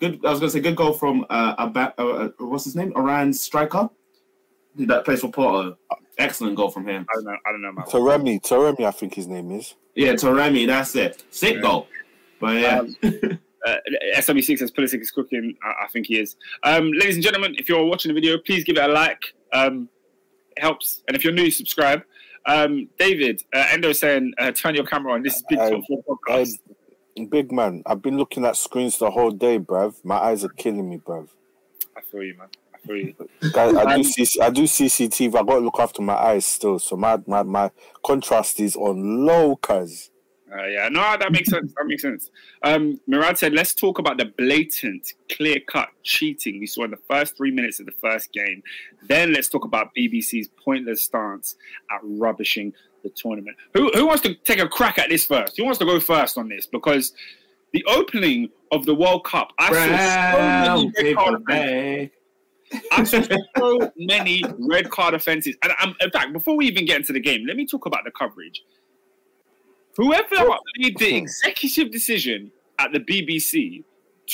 Good, 0.00 0.24
I 0.24 0.30
was 0.30 0.40
going 0.40 0.50
to 0.50 0.50
say 0.50 0.60
good 0.60 0.76
goal 0.76 0.92
from 0.92 1.24
uh, 1.30 1.54
Aba- 1.58 1.94
uh, 1.98 2.02
uh, 2.02 2.28
what's 2.38 2.64
his 2.64 2.74
name? 2.76 2.92
Iran's 2.96 3.40
striker. 3.40 3.88
That 4.76 5.04
plays 5.04 5.20
for 5.20 5.30
Porto. 5.30 5.78
Excellent 6.18 6.56
goal 6.56 6.70
from 6.70 6.88
him. 6.88 7.06
I 7.10 7.14
don't 7.14 7.24
know. 7.24 7.36
I 7.46 7.52
don't 7.52 7.62
know. 7.62 7.72
Man. 7.72 7.84
Taremi, 7.86 8.40
Taremi, 8.42 8.84
I 8.84 8.90
think 8.90 9.14
his 9.14 9.28
name 9.28 9.50
is. 9.52 9.74
Yeah, 9.94 10.12
Taremi, 10.14 10.66
that's 10.66 10.94
it. 10.96 11.22
Sick 11.30 11.56
Yeah. 11.56 11.60
goal. 11.60 11.86
But 12.40 12.60
yeah, 12.60 12.78
Um, 12.80 12.96
uh, 13.66 13.76
SW6 14.16 14.58
says 14.58 14.70
Pulisic 14.72 15.00
is 15.00 15.10
cooking. 15.12 15.56
I, 15.62 15.84
I 15.84 15.88
think 15.88 16.06
he 16.08 16.18
is. 16.18 16.36
Um, 16.64 16.90
ladies 16.92 17.14
and 17.14 17.22
gentlemen, 17.24 17.54
if 17.56 17.68
you're 17.68 17.84
watching 17.84 18.10
the 18.12 18.14
video, 18.20 18.36
please 18.38 18.64
give 18.64 18.76
it 18.76 18.82
a 18.82 18.88
like. 18.92 19.22
Um, 19.52 19.88
it 20.56 20.60
helps. 20.60 21.02
And 21.06 21.16
if 21.16 21.22
you're 21.24 21.32
new, 21.32 21.50
subscribe. 21.50 22.02
Um, 22.46 22.88
David, 22.98 23.42
uh, 23.54 23.66
Endo 23.70 23.92
saying, 23.92 24.32
uh, 24.38 24.50
turn 24.50 24.74
your 24.74 24.84
camera 24.84 25.12
on. 25.14 25.22
This 25.22 25.36
is 25.36 25.44
Big 25.48 25.58
I- 25.58 25.70
Top 25.70 25.82
4 25.86 26.04
I, 26.28 26.32
podcast. 26.42 26.58
Big 27.30 27.52
man, 27.52 27.82
I've 27.86 28.02
been 28.02 28.16
looking 28.16 28.44
at 28.44 28.56
screens 28.56 28.98
the 28.98 29.10
whole 29.10 29.30
day, 29.30 29.58
bruv. 29.58 30.04
My 30.04 30.16
eyes 30.16 30.44
are 30.44 30.48
killing 30.48 30.88
me, 30.88 30.98
bruv. 30.98 31.28
I 31.96 32.00
feel 32.00 32.22
you, 32.22 32.36
man. 32.36 32.48
I 32.74 32.78
feel 32.78 32.96
you. 32.96 33.14
Guys, 33.52 33.74
I 33.74 33.96
do 33.96 34.02
see, 34.04 34.40
I 34.40 34.50
do 34.50 34.64
CCTV. 34.64 35.28
I 35.28 35.42
got 35.42 35.54
to 35.54 35.58
look 35.58 35.78
after 35.78 36.02
my 36.02 36.14
eyes 36.14 36.44
still, 36.44 36.78
so 36.78 36.96
my 36.96 37.18
my, 37.26 37.42
my 37.42 37.70
contrast 38.04 38.60
is 38.60 38.76
on 38.76 39.24
low, 39.24 39.56
cuz. 39.56 40.10
Uh, 40.56 40.66
yeah, 40.66 40.88
no, 40.88 41.00
that 41.18 41.32
makes 41.32 41.50
sense. 41.50 41.72
That 41.76 41.86
makes 41.86 42.02
sense. 42.02 42.30
Um, 42.62 43.00
Murad 43.06 43.38
said, 43.38 43.54
let's 43.54 43.74
talk 43.74 43.98
about 43.98 44.18
the 44.18 44.26
blatant, 44.26 45.14
clear 45.28 45.58
cut 45.66 45.88
cheating 46.04 46.60
we 46.60 46.66
saw 46.66 46.84
in 46.84 46.92
the 46.92 46.98
first 47.08 47.36
three 47.36 47.50
minutes 47.50 47.80
of 47.80 47.86
the 47.86 47.92
first 47.92 48.32
game. 48.32 48.62
Then 49.02 49.32
let's 49.32 49.48
talk 49.48 49.64
about 49.64 49.94
BBC's 49.96 50.48
pointless 50.62 51.02
stance 51.02 51.56
at 51.90 51.98
rubbishing 52.02 52.72
the 53.02 53.10
tournament. 53.10 53.56
Who, 53.74 53.90
who 53.94 54.06
wants 54.06 54.22
to 54.22 54.34
take 54.34 54.60
a 54.60 54.68
crack 54.68 54.98
at 54.98 55.08
this 55.08 55.26
first? 55.26 55.56
Who 55.56 55.64
wants 55.64 55.78
to 55.80 55.84
go 55.84 55.98
first 55.98 56.38
on 56.38 56.48
this? 56.48 56.66
Because 56.66 57.12
the 57.72 57.84
opening 57.86 58.50
of 58.70 58.86
the 58.86 58.94
World 58.94 59.24
Cup, 59.24 59.52
I 59.58 59.72
saw 59.72 60.76
so 60.76 60.90
many 60.96 61.10
red 61.12 61.16
card 61.16 61.42
offenses. 61.42 62.10
I 62.92 63.04
saw 63.04 63.22
so 63.56 63.92
many 63.96 64.42
red 64.58 64.90
card 64.90 65.14
offenses. 65.14 65.56
And 65.62 65.72
um, 65.80 65.96
in 66.00 66.10
fact, 66.10 66.32
before 66.32 66.56
we 66.56 66.66
even 66.66 66.86
get 66.86 66.98
into 66.98 67.12
the 67.12 67.20
game, 67.20 67.44
let 67.46 67.56
me 67.56 67.66
talk 67.66 67.86
about 67.86 68.04
the 68.04 68.12
coverage. 68.12 68.62
Whoever 69.96 70.48
made 70.78 70.98
the 70.98 71.16
executive 71.16 71.90
decision 71.92 72.50
at 72.78 72.92
the 72.92 73.00
BBC 73.00 73.84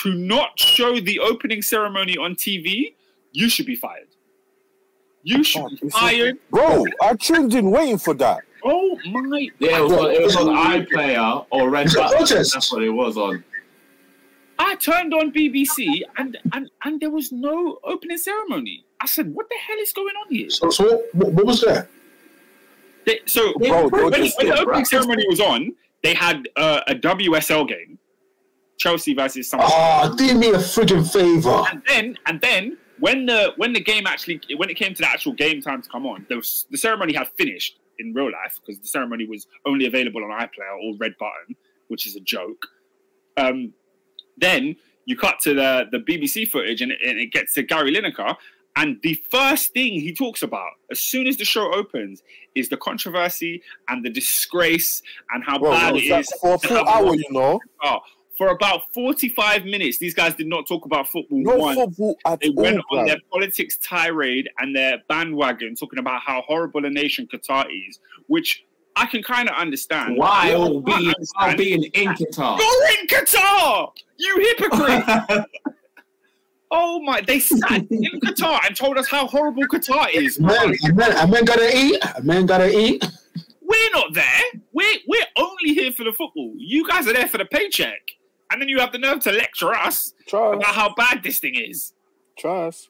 to 0.03 0.15
not 0.15 0.59
show 0.59 0.99
the 1.01 1.19
opening 1.21 1.63
ceremony 1.63 2.17
on 2.17 2.35
TV, 2.35 2.95
you 3.33 3.49
should 3.49 3.67
be 3.67 3.77
fired. 3.77 4.09
You 5.23 5.45
should 5.45 5.67
be 5.69 5.79
It's 5.83 5.95
a- 5.95 5.99
fired. 5.99 6.39
Bro, 6.51 6.87
I 7.03 7.15
tuned 7.15 7.55
in 7.55 7.71
waiting 7.71 7.99
for 7.99 8.15
that. 8.15 8.41
Oh 8.63 8.99
my! 9.11 9.49
Yeah, 9.59 9.79
it 9.79 9.83
was, 9.85 9.93
on, 9.93 10.11
it 10.11 10.23
was 10.23 10.37
on 10.37 10.47
iPlayer 10.49 11.47
or 11.51 11.71
Red 11.71 11.89
Button. 11.95 12.27
That's 12.29 12.71
what 12.73 12.83
it 12.83 12.91
was 12.91 13.17
on. 13.17 13.43
I 14.59 14.75
turned 14.77 15.15
on 15.15 15.33
BBC 15.33 16.03
and, 16.19 16.37
and 16.53 16.71
and 16.85 17.01
there 17.01 17.09
was 17.11 17.33
no 17.33 17.79
opening 17.85 18.19
ceremony. 18.19 18.85
I 19.01 19.07
said, 19.07 19.33
"What 19.35 19.49
the 19.49 19.57
hell 19.67 19.79
is 19.79 19.93
going 19.95 20.15
on 20.15 20.35
here?" 20.35 20.51
So, 20.51 20.69
so 20.69 20.85
what, 20.85 21.15
what, 21.15 21.33
what 21.33 21.47
was 21.47 21.61
there? 21.63 21.89
They, 23.07 23.21
so 23.27 23.53
Bro, 23.55 23.89
when, 23.89 24.11
when 24.11 24.21
the 24.21 24.53
opening 24.53 24.65
bro. 24.65 24.85
ceremony 24.85 25.25
was 25.29 25.41
on, 25.41 25.73
they 26.03 26.15
had 26.15 26.49
uh, 26.57 26.81
a 26.87 26.95
WSL 26.95 27.69
game, 27.69 27.99
Chelsea 28.79 29.15
versus 29.15 29.49
someone. 29.49 29.69
Ah, 29.71 30.15
do 30.17 30.35
me 30.35 30.51
a 30.51 30.55
friggin' 30.55 31.11
favor. 31.11 31.65
and 31.71 31.83
then 31.87 32.19
and 32.27 32.41
then 32.41 32.79
when 32.99 33.27
the 33.27 33.53
when 33.57 33.73
the 33.73 33.81
game 33.81 34.07
actually 34.07 34.41
when 34.57 34.71
it 34.71 34.75
came 34.75 34.95
to 34.95 35.03
the 35.03 35.09
actual 35.09 35.33
game 35.33 35.61
time 35.61 35.83
to 35.83 35.89
come 35.89 36.07
on, 36.07 36.27
the, 36.29 36.37
the 36.71 36.79
ceremony 36.79 37.15
had 37.15 37.29
finished 37.37 37.79
in 37.99 38.13
real 38.15 38.31
life 38.31 38.59
because 38.61 38.81
the 38.81 38.89
ceremony 38.89 39.27
was 39.27 39.47
only 39.67 39.87
available 39.87 40.23
on 40.25 40.31
iPlayer 40.31 40.77
or 40.83 40.95
Red 40.99 41.13
Button, 41.19 41.57
which 41.89 42.07
is 42.07 42.17
a 42.17 42.21
joke. 42.21 42.67
Um, 43.37 43.73
then 44.37 44.77
you 45.05 45.17
cut 45.17 45.41
to 45.41 45.55
the 45.55 45.87
the 45.91 45.99
BBC 45.99 46.49
footage 46.49 46.81
and 46.83 46.93
it, 46.93 46.99
and 47.05 47.19
it 47.19 47.33
gets 47.33 47.55
to 47.55 47.63
Gary 47.63 47.95
Lineker. 47.95 48.37
And 48.77 48.99
the 49.03 49.15
first 49.31 49.73
thing 49.73 49.95
he 49.95 50.15
talks 50.15 50.43
about 50.43 50.71
as 50.91 51.01
soon 51.01 51.27
as 51.27 51.37
the 51.37 51.45
show 51.45 51.73
opens 51.75 52.23
is 52.55 52.69
the 52.69 52.77
controversy 52.77 53.63
and 53.89 54.05
the 54.05 54.11
disgrace 54.11 55.03
and 55.33 55.43
how 55.45 55.59
Bro, 55.59 55.73
bad 55.73 55.97
it 55.97 56.05
it 56.05 56.13
was 56.13 56.27
is 56.27 56.33
like 56.33 56.41
for 56.41 56.55
a 56.55 56.59
full 56.69 56.89
hour, 56.89 57.15
you 57.15 57.25
know. 57.31 57.61
car 57.83 58.01
For 58.39 58.49
about 58.49 58.83
45 58.95 59.65
minutes, 59.65 59.99
these 59.99 60.15
guys 60.15 60.35
did 60.35 60.47
not 60.47 60.67
talk 60.67 60.87
about 60.87 61.09
football 61.09 61.43
No 61.43 61.57
once. 61.57 61.79
football 61.79 62.17
at 62.25 62.41
They 62.41 62.49
all, 62.49 62.55
went 62.55 62.79
on 62.91 62.99
bruv. 62.99 63.07
their 63.09 63.19
politics 63.31 63.77
tirade 63.79 64.49
and 64.61 64.75
their 64.75 64.99
bandwagon 65.09 65.75
talking 65.75 65.99
about 65.99 66.23
how 66.25 66.43
horrible 66.47 66.85
a 66.87 66.91
nation 66.91 67.29
Qatar 67.31 67.67
is, 67.89 67.99
which 68.29 68.65
I 68.97 69.07
can 69.07 69.23
kind 69.23 69.49
of 69.49 69.57
understand. 69.57 70.17
Why 70.17 70.53
I 70.55 70.57
being, 70.85 71.09
understand. 71.09 71.59
being 71.59 71.83
in 71.85 72.09
Qatar. 72.15 72.59
Go 72.59 72.81
in 73.01 73.07
Qatar, 73.09 73.93
you 74.17 74.55
hypocrite! 74.59 75.45
oh 76.71 77.01
my! 77.01 77.21
They 77.21 77.39
sat 77.41 77.71
in 77.91 78.21
Qatar 78.21 78.61
and 78.67 78.77
told 78.77 78.99
us 78.99 79.09
how 79.09 79.27
horrible 79.27 79.65
Qatar 79.65 80.13
is. 80.13 80.39
Man, 80.41 80.75
a 80.89 80.93
man, 80.95 81.13
a 81.17 81.27
man 81.27 81.45
gotta 81.45 81.77
eat. 81.77 81.99
A 82.17 82.23
man 82.23 82.47
gotta 82.47 82.71
eat. 82.79 83.05
We're 83.63 83.91
not 83.93 84.15
there. 84.15 84.43
We're 84.73 84.99
we're 85.07 85.27
only 85.37 85.75
here 85.75 85.93
for 85.93 86.05
the 86.05 86.13
football. 86.13 86.55
You 86.57 86.87
guys 86.89 87.07
are 87.07 87.13
there 87.13 87.29
for 87.29 87.39
the 87.39 87.45
paycheck, 87.45 88.01
and 88.51 88.61
then 88.61 88.69
you 88.69 88.79
have 88.81 88.93
the 88.93 88.99
nerve 88.99 89.21
to 89.21 89.33
lecture 89.33 89.73
us 89.75 90.13
Trust, 90.27 90.57
about 90.57 90.75
how 90.75 90.95
bad 90.95 91.23
this 91.23 91.39
thing 91.39 91.55
is. 91.55 91.93
trust. 92.39 92.89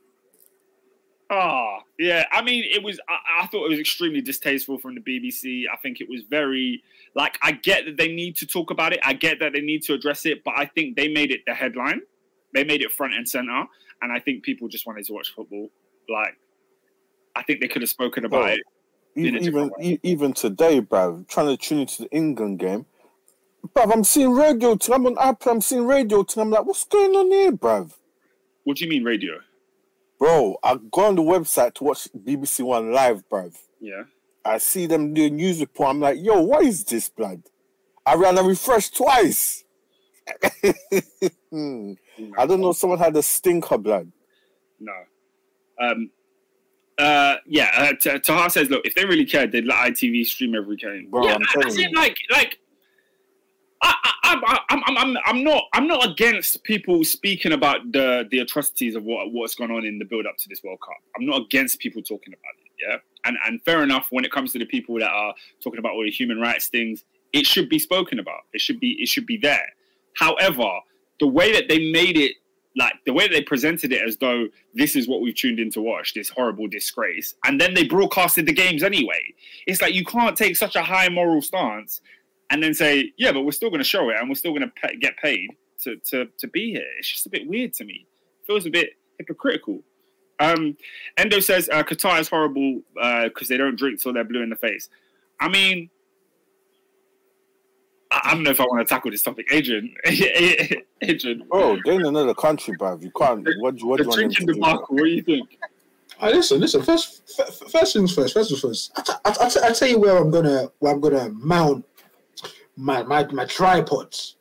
Ah, 1.32 1.78
yeah. 1.96 2.24
I 2.32 2.42
mean, 2.42 2.64
it 2.64 2.82
was. 2.82 2.98
I, 3.08 3.42
I 3.42 3.46
thought 3.46 3.66
it 3.66 3.70
was 3.70 3.78
extremely 3.78 4.20
distasteful 4.20 4.78
from 4.78 4.96
the 4.96 5.00
BBC. 5.00 5.64
I 5.72 5.76
think 5.76 6.00
it 6.00 6.08
was 6.08 6.22
very 6.28 6.82
like. 7.14 7.38
I 7.40 7.52
get 7.52 7.84
that 7.84 7.96
they 7.96 8.08
need 8.12 8.34
to 8.38 8.46
talk 8.46 8.70
about 8.72 8.92
it. 8.92 8.98
I 9.04 9.12
get 9.12 9.38
that 9.38 9.52
they 9.52 9.60
need 9.60 9.82
to 9.84 9.94
address 9.94 10.26
it, 10.26 10.42
but 10.42 10.54
I 10.56 10.66
think 10.66 10.96
they 10.96 11.06
made 11.06 11.30
it 11.30 11.42
the 11.46 11.54
headline. 11.54 12.00
They 12.52 12.64
made 12.64 12.82
it 12.82 12.92
front 12.92 13.14
and 13.14 13.28
center, 13.28 13.64
and 14.02 14.12
I 14.12 14.18
think 14.18 14.42
people 14.42 14.68
just 14.68 14.86
wanted 14.86 15.04
to 15.06 15.12
watch 15.12 15.32
football. 15.34 15.70
Like, 16.08 16.36
I 17.36 17.42
think 17.42 17.60
they 17.60 17.68
could 17.68 17.82
have 17.82 17.88
spoken 17.90 18.24
about 18.24 18.42
Bro. 18.44 18.52
it. 18.54 18.60
Even 19.16 19.44
even, 19.44 19.70
e- 19.80 19.98
even 20.02 20.32
today, 20.32 20.80
bruv, 20.80 21.26
trying 21.28 21.48
to 21.48 21.56
tune 21.56 21.80
into 21.80 22.02
the 22.02 22.10
England 22.10 22.58
game. 22.58 22.86
Bruv, 23.74 23.92
I'm 23.92 24.04
seeing 24.04 24.32
radio 24.32 24.76
thing. 24.76 24.94
I'm 24.94 25.06
on 25.06 25.16
iPad, 25.16 25.50
I'm 25.50 25.60
seeing 25.60 25.86
radio 25.86 26.22
thing. 26.22 26.42
I'm 26.42 26.50
like, 26.50 26.64
what's 26.64 26.84
going 26.84 27.14
on 27.14 27.30
here, 27.30 27.52
bruv? 27.52 27.92
What 28.64 28.76
do 28.76 28.84
you 28.84 28.90
mean 28.90 29.04
radio? 29.04 29.34
Bro, 30.18 30.58
I 30.62 30.78
go 30.90 31.06
on 31.06 31.16
the 31.16 31.22
website 31.22 31.74
to 31.74 31.84
watch 31.84 32.08
BBC 32.12 32.62
One 32.64 32.92
live, 32.92 33.28
bruv. 33.28 33.56
Yeah. 33.80 34.04
I 34.44 34.58
see 34.58 34.86
them 34.86 35.12
doing 35.12 35.36
news 35.36 35.60
report. 35.60 35.90
I'm 35.90 36.00
like, 36.00 36.18
yo, 36.20 36.40
what 36.42 36.64
is 36.64 36.84
this, 36.84 37.08
blood? 37.08 37.42
I 38.06 38.14
ran 38.14 38.38
and 38.38 38.46
refreshed 38.46 38.96
twice. 38.96 39.64
Hmm. 41.50 41.94
I 42.38 42.46
don't 42.46 42.60
know. 42.60 42.70
Someone 42.72 42.98
had 43.00 43.16
a 43.16 43.22
stinker, 43.22 43.76
blood. 43.76 44.12
No. 44.78 44.92
Um. 45.80 46.10
Uh. 46.96 47.36
Yeah. 47.44 47.70
Uh, 47.76 47.92
T- 48.00 48.18
Taha 48.20 48.50
says, 48.50 48.70
look, 48.70 48.86
if 48.86 48.94
they 48.94 49.04
really 49.04 49.24
cared, 49.24 49.50
they'd 49.50 49.64
let 49.64 49.92
ITV 49.92 50.26
stream 50.26 50.54
every 50.54 50.76
game. 50.76 51.08
Bro, 51.10 51.24
yeah, 51.26 51.34
I'm 51.34 51.42
I- 51.42 51.46
I 51.48 51.52
telling 51.60 51.70
see, 51.70 51.88
like, 51.94 52.16
like. 52.30 52.58
I, 53.82 53.94
I, 54.22 54.34
I, 54.44 54.58
I'm, 54.68 54.82
I'm, 54.86 54.98
I'm, 54.98 55.16
I'm 55.24 55.42
not, 55.42 55.64
I'm 55.72 55.86
not 55.86 56.06
against 56.06 56.62
people 56.64 57.02
speaking 57.02 57.52
about 57.52 57.90
the, 57.92 58.28
the 58.30 58.40
atrocities 58.40 58.94
of 58.94 59.04
what, 59.04 59.32
what's 59.32 59.54
gone 59.54 59.70
on 59.70 59.86
in 59.86 59.98
the 59.98 60.04
build 60.04 60.26
up 60.26 60.36
to 60.36 60.48
this 60.50 60.62
World 60.62 60.80
Cup. 60.82 60.96
I'm 61.16 61.24
not 61.24 61.40
against 61.40 61.78
people 61.80 62.02
talking 62.02 62.34
about 62.34 62.52
it. 62.62 62.70
Yeah, 62.86 62.96
and 63.24 63.36
and 63.46 63.60
fair 63.62 63.82
enough 63.82 64.06
when 64.10 64.24
it 64.24 64.30
comes 64.30 64.52
to 64.52 64.58
the 64.58 64.66
people 64.66 64.98
that 64.98 65.10
are 65.10 65.34
talking 65.64 65.78
about 65.78 65.92
all 65.92 66.02
the 66.04 66.10
human 66.10 66.38
rights 66.38 66.68
things, 66.68 67.04
it 67.32 67.46
should 67.46 67.68
be 67.70 67.78
spoken 67.78 68.18
about. 68.18 68.40
It 68.52 68.60
should 68.60 68.80
be, 68.80 68.92
it 69.00 69.08
should 69.08 69.26
be 69.26 69.36
there. 69.38 69.66
However, 70.16 70.68
the 71.20 71.26
way 71.26 71.52
that 71.52 71.68
they 71.68 71.90
made 71.92 72.16
it 72.16 72.32
like 72.76 72.94
the 73.04 73.12
way 73.12 73.26
they 73.26 73.42
presented 73.42 73.92
it 73.92 74.06
as 74.06 74.16
though 74.18 74.46
this 74.74 74.94
is 74.94 75.08
what 75.08 75.20
we've 75.20 75.34
tuned 75.34 75.58
in 75.58 75.70
to 75.70 75.80
watch 75.80 76.14
this 76.14 76.28
horrible 76.28 76.68
disgrace 76.68 77.34
and 77.44 77.60
then 77.60 77.74
they 77.74 77.84
broadcasted 77.84 78.46
the 78.46 78.52
games 78.52 78.82
anyway. 78.82 79.20
It's 79.66 79.82
like 79.82 79.94
you 79.94 80.04
can't 80.04 80.36
take 80.36 80.56
such 80.56 80.76
a 80.76 80.82
high 80.82 81.08
moral 81.08 81.42
stance 81.42 82.00
and 82.50 82.62
then 82.62 82.74
say 82.74 83.12
yeah 83.18 83.32
but 83.32 83.42
we're 83.42 83.50
still 83.52 83.70
going 83.70 83.80
to 83.80 83.84
show 83.84 84.08
it 84.10 84.16
and 84.18 84.28
we're 84.28 84.36
still 84.36 84.52
going 84.52 84.70
to 84.70 84.96
get 84.98 85.16
paid 85.16 85.48
to, 85.80 85.96
to 85.96 86.26
to 86.38 86.48
be 86.48 86.70
here. 86.70 86.86
It's 86.98 87.10
just 87.10 87.26
a 87.26 87.30
bit 87.30 87.48
weird 87.48 87.74
to 87.74 87.84
me. 87.84 88.06
Feels 88.46 88.66
a 88.66 88.70
bit 88.70 88.90
hypocritical. 89.18 89.82
Um 90.38 90.76
endo 91.16 91.40
says 91.40 91.68
uh, 91.70 91.82
qatar 91.82 92.20
is 92.20 92.28
horrible 92.28 92.82
because 93.24 93.48
they 93.48 93.56
don't 93.56 93.76
drink 93.76 94.00
till 94.00 94.12
they're 94.12 94.24
blue 94.24 94.42
in 94.42 94.50
the 94.50 94.56
face. 94.56 94.88
I 95.40 95.48
mean 95.48 95.90
I 98.10 98.20
I 98.24 98.34
don't 98.34 98.42
know 98.42 98.50
if 98.50 98.60
I 98.60 98.64
want 98.64 98.86
to 98.86 98.92
tackle 98.94 99.10
this 99.10 99.22
topic, 99.22 99.46
Adrian. 99.52 99.94
Adrian, 101.02 101.44
Bro, 101.48 101.78
they're 101.84 101.94
in 101.94 102.06
another 102.06 102.34
country, 102.34 102.76
bruv. 102.76 103.02
You 103.02 103.10
can't. 103.16 103.46
What, 103.60 103.76
do- 103.76 103.86
what 103.86 103.98
the 103.98 104.04
do 104.04 104.04
you 104.04 104.08
want 104.08 104.16
drinking 104.16 104.46
to 104.48 104.52
do? 104.52 104.54
debacle. 104.54 104.86
What 104.96 105.04
do 105.04 105.10
you 105.10 105.22
think? 105.22 105.58
Hey, 106.18 106.34
listen, 106.34 106.60
listen. 106.60 106.82
First, 106.82 107.22
f- 107.38 107.48
f- 107.62 107.70
first 107.70 107.92
things 107.94 108.14
first. 108.14 108.34
First 108.34 108.50
things 108.50 108.60
first. 108.60 108.92
I, 108.96 109.02
t- 109.02 109.12
I, 109.24 109.30
t- 109.30 109.38
I, 109.40 109.48
t- 109.48 109.60
I 109.64 109.72
tell 109.72 109.88
you 109.88 109.98
where 109.98 110.16
I'm 110.18 110.30
gonna 110.30 110.68
where 110.80 110.92
I'm 110.92 111.00
gonna 111.00 111.30
mount 111.30 111.84
my 112.76 113.02
my 113.04 113.24
my 113.32 113.44
tripods. 113.46 114.36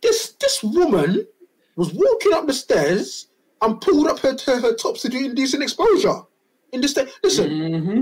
This 0.00 0.32
this 0.40 0.62
woman 0.62 1.26
was 1.76 1.92
walking 1.92 2.32
up 2.32 2.46
the 2.46 2.54
stairs 2.54 3.28
and 3.60 3.80
pulled 3.80 4.06
up 4.08 4.20
her 4.20 4.36
her, 4.46 4.60
her 4.60 4.74
tops 4.74 5.02
to 5.02 5.08
do 5.08 5.18
indecent 5.24 5.62
exposure. 5.62 6.20
In 6.72 6.80
the 6.80 6.88
sta- 6.88 7.04
listen, 7.22 7.50
Mm-hmm. 7.50 8.00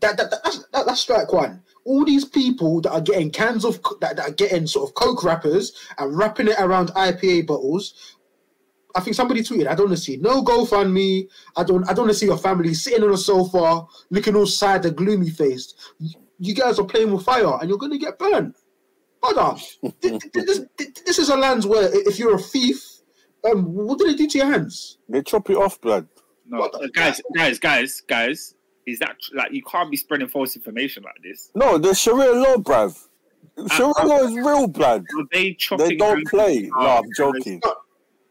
that, 0.00 0.16
that, 0.16 0.30
that 0.30 0.40
that's 0.44 0.58
that, 0.72 0.86
that's 0.86 1.00
strike 1.00 1.32
one. 1.32 1.62
All 1.88 2.04
these 2.04 2.26
people 2.26 2.82
that 2.82 2.92
are 2.92 3.00
getting 3.00 3.30
cans 3.30 3.64
of 3.64 3.80
that, 4.00 4.16
that 4.16 4.28
are 4.28 4.32
getting 4.32 4.66
sort 4.66 4.88
of 4.88 4.94
coke 4.94 5.24
wrappers 5.24 5.72
and 5.96 6.16
wrapping 6.16 6.48
it 6.48 6.60
around 6.60 6.90
IPA 6.90 7.46
bottles. 7.46 8.16
I 8.94 9.00
think 9.00 9.16
somebody 9.16 9.40
tweeted, 9.40 9.66
"I 9.68 9.74
don't 9.74 9.86
want 9.86 9.98
to 9.98 10.04
see 10.04 10.18
no 10.18 10.42
GoFundMe. 10.42 11.28
I 11.56 11.64
don't. 11.64 11.84
I 11.88 11.94
don't 11.94 12.04
want 12.04 12.12
to 12.12 12.18
see 12.18 12.26
your 12.26 12.36
family 12.36 12.74
sitting 12.74 13.02
on 13.04 13.12
a 13.14 13.16
sofa 13.16 13.86
looking 14.10 14.36
all 14.36 14.46
sad 14.46 14.84
and 14.84 14.96
gloomy 14.96 15.30
faced. 15.30 15.78
You 16.38 16.54
guys 16.54 16.78
are 16.78 16.84
playing 16.84 17.10
with 17.12 17.24
fire, 17.24 17.58
and 17.58 17.68
you're 17.70 17.78
going 17.78 17.92
to 17.92 17.98
get 17.98 18.18
burned, 18.18 18.54
brother. 19.22 19.58
th- 20.02 20.20
th- 20.20 20.46
this, 20.46 20.60
this 21.06 21.18
is 21.18 21.30
a 21.30 21.36
land 21.36 21.64
where 21.64 21.88
if 22.08 22.18
you're 22.18 22.36
a 22.36 22.38
thief, 22.54 23.00
um, 23.50 23.64
what 23.72 23.98
do 23.98 24.06
they 24.06 24.14
do 24.14 24.28
to 24.28 24.38
your 24.38 24.50
hands? 24.52 24.98
They 25.08 25.22
chop 25.22 25.48
it 25.48 25.56
off, 25.56 25.80
blood. 25.80 26.06
No, 26.46 26.60
What 26.60 26.92
guys, 26.94 27.20
guys, 27.34 27.58
guys, 27.58 28.02
guys. 28.02 28.54
Is 28.88 28.98
that 29.00 29.16
like 29.34 29.52
you 29.52 29.62
can't 29.62 29.90
be 29.90 29.96
spreading 29.98 30.28
false 30.28 30.56
information 30.56 31.02
like 31.02 31.20
this? 31.22 31.50
No, 31.54 31.76
the 31.78 31.94
Sharia 31.94 32.32
law, 32.32 32.56
bruv. 32.56 32.96
Sharia 33.70 33.92
uh, 33.98 34.06
law 34.06 34.18
is 34.20 34.34
real, 34.34 34.66
blood. 34.66 35.04
They 35.30 35.52
chopping? 35.54 35.88
They 35.88 35.96
don't 35.96 36.16
hands? 36.18 36.30
play. 36.30 36.70
No, 36.72 36.86
I'm 36.98 37.12
joking. 37.14 37.60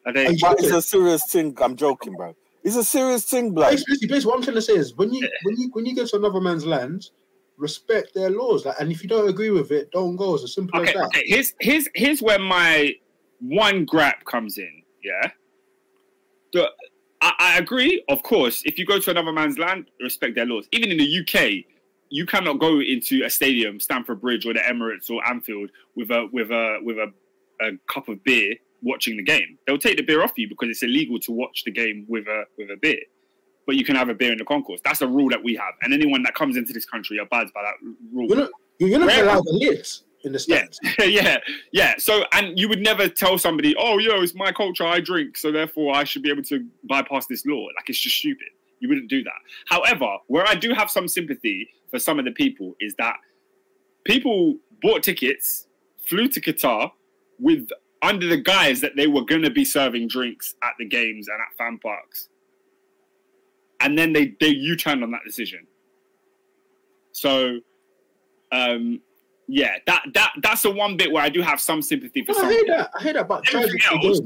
Are 0.05 0.13
they? 0.13 0.25
Are 0.27 0.31
you- 0.31 0.37
But 0.41 0.59
it's 0.59 0.71
a 0.73 0.81
serious 0.81 1.23
thing. 1.31 1.55
I'm 1.61 1.75
joking, 1.75 2.15
bruv. 2.15 2.33
It's 2.63 2.75
a 2.75 2.83
serious 2.83 3.23
thing, 3.25 3.51
blood. 3.53 3.69
Basically, 3.71 4.07
basically, 4.07 4.29
what 4.29 4.37
I'm 4.37 4.43
trying 4.43 4.55
to 4.55 4.61
say 4.61 4.73
is 4.73 4.95
when 4.95 5.13
you 5.13 5.29
when 5.43 5.57
you 5.57 5.69
when 5.73 5.85
you 5.85 5.95
go 5.95 6.05
to 6.05 6.15
another 6.17 6.41
man's 6.41 6.65
land, 6.65 7.09
respect 7.57 8.13
their 8.15 8.31
laws. 8.31 8.65
Like, 8.65 8.77
and 8.79 8.91
if 8.91 9.03
you 9.03 9.09
don't 9.09 9.29
agree 9.29 9.51
with 9.51 9.71
it, 9.71 9.91
don't 9.91 10.15
go. 10.15 10.33
It's 10.35 10.43
as 10.43 10.53
simple 10.55 10.79
Okay, 10.81 10.89
as 10.89 10.95
that. 10.95 11.05
okay. 11.05 11.23
Here's 11.27 11.53
here's 11.59 11.87
here's 11.93 12.21
where 12.21 12.39
my 12.39 12.93
one 13.39 13.85
grab 13.85 14.15
comes 14.25 14.57
in. 14.57 14.81
Yeah. 15.03 15.29
The, 16.53 16.69
I, 17.21 17.33
I 17.39 17.57
agree, 17.57 18.03
of 18.09 18.23
course. 18.23 18.61
If 18.65 18.77
you 18.77 18.85
go 18.85 18.99
to 18.99 19.11
another 19.11 19.31
man's 19.31 19.57
land, 19.57 19.89
respect 20.01 20.35
their 20.35 20.45
laws. 20.45 20.67
Even 20.71 20.91
in 20.91 20.97
the 20.97 21.19
UK, 21.19 21.65
you 22.09 22.25
cannot 22.25 22.59
go 22.59 22.79
into 22.79 23.23
a 23.23 23.29
stadium, 23.29 23.79
Stamford 23.79 24.21
Bridge 24.21 24.45
or 24.45 24.53
the 24.53 24.59
Emirates 24.59 25.09
or 25.09 25.25
Anfield, 25.27 25.69
with 25.95 26.11
a 26.11 26.27
with 26.31 26.51
a 26.51 26.79
with 26.83 26.97
a, 26.97 27.11
a 27.61 27.71
cup 27.91 28.07
of 28.07 28.23
beer 28.23 28.55
watching 28.81 29.17
the 29.17 29.23
game. 29.23 29.57
They'll 29.65 29.77
take 29.77 29.97
the 29.97 30.03
beer 30.03 30.23
off 30.23 30.33
you 30.37 30.47
because 30.47 30.69
it's 30.69 30.83
illegal 30.83 31.19
to 31.21 31.31
watch 31.31 31.63
the 31.65 31.71
game 31.71 32.05
with 32.07 32.27
a 32.27 32.43
with 32.57 32.69
a 32.69 32.77
beer. 32.77 32.99
But 33.65 33.75
you 33.75 33.83
can 33.83 33.95
have 33.95 34.09
a 34.09 34.13
beer 34.13 34.31
in 34.31 34.37
the 34.37 34.45
concourse. 34.45 34.79
That's 34.85 35.01
a 35.01 35.07
rule 35.07 35.29
that 35.29 35.43
we 35.43 35.55
have, 35.55 35.73
and 35.81 35.93
anyone 35.93 36.23
that 36.23 36.35
comes 36.35 36.55
into 36.55 36.71
this 36.71 36.85
country 36.85 37.17
abides 37.17 37.51
by 37.53 37.63
that 37.63 37.73
rule. 38.13 38.27
You're 38.27 38.37
not 38.37 38.51
you're 38.79 38.99
not 38.99 39.17
allowed 39.17 39.43
the 39.45 39.53
lid 39.53 39.87
in 40.23 40.31
the 40.31 40.43
Yeah, 40.47 41.05
yeah, 41.05 41.37
yeah. 41.71 41.95
So, 41.97 42.23
and 42.31 42.57
you 42.57 42.67
would 42.69 42.81
never 42.81 43.07
tell 43.07 43.37
somebody, 43.37 43.75
"Oh, 43.77 43.97
yo, 43.97 44.21
it's 44.21 44.35
my 44.35 44.51
culture. 44.51 44.85
I 44.85 44.99
drink, 44.99 45.37
so 45.37 45.51
therefore 45.51 45.95
I 45.95 46.03
should 46.03 46.21
be 46.21 46.29
able 46.29 46.43
to 46.43 46.65
bypass 46.83 47.27
this 47.27 47.45
law." 47.45 47.65
Like 47.75 47.89
it's 47.89 47.99
just 47.99 48.17
stupid. 48.17 48.47
You 48.79 48.89
wouldn't 48.89 49.09
do 49.09 49.23
that. 49.23 49.39
However, 49.67 50.17
where 50.27 50.47
I 50.47 50.55
do 50.55 50.73
have 50.73 50.89
some 50.89 51.07
sympathy 51.07 51.69
for 51.89 51.99
some 51.99 52.19
of 52.19 52.25
the 52.25 52.31
people 52.31 52.75
is 52.79 52.95
that 52.95 53.15
people 54.03 54.57
bought 54.81 55.03
tickets, 55.03 55.67
flew 56.05 56.27
to 56.29 56.41
Qatar 56.41 56.91
with 57.39 57.69
under 58.01 58.27
the 58.27 58.37
guise 58.37 58.81
that 58.81 58.95
they 58.95 59.07
were 59.07 59.23
going 59.23 59.41
to 59.41 59.49
be 59.49 59.65
serving 59.65 60.07
drinks 60.07 60.55
at 60.63 60.73
the 60.77 60.85
games 60.85 61.27
and 61.27 61.39
at 61.39 61.57
fan 61.57 61.79
parks, 61.79 62.29
and 63.79 63.97
then 63.97 64.13
they 64.13 64.35
they 64.39 64.49
U-turned 64.49 65.03
on 65.03 65.11
that 65.11 65.21
decision. 65.25 65.65
So, 67.11 67.59
um, 68.51 69.01
yeah, 69.47 69.77
that 69.85 70.03
that 70.13 70.31
that's 70.41 70.61
the 70.63 70.71
one 70.71 70.97
bit 70.97 71.11
where 71.11 71.23
I 71.23 71.29
do 71.29 71.41
have 71.41 71.59
some 71.61 71.81
sympathy 71.81 72.23
for 72.23 72.33
No, 72.33 72.39
I 72.39 72.51
hear 72.51 72.65
that. 72.67 72.91
I 72.93 73.03
hear 73.03 73.13
that. 73.13 73.27
But 73.27 73.53
Everything 73.53 73.79
else-. 73.91 74.21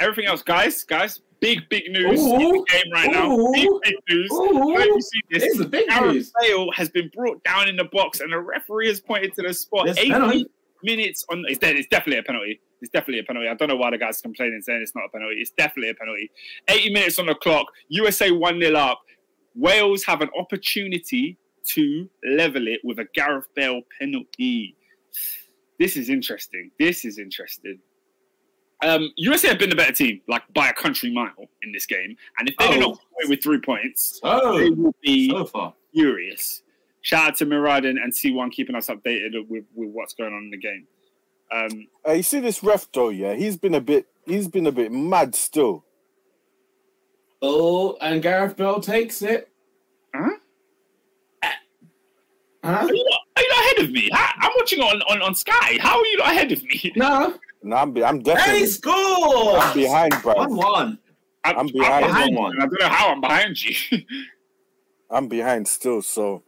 Everything 0.00 0.26
else, 0.26 0.42
guys, 0.42 0.84
guys, 0.84 1.22
big 1.40 1.68
big 1.68 1.90
news 1.90 2.20
Ooh. 2.20 2.34
in 2.34 2.38
the 2.38 2.64
game 2.68 2.92
right 2.92 3.10
now. 3.10 3.50
Big 3.52 3.68
big 3.82 3.94
news. 4.08 4.30
Ooh. 4.30 4.78
You 4.78 5.00
see 5.00 5.20
this? 5.30 5.42
This 5.42 5.58
is 5.58 5.66
big 5.66 5.90
Aaron 5.90 6.14
news. 6.14 6.32
Bale 6.40 6.70
has 6.72 6.88
been 6.90 7.10
brought 7.14 7.42
down 7.44 7.68
in 7.68 7.76
the 7.76 7.84
box, 7.84 8.20
and 8.20 8.32
the 8.32 8.38
referee 8.38 8.88
has 8.88 9.00
pointed 9.00 9.34
to 9.34 9.42
the 9.42 9.54
spot. 9.54 9.86
There's 9.86 9.98
80 9.98 10.10
penalty. 10.10 10.46
minutes 10.82 11.24
on. 11.30 11.44
It's, 11.48 11.58
it's 11.62 11.88
definitely 11.88 12.18
a 12.18 12.22
penalty. 12.22 12.60
It's 12.80 12.90
definitely 12.90 13.20
a 13.20 13.24
penalty. 13.24 13.48
I 13.48 13.54
don't 13.54 13.68
know 13.68 13.76
why 13.76 13.90
the 13.90 13.98
guy's 13.98 14.20
complaining 14.20 14.60
saying 14.62 14.82
it's 14.82 14.94
not 14.94 15.06
a 15.06 15.08
penalty. 15.08 15.36
It's 15.36 15.50
definitely 15.50 15.90
a 15.90 15.94
penalty. 15.94 16.30
80 16.68 16.92
minutes 16.92 17.18
on 17.18 17.26
the 17.26 17.34
clock. 17.34 17.66
USA 17.88 18.30
1 18.30 18.60
0 18.60 18.76
up. 18.76 19.00
Wales 19.56 20.04
have 20.04 20.20
an 20.20 20.28
opportunity 20.38 21.36
to 21.68 22.08
level 22.24 22.68
it 22.68 22.80
with 22.84 22.98
a 22.98 23.06
Gareth 23.14 23.46
Bale 23.54 23.82
penalty. 23.98 24.74
this 25.78 25.96
is 25.96 26.08
interesting. 26.10 26.70
This 26.78 27.04
is 27.04 27.18
interesting. 27.18 27.78
Um, 28.82 29.10
USA 29.16 29.48
have 29.48 29.58
been 29.58 29.70
the 29.70 29.76
better 29.76 29.92
team, 29.92 30.20
like 30.28 30.42
by 30.54 30.68
a 30.68 30.72
country 30.72 31.10
mile 31.10 31.48
in 31.62 31.72
this 31.72 31.84
game. 31.86 32.16
And 32.38 32.48
if 32.48 32.56
they 32.58 32.68
do 32.68 32.74
Oh. 32.76 32.78
not 32.80 32.92
come 32.98 33.06
away 33.16 33.28
with 33.30 33.42
three 33.42 33.60
points, 33.60 34.20
oh. 34.22 34.58
they 34.58 34.70
will 34.70 34.94
be 35.02 35.30
so 35.30 35.44
far. 35.46 35.74
furious. 35.92 36.62
Shout 37.02 37.28
out 37.28 37.36
to 37.36 37.46
Murad 37.46 37.84
and, 37.84 37.98
and 37.98 38.12
C1 38.12 38.50
keeping 38.52 38.76
us 38.76 38.88
updated 38.88 39.48
with, 39.48 39.64
with 39.74 39.90
what's 39.90 40.14
going 40.14 40.32
on 40.32 40.44
in 40.44 40.50
the 40.50 40.56
game. 40.58 40.86
Um, 41.50 41.88
Uh, 42.06 42.12
you 42.12 42.22
see 42.22 42.40
this 42.40 42.62
ref 42.62 42.86
though, 42.92 43.08
yeah, 43.08 43.34
he's 43.34 43.56
been 43.56 43.74
a 43.74 43.80
bit, 43.80 44.06
he's 44.26 44.46
been 44.48 44.66
a 44.66 44.72
bit 44.72 44.92
mad 44.92 45.34
still. 45.34 45.84
Oh, 47.40 47.96
and 48.00 48.20
Gareth 48.22 48.56
Bale 48.56 48.80
takes 48.80 49.22
it. 49.22 49.48
Huh? 50.14 50.36
Huh? 52.64 52.70
are, 52.70 52.94
you 52.94 53.04
not, 53.04 53.20
are 53.36 53.42
you 53.42 53.48
not 53.48 53.58
ahead 53.64 53.84
of 53.84 53.90
me? 53.92 54.08
How, 54.12 54.32
I'm 54.40 54.52
watching 54.56 54.80
on, 54.80 55.00
on, 55.02 55.22
on 55.22 55.34
Sky. 55.34 55.78
How 55.80 55.98
are 55.98 56.06
you 56.06 56.18
not 56.18 56.28
ahead 56.32 56.52
of 56.52 56.62
me? 56.64 56.92
No. 56.96 57.34
No, 57.62 57.76
I'm, 57.76 57.92
be, 57.92 58.04
I'm 58.04 58.20
definitely, 58.20 58.60
he 58.60 58.66
scores! 58.66 59.62
I'm 59.62 59.74
behind, 59.74 60.14
bro. 60.22 60.34
1 60.34 60.56
1. 60.56 60.98
I'm, 61.44 61.58
I'm 61.58 61.66
behind 61.68 62.04
I'm 62.06 62.34
one. 62.34 62.56
I 62.60 62.66
don't 62.66 62.80
know 62.80 62.88
how 62.88 63.10
I'm 63.10 63.20
behind 63.20 63.64
you. 63.64 63.98
I'm 65.10 65.28
behind 65.28 65.66
still. 65.66 66.02
So 66.02 66.42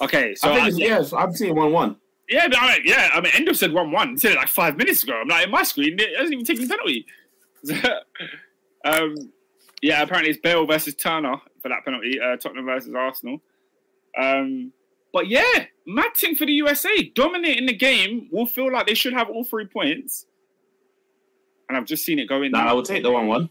okay, 0.00 0.34
so 0.34 0.50
I 0.50 0.54
think 0.54 0.64
I- 0.64 0.68
it's, 0.68 0.78
yes, 0.78 1.12
I'm 1.12 1.32
seeing 1.32 1.54
1 1.54 1.72
1. 1.72 1.96
Yeah, 2.28 2.46
but 2.48 2.58
I 2.58 2.74
mean, 2.74 2.82
yeah. 2.84 3.10
I 3.14 3.20
mean, 3.20 3.32
Endo 3.34 3.52
said 3.52 3.72
one 3.72 3.90
one. 3.90 4.10
He 4.10 4.18
said 4.18 4.32
it 4.32 4.36
like 4.36 4.48
five 4.48 4.76
minutes 4.76 5.02
ago. 5.02 5.14
I'm 5.14 5.28
like, 5.28 5.46
in 5.46 5.50
my 5.50 5.62
screen, 5.62 5.98
it 5.98 6.14
hasn't 6.16 6.34
even 6.34 6.44
taken 6.44 6.64
a 6.64 6.68
penalty. 6.68 7.06
um, 8.84 9.32
yeah, 9.80 10.02
apparently 10.02 10.30
it's 10.30 10.40
Bale 10.40 10.66
versus 10.66 10.94
Turner 10.94 11.36
for 11.62 11.68
that 11.70 11.84
penalty. 11.84 12.20
Uh, 12.20 12.36
Tottenham 12.36 12.66
versus 12.66 12.94
Arsenal. 12.94 13.40
Um, 14.18 14.72
but 15.12 15.28
yeah, 15.28 15.66
mad 15.86 16.14
thing 16.14 16.34
for 16.34 16.44
the 16.44 16.52
USA 16.52 17.02
dominating 17.14 17.66
the 17.66 17.74
game. 17.74 18.28
Will 18.30 18.46
feel 18.46 18.72
like 18.72 18.86
they 18.86 18.94
should 18.94 19.12
have 19.12 19.30
all 19.30 19.44
three 19.44 19.66
points. 19.66 20.26
And 21.68 21.76
I've 21.76 21.84
just 21.84 22.04
seen 22.04 22.18
it 22.18 22.28
go 22.28 22.42
in. 22.42 22.52
No, 22.52 22.58
I 22.58 22.72
will 22.72 22.82
take 22.82 23.02
the 23.02 23.10
1 23.10 23.26
1. 23.26 23.48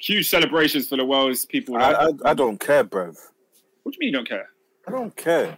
Huge 0.00 0.28
celebrations 0.28 0.88
for 0.88 0.96
the 0.96 1.04
world's 1.04 1.46
people. 1.46 1.76
I, 1.76 1.92
I, 1.92 2.08
I 2.26 2.34
don't 2.34 2.58
care, 2.58 2.84
bro. 2.84 3.06
what 3.82 3.92
do 3.92 3.92
you 3.92 3.98
mean 4.00 4.08
you 4.08 4.12
don't 4.12 4.28
care? 4.28 4.50
I 4.86 4.90
don't 4.90 5.16
care. 5.16 5.56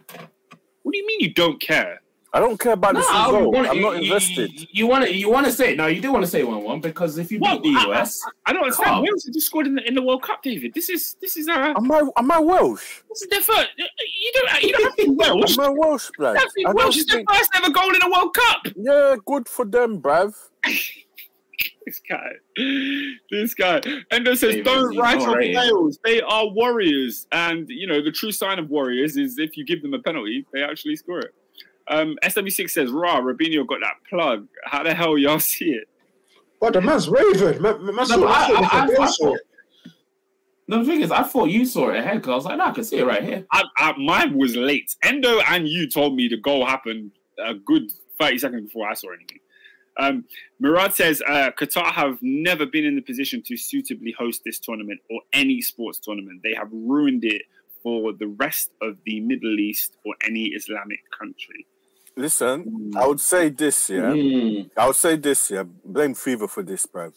What 0.83 0.93
do 0.93 0.97
you 0.97 1.05
mean 1.05 1.19
you 1.19 1.33
don't 1.33 1.59
care? 1.59 2.01
I 2.31 2.39
don't 2.39 2.59
care 2.59 2.73
about 2.73 2.93
No, 2.93 2.99
this 2.99 3.09
I 3.09 3.25
result. 3.25 3.53
wanna- 3.53 3.69
I'm 3.69 3.81
not 3.81 3.95
invested. 3.95 4.51
You, 4.59 4.67
you 4.71 4.87
want 4.87 5.05
to 5.05 5.13
you 5.15 5.31
want 5.31 5.45
to 5.47 5.51
say 5.51 5.75
no, 5.75 5.87
you 5.87 5.99
do 5.99 6.11
want 6.11 6.23
to 6.25 6.29
say 6.29 6.43
one 6.43 6.63
one 6.63 6.79
because 6.79 7.17
if 7.17 7.31
you 7.31 7.39
Well, 7.39 7.59
beat 7.59 7.73
the 7.73 7.79
I- 7.89 8.01
US, 8.01 8.21
I 8.45 8.53
don't 8.53 8.61
understand. 8.63 8.85
Come. 8.89 9.03
Wales 9.03 9.23
just 9.33 9.47
scored 9.47 9.65
in 9.67 9.75
the, 9.75 9.87
in 9.87 9.95
the 9.95 10.01
World 10.03 10.21
Cup, 10.21 10.43
David. 10.43 10.73
This 10.75 10.89
is 10.89 11.15
this 11.21 11.37
is 11.37 11.47
uh, 11.47 11.73
Am 11.75 11.91
I 11.91 12.01
am 12.17 12.31
I 12.31 12.39
Welsh? 12.39 13.01
This 13.09 13.23
is 13.23 13.29
their 13.29 13.41
first. 13.41 13.67
You 13.77 14.31
don't. 14.35 14.63
You 14.63 14.71
don't 14.73 14.83
have 14.83 14.95
to 14.97 15.03
be 15.05 15.09
Welsh. 15.21 15.57
Am 15.57 15.63
I 15.65 15.69
Welsh, 15.69 16.09
blood? 16.17 16.33
You 16.33 16.39
have 16.39 16.47
to 16.49 16.53
be 16.55 16.65
I 16.65 16.71
Welsh. 16.71 16.83
don't 16.83 16.95
It's 17.01 17.05
their 17.11 17.15
think. 17.17 17.31
first 17.31 17.49
ever 17.55 17.69
goal 17.71 17.95
in 17.95 18.01
a 18.03 18.09
World 18.11 18.33
Cup. 18.35 18.61
Yeah, 18.75 19.15
good 19.25 19.47
for 19.49 19.65
them, 19.65 19.99
bruv. 20.01 20.33
This 21.85 22.01
guy. 22.07 22.29
This 23.31 23.53
guy. 23.55 23.81
Endo 24.11 24.35
says, 24.35 24.51
David, 24.55 24.65
"Don't 24.65 24.95
write 24.97 25.17
not 25.19 25.29
off 25.29 25.35
rated. 25.35 25.55
Wales. 25.57 25.99
They 26.05 26.21
are 26.21 26.47
warriors, 26.47 27.25
and 27.31 27.67
you 27.67 27.87
know 27.87 28.01
the 28.01 28.11
true 28.11 28.31
sign 28.31 28.59
of 28.59 28.69
warriors 28.69 29.17
is 29.17 29.39
if 29.39 29.57
you 29.57 29.65
give 29.65 29.81
them 29.81 29.93
a 29.95 29.99
penalty, 29.99 30.45
they 30.53 30.61
actually 30.63 30.95
score 30.97 31.19
it." 31.19 31.33
Um, 31.89 32.17
SW6 32.23 32.69
says, 32.69 32.91
"Rah, 32.91 33.19
Robinho 33.21 33.65
got 33.67 33.79
that 33.81 33.95
plug. 34.09 34.47
How 34.65 34.83
the 34.83 34.93
hell 34.93 35.17
y'all 35.17 35.39
see 35.53 35.71
it?" 35.71 35.87
But 36.61 36.73
the 36.73 36.81
man's 36.81 37.07
raving. 37.09 37.61
Man, 37.61 37.85
man, 37.85 37.95
man, 37.95 38.07
No, 38.09 38.19
but 38.19 38.27
I- 38.27 38.51
I- 38.53 38.85
I- 38.85 38.87
I 38.99 39.05
I, 39.05 39.35
no, 40.67 40.83
the 40.83 40.85
thing 40.85 41.01
is, 41.01 41.09
I 41.09 41.23
thought 41.23 41.45
you 41.49 41.65
saw 41.65 41.89
it 41.89 41.95
ahead 41.97 42.17
because 42.21 42.29
I 42.31 42.35
was 42.35 42.45
like, 42.45 42.57
no, 42.59 42.65
I 42.65 42.71
can 42.71 42.83
see 42.83 42.97
it 42.99 43.05
right 43.05 43.23
here. 43.23 43.43
I, 43.51 43.63
I, 43.77 43.97
mine 43.97 44.37
was 44.37 44.55
late. 44.55 44.95
Endo 45.03 45.39
and 45.47 45.67
you 45.67 45.89
told 45.89 46.15
me 46.15 46.27
the 46.27 46.37
goal 46.37 46.63
happened 46.63 47.11
a 47.43 47.55
good 47.55 47.91
30 48.19 48.37
seconds 48.37 48.63
before 48.65 48.87
I 48.87 48.93
saw 48.93 49.07
anything. 49.11 49.39
Um, 49.97 50.25
Murad 50.59 50.93
says 50.93 51.23
uh, 51.27 51.49
Qatar 51.59 51.91
have 51.91 52.19
never 52.21 52.67
been 52.67 52.85
in 52.85 52.95
the 52.95 53.01
position 53.01 53.41
to 53.47 53.57
suitably 53.57 54.13
host 54.15 54.43
this 54.45 54.59
tournament 54.59 54.99
or 55.09 55.21
any 55.33 55.59
sports 55.61 55.97
tournament. 55.97 56.41
They 56.43 56.53
have 56.53 56.69
ruined 56.71 57.25
it 57.25 57.41
for 57.81 58.13
the 58.13 58.27
rest 58.27 58.69
of 58.81 58.97
the 59.07 59.21
Middle 59.21 59.57
East 59.59 59.97
or 60.05 60.13
any 60.23 60.49
Islamic 60.49 60.99
country. 61.17 61.65
Listen, 62.19 62.91
I 62.97 63.07
would 63.07 63.21
say 63.21 63.47
this, 63.47 63.89
yeah. 63.89 64.01
Mm. 64.01 64.69
I 64.75 64.87
would 64.87 64.95
say 64.97 65.15
this, 65.15 65.51
yeah. 65.51 65.63
Blame 65.63 66.13
FIFA 66.13 66.49
for 66.49 66.63
this, 66.63 66.85
bruv. 66.85 67.13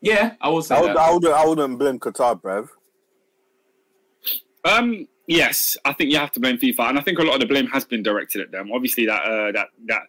Yeah, 0.00 0.34
I 0.40 0.48
would 0.48 0.64
say 0.64 0.74
I, 0.74 0.80
would, 0.80 0.90
that. 0.90 0.98
I, 0.98 1.12
wouldn't, 1.12 1.32
I 1.32 1.46
wouldn't 1.46 1.78
blame 1.78 2.00
Qatar, 2.00 2.40
bruv. 2.42 2.68
Um, 4.64 5.06
yes, 5.28 5.76
I 5.84 5.92
think 5.92 6.10
you 6.10 6.18
have 6.18 6.32
to 6.32 6.40
blame 6.40 6.58
FIFA, 6.58 6.88
and 6.88 6.98
I 6.98 7.02
think 7.02 7.20
a 7.20 7.22
lot 7.22 7.34
of 7.34 7.40
the 7.40 7.46
blame 7.46 7.68
has 7.68 7.84
been 7.84 8.02
directed 8.02 8.40
at 8.40 8.50
them. 8.50 8.72
Obviously, 8.74 9.06
that 9.06 9.22
uh, 9.22 9.52
that 9.52 9.68
that 9.86 10.02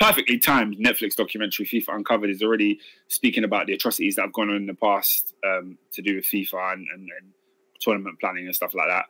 perfectly 0.00 0.38
timed 0.38 0.76
Netflix 0.76 1.14
documentary 1.14 1.64
FIFA 1.64 1.94
Uncovered 1.94 2.30
is 2.30 2.42
already 2.42 2.80
speaking 3.06 3.44
about 3.44 3.68
the 3.68 3.74
atrocities 3.74 4.16
that 4.16 4.22
have 4.22 4.32
gone 4.32 4.50
on 4.50 4.56
in 4.56 4.66
the 4.66 4.74
past 4.74 5.32
um, 5.46 5.78
to 5.92 6.02
do 6.02 6.16
with 6.16 6.24
FIFA 6.24 6.72
and, 6.72 6.86
and, 6.92 7.08
and 7.20 7.32
tournament 7.78 8.18
planning 8.18 8.46
and 8.46 8.54
stuff 8.54 8.74
like 8.74 8.88
that. 8.88 9.04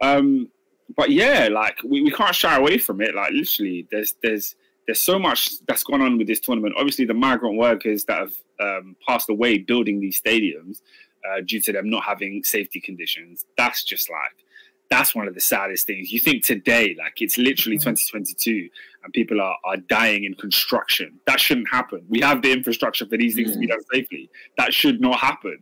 Um, 0.00 0.50
but 0.96 1.10
yeah, 1.10 1.48
like 1.50 1.78
we, 1.84 2.02
we 2.02 2.10
can't 2.10 2.34
shy 2.34 2.56
away 2.56 2.78
from 2.78 3.00
it. 3.00 3.14
Like 3.14 3.32
literally, 3.32 3.86
there's 3.90 4.14
there's 4.22 4.56
there's 4.86 5.00
so 5.00 5.18
much 5.18 5.64
that's 5.66 5.84
gone 5.84 6.02
on 6.02 6.18
with 6.18 6.26
this 6.26 6.40
tournament. 6.40 6.74
Obviously, 6.76 7.04
the 7.04 7.14
migrant 7.14 7.56
workers 7.56 8.04
that 8.04 8.18
have 8.18 8.32
um, 8.60 8.96
passed 9.06 9.30
away 9.30 9.58
building 9.58 10.00
these 10.00 10.20
stadiums 10.20 10.80
uh, 11.28 11.40
due 11.46 11.60
to 11.60 11.72
them 11.72 11.88
not 11.88 12.04
having 12.04 12.42
safety 12.44 12.80
conditions. 12.80 13.44
That's 13.56 13.84
just 13.84 14.10
like 14.10 14.44
that's 14.90 15.14
one 15.14 15.28
of 15.28 15.34
the 15.34 15.40
saddest 15.40 15.86
things. 15.86 16.12
You 16.12 16.18
think 16.18 16.44
today, 16.44 16.96
like 16.98 17.22
it's 17.22 17.38
literally 17.38 17.78
2022, 17.78 18.68
and 19.04 19.12
people 19.12 19.40
are 19.40 19.56
are 19.64 19.76
dying 19.76 20.24
in 20.24 20.34
construction. 20.34 21.20
That 21.26 21.40
shouldn't 21.40 21.70
happen. 21.70 22.04
We 22.08 22.20
have 22.20 22.42
the 22.42 22.52
infrastructure 22.52 23.06
for 23.06 23.16
these 23.16 23.34
things 23.34 23.52
to 23.52 23.58
be 23.58 23.68
done 23.68 23.82
safely. 23.92 24.28
That 24.58 24.74
should 24.74 25.00
not 25.00 25.18
happen. 25.18 25.58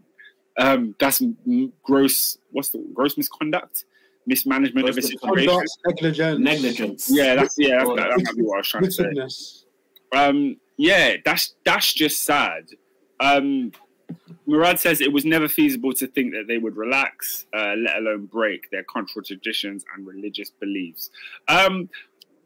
Um, 0.58 0.94
that's 0.98 1.22
m- 1.22 1.72
gross. 1.82 2.38
What's 2.50 2.70
the 2.70 2.84
gross 2.94 3.16
misconduct, 3.16 3.84
mismanagement 4.28 4.88
of 4.88 4.96
a 4.96 5.00
Gross 5.00 5.10
situation? 5.10 5.66
Negligence, 5.86 6.40
Negligence. 6.40 7.10
Yeah, 7.10 7.34
that's 7.34 7.56
yeah. 7.58 7.78
That's, 7.78 7.88
Or- 7.88 7.96
that, 7.96 8.10
that 8.10 8.24
might 8.24 8.36
be 8.36 8.42
what 8.42 8.56
I 8.56 8.58
was 8.58 8.68
trying 8.68 8.84
to 8.84 8.90
say 8.90 9.04
um, 10.12 10.56
yeah, 10.76 11.16
that's 11.24 11.54
that's 11.64 11.92
just 11.92 12.24
sad. 12.24 12.68
Um, 13.20 13.72
Murad 14.46 14.78
says 14.78 15.00
it 15.00 15.12
was 15.12 15.24
never 15.24 15.48
feasible 15.48 15.92
to 15.92 16.06
think 16.06 16.32
that 16.32 16.44
they 16.48 16.58
would 16.58 16.76
relax, 16.76 17.46
uh, 17.54 17.74
let 17.76 17.98
alone 17.98 18.26
break 18.26 18.70
their 18.70 18.84
cultural 18.84 19.22
traditions 19.22 19.84
and 19.94 20.06
religious 20.06 20.50
beliefs. 20.50 21.10
Um, 21.48 21.90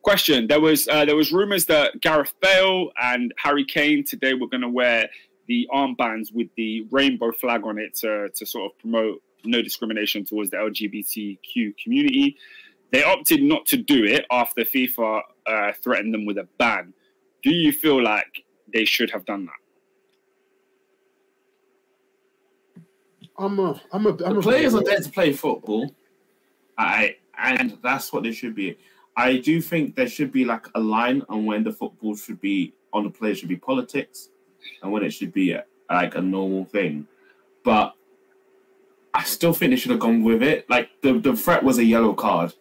question: 0.03 0.47
There 0.49 0.61
was 0.61 0.89
uh, 0.89 1.05
there 1.05 1.17
was 1.17 1.33
rumors 1.33 1.67
that 1.67 2.01
Gareth 2.01 2.35
Bale 2.41 2.91
and 3.01 3.33
Harry 3.37 3.65
Kane 3.65 4.05
today 4.05 4.35
were 4.35 4.49
going 4.49 4.63
to 4.63 4.69
wear 4.69 5.09
the 5.47 5.69
armbands 5.73 6.33
with 6.33 6.49
the 6.57 6.87
rainbow 6.91 7.33
flag 7.33 7.65
on 7.65 7.79
it 7.79 7.95
to 7.97 8.29
to 8.35 8.47
sort 8.47 8.73
of 8.73 8.79
promote 8.79 9.23
no 9.45 9.63
discrimination 9.63 10.25
towards 10.25 10.51
the 10.51 10.57
LGBTQ 10.57 11.77
community. 11.83 12.37
They 12.91 13.03
opted 13.03 13.43
not 13.43 13.67
to 13.67 13.77
do 13.77 14.05
it 14.05 14.27
after 14.31 14.63
FIFA 14.63 15.23
uh, 15.47 15.73
threatened 15.83 16.13
them 16.13 16.27
with 16.27 16.39
a 16.39 16.47
ban. 16.59 16.93
Do 17.43 17.51
you 17.51 17.73
feel 17.73 18.03
like 18.03 18.45
they 18.73 18.85
should 18.85 19.11
have 19.11 19.25
done 19.25 19.47
that? 19.47 19.53
I'm 23.39 23.59
a, 23.59 23.81
I'm 23.93 24.07
a, 24.07 24.11
I'm 24.11 24.35
The 24.35 24.39
a 24.39 24.43
players 24.43 24.75
are 24.75 24.85
there 24.85 25.01
to 25.01 25.11
play 25.11 25.33
football. 25.33 25.95
I 26.79 27.17
and 27.39 27.79
that's 27.83 28.13
what 28.13 28.23
they 28.23 28.33
should 28.33 28.55
be. 28.55 28.79
I 29.17 29.39
do 29.39 29.61
think 29.61 29.97
there 29.97 30.09
should 30.09 30.33
be 30.33 30.45
like 30.45 30.67
a 30.75 30.81
line 30.81 31.23
on 31.29 31.45
when 31.45 31.65
the 31.65 31.73
football 31.73 32.15
should 32.15 32.41
be 32.41 32.73
on 32.93 33.05
the 33.05 33.11
players 33.11 33.39
should 33.39 33.49
be 33.49 33.57
politics, 33.57 34.29
and 34.83 34.93
when 34.93 35.03
it 35.03 35.13
should 35.13 35.33
be 35.33 35.53
a, 35.53 35.65
like 35.91 36.15
a 36.15 36.21
normal 36.21 36.65
thing. 36.67 37.07
But 37.65 37.95
I 39.15 39.25
still 39.25 39.53
think 39.53 39.71
they 39.71 39.77
should 39.77 39.91
have 39.91 40.01
gone 40.01 40.23
with 40.23 40.43
it. 40.43 40.69
Like 40.71 40.91
the 41.03 41.19
the 41.19 41.37
threat 41.37 41.63
was 41.63 41.79
a 41.79 41.85
yellow 41.85 42.15
card. 42.15 42.53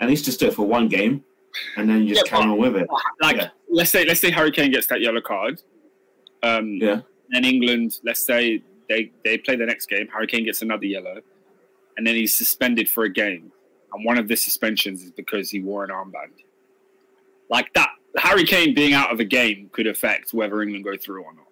At 0.00 0.08
least 0.08 0.24
just 0.26 0.40
do 0.40 0.46
it 0.48 0.54
for 0.54 0.66
one 0.66 0.88
game, 0.88 1.24
and 1.76 1.88
then 1.88 2.02
you 2.02 2.14
just 2.14 2.26
Yeah, 2.26 2.38
carry 2.38 2.50
on 2.50 2.58
with 2.58 2.76
it. 2.76 2.86
Like, 3.22 3.36
Yeah. 3.36 3.48
let's 3.70 3.90
say 3.90 4.04
let's 4.04 4.20
say 4.20 4.30
Harry 4.30 4.50
Kane 4.50 4.70
gets 4.70 4.86
that 4.88 5.00
yellow 5.00 5.20
card. 5.22 5.62
Um, 6.42 6.74
Yeah. 6.80 7.00
Then 7.30 7.44
England, 7.44 7.98
let's 8.04 8.20
say 8.20 8.62
they 8.88 9.10
they 9.24 9.38
play 9.38 9.56
the 9.56 9.66
next 9.66 9.86
game. 9.88 10.06
Harry 10.12 10.26
Kane 10.26 10.44
gets 10.44 10.62
another 10.62 10.86
yellow, 10.86 11.20
and 11.96 12.06
then 12.06 12.14
he's 12.14 12.34
suspended 12.34 12.88
for 12.88 13.04
a 13.04 13.08
game. 13.10 13.52
And 13.92 14.04
one 14.04 14.18
of 14.18 14.28
the 14.28 14.36
suspensions 14.36 15.02
is 15.02 15.10
because 15.12 15.50
he 15.50 15.60
wore 15.60 15.82
an 15.84 15.90
armband. 15.90 16.42
Like 17.48 17.72
that, 17.74 17.88
Harry 18.18 18.44
Kane 18.44 18.74
being 18.74 18.92
out 18.92 19.12
of 19.12 19.20
a 19.20 19.24
game 19.24 19.70
could 19.72 19.86
affect 19.86 20.34
whether 20.34 20.60
England 20.60 20.84
go 20.84 20.96
through 20.96 21.22
or 21.22 21.32
not. 21.34 21.46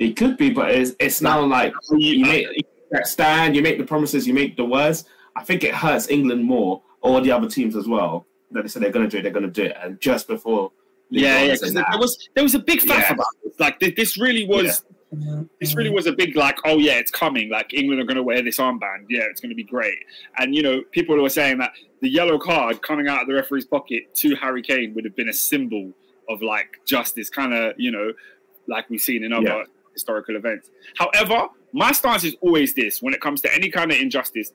It 0.00 0.16
could 0.16 0.36
be, 0.36 0.50
but 0.50 0.70
it's 0.72 0.92
it's 0.98 1.20
now 1.20 1.40
like 1.42 1.72
you 1.92 2.24
make 2.24 2.66
that 2.90 3.06
stand, 3.06 3.54
you 3.54 3.62
make 3.62 3.78
the 3.78 3.84
promises, 3.84 4.26
you 4.26 4.34
make 4.34 4.56
the 4.56 4.64
words. 4.64 5.04
I 5.36 5.44
think 5.44 5.62
it 5.62 5.74
hurts 5.74 6.08
England 6.08 6.42
more, 6.42 6.82
or 7.02 7.20
the 7.20 7.30
other 7.30 7.48
teams 7.48 7.76
as 7.76 7.86
well. 7.86 8.26
That 8.50 8.62
they 8.62 8.68
said 8.68 8.82
they're 8.82 8.90
going 8.90 9.08
to 9.08 9.10
do 9.10 9.18
it, 9.18 9.22
they're 9.22 9.30
going 9.30 9.44
to 9.44 9.50
do 9.62 9.64
it, 9.64 9.76
and 9.80 10.00
just 10.00 10.26
before, 10.26 10.72
Yeah, 11.10 11.42
yeah. 11.42 11.52
Because 11.52 11.74
there 11.74 11.84
was 11.98 12.28
there 12.34 12.42
was 12.42 12.54
a 12.54 12.58
big 12.58 12.80
faff 12.80 12.98
Yeah. 12.98 13.12
about 13.12 13.26
this. 13.44 13.60
Like 13.60 13.78
this 13.78 14.18
really 14.18 14.46
was 14.46 14.82
this 15.60 15.74
really 15.74 15.90
was 15.90 16.06
a 16.06 16.12
big 16.12 16.34
like, 16.34 16.58
oh 16.64 16.78
yeah, 16.78 16.94
it's 16.94 17.10
coming. 17.10 17.50
Like 17.50 17.74
England 17.74 18.00
are 18.00 18.04
going 18.04 18.16
to 18.16 18.22
wear 18.22 18.42
this 18.42 18.56
armband. 18.58 19.06
Yeah, 19.10 19.22
it's 19.30 19.40
going 19.40 19.50
to 19.50 19.56
be 19.56 19.64
great. 19.64 19.98
And 20.38 20.54
you 20.54 20.62
know, 20.62 20.82
people 20.92 21.20
were 21.20 21.28
saying 21.28 21.58
that 21.58 21.72
the 22.00 22.08
yellow 22.08 22.38
card 22.38 22.80
coming 22.82 23.06
out 23.06 23.20
of 23.22 23.28
the 23.28 23.34
referee's 23.34 23.66
pocket 23.66 24.14
to 24.16 24.34
Harry 24.36 24.62
Kane 24.62 24.94
would 24.94 25.04
have 25.04 25.14
been 25.14 25.28
a 25.28 25.32
symbol 25.34 25.92
of 26.28 26.40
like 26.42 26.80
justice, 26.86 27.28
kind 27.28 27.52
of 27.52 27.74
you 27.76 27.90
know, 27.90 28.12
like 28.66 28.88
we've 28.88 29.00
seen 29.00 29.24
in 29.24 29.32
other 29.32 29.44
Yeah. 29.46 29.64
Historical 30.00 30.36
events. 30.36 30.70
However, 30.96 31.48
my 31.72 31.92
stance 31.92 32.24
is 32.24 32.36
always 32.40 32.74
this: 32.74 33.02
when 33.02 33.14
it 33.14 33.20
comes 33.20 33.40
to 33.42 33.54
any 33.54 33.70
kind 33.70 33.92
of 33.92 33.98
injustice, 33.98 34.52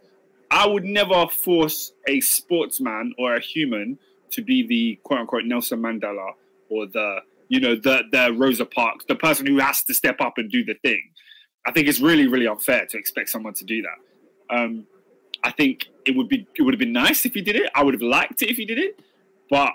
I 0.52 0.68
would 0.68 0.84
never 0.84 1.28
force 1.28 1.94
a 2.08 2.20
sportsman 2.22 3.14
or 3.18 3.36
a 3.36 3.40
human 3.40 4.00
to 4.32 4.42
be 4.42 4.66
the 4.66 5.00
quote 5.04 5.22
unquote 5.22 5.46
Nelson 5.46 5.82
Mandela 5.82 6.32
or 6.70 6.88
the 6.88 7.20
you 7.48 7.60
know 7.60 7.76
the 7.76 8.04
the 8.12 8.34
Rosa 8.34 8.66
Parks, 8.66 9.06
the 9.08 9.16
person 9.16 9.46
who 9.46 9.60
has 9.60 9.84
to 9.84 9.94
step 9.94 10.20
up 10.20 10.34
and 10.38 10.52
do 10.52 10.64
the 10.64 10.76
thing. 10.84 11.02
I 11.68 11.72
think 11.72 11.88
it's 11.88 12.00
really 12.00 12.28
really 12.28 12.48
unfair 12.48 12.86
to 12.88 12.98
expect 12.98 13.30
someone 13.30 13.54
to 13.56 13.66
do 13.66 13.84
that. 13.84 14.56
Um, 14.56 14.86
I 15.44 15.52
think 15.52 15.88
it 16.06 16.16
would 16.16 16.28
be 16.28 16.48
it 16.56 16.64
would 16.64 16.74
have 16.74 16.80
been 16.80 16.94
nice 16.94 17.26
if 17.26 17.34
he 17.34 17.42
did 17.42 17.56
it. 17.56 17.70
I 17.76 17.84
would 17.84 17.94
have 17.94 18.02
liked 18.02 18.42
it 18.42 18.50
if 18.50 18.58
he 18.58 18.66
did 18.66 18.80
it, 18.80 19.00
but 19.50 19.72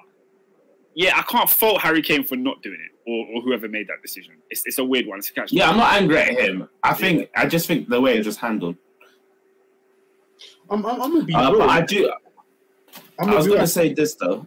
yeah, 0.95 1.17
I 1.17 1.23
can't 1.23 1.49
fault 1.49 1.81
Harry 1.81 2.03
Kane 2.03 2.25
for 2.25 2.37
not 2.37 2.63
doing 2.63 2.79
it 2.85 2.90
or, 3.11 3.27
or 3.33 3.43
whoever 3.43 3.69
made 3.69 3.87
that 3.89 4.01
decision. 4.03 4.35
It's, 4.51 4.63
it's 4.67 4.79
a 4.79 4.85
weird 4.85 5.07
one. 5.07 5.19
It's 5.19 5.31
a 5.31 5.33
catch. 5.33 5.53
Yeah, 5.53 5.69
I'm 5.71 5.77
not 5.77 5.93
angry 5.95 6.19
at 6.19 6.39
him. 6.39 6.69
I 6.83 6.95
think 6.95 7.29
I 7.35 7.47
just 7.47 7.67
think 7.67 7.89
the 7.89 8.01
way 8.01 8.19
it 8.19 8.27
was 8.27 8.37
handled. 8.37 8.77
I'm, 10.71 10.87
I'm, 10.87 11.03
I'm 11.03 11.13
gonna 11.13 11.25
be 11.25 11.35
Uh, 11.35 11.51
but 11.53 11.69
I 11.69 11.81
do. 11.81 12.13
I'm 13.19 13.29
I 13.31 13.35
was 13.35 13.47
be 13.47 13.51
going 13.51 13.59
real. 13.61 13.67
to 13.67 13.73
say 13.73 13.93
this 13.93 14.15
though. 14.15 14.47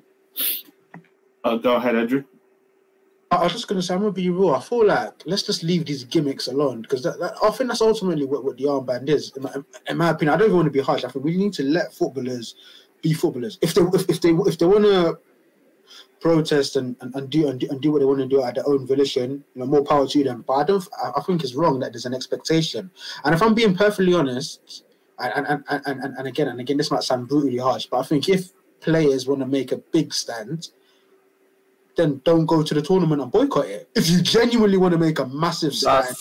Oh, 1.43 1.57
go 1.57 1.75
ahead, 1.75 1.95
Andrew. 1.95 2.23
I 3.29 3.35
I 3.35 3.43
was 3.43 3.51
just 3.51 3.67
gonna 3.67 3.81
say, 3.81 3.93
I'm 3.93 3.99
gonna 4.01 4.11
be 4.11 4.29
real. 4.29 4.53
I 4.53 4.61
feel 4.61 4.85
like 4.85 5.13
let's 5.25 5.43
just 5.43 5.63
leave 5.63 5.85
these 5.85 6.03
gimmicks 6.05 6.47
alone 6.47 6.81
because 6.83 7.03
that, 7.03 7.19
that, 7.19 7.33
I 7.43 7.49
think 7.51 7.69
that's 7.69 7.81
ultimately 7.81 8.25
what, 8.25 8.45
what 8.45 8.57
the 8.57 8.65
armband 8.65 9.09
is. 9.09 9.33
In 9.35 9.43
my, 9.43 9.55
in 9.87 9.97
my 9.97 10.09
opinion, 10.11 10.33
I 10.33 10.37
don't 10.37 10.47
even 10.47 10.57
want 10.57 10.67
to 10.67 10.71
be 10.71 10.79
harsh. 10.79 11.03
I 11.03 11.09
think 11.09 11.25
we 11.25 11.35
need 11.35 11.53
to 11.53 11.63
let 11.63 11.93
footballers 11.93 12.55
be 13.01 13.13
footballers. 13.13 13.57
If 13.61 13.73
they 13.73 13.81
if, 13.81 14.09
if 14.09 14.21
they 14.21 14.29
if 14.29 14.57
they 14.57 14.65
want 14.65 14.85
to 14.85 15.19
protest 16.23 16.75
and, 16.75 16.95
and, 17.01 17.13
and 17.13 17.29
do 17.29 17.47
and 17.49 17.59
do, 17.59 17.67
and 17.69 17.81
do 17.81 17.91
what 17.91 17.99
they 17.99 18.05
want 18.05 18.19
to 18.19 18.27
do 18.27 18.41
at 18.41 18.55
their 18.55 18.67
own 18.67 18.87
volition, 18.87 19.43
you 19.53 19.59
know, 19.59 19.67
more 19.67 19.83
power 19.83 20.07
to 20.07 20.23
them. 20.23 20.43
But 20.47 20.53
I 20.53 20.63
don't. 20.63 20.87
I, 21.17 21.21
think 21.21 21.43
it's 21.43 21.53
wrong 21.53 21.79
that 21.81 21.93
there's 21.93 22.05
an 22.05 22.15
expectation. 22.15 22.89
And 23.23 23.35
if 23.35 23.43
I'm 23.43 23.53
being 23.53 23.75
perfectly 23.75 24.13
honest, 24.15 24.85
and 25.19 25.45
and, 25.47 25.63
and, 25.69 25.81
and, 25.85 26.17
and 26.17 26.27
again 26.27 26.47
and 26.47 26.59
again, 26.59 26.77
this 26.77 26.89
might 26.89 27.03
sound 27.03 27.27
brutally 27.27 27.57
harsh, 27.57 27.85
but 27.85 27.99
I 27.99 28.03
think 28.03 28.29
if 28.29 28.51
players 28.79 29.27
want 29.27 29.41
to 29.41 29.47
make 29.47 29.71
a 29.71 29.77
big 29.77 30.13
stand 30.13 30.69
then 31.95 32.21
don't 32.23 32.45
go 32.45 32.63
to 32.63 32.73
the 32.73 32.81
tournament 32.81 33.21
and 33.21 33.31
boycott 33.31 33.65
it. 33.65 33.89
If 33.95 34.09
you 34.09 34.21
genuinely 34.21 34.77
want 34.77 34.93
to 34.93 34.97
make 34.97 35.19
a 35.19 35.27
massive 35.27 35.73
stand 35.73 36.15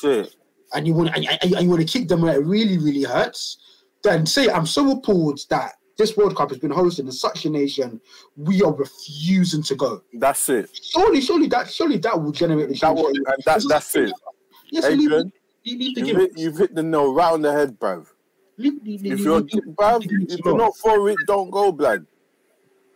and 0.74 0.86
you 0.86 0.94
want 0.94 1.16
and, 1.16 1.26
and, 1.26 1.54
and 1.54 1.62
you 1.62 1.68
want 1.68 1.80
to 1.80 1.98
kick 1.98 2.08
them 2.08 2.22
where 2.22 2.38
it 2.38 2.44
really, 2.44 2.78
really 2.78 3.04
hurts, 3.04 3.58
then 4.02 4.26
say 4.26 4.48
I'm 4.48 4.66
so 4.66 4.90
appalled 4.92 5.40
that 5.48 5.74
this 6.02 6.16
World 6.16 6.34
Cup 6.36 6.50
has 6.50 6.58
been 6.58 6.70
hosted 6.70 7.00
in 7.00 7.12
such 7.12 7.44
a 7.46 7.50
nation, 7.50 8.00
we 8.36 8.62
are 8.62 8.72
refusing 8.72 9.62
to 9.62 9.74
go. 9.74 10.02
That's 10.14 10.48
it. 10.48 10.68
Surely, 10.92 11.20
surely 11.20 11.46
that 11.48 11.70
surely 11.70 11.98
that 11.98 12.20
will 12.20 12.32
generate 12.32 12.68
the 12.68 12.74
That 12.74 12.80
change. 12.80 12.98
will, 13.00 13.06
and 13.08 13.42
that, 13.46 13.64
that's 13.68 13.94
it. 13.96 14.12
Yes, 14.70 14.84
leave, 14.84 15.00
Adrian, 15.12 15.32
leave, 15.64 15.78
leave 15.80 15.94
the 15.94 16.00
You've 16.06 16.16
hit, 16.16 16.32
you've 16.38 16.58
hit 16.58 16.74
the 16.74 16.82
nail 16.82 17.12
right 17.14 17.32
on 17.32 17.42
the 17.42 17.52
head, 17.52 17.78
bruv. 17.78 18.06
Leave, 18.58 18.82
leave, 18.84 19.02
leave, 19.02 19.12
If 19.12 19.20
you're, 19.20 19.40
leave, 19.40 19.54
leave 19.54 19.64
bruv, 19.76 20.00
the 20.08 20.26
if 20.34 20.38
you're 20.44 20.54
alone. 20.54 20.58
not 20.58 20.76
for 20.76 21.08
it, 21.10 21.16
don't 21.26 21.50
go, 21.50 21.70
blood. 21.72 22.06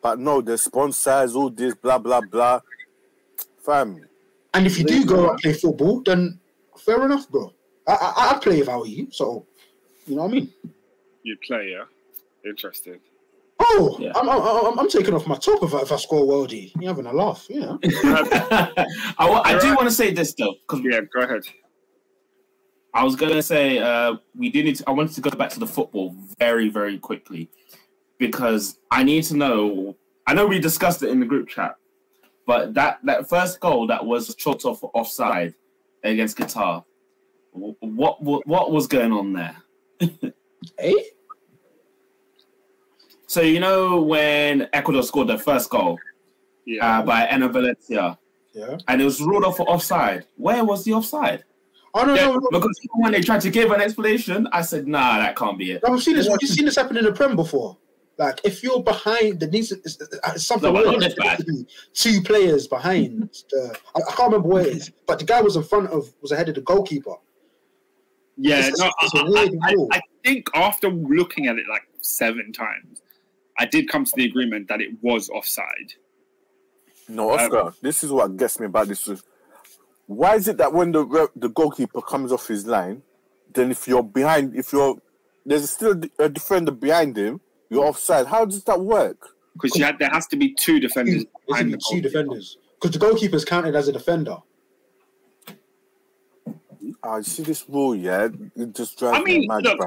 But 0.02 0.18
no, 0.18 0.40
the 0.40 0.56
sponsors, 0.58 1.34
all 1.36 1.50
this, 1.50 1.74
blah, 1.74 1.98
blah, 1.98 2.20
blah. 2.20 2.60
Fam, 3.64 4.00
And 4.54 4.66
if 4.66 4.78
you 4.78 4.84
do 4.84 5.04
go 5.04 5.30
and 5.30 5.38
play 5.38 5.52
football, 5.52 6.00
then 6.02 6.38
fair 6.78 7.04
enough, 7.04 7.28
bro. 7.28 7.52
I, 7.86 7.92
I, 7.92 8.30
I'd 8.34 8.42
play 8.42 8.60
if 8.60 8.68
I 8.68 8.76
were 8.76 8.86
you. 8.86 9.08
So, 9.10 9.44
you 10.06 10.16
know 10.16 10.22
what 10.22 10.30
I 10.30 10.34
mean? 10.34 10.52
You 11.24 11.36
play, 11.46 11.70
yeah. 11.72 11.84
Interesting. 12.46 13.00
Oh, 13.58 13.96
Yeah. 13.98 14.12
I'm, 14.14 14.28
I'm, 14.28 14.40
I'm, 14.40 14.78
I'm 14.78 14.88
taking 14.88 15.14
off 15.14 15.26
my 15.26 15.36
top 15.36 15.62
if 15.62 15.74
I, 15.74 15.80
if 15.80 15.90
I 15.90 15.96
score 15.96 16.24
worldy. 16.24 16.72
You're 16.78 16.90
having 16.90 17.06
a 17.06 17.12
laugh, 17.12 17.46
yeah. 17.48 17.76
I, 17.84 19.42
I 19.44 19.58
do 19.60 19.68
want 19.74 19.88
to 19.88 19.90
say 19.90 20.12
this 20.12 20.34
though, 20.34 20.54
because 20.68 20.84
Yeah, 20.84 21.00
go 21.12 21.22
ahead. 21.22 21.42
I 22.94 23.04
was 23.04 23.14
gonna 23.14 23.42
say 23.42 23.78
uh, 23.78 24.16
we 24.34 24.48
do 24.50 24.62
need. 24.62 24.76
To, 24.76 24.84
I 24.86 24.92
wanted 24.92 25.14
to 25.16 25.20
go 25.20 25.30
back 25.30 25.50
to 25.50 25.60
the 25.60 25.66
football 25.66 26.16
very, 26.38 26.70
very 26.70 26.98
quickly 26.98 27.50
because 28.18 28.78
I 28.90 29.04
need 29.04 29.24
to 29.24 29.36
know. 29.36 29.96
I 30.26 30.32
know 30.32 30.46
we 30.46 30.58
discussed 30.58 31.02
it 31.02 31.10
in 31.10 31.20
the 31.20 31.26
group 31.26 31.46
chat, 31.46 31.76
but 32.46 32.72
that 32.72 33.00
that 33.04 33.28
first 33.28 33.60
goal 33.60 33.86
that 33.88 34.04
was 34.04 34.34
chalked 34.36 34.64
off 34.64 34.80
for 34.80 34.90
offside 34.94 35.54
against 36.04 36.38
Qatar. 36.38 36.84
What 37.52 38.22
what 38.22 38.46
what 38.46 38.72
was 38.72 38.86
going 38.86 39.12
on 39.12 39.34
there? 39.34 39.56
Eh? 40.78 40.94
So 43.26 43.40
you 43.40 43.60
know 43.60 44.00
when 44.00 44.68
Ecuador 44.72 45.02
scored 45.02 45.28
their 45.28 45.38
first 45.38 45.68
goal 45.70 45.98
Yeah. 46.64 46.98
uh, 47.00 47.02
by 47.02 47.26
Enner 47.26 47.52
Valencia, 47.52 48.18
Yeah. 48.52 48.78
and 48.88 49.00
it 49.00 49.04
was 49.04 49.20
ruled 49.20 49.44
off 49.44 49.56
for 49.56 49.68
offside. 49.68 50.26
Where 50.36 50.64
was 50.64 50.84
the 50.84 50.92
offside? 50.94 51.44
Oh, 51.94 52.04
no, 52.04 52.14
Yeah, 52.14 52.26
no, 52.26 52.34
no. 52.36 52.48
Because 52.52 52.78
even 52.84 53.02
when 53.02 53.12
they 53.12 53.20
tried 53.22 53.40
to 53.40 53.50
give 53.50 53.70
an 53.72 53.80
explanation, 53.80 54.46
I 54.52 54.60
said, 54.62 54.86
"Nah, 54.86 55.18
that 55.18 55.34
can't 55.34 55.56
be 55.58 55.72
it." 55.72 55.82
I've 55.84 56.02
seen 56.02 56.14
this. 56.16 56.26
You've 56.40 56.50
seen 56.50 56.66
this 56.66 56.76
happen 56.76 56.96
in 56.96 57.04
the 57.04 57.12
Prem 57.12 57.36
before. 57.36 57.76
Like, 58.18 58.40
if 58.44 58.62
you're 58.62 58.82
behind, 58.82 59.40
the 59.40 59.46
needs 59.46 59.72
it's, 59.72 59.98
it's 60.00 60.44
something. 60.44 60.72
No, 60.72 60.82
but 60.84 60.90
not 60.92 61.00
this 61.00 61.14
bad. 61.14 61.44
Two 61.94 62.22
players 62.22 62.66
behind. 62.66 63.30
The, 63.50 63.76
I, 63.94 63.98
I 64.00 64.12
can't 64.12 64.30
remember 64.32 64.48
where 64.48 64.66
it 64.66 64.76
is, 64.76 64.90
but 65.06 65.18
the 65.18 65.24
guy 65.24 65.40
was 65.42 65.56
in 65.56 65.62
front 65.64 65.88
of, 65.90 66.12
was 66.22 66.32
ahead 66.32 66.48
of 66.48 66.54
the 66.54 66.60
goalkeeper. 66.62 67.14
Yeah, 68.38 68.58
It's- 68.58 68.78
no, 68.78 68.90
it's 69.02 69.14
a 69.14 69.18
I, 69.18 69.28
weird 69.28 69.58
I. 69.62 69.70
I, 69.70 69.96
I 69.96 70.00
think 70.24 70.48
after 70.54 70.88
looking 70.90 71.46
at 71.46 71.56
it 71.58 71.64
like 71.68 71.82
seven 72.00 72.52
times, 72.52 73.02
I 73.58 73.66
did 73.66 73.88
come 73.88 74.04
to 74.04 74.12
the 74.14 74.24
agreement 74.24 74.68
that 74.68 74.80
it 74.80 74.90
was 75.02 75.28
offside. 75.30 75.94
no, 77.08 77.30
Oscar, 77.30 77.60
um, 77.60 77.74
this 77.80 78.04
is 78.04 78.12
what 78.12 78.36
gets 78.36 78.60
me 78.60 78.66
about 78.66 78.88
this. 78.88 79.08
Why 80.06 80.34
is 80.36 80.48
it 80.48 80.58
that 80.58 80.72
when 80.72 80.92
the 80.92 81.04
re- 81.04 81.28
the 81.34 81.48
goalkeeper 81.48 82.00
comes 82.02 82.32
off 82.32 82.46
his 82.46 82.66
line, 82.66 83.02
then 83.54 83.70
if 83.70 83.88
you're 83.88 84.02
behind, 84.02 84.54
if 84.54 84.72
you're 84.72 84.96
there's 85.44 85.70
still 85.70 86.00
a 86.18 86.28
defender 86.28 86.72
behind 86.72 87.16
him, 87.16 87.40
you're 87.70 87.84
mm. 87.84 87.88
offside. 87.88 88.26
How 88.26 88.44
does 88.44 88.62
that 88.64 88.80
work? 88.80 89.28
Because 89.54 89.72
there 89.98 90.10
has 90.12 90.26
to 90.28 90.36
be 90.36 90.52
two 90.54 90.80
defenders 90.80 91.24
Two, 91.24 91.30
behind 91.48 91.72
the 91.72 91.80
two 91.90 92.00
defenders. 92.00 92.58
Because 92.74 92.92
the 92.92 92.98
goalkeeper's 92.98 93.44
counted 93.44 93.74
as 93.74 93.88
a 93.88 93.92
defender. 93.92 94.36
I 97.02 97.22
see 97.22 97.42
this 97.42 97.64
rule, 97.68 97.96
yeah. 97.96 98.28
It 98.54 98.74
just 98.74 98.98
drives 98.98 99.18
I 99.18 99.22
mean, 99.22 99.40
me 99.42 99.46
mad, 99.48 99.64
look, 99.64 99.78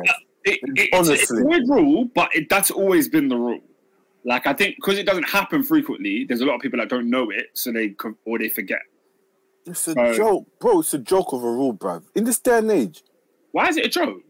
it, 0.46 0.60
it, 0.76 0.90
it's, 0.94 1.10
it's 1.10 1.32
a 1.32 1.44
weird 1.44 1.68
rule, 1.68 2.06
but 2.16 2.34
it, 2.36 2.50
that's 2.50 2.72
always 2.72 3.08
been 3.08 3.28
the 3.28 3.38
rule. 3.38 3.62
Like 4.26 4.48
I 4.48 4.54
think 4.54 4.76
because 4.76 4.98
it 4.98 5.06
doesn't 5.06 5.30
happen 5.30 5.64
frequently, 5.64 6.26
there's 6.26 6.42
a 6.42 6.46
lot 6.46 6.56
of 6.56 6.62
people 6.62 6.80
that 6.80 6.90
don't 6.90 7.10
know 7.10 7.30
it, 7.30 7.48
so 7.54 7.72
they 7.72 7.96
or 8.26 8.38
they 8.40 8.50
forget. 8.50 8.82
It's 9.66 9.88
a 9.88 9.94
joke, 10.16 10.48
bro. 10.60 10.80
It's 10.80 10.94
a 10.94 11.00
joke 11.00 11.34
of 11.34 11.44
a 11.44 11.52
rule, 11.52 11.74
bro. 11.74 12.02
In 12.16 12.24
this 12.24 12.40
day 12.40 12.58
and 12.58 12.72
age, 12.72 13.04
Why 13.52 13.68
is 13.68 13.78
it 13.78 13.86
a 13.86 13.90
joke? 13.90 14.24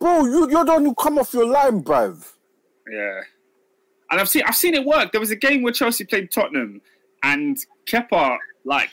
bro, 0.00 0.24
you 0.24 0.50
you're 0.50 0.64
the 0.64 0.72
one 0.72 0.84
who 0.84 0.94
come 0.94 1.18
off 1.18 1.34
your 1.34 1.46
line, 1.46 1.80
bro. 1.80 2.16
Yeah, 2.90 3.20
and 4.10 4.20
I've 4.20 4.28
seen 4.28 4.42
I've 4.46 4.56
seen 4.56 4.74
it 4.74 4.84
work. 4.84 5.12
There 5.12 5.20
was 5.20 5.30
a 5.30 5.36
game 5.36 5.62
where 5.62 5.72
Chelsea 5.72 6.04
played 6.04 6.30
Tottenham, 6.30 6.80
and 7.22 7.58
Kepa 7.86 8.38
like 8.64 8.90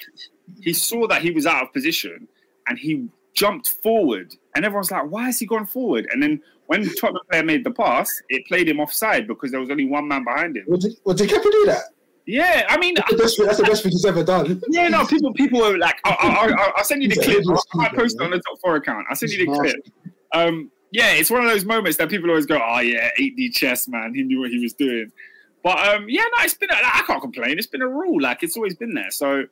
he 0.62 0.74
saw 0.74 1.08
that 1.08 1.22
he 1.22 1.32
was 1.32 1.46
out 1.46 1.64
of 1.64 1.74
position, 1.74 2.28
and 2.68 2.78
he 2.78 3.08
jumped 3.34 3.70
forward, 3.70 4.36
and 4.56 4.66
everyone's 4.66 4.92
like, 4.92 5.10
"Why 5.10 5.30
is 5.30 5.40
he 5.40 5.46
going 5.46 5.66
forward?" 5.66 6.08
And 6.12 6.22
then 6.22 6.42
when 6.68 6.82
the 6.82 6.94
Tottenham 7.00 7.22
player 7.30 7.44
made 7.44 7.64
the 7.64 7.72
pass, 7.72 8.10
it 8.30 8.46
played 8.48 8.68
him 8.68 8.80
offside 8.80 9.28
because 9.28 9.52
there 9.52 9.60
was 9.60 9.70
only 9.70 9.86
one 9.86 10.08
man 10.08 10.24
behind 10.24 10.58
him. 10.58 10.66
Well, 10.68 10.80
did, 10.80 10.94
well, 11.04 11.16
did 11.16 11.30
Kepa 11.30 11.44
do 11.44 11.64
that? 11.68 11.84
Yeah, 12.26 12.66
I 12.70 12.78
mean, 12.80 12.96
That's 12.96 13.12
the 13.12 13.18
best, 13.18 13.42
that's 13.46 13.58
the 13.58 13.64
best 13.64 13.84
thing 13.84 13.92
he's 13.92 14.04
ever 14.04 14.24
done. 14.24 14.60
yeah, 14.70 14.88
no, 14.88 15.06
people 15.06 15.32
people 15.34 15.60
were 15.60 15.78
like, 15.78 16.00
I'll, 16.06 16.18
I'll, 16.20 16.54
I'll, 16.60 16.74
I'll 16.78 16.84
send 16.84 17.04
you 17.04 17.10
the 17.10 17.16
clip. 17.16 17.44
I 17.48 17.78
might 17.78 17.90
keeper, 17.92 18.02
post 18.02 18.16
it 18.16 18.20
man. 18.20 18.26
on 18.26 18.32
the 18.32 18.40
top 18.40 18.60
four 18.62 18.76
account. 18.78 19.06
I'll 19.10 19.16
send 19.16 19.32
you 19.32 19.46
the 19.46 19.54
clip. 19.54 19.76
Um, 20.34 20.72
yeah, 20.92 21.12
it's 21.12 21.30
one 21.30 21.44
of 21.44 21.50
those 21.52 21.66
moments 21.66 21.98
that 21.98 22.10
people 22.10 22.30
always 22.30 22.48
go, 22.48 22.60
"Oh 22.64 22.80
yeah, 22.80 23.12
8D 23.20 23.54
chess, 23.54 23.88
man. 23.88 24.16
He 24.16 24.24
knew 24.24 24.40
what 24.40 24.50
he 24.50 24.60
was 24.60 24.74
doing." 24.74 25.12
But 25.64 25.78
um, 25.88 26.06
yeah, 26.08 26.24
no, 26.38 26.44
it's 26.44 26.56
been. 26.56 26.70
I 26.72 27.04
can't 27.06 27.22
complain. 27.22 27.58
It's 27.58 27.68
been 27.68 27.82
a 27.84 27.88
rule. 27.88 28.22
Like 28.22 28.42
it's 28.42 28.56
always 28.56 28.76
been 28.76 28.94
there. 28.94 29.12
So 29.12 29.44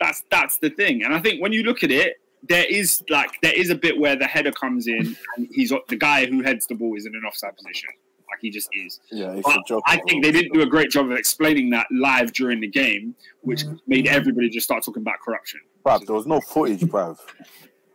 that's 0.00 0.22
that's 0.30 0.58
the 0.58 0.70
thing. 0.70 1.02
And 1.02 1.14
I 1.14 1.20
think 1.20 1.42
when 1.42 1.52
you 1.52 1.64
look 1.64 1.82
at 1.82 1.90
it, 1.90 2.16
there 2.48 2.64
is 2.68 3.02
like 3.08 3.30
there 3.42 3.52
is 3.52 3.70
a 3.70 3.74
bit 3.74 3.98
where 3.98 4.16
the 4.16 4.26
header 4.26 4.52
comes 4.52 4.86
in, 4.86 5.16
and 5.36 5.48
he's 5.52 5.72
the 5.88 5.96
guy 5.96 6.26
who 6.26 6.42
heads 6.42 6.66
the 6.66 6.74
ball 6.74 6.96
is 6.96 7.06
in 7.06 7.14
an 7.14 7.22
offside 7.26 7.56
position. 7.56 7.90
Like 8.30 8.40
he 8.40 8.50
just 8.50 8.68
is. 8.72 9.00
Yeah, 9.10 9.40
But. 9.44 9.82
I 9.86 9.98
think 10.08 10.24
they 10.24 10.32
didn't 10.32 10.52
do 10.52 10.62
a 10.62 10.66
great 10.66 10.90
job 10.90 11.06
of 11.06 11.12
explaining 11.12 11.70
that 11.70 11.86
live 11.92 12.32
during 12.32 12.60
the 12.60 12.68
game, 12.68 13.14
which 13.42 13.64
made 13.86 14.08
everybody 14.08 14.48
just 14.48 14.64
start 14.64 14.82
talking 14.82 15.02
about 15.02 15.20
corruption. 15.20 15.60
Bruv, 15.84 16.06
there 16.06 16.16
was 16.16 16.26
no 16.26 16.40
footage, 16.40 16.80
bruv. 16.80 17.18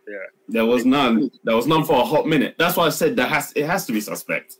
Yeah. 0.08 0.16
There 0.48 0.66
was 0.66 0.84
none. 0.84 1.30
There 1.44 1.56
was 1.56 1.66
none 1.66 1.84
for 1.84 2.00
a 2.00 2.04
hot 2.04 2.26
minute. 2.26 2.56
That's 2.58 2.76
why 2.76 2.86
I 2.86 2.90
said 2.90 3.16
there 3.16 3.26
has 3.26 3.52
it 3.54 3.66
has 3.66 3.86
to 3.86 3.92
be 3.92 4.00
suspect. 4.00 4.56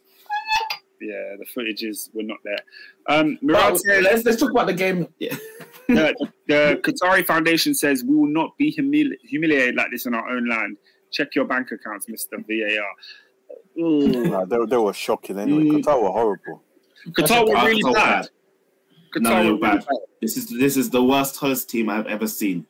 Yeah, 1.01 1.37
the 1.39 1.47
footages 1.47 2.15
were 2.15 2.23
not 2.23 2.39
there. 2.45 2.59
Um, 3.09 3.39
But 3.43 3.55
Mirage, 3.55 3.81
let's 4.03 4.25
let's 4.25 4.39
talk 4.41 4.51
about 4.51 4.67
the 4.67 4.75
game. 4.75 5.07
Yeah. 5.19 5.35
the, 5.89 6.15
the 6.47 6.81
Qatari 6.83 7.25
Foundation 7.27 7.75
says 7.75 8.05
we 8.05 8.15
will 8.15 8.27
not 8.27 8.57
be 8.59 8.75
humili- 8.77 9.17
humiliated 9.23 9.77
like 9.77 9.91
this 9.91 10.05
in 10.07 10.15
our 10.15 10.29
own 10.29 10.49
land. 10.49 10.77
Check 11.11 11.35
your 11.35 11.47
bank 11.47 11.73
accounts, 11.73 12.07
Mister 12.09 12.37
VAR. 12.37 13.83
Ooh. 13.83 14.09
Nah, 14.29 14.45
they, 14.45 14.59
they 14.67 14.77
were 14.77 14.93
shocking 14.93 15.39
anyway. 15.39 15.65
Mm. 15.65 15.83
Qatar 15.83 16.03
were 16.03 16.11
horrible. 16.11 16.63
Qatar 17.09 17.49
were 17.49 17.55
really 17.67 17.83
Qatar 17.83 17.95
bad. 17.95 18.29
No, 19.17 19.21
Qatar 19.21 19.23
they 19.23 19.31
were 19.31 19.37
were 19.37 19.45
really 19.45 19.61
bad. 19.61 19.79
bad. 19.79 19.99
This 20.21 20.37
is 20.37 20.51
this 20.51 20.77
is 20.77 20.91
the 20.91 21.03
worst 21.03 21.37
host 21.37 21.71
team 21.71 21.89
I've 21.89 22.07
ever 22.07 22.29
seen. 22.29 22.67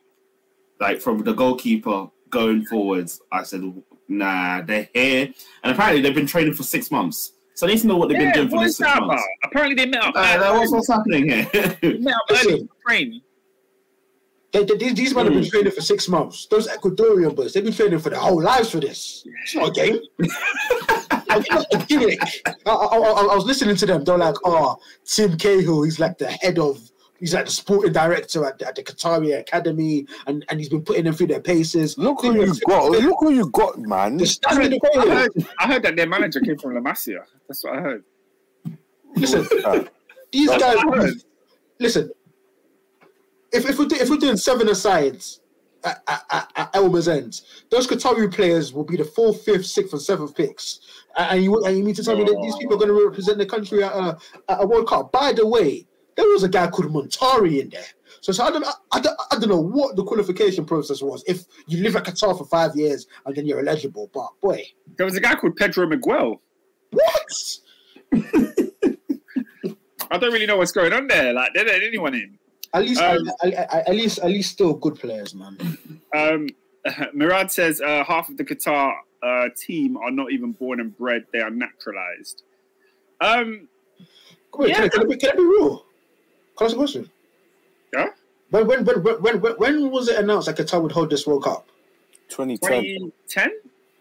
Like 0.79 1.01
from 1.01 1.25
the 1.25 1.33
goalkeeper 1.35 2.09
going 2.31 2.65
forwards, 2.65 3.21
I 3.33 3.43
said, 3.43 3.63
nah, 4.09 4.63
they're 4.63 4.89
here, 4.95 5.35
and 5.65 5.73
apparently 5.73 6.01
they've 6.01 6.15
been 6.15 6.27
training 6.29 6.55
for 6.55 6.63
six 6.63 6.91
months. 6.93 7.33
So 7.61 7.67
I 7.67 7.73
need 7.73 7.81
to 7.83 7.89
know 7.89 7.99
what 7.99 8.09
they've 8.09 8.19
Yeah, 8.19 8.31
been 8.33 8.35
doing 8.37 8.49
for 8.49 8.57
what 8.57 8.63
these 8.63 8.71
is 8.71 8.77
six 8.79 8.91
that 8.91 9.03
months. 9.03 9.23
about? 9.43 9.51
Apparently 9.51 9.75
they 9.75 9.85
met 9.91 10.03
up. 10.03 10.15
Uh, 10.17 10.39
that 10.39 10.59
was 10.59 10.71
what's 10.73 10.89
happening 10.89 11.29
here. 11.29 11.43
they 11.83 11.99
met 11.99 12.15
up 12.15 12.23
early 12.31 12.61
to 12.61 12.69
train. 12.89 13.21
They, 14.53 14.65
they, 14.65 14.77
these, 14.79 14.95
these 14.95 15.15
men 15.15 15.27
have 15.27 15.35
been 15.35 15.45
Mm. 15.45 15.51
training 15.51 15.73
for 15.73 15.83
six 15.83 16.09
months. 16.09 16.47
Those 16.51 16.69
Ecuadorian 16.69 17.37
boys, 17.37 17.53
they've 17.53 17.63
been 17.63 17.75
training 17.75 17.99
for 17.99 18.09
their 18.09 18.19
whole 18.19 18.41
lives 18.43 18.71
for 18.71 18.81
this. 18.81 19.27
It's 19.43 19.55
not 19.57 19.69
a 19.69 19.73
game. 19.73 19.99
I'm 21.29 21.45
not 21.51 21.67
a 21.75 21.85
gimmick. 21.87 22.19
I, 22.47 22.71
I, 22.71 22.97
I, 22.97 23.27
I 23.33 23.35
was 23.35 23.45
listening 23.45 23.77
to 23.77 23.85
them. 23.85 24.05
They're 24.05 24.17
like, 24.17 24.37
oh, 24.47 24.79
Tim 25.05 25.37
Cahill, 25.37 25.83
he's 25.83 26.01
like 26.01 26.17
the 26.17 26.31
head 26.31 26.59
of, 26.59 26.81
he's 27.21 27.35
like 27.35 27.45
the 27.45 27.51
sporting 27.53 27.93
director 27.93 28.45
at 28.45 28.59
the, 28.59 28.67
at 28.67 28.75
the 28.75 28.83
Qatari 28.83 29.39
Academy, 29.39 30.07
and, 30.27 30.45
and 30.49 30.59
he's 30.59 30.69
been 30.69 30.83
putting 30.83 31.05
them 31.05 31.15
through 31.15 31.29
their 31.29 31.41
paces. 31.41 31.97
Look 31.97 32.23
who 32.23 32.35
you 32.35 32.55
got. 32.67 32.91
Look 32.91 33.17
who 33.21 33.31
you 33.31 33.49
got, 33.51 33.79
man. 33.79 34.21
I 34.47 34.55
heard, 34.55 34.75
I, 34.97 35.07
heard, 35.07 35.31
I 35.61 35.67
heard 35.67 35.83
that 35.85 35.97
their 35.97 36.09
manager 36.09 36.41
came 36.41 36.59
from 36.59 36.75
La 36.75 36.81
Masia. 36.81 37.25
That's 37.47 37.63
what 37.63 37.79
I 37.79 37.81
heard. 37.81 38.05
Listen, 39.15 39.47
these 40.33 40.49
That's 40.49 40.63
guys. 40.63 40.77
what 40.85 40.99
I 40.99 41.03
heard. 41.03 41.23
Listen, 41.79 42.11
if 43.53 43.69
if 43.69 43.79
we're 43.79 43.87
do, 43.87 43.97
if 43.97 44.09
we're 44.09 44.17
doing 44.17 44.37
seven 44.37 44.69
asides 44.69 45.41
at, 45.83 46.03
at, 46.07 46.23
at, 46.31 46.53
at 46.57 46.77
Elmer's 46.77 47.09
end, 47.09 47.41
those 47.71 47.87
Qatari 47.87 48.33
players 48.33 48.73
will 48.73 48.85
be 48.85 48.97
the 48.97 49.05
fourth, 49.05 49.43
fifth, 49.45 49.67
sixth, 49.67 49.93
and 49.93 50.03
seventh 50.03 50.37
picks. 50.37 50.81
And 51.17 51.33
and 51.33 51.45
you 51.45 51.65
and 51.65 51.77
you 51.77 51.83
mean 51.83 51.95
to 51.95 52.05
tell 52.05 52.17
me 52.17 52.25
that 52.25 52.41
these 52.43 52.57
people 52.57 52.77
are 52.77 52.79
going 52.79 52.89
to 52.89 53.07
represent 53.09 53.39
the 53.39 53.47
country 53.47 53.83
at 53.83 53.93
a, 53.93 54.17
at 54.49 54.63
a 54.63 54.67
World 54.67 54.89
Cup? 54.89 55.11
By 55.11 55.33
the 55.33 55.47
way, 55.47 55.87
there 56.21 56.33
was 56.33 56.43
a 56.43 56.49
guy 56.49 56.69
called 56.69 56.93
Muntari 56.93 57.61
in 57.61 57.71
there. 57.71 57.87
So, 58.21 58.33
so 58.33 58.45
I 58.45 58.51
don't, 58.51 58.65
I, 58.65 58.73
I, 58.93 59.01
don't, 59.01 59.19
I 59.33 59.39
don't 59.39 59.49
know 59.49 59.61
what 59.61 59.97
the 59.97 60.05
qualification 60.05 60.67
process 60.67 61.01
was. 61.01 61.25
If 61.27 61.47
you 61.67 61.83
live 61.83 61.97
at 61.97 62.05
Qatar 62.05 62.37
for 62.37 62.45
five 62.45 62.77
years 62.77 63.07
and 63.25 63.35
then 63.35 63.47
you're 63.47 63.61
eligible, 63.61 64.11
but 64.13 64.29
boy, 64.43 64.63
There 64.97 65.07
was 65.07 65.17
a 65.17 65.21
guy 65.21 65.35
called 65.35 65.57
Pedro 65.57 65.87
Miguel. 65.87 66.41
what? 66.91 67.33
I 70.13 70.19
don't 70.19 70.33
really 70.33 70.47
know 70.47 70.57
what's 70.59 70.73
going 70.73 70.93
on 70.93 71.07
there. 71.07 71.33
Like, 71.33 71.55
they 71.55 71.65
let 71.65 71.83
anyone 71.83 72.15
in. 72.15 72.39
At 72.75 72.83
least, 72.83 73.01
Um, 73.01 73.31
at, 73.43 73.55
at, 73.55 73.89
at 73.89 73.95
least, 73.95 74.19
at 74.19 74.31
least, 74.31 74.53
still 74.53 74.75
good 74.75 74.97
players, 74.97 75.35
man. 75.35 75.57
Um, 76.15 76.49
Murad 77.15 77.51
says 77.51 77.81
uh, 77.81 78.05
half 78.05 78.29
of 78.29 78.37
the 78.37 78.45
Qatar 78.45 78.93
uh, 79.23 79.49
team 79.57 79.97
are 79.97 80.11
not 80.11 80.33
even 80.33 80.53
born 80.53 80.81
and 80.81 80.97
bred; 80.97 81.25
they 81.33 81.41
are 81.41 81.51
naturalized. 81.51 82.43
Um, 83.21 83.69
Wait, 84.57 84.75
can, 84.75 84.85
I, 84.85 84.89
can, 84.89 85.03
I 85.03 85.05
be, 85.05 85.17
can 85.17 85.31
I 85.31 85.35
be 85.35 85.43
real? 85.43 85.85
Can 86.61 86.67
I 86.67 86.69
ask 86.69 86.75
a 86.75 86.79
question? 86.79 87.11
Yeah? 87.95 88.09
When, 88.51 88.67
when, 88.67 88.85
when, 88.85 89.03
when, 89.03 89.41
when, 89.41 89.53
when 89.57 89.91
was 89.91 90.09
it 90.09 90.19
announced 90.19 90.45
that 90.47 90.59
Qatar 90.59 90.83
would 90.83 90.93
hold 90.93 91.09
this 91.09 91.27
World 91.27 91.45
Cup? 91.45 91.67
2010. 92.29 92.83
2010? 93.29 93.51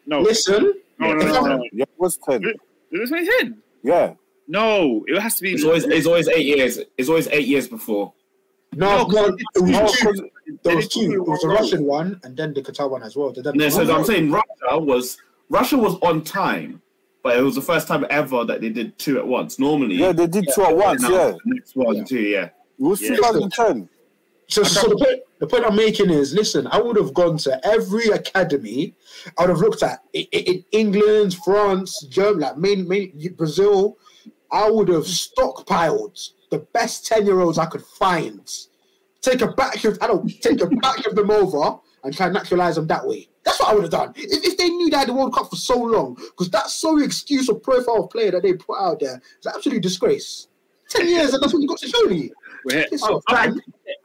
No, 0.05 0.19
Listen, 0.19 0.73
no, 0.99 1.13
no, 1.13 1.25
no, 1.25 1.41
no. 1.55 1.63
Yeah, 1.71 1.83
it 1.83 1.89
was 1.97 2.17
10. 2.17 2.43
It 2.43 2.59
was 2.91 3.09
2010. 3.11 3.61
Yeah. 3.83 4.13
No, 4.49 5.05
it 5.07 5.21
has 5.21 5.37
to 5.37 5.43
be. 5.43 5.53
it's 5.53 5.63
always 5.63 5.85
it's 5.85 6.05
always 6.05 6.27
eight 6.27 6.47
years. 6.47 6.79
It's 6.97 7.07
always 7.07 7.27
eight 7.29 7.47
years 7.47 7.69
before. 7.69 8.11
no, 8.73 9.07
No, 9.07 9.07
no, 9.07 9.25
it 9.27 9.61
was 9.61 9.97
two. 9.97 10.05
'cause- 10.05 10.21
There 10.63 10.75
was 10.75 10.87
two. 10.89 10.99
two 11.05 11.13
It 11.13 11.27
was 11.29 11.39
the 11.41 11.47
in 11.47 11.53
one 11.53 11.55
row. 11.55 11.61
Russian 11.61 11.83
one 11.85 12.19
and 12.23 12.35
then 12.35 12.53
the 12.53 12.61
Qatar 12.61 12.89
one 12.89 13.03
as 13.03 13.15
well. 13.15 13.31
They 13.31 13.41
did 13.41 13.55
No, 13.55 13.69
so 13.69 13.95
I'm 13.95 14.03
saying 14.03 14.31
Russia 14.31 14.79
was 14.79 15.17
Russia 15.49 15.77
was 15.77 15.95
on 16.01 16.23
time, 16.23 16.81
but 17.23 17.37
it 17.37 17.41
was 17.41 17.55
the 17.55 17.61
first 17.61 17.87
time 17.87 18.05
ever 18.09 18.45
that 18.45 18.61
they 18.61 18.69
did 18.69 18.97
two 18.97 19.17
at 19.19 19.27
once. 19.27 19.59
Normally, 19.59 19.95
yeah, 19.95 20.11
they 20.11 20.27
did 20.27 20.47
two 20.53 20.63
at 20.63 20.75
once. 20.75 21.03
Yeah. 21.03 21.09
the 21.31 21.37
next 21.45 21.75
one, 21.75 21.97
Yeah. 21.97 22.03
two, 22.03 22.19
yeah. 22.21 22.45
It 22.45 22.51
was 22.77 23.01
Yeah. 23.01 23.15
2010. 23.15 23.89
So, 24.47 24.63
so 24.63 24.87
the, 24.87 24.95
point, 24.95 25.19
the 25.39 25.45
point 25.47 25.63
I'm 25.65 25.75
making 25.75 26.09
is, 26.09 26.33
listen, 26.33 26.65
I 26.67 26.81
would 26.81 26.95
have 26.95 27.13
gone 27.13 27.37
to 27.39 27.65
every 27.67 28.07
academy. 28.07 28.95
I 29.37 29.41
would 29.43 29.49
have 29.51 29.59
looked 29.59 29.83
at 29.83 29.99
i- 30.15 30.27
i- 30.33 30.37
in 30.37 30.65
England, 30.71 31.35
France, 31.45 32.03
Germany, 32.09 32.45
like 32.45 32.57
main, 32.57 32.87
main 32.87 33.33
Brazil. 33.37 33.97
I 34.51 34.67
would 34.71 34.87
have 34.87 35.03
stockpiled 35.05 36.29
the 36.49 36.59
best 36.73 37.05
ten 37.05 37.25
year 37.27 37.39
olds 37.41 37.59
I 37.59 37.67
could 37.67 37.83
find. 37.83 38.41
Take 39.21 39.41
a 39.41 39.47
back 39.51 39.83
of, 39.83 39.99
I 40.01 40.07
don't 40.07 40.27
take 40.41 40.61
a 40.61 40.67
back 40.67 41.05
of 41.05 41.13
them 41.15 41.29
over 41.29 41.77
and 42.03 42.15
try 42.15 42.25
and 42.27 42.33
naturalize 42.33 42.75
them 42.75 42.87
that 42.87 43.05
way. 43.05 43.28
That's 43.49 43.59
what 43.61 43.69
I 43.69 43.73
would 43.73 43.81
have 43.83 43.91
done. 43.91 44.13
If, 44.15 44.45
if 44.45 44.57
they 44.57 44.69
knew 44.69 44.91
they 44.91 44.97
had 44.97 45.07
the 45.07 45.13
World 45.13 45.33
Cup 45.33 45.49
for 45.49 45.55
so 45.55 45.75
long, 45.75 46.13
because 46.13 46.51
that 46.51 46.69
sorry 46.69 47.03
excuse 47.03 47.49
or 47.49 47.59
profile 47.59 48.03
of 48.03 48.11
player 48.11 48.29
that 48.29 48.43
they 48.43 48.53
put 48.53 48.77
out 48.79 48.99
there 48.99 49.19
is 49.39 49.45
an 49.47 49.53
absolute 49.55 49.81
disgrace. 49.81 50.47
Ten 50.87 51.07
years 51.09 51.33
and 51.33 51.41
that's 51.41 51.51
what 51.51 51.61
you 51.61 51.67
got 51.67 51.79
to 51.79 51.87
show 51.87 52.03
me. 52.03 52.31
We're 52.63 52.77
here. 52.77 52.87
Piss 52.91 53.01
Oh, 53.03 53.21
okay. 53.31 53.51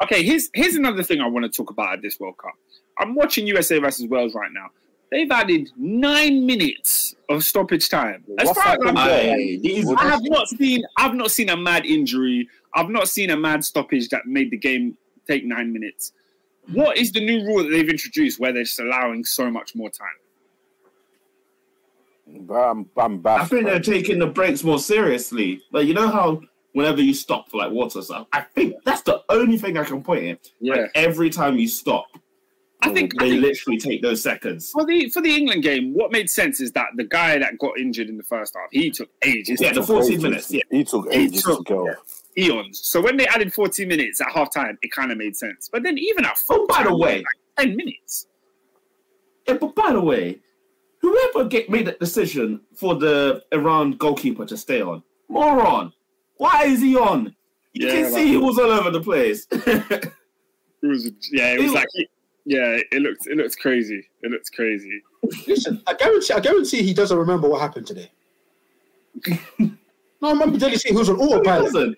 okay, 0.03 0.22
here's 0.22 0.49
here's 0.55 0.76
another 0.76 1.03
thing 1.03 1.20
I 1.20 1.26
want 1.26 1.45
to 1.45 1.51
talk 1.55 1.70
about 1.70 1.92
at 1.92 2.03
this 2.03 2.18
World 2.18 2.38
Cup. 2.38 2.55
I'm 2.99 3.14
watching 3.14 3.47
USA 3.47 3.78
versus 3.78 4.07
Wales 4.07 4.34
right 4.34 4.51
now. 4.51 4.70
They've 5.11 5.30
added 5.30 5.68
nine 5.76 6.47
minutes 6.47 7.14
of 7.28 7.45
stoppage 7.45 7.90
time. 7.90 8.24
As 8.38 8.47
What's 8.47 8.62
far 8.62 8.72
as 8.72 8.78
I'm 8.86 8.97
happened 8.97 9.62
there? 9.62 9.97
I 9.99 10.09
have 10.09 10.22
not 10.22 10.49
seen 10.49 10.84
I've 10.97 11.14
not 11.14 11.30
seen 11.30 11.51
a 11.51 11.57
mad 11.57 11.84
injury. 11.84 12.49
I've 12.74 12.88
not 12.88 13.09
seen 13.09 13.28
a 13.28 13.36
mad 13.36 13.62
stoppage 13.62 14.09
that 14.09 14.24
made 14.24 14.51
the 14.51 14.57
game 14.57 14.97
take 15.26 15.45
nine 15.45 15.70
minutes. 15.70 16.12
What 16.73 16.97
is 16.97 17.12
the 17.12 17.21
new 17.25 17.45
rule 17.47 17.62
that 17.62 17.71
they've 17.71 17.89
introduced 17.89 18.41
where 18.41 18.53
they're 18.53 18.65
just 18.65 18.81
allowing 18.81 19.25
so 19.25 19.51
much 19.51 19.75
more 19.75 19.91
time? 19.91 20.09
But 22.47 22.55
I'm, 22.55 22.89
I'm 22.97 23.15
I 23.15 23.17
baffled. 23.19 23.51
think 23.51 23.65
they're 23.67 23.81
taking 23.81 24.19
the 24.19 24.27
breaks 24.27 24.65
more 24.65 24.79
seriously. 24.79 25.61
Like 25.73 25.87
you 25.87 25.95
know 25.95 26.09
how 26.09 26.41
whenever 26.73 27.03
you 27.03 27.12
stop 27.15 27.51
for 27.51 27.59
like 27.59 27.71
water 27.71 28.01
stuff, 28.03 28.27
I 28.33 28.41
think 28.41 28.77
that's 28.85 29.03
the 29.03 29.23
only 29.29 29.59
thing 29.59 29.77
I 29.77 29.85
can 29.85 30.03
point 30.03 30.25
in. 30.25 30.39
Like 30.61 30.91
every 30.95 31.29
time 31.29 31.59
you 31.59 31.69
stop, 31.69 32.07
I 32.81 32.93
think, 32.93 33.12
I 33.21 33.25
they 33.25 33.31
think 33.33 33.43
literally 33.43 33.79
take 33.79 34.01
those 34.03 34.23
seconds. 34.23 34.71
for 34.71 34.87
the 34.87 35.11
for 35.11 35.21
the 35.21 35.35
England 35.37 35.62
game, 35.62 35.93
what 35.93 36.12
made 36.12 36.31
sense 36.31 36.61
is 36.61 36.73
that 36.73 36.87
the 36.97 37.05
guy 37.05 37.39
that 37.39 37.59
got 37.59 37.79
injured 37.79 38.09
in 38.09 38.17
the 38.17 38.23
first 38.25 38.55
half, 38.57 38.69
he 38.73 38.91
took 38.91 39.11
ages. 39.23 39.61
Yeah, 39.61 39.73
to 39.75 39.81
the 39.81 39.87
14 39.87 40.11
Ages. 40.12 40.23
minutes. 40.23 40.51
Yeah, 40.51 40.62
He 40.71 40.83
took 40.85 41.12
He 41.12 41.25
ages 41.25 41.43
took- 41.43 41.67
to 41.67 41.75
go. 41.75 41.95
Eons. 42.39 42.80
So 42.85 43.01
when 43.01 43.16
they 43.16 43.26
added 43.26 43.53
40 43.53 43.85
minutes 43.87 44.20
at 44.20 44.28
halftime, 44.28 44.76
it 44.82 44.91
kind 44.93 45.12
of 45.12 45.18
made 45.18 45.37
sense. 45.37 45.68
But 45.72 45.82
then 45.82 45.99
even 45.99 46.24
at 46.24 46.37
full 46.39 46.62
Oh, 46.62 46.66
by 46.66 46.82
the 46.85 46.97
way- 46.97 47.18
like 47.59 47.66
10 47.66 47.76
minutes. 47.76 48.26
Yeah, 49.47 49.55
but 49.55 49.74
by 49.74 49.93
the 49.93 50.01
way, 50.01 50.41
whoever 51.01 51.45
get 51.45 51.68
made 51.68 51.87
that 51.87 52.01
decision 52.01 52.61
for 52.74 52.95
the 52.97 53.43
Iran 53.53 53.93
goalkeeper 53.93 54.47
to 54.47 54.57
stay 54.57 54.80
on, 54.80 55.03
moron. 55.28 55.93
Why 56.37 56.64
is 56.64 56.80
he 56.80 56.97
on? 56.97 57.35
You 57.74 57.87
Yeah, 57.89 57.93
can 57.95 58.03
like- 58.05 58.12
see 58.14 58.28
he 58.28 58.37
was 58.37 58.59
all 58.59 58.70
over 58.70 58.91
the 58.91 59.01
place. 59.01 59.47
It 60.82 60.89
was 60.89 61.11
yeah, 61.32 61.55
it 61.55 61.61
was 61.61 61.68
Ew. 61.68 61.74
like 61.74 61.89
yeah, 62.45 62.76
it 62.93 63.01
looked 63.01 63.26
it 63.26 63.39
looked 63.39 63.59
crazy. 63.59 64.07
It 64.20 64.30
looked 64.30 64.53
crazy. 64.55 65.01
Listen, 65.47 65.82
I 65.87 65.95
guarantee, 65.95 66.35
I 66.35 66.41
guarantee 66.41 66.82
he 66.82 66.93
doesn't 66.93 67.16
remember 67.16 67.49
what 67.49 67.62
happened 67.62 67.87
today. 67.87 68.11
no, 69.59 69.70
I 70.22 70.30
remember 70.32 70.59
Daly 70.59 70.76
saying 70.76 70.95
he 70.95 70.99
was 70.99 71.09
on 71.09 71.16
autopilot. 71.16 71.97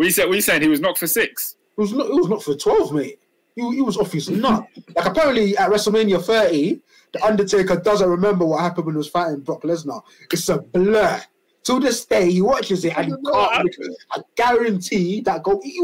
Listen, 0.00 0.06
We 0.06 0.10
said 0.10 0.30
we 0.30 0.40
said 0.40 0.62
he 0.62 0.68
was 0.68 0.80
knocked 0.80 0.98
for 0.98 1.06
six. 1.06 1.56
It 1.76 1.80
was 1.80 1.92
not, 1.92 2.06
it 2.06 2.14
was 2.14 2.28
not 2.28 2.42
for 2.42 2.54
twelve, 2.56 2.92
mate. 2.92 3.18
He, 3.54 3.62
he 3.74 3.82
was 3.82 3.96
off 3.96 4.12
his 4.12 4.30
nut. 4.30 4.66
Like 4.96 5.06
apparently 5.06 5.56
at 5.56 5.70
WrestleMania 5.70 6.22
30, 6.22 6.80
the 7.12 7.24
Undertaker 7.24 7.76
doesn't 7.76 8.08
remember 8.08 8.46
what 8.46 8.60
happened 8.60 8.86
when 8.86 8.94
he 8.94 8.98
was 8.98 9.08
fighting 9.08 9.40
Brock 9.40 9.62
Lesnar. 9.62 10.02
It's 10.32 10.48
a 10.48 10.58
blur. 10.58 11.20
To 11.64 11.78
this 11.78 12.06
day, 12.06 12.30
he 12.30 12.40
watches 12.40 12.84
it 12.86 12.96
and 12.96 13.06
he 13.06 13.12
can't. 13.12 13.76
I 14.12 14.20
guarantee 14.34 15.20
that 15.22 15.42
go. 15.42 15.60
He, 15.62 15.78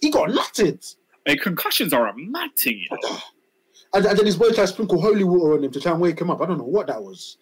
he 0.00 0.10
got 0.10 0.28
nutted. 0.30 0.94
Hey, 1.24 1.36
concussions 1.36 1.92
are 1.92 2.06
a 2.06 2.16
mad 2.16 2.54
thing, 2.56 2.78
you 2.78 2.98
know. 3.02 3.18
And, 3.94 4.04
and 4.04 4.18
then 4.18 4.26
his 4.26 4.36
boy 4.36 4.48
tried 4.48 4.56
to 4.56 4.66
sprinkle 4.66 5.00
holy 5.00 5.24
water 5.24 5.54
on 5.54 5.64
him 5.64 5.70
to 5.70 5.80
try 5.80 5.92
and 5.92 6.00
wake 6.00 6.20
him 6.20 6.28
up. 6.28 6.42
I 6.42 6.46
don't 6.46 6.58
know 6.58 6.64
what 6.64 6.88
that 6.88 7.02
was. 7.02 7.38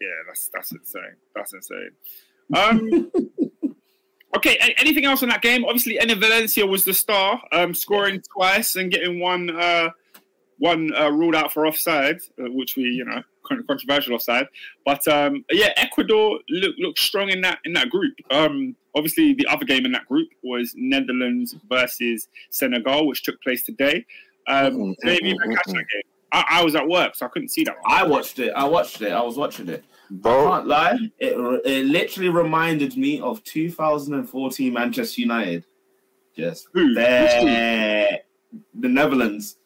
Yeah, 0.00 0.08
that's 0.26 0.48
that's 0.52 0.72
insane. 0.72 1.14
That's 1.34 1.52
insane. 1.52 1.90
Um, 2.56 3.12
okay, 4.36 4.56
a- 4.60 4.80
anything 4.80 5.04
else 5.04 5.22
on 5.22 5.28
that 5.30 5.42
game? 5.42 5.64
Obviously, 5.64 5.98
Enner 5.98 6.18
Valencia 6.18 6.66
was 6.66 6.84
the 6.84 6.94
star, 6.94 7.40
um, 7.52 7.74
scoring 7.74 8.22
twice 8.34 8.76
and 8.76 8.90
getting 8.90 9.20
one 9.20 9.50
uh, 9.50 9.90
one 10.58 10.94
uh, 10.94 11.10
ruled 11.10 11.34
out 11.34 11.52
for 11.52 11.66
offside, 11.66 12.20
uh, 12.38 12.50
which 12.50 12.76
we 12.76 12.84
you 12.84 13.04
know 13.04 13.22
con- 13.42 13.64
controversial 13.66 14.14
offside. 14.14 14.46
But 14.84 15.06
um, 15.08 15.44
yeah, 15.50 15.72
Ecuador 15.76 16.38
look 16.48 16.74
look 16.78 16.98
strong 16.98 17.28
in 17.30 17.40
that 17.42 17.58
in 17.64 17.72
that 17.74 17.90
group. 17.90 18.14
Um, 18.30 18.76
obviously, 18.94 19.34
the 19.34 19.46
other 19.46 19.64
game 19.64 19.84
in 19.84 19.92
that 19.92 20.06
group 20.06 20.28
was 20.42 20.74
Netherlands 20.76 21.56
versus 21.68 22.28
Senegal, 22.50 23.06
which 23.06 23.22
took 23.22 23.40
place 23.42 23.62
today. 23.62 24.04
Um, 24.48 24.72
Mm, 24.72 24.96
maybe 25.02 25.30
mm, 25.30 25.34
even 25.34 25.50
mm, 25.50 25.54
catch 25.54 25.66
that 25.66 25.74
game. 25.74 26.02
I, 26.32 26.44
I 26.48 26.64
was 26.64 26.74
at 26.74 26.88
work, 26.88 27.14
so 27.14 27.26
I 27.26 27.28
couldn't 27.28 27.50
see 27.50 27.62
that 27.64 27.76
one. 27.80 27.84
I 27.86 28.04
watched 28.04 28.38
it. 28.38 28.52
I 28.56 28.64
watched 28.64 29.02
it. 29.02 29.12
I 29.12 29.22
was 29.22 29.36
watching 29.36 29.68
it. 29.68 29.84
I 30.20 30.28
can't 30.28 30.66
lie. 30.66 30.98
It, 31.18 31.62
it 31.64 31.86
literally 31.86 32.28
reminded 32.28 32.96
me 32.96 33.20
of 33.20 33.42
2014 33.44 34.72
Manchester 34.72 35.20
United. 35.20 35.64
Just 36.36 36.68
Who? 36.72 36.94
Bare. 36.94 38.20
The 38.74 38.88
Netherlands. 38.88 39.56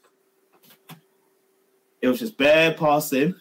It 2.03 2.09
was 2.09 2.21
just 2.21 2.37
bare 2.37 2.75
passing, 2.75 3.35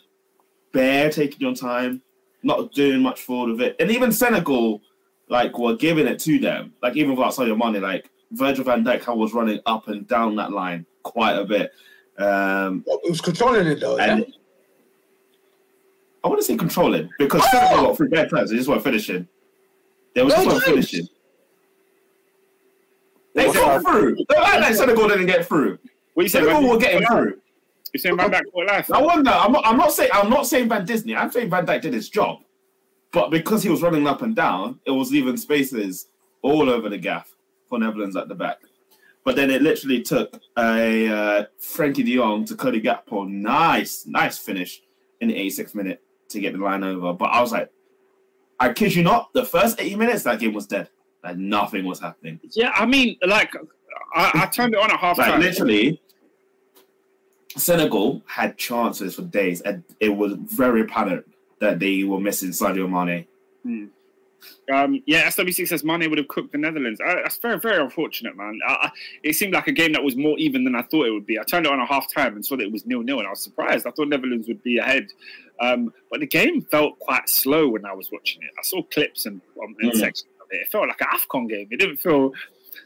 bare 0.72 1.12
taking 1.12 1.40
your 1.40 1.54
time, 1.54 2.02
not 2.42 2.72
doing 2.74 3.02
much 3.02 3.22
forward 3.22 3.52
of 3.52 3.62
it. 3.62 3.76
And 3.80 3.92
even 3.92 4.12
Senegal, 4.12 4.82
like, 5.30 5.58
were 5.58 5.76
giving 5.76 6.08
it 6.08 6.20
to 6.20 6.40
them. 6.40 6.74
Like, 6.82 6.96
even 6.96 7.16
without 7.16 7.38
your 7.46 7.58
money, 7.58 7.80
like, 7.80 8.10
Virgil 8.32 8.64
van 8.64 8.84
Dijk 8.84 9.16
was 9.16 9.34
running 9.34 9.60
up 9.66 9.88
and 9.88 10.08
down 10.08 10.36
that 10.38 10.52
line 10.52 10.86
quite 11.04 11.34
a 11.34 11.46
bit. 11.46 11.72
Um, 12.18 12.84
it 12.88 13.10
was 13.10 13.22
controlling 13.22 13.68
it 13.68 13.80
though. 13.80 13.98
and 13.98 14.26
Yeah? 14.28 14.35
I 16.26 16.28
want 16.28 16.40
to 16.40 16.44
say 16.44 16.58
controlling 16.58 17.08
because 17.20 17.44
Oh! 17.46 17.50
Senegal 17.52 17.86
got 17.86 17.98
three 17.98 18.08
bad 18.10 18.30
players. 18.30 18.50
They 18.50 18.58
just 18.58 18.68
weren't 18.68 18.84
finishing. 18.84 19.28
They 20.16 20.24
were 20.24 20.32
just 20.32 20.44
No, 20.44 20.54
weren't 20.54 20.64
finishing. 20.64 21.08
They 23.36 23.54
got 23.54 23.84
through. 23.84 24.16
Don't 24.30 24.48
act 24.48 24.62
like 24.62 24.76
Senegal 24.76 25.08
didn't 25.08 25.28
get 25.28 25.46
through. 25.46 25.78
What 26.16 26.24
you 26.24 26.30
saying? 26.30 26.46
Senegal 26.46 26.62
Van 26.64 26.72
were 26.72 26.78
getting 26.80 27.08
through. 27.08 27.42
You 27.94 28.00
saying 28.00 28.18
Van 28.18 28.32
Dijk 28.32 28.42
for 28.52 28.66
life? 28.66 28.92
I 28.92 29.02
wonder. 29.02 29.30
I'm 29.30 29.52
not. 29.52 29.68
I'm 29.68 29.78
not 29.78 29.92
saying. 29.94 30.10
I'm 30.14 30.32
not 30.32 30.48
saying 30.48 30.68
Van 30.68 30.84
Disney. 30.84 31.16
I'm 31.16 31.32
saying 31.32 31.52
Van 31.52 31.64
Dijk 31.64 31.82
did 31.82 31.94
his 31.94 32.10
job, 32.10 32.40
but 33.12 33.30
because 33.30 33.62
he 33.62 33.70
was 33.70 33.84
running 33.84 34.08
up 34.08 34.24
and 34.24 34.36
down, 34.36 34.80
it 34.86 34.92
was 34.92 35.12
leaving 35.12 35.38
spaces 35.38 36.08
all 36.42 36.72
over 36.72 36.90
the 36.90 36.98
gaff 36.98 37.36
for 37.70 37.78
Netherlands 37.78 38.16
at 38.16 38.30
the 38.30 38.36
back. 38.36 38.58
But 39.24 39.36
then 39.36 39.52
it 39.52 39.62
literally 39.62 40.02
took 40.02 40.40
a 40.58 41.08
uh, 41.08 41.46
Frenkie 41.62 42.04
De 42.04 42.16
Jong 42.16 42.46
to 42.46 42.56
Cody 42.56 42.82
Gakpo. 42.82 43.30
Nice, 43.30 44.06
nice 44.08 44.40
finish 44.40 44.82
in 45.22 45.28
the 45.28 45.36
86th 45.36 45.76
minute 45.76 46.02
to 46.36 46.42
get 46.42 46.54
the 46.54 46.60
line 46.60 46.84
over. 46.84 47.14
But 47.14 47.26
I 47.26 47.42
was 47.42 47.52
like, 47.52 47.70
I 48.60 48.72
kid 48.72 48.94
you 48.96 49.04
not, 49.04 49.34
the 49.34 49.44
first 49.44 49.82
80 49.82 49.96
minutes 49.96 50.24
that 50.24 50.40
game 50.40 50.54
was 50.54 50.66
dead. 50.68 50.90
Like 51.24 51.38
nothing 51.38 51.86
was 51.86 52.00
happening. 52.00 52.40
Yeah, 52.52 52.72
I 52.76 52.86
mean, 52.86 53.18
like, 53.26 53.54
I, 54.14 54.32
I 54.44 54.46
turned 54.46 54.74
it 54.76 54.80
on 54.80 54.92
at 54.92 55.00
half 55.00 55.18
Like 55.18 55.32
time. 55.32 55.42
literally, 55.42 56.00
Senegal 57.58 58.22
had 58.28 58.58
chances 58.58 59.16
for 59.16 59.24
days, 59.24 59.62
and 59.62 59.84
it 60.00 60.10
was 60.10 60.34
very 60.34 60.82
apparent 60.82 61.26
that 61.60 61.80
they 61.80 62.04
were 62.04 62.20
missing 62.20 62.50
Sadio 62.50 62.90
Mane. 62.90 63.26
Hmm. 63.64 63.86
Um, 64.74 65.02
yeah, 65.06 65.28
SW6 65.28 65.68
says 65.68 65.84
Mane 65.84 66.10
would 66.10 66.18
have 66.18 66.28
cooked 66.28 66.52
the 66.52 66.58
Netherlands. 66.58 67.00
Uh, 67.00 67.16
that's 67.24 67.38
very, 67.38 67.60
very 67.60 67.82
unfortunate, 67.84 68.36
man. 68.36 68.60
Uh, 68.68 68.90
it 69.24 69.34
seemed 69.34 69.54
like 69.54 69.68
a 69.68 69.72
game 69.72 69.94
that 69.94 70.04
was 70.04 70.16
more 70.16 70.38
even 70.40 70.64
than 70.64 70.76
I 70.76 70.82
thought 70.82 71.06
it 71.08 71.12
would 71.12 71.26
be. 71.26 71.38
I 71.40 71.44
turned 71.44 71.66
it 71.66 71.72
on 71.72 71.80
at 71.80 71.88
half 71.88 72.12
time 72.14 72.36
and 72.36 72.46
saw 72.46 72.56
that 72.58 72.64
it 72.64 72.72
was 72.72 72.86
nil 72.86 73.02
nil, 73.04 73.20
and 73.20 73.28
I 73.28 73.32
was 73.32 73.42
surprised. 73.42 73.86
I 73.86 73.92
thought 73.92 74.08
Netherlands 74.08 74.48
would 74.48 74.64
be 74.64 74.78
ahead. 74.80 75.08
Um, 75.60 75.94
but 76.10 76.20
the 76.20 76.28
game 76.28 76.62
felt 76.64 76.98
quite 77.00 77.30
slow 77.30 77.70
when 77.70 77.86
I 77.86 77.94
was 77.94 78.10
watching 78.12 78.42
it. 78.44 78.50
I 78.60 78.64
saw 78.64 78.82
clips 78.84 79.26
and, 79.26 79.40
um, 79.64 79.76
and 79.80 79.92
Mm. 79.92 80.00
sections 80.00 80.30
of 80.42 80.48
it. 80.52 80.62
It 80.62 80.68
felt 80.70 80.88
like 80.88 81.00
an 81.02 81.08
AFCON 81.14 81.48
game. 81.50 81.68
It 81.72 81.80
didn't 81.80 81.98
feel 81.98 82.34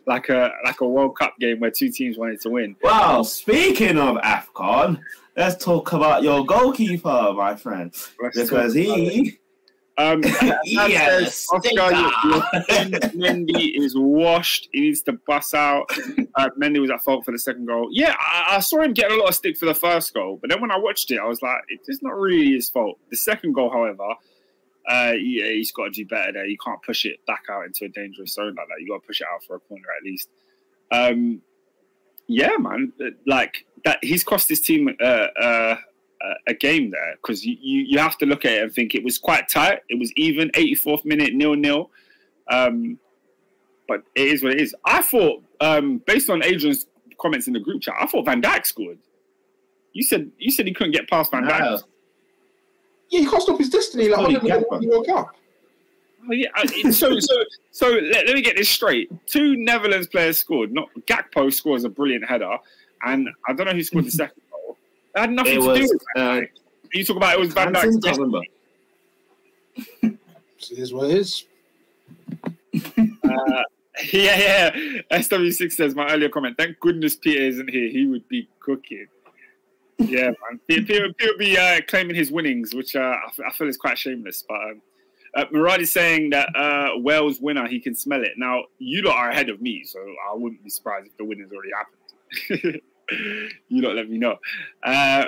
like 0.05 0.29
a 0.29 0.51
like 0.65 0.81
a 0.81 0.87
World 0.87 1.17
Cup 1.17 1.35
game 1.39 1.59
where 1.59 1.71
two 1.71 1.89
teams 1.91 2.17
wanted 2.17 2.39
to 2.41 2.49
win. 2.49 2.75
Well, 2.83 3.23
speaking 3.23 3.97
of 3.97 4.17
Afcon, 4.17 5.01
let's 5.35 5.63
talk 5.63 5.93
about 5.93 6.21
your 6.23 6.45
goalkeeper, 6.45 7.33
my 7.35 7.55
friend, 7.55 7.91
because 8.35 8.73
he, 8.75 9.39
Um, 9.99 10.23
yes, 10.63 11.45
Oscar 11.51 11.71
Mendy 13.11 13.77
is 13.77 13.97
washed. 13.97 14.69
He 14.71 14.79
needs 14.79 15.01
to 15.03 15.13
bust 15.27 15.53
out. 15.53 15.91
Uh, 16.35 16.49
Mendy 16.57 16.79
was 16.79 16.89
at 16.89 17.03
fault 17.03 17.25
for 17.25 17.31
the 17.31 17.39
second 17.39 17.65
goal. 17.65 17.89
Yeah, 17.91 18.15
I, 18.17 18.55
I 18.55 18.59
saw 18.61 18.81
him 18.81 18.93
getting 18.93 19.17
a 19.17 19.19
lot 19.19 19.29
of 19.29 19.35
stick 19.35 19.57
for 19.57 19.65
the 19.65 19.75
first 19.75 20.13
goal, 20.13 20.37
but 20.39 20.49
then 20.49 20.61
when 20.61 20.71
I 20.71 20.77
watched 20.77 21.11
it, 21.11 21.19
I 21.19 21.25
was 21.25 21.41
like, 21.41 21.57
it's 21.69 22.01
not 22.01 22.17
really 22.17 22.53
his 22.53 22.69
fault. 22.69 22.97
The 23.09 23.17
second 23.17 23.53
goal, 23.53 23.69
however, 23.69 24.15
uh, 24.87 25.13
yeah, 25.19 25.51
he's 25.51 25.73
got 25.73 25.85
to 25.85 25.89
do 25.91 26.05
better 26.05 26.31
there. 26.31 26.45
You 26.45 26.57
can't 26.63 26.81
push 26.81 27.03
it 27.03 27.17
back 27.27 27.43
out 27.51 27.65
into 27.65 27.83
a 27.83 27.89
dangerous 27.89 28.35
zone 28.35 28.55
like 28.55 28.67
that. 28.69 28.79
You 28.79 28.87
got 28.87 29.01
to 29.01 29.07
push 29.07 29.19
it 29.19 29.27
out 29.31 29.43
for 29.43 29.57
a 29.57 29.59
corner 29.59 29.83
at 29.97 30.03
least. 30.05 30.29
Um, 30.91 31.41
yeah, 32.27 32.55
man, 32.57 32.93
like 33.27 33.65
that. 33.83 33.99
He's 34.01 34.23
cost 34.23 34.47
his 34.47 34.61
team 34.61 34.95
uh 35.01 35.27
uh, 35.41 35.77
a 36.47 36.53
game 36.53 36.91
there 36.91 37.15
because 37.21 37.45
you, 37.45 37.55
you, 37.59 37.81
you 37.87 37.97
have 37.97 38.17
to 38.17 38.25
look 38.25 38.45
at 38.45 38.51
it 38.51 38.63
and 38.63 38.73
think 38.73 38.95
it 38.95 39.03
was 39.03 39.17
quite 39.17 39.47
tight. 39.47 39.79
It 39.89 39.99
was 39.99 40.11
even, 40.13 40.49
84th 40.49 41.05
minute, 41.05 41.33
nil 41.33 41.55
nil. 41.55 41.89
Um, 42.51 42.99
but 43.87 44.03
it 44.15 44.27
is 44.27 44.43
what 44.43 44.53
it 44.53 44.61
is. 44.61 44.75
I 44.85 45.01
thought, 45.01 45.43
um, 45.61 46.01
based 46.05 46.29
on 46.29 46.43
Adrian's 46.43 46.85
comments 47.19 47.47
in 47.47 47.53
the 47.53 47.59
group 47.59 47.81
chat, 47.81 47.95
I 47.99 48.05
thought 48.05 48.25
Van 48.25 48.41
Dijk 48.41 48.65
scored. 48.65 48.99
You 49.93 50.03
said 50.03 50.31
you 50.37 50.51
said 50.51 50.67
he 50.67 50.73
couldn't 50.73 50.93
get 50.93 51.09
past 51.09 51.31
Van 51.31 51.43
Dijk. 51.43 51.83
Yeah, 53.09 53.21
he 53.21 53.25
can't 53.25 53.41
stop 53.41 53.57
his 53.57 53.69
destiny. 53.69 54.07
Like, 54.07 54.19
oh, 54.19 54.29
yeah, 54.29 54.61
he 54.79 54.87
woke 54.87 55.09
up. 55.09 55.35
Oh, 56.29 56.33
yeah. 56.33 56.49
So 56.91 57.19
so 57.19 57.43
so 57.71 57.87
let, 57.89 58.27
let 58.27 58.35
me 58.35 58.41
get 58.41 58.55
this 58.55 58.69
straight. 58.69 59.11
Two 59.25 59.55
Netherlands 59.55 60.07
players 60.07 60.37
scored. 60.37 60.71
Not 60.71 60.89
Gakpo 61.07 61.51
scores 61.51 61.83
a 61.85 61.89
brilliant 61.89 62.29
header, 62.29 62.57
and 63.03 63.27
I 63.47 63.53
don't 63.53 63.65
know 63.65 63.73
who 63.73 63.83
scored 63.83 64.05
the 64.05 64.11
second 64.11 64.41
goal. 65.13 65.21
That 65.21 65.21
had 65.21 65.31
nothing 65.31 65.53
It 65.53 65.61
to 65.61 65.67
was, 65.67 65.79
do 65.79 65.87
with 65.89 66.03
Van 66.15 66.43
uh, 66.43 66.45
You 66.93 67.05
talk 67.05 67.17
about 67.17 67.33
it 67.33 67.39
was 67.39 67.53
Van 67.53 67.73
Hansen, 67.73 67.99
Dijk's 67.99 68.05
can't 68.05 68.17
remember. 68.17 68.41
It 70.01 70.77
is 70.77 70.93
what 70.93 71.09
it 71.09 71.17
is. 71.17 71.45
Uh, 72.75 73.63
yeah, 74.11 74.37
yeah. 74.37 74.71
SW6 75.11 75.71
says 75.73 75.95
my 75.95 76.11
earlier 76.11 76.29
comment. 76.29 76.57
Thank 76.57 76.79
goodness 76.79 77.15
Peter 77.15 77.41
isn't 77.41 77.69
here. 77.69 77.89
He 77.89 78.07
would 78.07 78.27
be 78.27 78.47
cooking. 78.59 79.07
Yeah, 79.97 80.27
man. 80.27 80.59
Peter, 80.67 80.85
Peter, 80.85 81.13
Peter 81.13 81.31
would 81.31 81.39
be 81.39 81.57
uh, 81.57 81.81
claiming 81.87 82.15
his 82.15 82.31
winnings, 82.31 82.73
which 82.73 82.95
uh, 82.95 82.99
I, 82.99 83.27
f- 83.27 83.39
I 83.47 83.51
feel 83.51 83.67
is 83.67 83.77
quite 83.77 83.97
shameless. 83.97 84.45
But 84.47 84.55
um, 84.55 84.81
uh, 85.35 85.45
Murad 85.51 85.81
is 85.81 85.91
saying 85.91 86.29
that 86.31 86.49
uh, 86.55 86.97
Wales 86.97 87.39
winner, 87.41 87.67
he 87.67 87.79
can 87.79 87.95
smell 87.95 88.23
it. 88.23 88.31
Now, 88.37 88.63
you 88.77 89.01
lot 89.01 89.17
are 89.17 89.29
ahead 89.29 89.49
of 89.49 89.61
me, 89.61 89.83
so 89.83 89.99
I 89.99 90.35
wouldn't 90.35 90.63
be 90.63 90.69
surprised 90.69 91.07
if 91.07 91.17
the 91.17 91.25
winning's 91.25 91.51
already 91.51 91.71
happened. 91.75 92.81
you 93.67 93.81
don't 93.81 93.95
let 93.95 94.09
me 94.09 94.17
know. 94.17 94.37
Uh, 94.83 95.25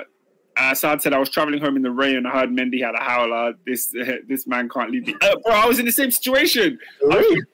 uh, 0.56 0.74
said 0.74 1.12
I 1.12 1.18
was 1.18 1.30
traveling 1.30 1.60
home 1.60 1.76
in 1.76 1.82
the 1.82 1.90
rain 1.90 2.16
and 2.16 2.26
I 2.26 2.30
heard 2.30 2.50
Mendy 2.50 2.82
had 2.82 2.94
a 2.94 3.02
howler. 3.02 3.54
This 3.66 3.94
this 4.28 4.46
man 4.46 4.68
can't 4.68 4.90
leave 4.90 5.06
me. 5.06 5.14
Uh, 5.20 5.36
bro, 5.44 5.54
I 5.54 5.66
was 5.66 5.78
in 5.78 5.86
the 5.86 5.92
same 5.92 6.10
situation. 6.10 6.78
I 7.10 7.16
was, 7.16 7.44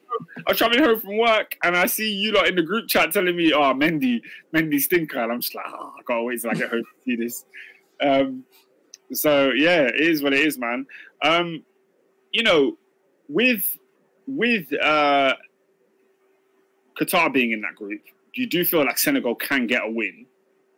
I 0.47 0.51
was 0.51 0.57
traveling 0.57 0.83
home 0.83 0.99
from 0.99 1.17
work 1.17 1.55
and 1.63 1.77
I 1.77 1.85
see 1.85 2.11
you 2.11 2.33
lot 2.33 2.47
in 2.47 2.55
the 2.55 2.63
group 2.63 2.87
chat 2.87 3.11
telling 3.13 3.35
me, 3.35 3.53
"Oh, 3.53 3.73
Mendy, 3.73 4.21
Mendy 4.53 4.79
stinker," 4.79 5.19
and 5.19 5.31
I'm 5.31 5.41
just 5.41 5.55
like, 5.55 5.65
"Oh, 5.67 5.93
I 5.97 6.03
can't 6.03 6.25
wait 6.25 6.41
till 6.41 6.51
I 6.51 6.55
get 6.55 6.69
home 6.69 6.83
to 6.83 7.03
see 7.05 7.15
this." 7.15 7.45
Um, 8.01 8.43
so 9.13 9.51
yeah, 9.51 9.81
it 9.83 9.99
is 9.99 10.21
what 10.21 10.33
it 10.33 10.45
is, 10.45 10.57
man. 10.57 10.85
Um, 11.23 11.63
you 12.31 12.43
know, 12.43 12.77
with 13.27 13.77
with 14.27 14.71
uh, 14.73 15.33
Qatar 16.99 17.33
being 17.33 17.51
in 17.51 17.61
that 17.61 17.75
group, 17.75 18.01
you 18.33 18.47
do 18.47 18.65
feel 18.65 18.85
like 18.85 18.97
Senegal 18.97 19.35
can 19.35 19.67
get 19.67 19.83
a 19.83 19.89
win. 19.89 20.25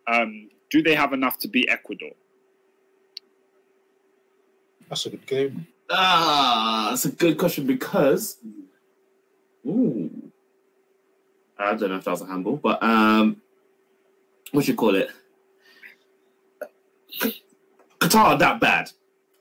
Um, 0.07 0.49
do 0.69 0.81
they 0.81 0.95
have 0.95 1.13
enough 1.13 1.37
to 1.39 1.47
beat 1.47 1.69
Ecuador? 1.69 2.11
That's 4.89 5.05
a 5.05 5.09
good 5.09 5.25
game. 5.25 5.67
Ah, 5.89 6.87
that's 6.89 7.05
a 7.05 7.11
good 7.11 7.37
question 7.37 7.65
because, 7.65 8.37
ooh, 9.65 10.09
I 11.57 11.75
don't 11.75 11.89
know 11.89 11.97
if 11.97 12.03
that 12.05 12.11
was 12.11 12.21
a 12.21 12.25
handball, 12.25 12.57
but 12.57 12.81
um, 12.81 13.41
what 14.51 14.67
you 14.67 14.75
call 14.75 14.95
it? 14.95 15.09
Qatar 17.99 18.23
are 18.23 18.37
that 18.37 18.59
bad. 18.59 18.91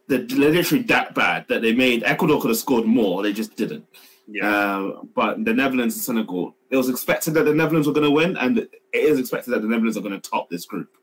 They're 0.07 0.19
they're 0.19 0.51
literally 0.51 0.83
that 0.85 1.15
bad 1.15 1.47
that 1.49 1.63
they 1.63 1.73
made 1.73 2.03
Ecuador 2.03 2.41
could 2.41 2.49
have 2.49 2.57
scored 2.57 2.85
more. 2.85 3.23
They 3.23 3.33
just 3.33 3.57
didn't. 3.57 3.87
Yeah, 4.33 4.77
Um, 4.77 5.11
but 5.15 5.45
the 5.45 5.53
Netherlands 5.53 5.97
and 5.97 6.05
Senegal, 6.05 6.55
it 6.71 6.77
was 6.77 6.89
expected 6.89 7.35
that 7.35 7.45
the 7.45 7.55
Netherlands 7.55 7.89
were 7.89 7.93
going 7.93 8.07
to 8.07 8.11
win, 8.11 8.37
and 8.37 8.59
it 8.59 8.71
is 8.93 9.19
expected 9.19 9.51
that 9.51 9.63
the 9.63 9.69
Netherlands 9.69 9.97
are 9.97 10.03
going 10.03 10.19
to 10.19 10.31
top 10.31 10.49
this 10.49 10.67
group. 10.67 10.97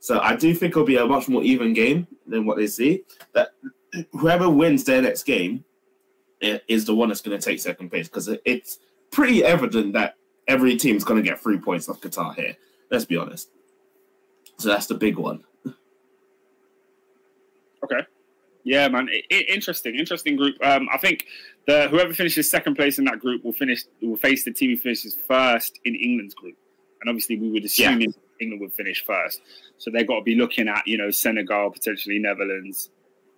So 0.00 0.18
I 0.20 0.34
do 0.34 0.52
think 0.54 0.72
it'll 0.72 0.84
be 0.84 0.96
a 0.96 1.06
much 1.06 1.28
more 1.28 1.42
even 1.42 1.72
game 1.72 2.06
than 2.26 2.46
what 2.46 2.56
they 2.56 2.66
see. 2.66 3.04
That 3.32 3.50
whoever 4.12 4.50
wins 4.50 4.82
their 4.84 5.02
next 5.02 5.22
game 5.22 5.64
is 6.40 6.84
the 6.84 6.94
one 6.94 7.08
that's 7.08 7.20
going 7.20 7.38
to 7.38 7.44
take 7.44 7.60
second 7.60 7.90
place 7.90 8.08
because 8.08 8.28
it's 8.44 8.78
pretty 9.10 9.44
evident 9.44 9.92
that 9.94 10.16
every 10.46 10.76
team 10.76 10.96
is 10.96 11.04
going 11.04 11.22
to 11.22 11.28
get 11.28 11.40
three 11.40 11.58
points 11.58 11.88
off 11.88 12.00
Qatar 12.00 12.34
here. 12.34 12.56
Let's 12.90 13.04
be 13.04 13.16
honest. 13.16 13.50
So 14.58 14.68
that's 14.68 14.86
the 14.86 14.94
big 14.94 15.16
one. 15.16 15.44
Okay. 17.84 18.00
Yeah, 18.64 18.88
man. 18.88 19.08
I- 19.10 19.22
I- 19.32 19.44
interesting, 19.48 19.94
interesting 19.94 20.36
group. 20.36 20.56
Um, 20.64 20.88
I 20.92 20.98
think 20.98 21.26
the 21.66 21.88
whoever 21.88 22.12
finishes 22.12 22.50
second 22.50 22.74
place 22.74 22.98
in 22.98 23.04
that 23.06 23.18
group 23.20 23.44
will 23.44 23.52
finish 23.52 23.82
will 24.02 24.16
face 24.16 24.44
the 24.44 24.52
team 24.52 24.70
who 24.70 24.76
finishes 24.76 25.16
first 25.26 25.78
in 25.84 25.94
England's 25.94 26.34
group, 26.34 26.56
and 27.00 27.08
obviously 27.08 27.36
we 27.38 27.50
would 27.50 27.64
assume 27.64 28.02
England 28.40 28.60
would 28.60 28.72
finish 28.74 29.04
first. 29.04 29.40
So 29.78 29.90
they've 29.90 30.06
got 30.06 30.16
to 30.18 30.22
be 30.22 30.34
looking 30.34 30.68
at 30.68 30.86
you 30.86 30.98
know 30.98 31.10
Senegal, 31.10 31.70
potentially 31.70 32.18
Netherlands, 32.18 32.90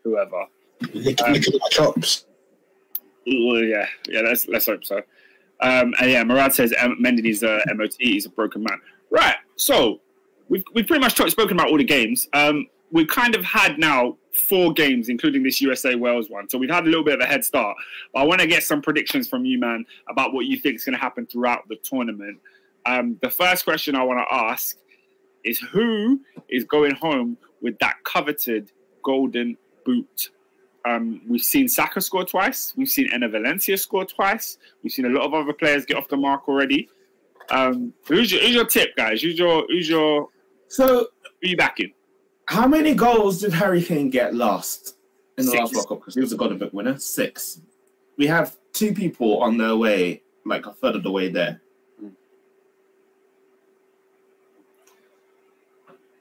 whoever. 0.05 0.47
Lick, 0.95 1.21
Um, 1.23 1.37
chops. 1.71 2.25
Well, 3.27 3.63
yeah, 3.63 3.87
yeah. 4.09 4.21
Let's 4.23 4.49
let's 4.49 4.67
hope 4.67 4.85
so. 4.85 5.03
Um, 5.61 5.95
and 6.01 6.11
yeah, 6.11 6.25
Murad 6.25 6.53
says 6.55 6.73
um, 6.81 6.97
Mendy 7.05 7.27
is 7.27 7.43
a 7.43 7.61
MOT. 7.75 7.95
He's 7.99 8.27
a 8.27 8.31
broken 8.31 8.63
man. 8.63 8.81
Right. 9.11 9.37
So 9.57 10.01
we've 10.49 10.65
we've 10.75 10.87
pretty 10.87 11.01
much 11.03 11.15
talked, 11.15 11.31
spoken 11.31 11.57
about 11.57 11.69
all 11.71 11.77
the 11.77 11.85
games. 11.85 12.29
Um, 12.33 12.67
we've 12.91 13.09
kind 13.09 13.35
of 13.35 13.45
had 13.45 13.79
now 13.79 14.17
four 14.33 14.73
games, 14.73 15.09
including 15.09 15.43
this 15.43 15.61
USA 15.61 15.95
Wales 15.95 16.31
one. 16.31 16.49
So 16.49 16.59
we've 16.59 16.71
had 16.71 16.85
a 16.85 16.87
little 16.87 17.05
bit 17.05 17.15
of 17.15 17.21
a 17.21 17.27
head 17.27 17.45
start. 17.45 17.77
But 18.13 18.21
I 18.21 18.25
want 18.25 18.41
to 18.41 18.47
get 18.47 18.63
some 18.63 18.81
predictions 18.81 19.29
from 19.29 19.45
you, 19.45 19.59
man, 19.59 19.85
about 20.09 20.33
what 20.33 20.47
you 20.47 20.59
think 20.59 20.77
is 20.77 20.85
going 20.85 20.95
to 20.95 21.01
happen 21.01 21.27
throughout 21.27 21.69
the 21.69 21.77
tournament. 21.77 22.39
Um, 22.87 23.19
the 23.23 23.31
first 23.31 23.65
question 23.65 23.95
I 23.95 24.03
want 24.03 24.21
to 24.21 24.35
ask 24.35 24.77
is 25.45 25.59
who 25.59 26.21
is 26.49 26.65
going 26.65 26.95
home 26.95 27.37
with 27.61 27.79
that 27.79 27.97
coveted 28.05 28.71
golden 29.03 29.57
boot? 29.85 30.31
Um, 30.87 31.21
we've 31.29 31.43
seen 31.43 31.69
Saka 31.69 32.01
score 32.01 32.25
twice. 32.25 32.73
We've 32.77 32.89
seen 32.89 33.11
Enner 33.11 33.31
Valencia 33.31 33.77
score 33.77 34.05
twice. 34.05 34.59
We've 34.83 34.93
seen 34.93 35.05
a 35.05 35.11
lot 35.11 35.25
of 35.25 35.35
other 35.35 35.53
players 35.53 35.85
get 35.85 35.97
off 35.97 36.09
the 36.09 36.17
mark 36.17 36.49
already. 36.49 36.89
Um, 37.51 37.93
who's, 38.07 38.33
your, 38.33 38.41
who's 38.41 38.55
your 38.55 38.65
tip, 38.65 38.97
guys? 38.97 39.23
Who's 39.23 39.39
your 39.39 39.67
who's 39.69 39.89
your 39.89 40.29
So, 40.69 41.09
who 41.43 41.49
you 41.49 41.57
backing? 41.57 41.93
How 42.51 42.67
many 42.67 42.95
goals 42.97 43.43
did 43.43 43.53
Harry 43.53 43.81
Kane 43.81 44.11
get 44.11 44.35
last 44.35 44.97
in 45.39 45.45
the 45.45 45.53
Six. 45.53 45.61
last 45.61 45.75
World 45.77 45.89
Cup? 45.89 46.01
Because 46.01 46.15
he 46.17 46.21
was 46.21 46.33
a 46.33 46.37
Golden 46.37 46.59
Boot 46.59 46.75
winner. 46.75 46.99
Six. 46.99 47.61
We 48.19 48.27
have 48.27 48.57
two 48.73 48.93
people 48.93 49.41
on 49.41 49.57
their 49.57 49.77
way, 49.77 50.23
like 50.45 50.67
a 50.67 50.73
third 50.73 50.97
of 50.97 51.05
the 51.05 51.13
way 51.13 51.29
there. 51.29 51.61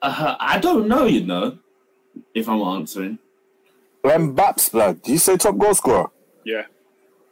Uh, 0.04 0.36
I 0.40 0.60
don't 0.60 0.88
know, 0.88 1.08
you 1.08 1.26
know, 1.26 1.58
if 2.36 2.48
I'm 2.48 2.62
answering. 2.62 3.18
Mbappe's 4.04 4.70
blood. 4.70 5.02
Did 5.02 5.14
you 5.14 5.18
say 5.18 5.36
top 5.36 5.58
goal 5.58 5.74
scorer? 5.74 6.12
Yeah. 6.46 6.66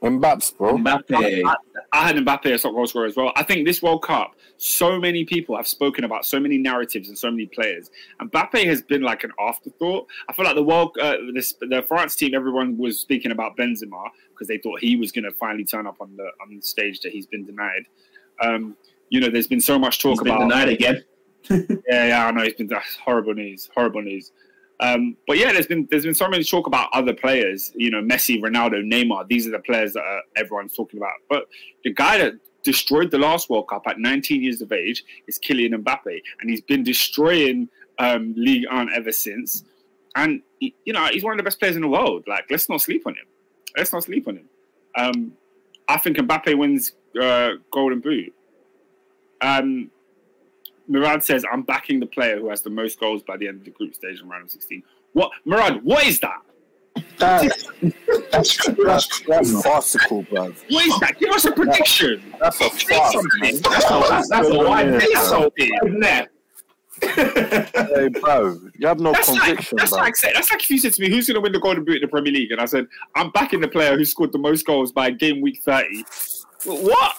Mbappe's, 0.02 0.52
bro. 0.52 0.78
Mbappe. 0.78 1.44
I 1.92 2.08
had 2.08 2.16
Mbappe 2.18 2.46
as 2.48 2.62
top 2.62 2.74
goal 2.74 2.86
scorer 2.88 3.06
as 3.08 3.16
well. 3.16 3.32
I 3.36 3.44
think 3.44 3.66
this 3.66 3.82
World 3.82 4.04
Cup, 4.04 4.36
so 4.58 5.00
many 5.00 5.26
people 5.26 5.56
have 5.56 5.68
spoken 5.68 6.04
about 6.04 6.26
so 6.26 6.40
many 6.40 6.58
narratives 6.58 7.10
and 7.10 7.18
so 7.18 7.32
many 7.32 7.48
players. 7.48 7.90
And 8.20 8.32
Mbappe 8.32 8.64
has 8.66 8.82
been 8.82 9.02
like 9.02 9.24
an 9.24 9.32
afterthought. 9.40 10.08
I 10.30 10.34
feel 10.34 10.46
like 10.46 10.56
the 10.56 10.64
world, 10.64 10.96
uh, 11.02 11.16
this, 11.34 11.54
the 11.62 11.84
France 11.88 12.16
team, 12.16 12.36
everyone 12.36 12.78
was 12.78 13.00
speaking 13.00 13.32
about 13.32 13.58
Benzema 13.58 14.10
because 14.30 14.48
they 14.48 14.60
thought 14.60 14.80
he 14.82 14.96
was 14.96 15.12
going 15.12 15.26
to 15.26 15.32
finally 15.32 15.66
turn 15.66 15.88
up 15.88 15.98
on 16.00 16.16
the 16.16 16.30
on 16.42 16.56
the 16.56 16.62
stage 16.62 17.02
that 17.02 17.12
he's 17.12 17.26
been 17.26 17.46
denied. 17.46 17.88
Um, 18.42 18.76
you 19.10 19.20
know, 19.20 19.30
there's 19.30 19.48
been 19.48 19.62
so 19.62 19.80
much 19.80 20.00
talk 20.00 20.12
He's 20.12 20.22
been 20.22 20.34
about. 20.34 20.50
denied 20.50 20.70
again. 20.70 21.04
Yeah, 21.50 22.08
yeah, 22.08 22.28
I 22.28 22.32
know. 22.32 22.42
It's 22.44 22.58
been 22.58 22.68
that's 22.68 22.98
horrible 22.98 23.34
news. 23.34 23.70
Horrible 23.74 24.02
news. 24.02 24.34
Um, 24.80 25.18
but 25.28 25.38
yeah, 25.38 25.52
there's 25.54 25.68
been 25.68 25.88
there's 25.90 26.04
been 26.06 26.14
so 26.14 26.28
many 26.28 26.44
talk 26.44 26.68
about 26.68 26.90
other 26.94 27.14
players. 27.14 27.72
You 27.76 27.90
know, 27.90 28.02
Messi, 28.02 28.40
Ronaldo, 28.40 28.84
Neymar. 28.84 29.28
These 29.28 29.48
are 29.48 29.52
the 29.52 29.60
players 29.60 29.94
that 29.94 30.02
uh, 30.04 30.20
everyone's 30.36 30.76
talking 30.76 31.00
about. 31.00 31.14
But 31.30 31.48
the 31.84 31.92
guy 31.94 32.18
that 32.20 32.34
destroyed 32.64 33.10
the 33.12 33.18
last 33.18 33.50
World 33.50 33.68
Cup 33.70 33.84
at 33.88 33.98
19 34.00 34.44
years 34.44 34.62
of 34.62 34.72
age 34.72 35.04
is 35.28 35.40
Kylian 35.40 35.74
Mbappe, 35.84 36.22
and 36.42 36.50
he's 36.50 36.62
been 36.62 36.84
destroying 36.84 37.70
um, 37.98 38.34
League 38.38 38.66
One 38.70 38.90
ever 38.94 39.12
since. 39.12 39.64
And 40.16 40.42
he- 40.60 40.76
you 40.86 40.94
know, 40.94 41.06
he's 41.12 41.24
one 41.24 41.34
of 41.34 41.38
the 41.38 41.44
best 41.44 41.60
players 41.60 41.76
in 41.76 41.82
the 41.82 41.88
world. 41.88 42.26
Like, 42.28 42.46
let's 42.50 42.70
not 42.70 42.82
sleep 42.82 43.04
on 43.08 43.14
him. 43.14 43.26
Let's 43.78 43.94
not 43.94 44.04
sleep 44.04 44.28
on 44.28 44.38
him. 44.38 44.50
Um, 44.96 45.34
I 45.88 45.98
think 45.98 46.18
Mbappe 46.18 46.58
wins 46.58 46.94
uh, 47.20 47.52
Golden 47.72 48.00
Boot. 48.00 48.34
Um, 49.42 49.92
Murad 50.88 51.24
says, 51.24 51.44
I'm 51.52 51.64
backing 51.64 52.00
the 52.00 52.06
player 52.06 52.40
who 52.40 52.50
has 52.50 52.62
the 52.62 52.70
most 52.70 53.00
goals 53.00 53.24
by 53.24 53.38
the 53.38 53.48
end 53.48 53.60
of 53.60 53.66
the 53.66 53.72
group 53.72 53.94
stage 53.96 54.22
in 54.22 54.28
round 54.30 54.44
of 54.46 54.52
16. 54.52 54.84
What, 55.14 55.32
Murad, 55.46 55.84
what 55.84 56.06
is 56.06 56.20
that? 56.22 56.42
That, 57.20 57.52
that's. 58.32 58.58
That's 58.78 59.22
That's 59.28 59.64
farcical, 59.64 60.24
bro. 60.24 60.46
What 60.70 60.86
is 60.86 61.00
that? 61.00 61.16
Give 61.20 61.30
us 61.30 61.46
a 61.46 61.52
prediction. 61.52 62.24
That's 62.40 62.60
a 62.60 62.70
Say 62.72 62.98
farce. 62.98 63.16
That's 63.42 63.62
a, 63.92 64.24
that's 64.30 64.48
a 64.50 64.58
wide 64.58 65.02
Say 65.02 65.08
net. 65.14 65.24
something. 65.26 65.70
Wide 65.84 65.94
net. 65.94 66.30
Hey, 67.02 68.08
bro. 68.20 68.60
You 68.80 68.88
have 68.88 69.00
no 69.00 69.12
That's 69.12 69.30
like, 69.30 69.42
conviction, 69.44 69.78
that's 69.78 69.92
bro. 69.92 70.00
like 70.00 70.16
that's 70.20 70.52
like 70.52 70.64
if 70.64 70.70
you 70.72 70.80
said 70.80 70.94
to 70.94 71.02
me, 71.02 71.10
"Who's 71.10 71.28
going 71.28 71.36
to 71.36 71.42
win 71.42 71.52
the 71.52 71.60
Golden 71.60 71.86
Boot 71.86 71.98
in 71.98 72.02
the 72.02 72.08
Premier 72.08 72.34
League?" 72.34 72.52
and 72.52 72.60
I 72.60 72.66
said, 72.66 72.88
"I'm 73.16 73.30
backing 73.32 73.62
the 73.62 73.68
player 73.68 73.96
who 73.96 74.04
scored 74.04 74.32
the 74.32 74.40
most 74.40 74.66
goals 74.66 74.92
by 74.92 75.12
game 75.12 75.40
week 75.42 75.62
30." 75.64 76.04
What? 76.66 77.16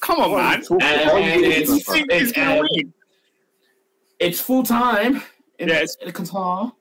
Come 0.00 0.20
on, 0.20 0.30
What 0.32 0.40
are 0.40 0.58
you 0.58 0.78
man. 0.78 0.80
And- 0.80 1.24
and 1.24 1.44
Who 1.44 1.50
it's- 1.50 1.84
think 1.86 2.12
is 2.12 2.30
it's- 2.30 2.32
going 2.32 2.48
to 2.48 2.60
and- 2.62 2.68
win? 2.76 2.92
It's 4.18 4.40
full 4.40 4.62
time 4.64 5.22
in, 5.58 5.68
Yeah, 5.68 5.74
it's- 5.76 5.96
in 6.00 6.12
Qatar. 6.12 6.72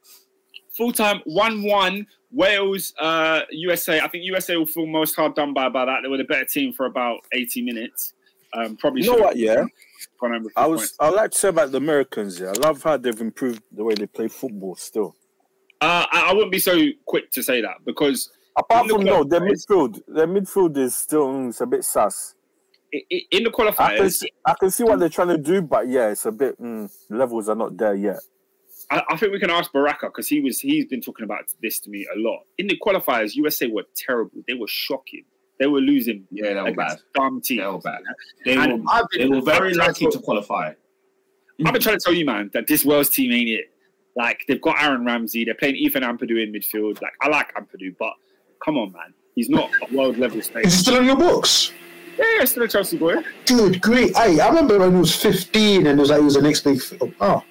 Full 0.76 0.92
time, 0.92 1.22
one-one. 1.26 2.08
Wales, 2.32 2.94
uh, 3.00 3.42
USA. 3.52 4.02
I 4.02 4.08
think 4.10 4.26
USA 4.26 4.58
will 4.58 4.66
feel 4.66 4.86
most 4.86 5.16
hard 5.16 5.34
done 5.34 5.54
by 5.54 5.70
by 5.70 5.86
that. 5.86 6.02
They 6.04 6.10
were 6.10 6.18
the 6.18 6.26
better 6.26 6.44
team 6.46 6.74
for 6.74 6.86
about 6.86 7.20
80 7.32 7.62
minutes. 7.62 8.14
Um, 8.54 8.76
probably. 8.76 9.04
You 9.04 9.12
know 9.16 9.24
what, 9.24 9.38
yeah? 9.38 9.64
Gone 10.20 10.34
home 10.34 10.44
with 10.44 10.54
I 10.58 10.68
was 10.68 10.82
points. 10.82 10.96
I 11.00 11.10
like 11.10 11.32
to 11.32 11.38
say 11.38 11.48
about 11.50 11.72
the 11.72 11.78
Americans, 11.78 12.40
yeah. 12.40 12.50
I 12.50 12.52
love 12.60 12.84
how 12.84 12.98
they've 12.98 13.20
improved 13.22 13.62
the 13.72 13.84
way 13.84 13.94
they 13.94 14.08
play 14.08 14.28
football 14.28 14.76
still. 14.76 15.16
Uh, 15.80 16.06
I, 16.12 16.30
I 16.30 16.34
wouldn't 16.34 16.52
be 16.52 16.60
so 16.60 16.76
quick 17.06 17.32
to 17.32 17.42
say 17.44 17.62
that 17.62 17.78
because 17.86 18.30
Apart 18.58 18.84
In 18.84 18.88
the 18.88 18.94
from 18.96 19.04
no, 19.06 19.24
their 19.24 19.40
midfield, 19.42 20.02
their 20.08 20.28
midfield 20.28 20.76
is 20.78 20.96
still 20.96 21.28
mm, 21.28 21.50
it's 21.50 21.62
a 21.62 21.66
bit 21.68 21.84
sus. 21.86 22.34
I- 22.94 23.04
i- 23.12 23.26
in 23.32 23.44
the 23.44 23.50
I 23.50 23.52
can, 23.52 23.74
qualifiers, 23.74 24.18
see, 24.18 24.32
I 24.46 24.54
can 24.60 24.70
see 24.72 24.84
what 24.84 25.00
they're 25.00 25.10
trying 25.10 25.30
to 25.30 25.38
do, 25.38 25.62
but 25.62 25.88
yeah, 25.88 26.10
it's 26.10 26.26
a 26.26 26.32
bit 26.32 26.60
mm, 26.62 26.92
levels 27.10 27.50
are 27.50 27.56
not 27.56 27.78
there 27.78 27.96
yet. 27.96 28.20
I, 28.90 29.04
I 29.10 29.18
think 29.18 29.34
we 29.34 29.40
can 29.40 29.50
ask 29.50 29.72
Baraka 29.74 30.08
because 30.08 30.28
he 30.30 30.40
was 30.40 30.60
he's 30.60 30.86
been 30.86 31.02
talking 31.02 31.26
about 31.26 31.44
this 31.62 31.80
to 31.82 31.90
me 31.90 32.06
a 32.14 32.18
lot. 32.20 32.44
In 32.58 32.68
the 32.68 32.78
qualifiers, 32.86 33.36
USA 33.36 33.68
were 33.68 33.84
terrible. 33.96 34.42
They 34.48 34.54
were 34.54 34.68
shocking. 34.68 35.26
They 35.60 35.68
were 35.68 35.80
losing 35.82 36.26
Yeah, 36.32 36.54
they 36.54 36.62
were 36.62 36.76
bad. 36.76 36.86
against 36.92 37.04
dumb 37.14 37.42
teams. 37.42 37.62
They 37.62 37.68
were 37.68 37.80
bad. 37.80 38.02
They 38.46 38.56
And 38.56 38.84
were, 38.84 38.90
I've 38.92 39.06
they 39.18 39.28
were 39.28 39.42
very 39.42 39.72
I've 39.72 39.78
lucky 39.78 40.06
trying 40.06 40.12
to 40.12 40.20
qualify. 40.20 40.74
I've 41.66 41.74
been 41.74 41.82
trying 41.82 41.98
to 41.98 42.04
tell 42.04 42.14
you, 42.14 42.24
man, 42.26 42.52
that 42.54 42.68
this 42.68 42.86
Wales 42.86 43.10
team 43.10 43.32
ain't 43.32 43.50
it. 43.50 43.66
Like 44.16 44.42
they've 44.48 44.62
got 44.62 44.82
Aaron 44.82 45.04
Ramsey, 45.06 45.44
they're 45.44 45.56
playing 45.56 45.76
Ethan 45.76 46.04
Ampadu 46.04 46.42
in 46.42 46.54
midfield. 46.54 47.02
Like 47.02 47.14
I 47.22 47.28
like 47.30 47.54
Ampadu, 47.56 47.96
but 48.00 48.14
come 48.64 48.78
on, 48.78 48.92
man, 48.92 49.14
he's 49.36 49.50
not 49.50 49.70
a 49.90 49.94
world 49.96 50.18
level 50.18 50.40
Is 50.40 50.50
he 50.54 50.70
still 50.70 50.98
in 51.00 51.06
your 51.06 51.18
books? 51.18 51.72
Yeah, 52.18 52.26
yeah, 52.40 52.46
still 52.46 52.64
a 52.64 52.68
Chelsea 52.68 52.98
boy. 52.98 53.16
Dude, 53.46 53.82
great. 53.82 54.16
Hey, 54.16 54.40
I 54.40 54.48
remember 54.50 54.80
when 54.80 54.94
he 54.94 54.98
was 55.00 55.16
15 55.16 55.88
and 55.88 56.00
it 56.00 56.02
was 56.02 56.10
like 56.10 56.20
he 56.20 56.26
was 56.26 56.34
the 56.34 56.42
next 56.42 56.62
big. 56.62 56.82
Oh. 57.22 57.44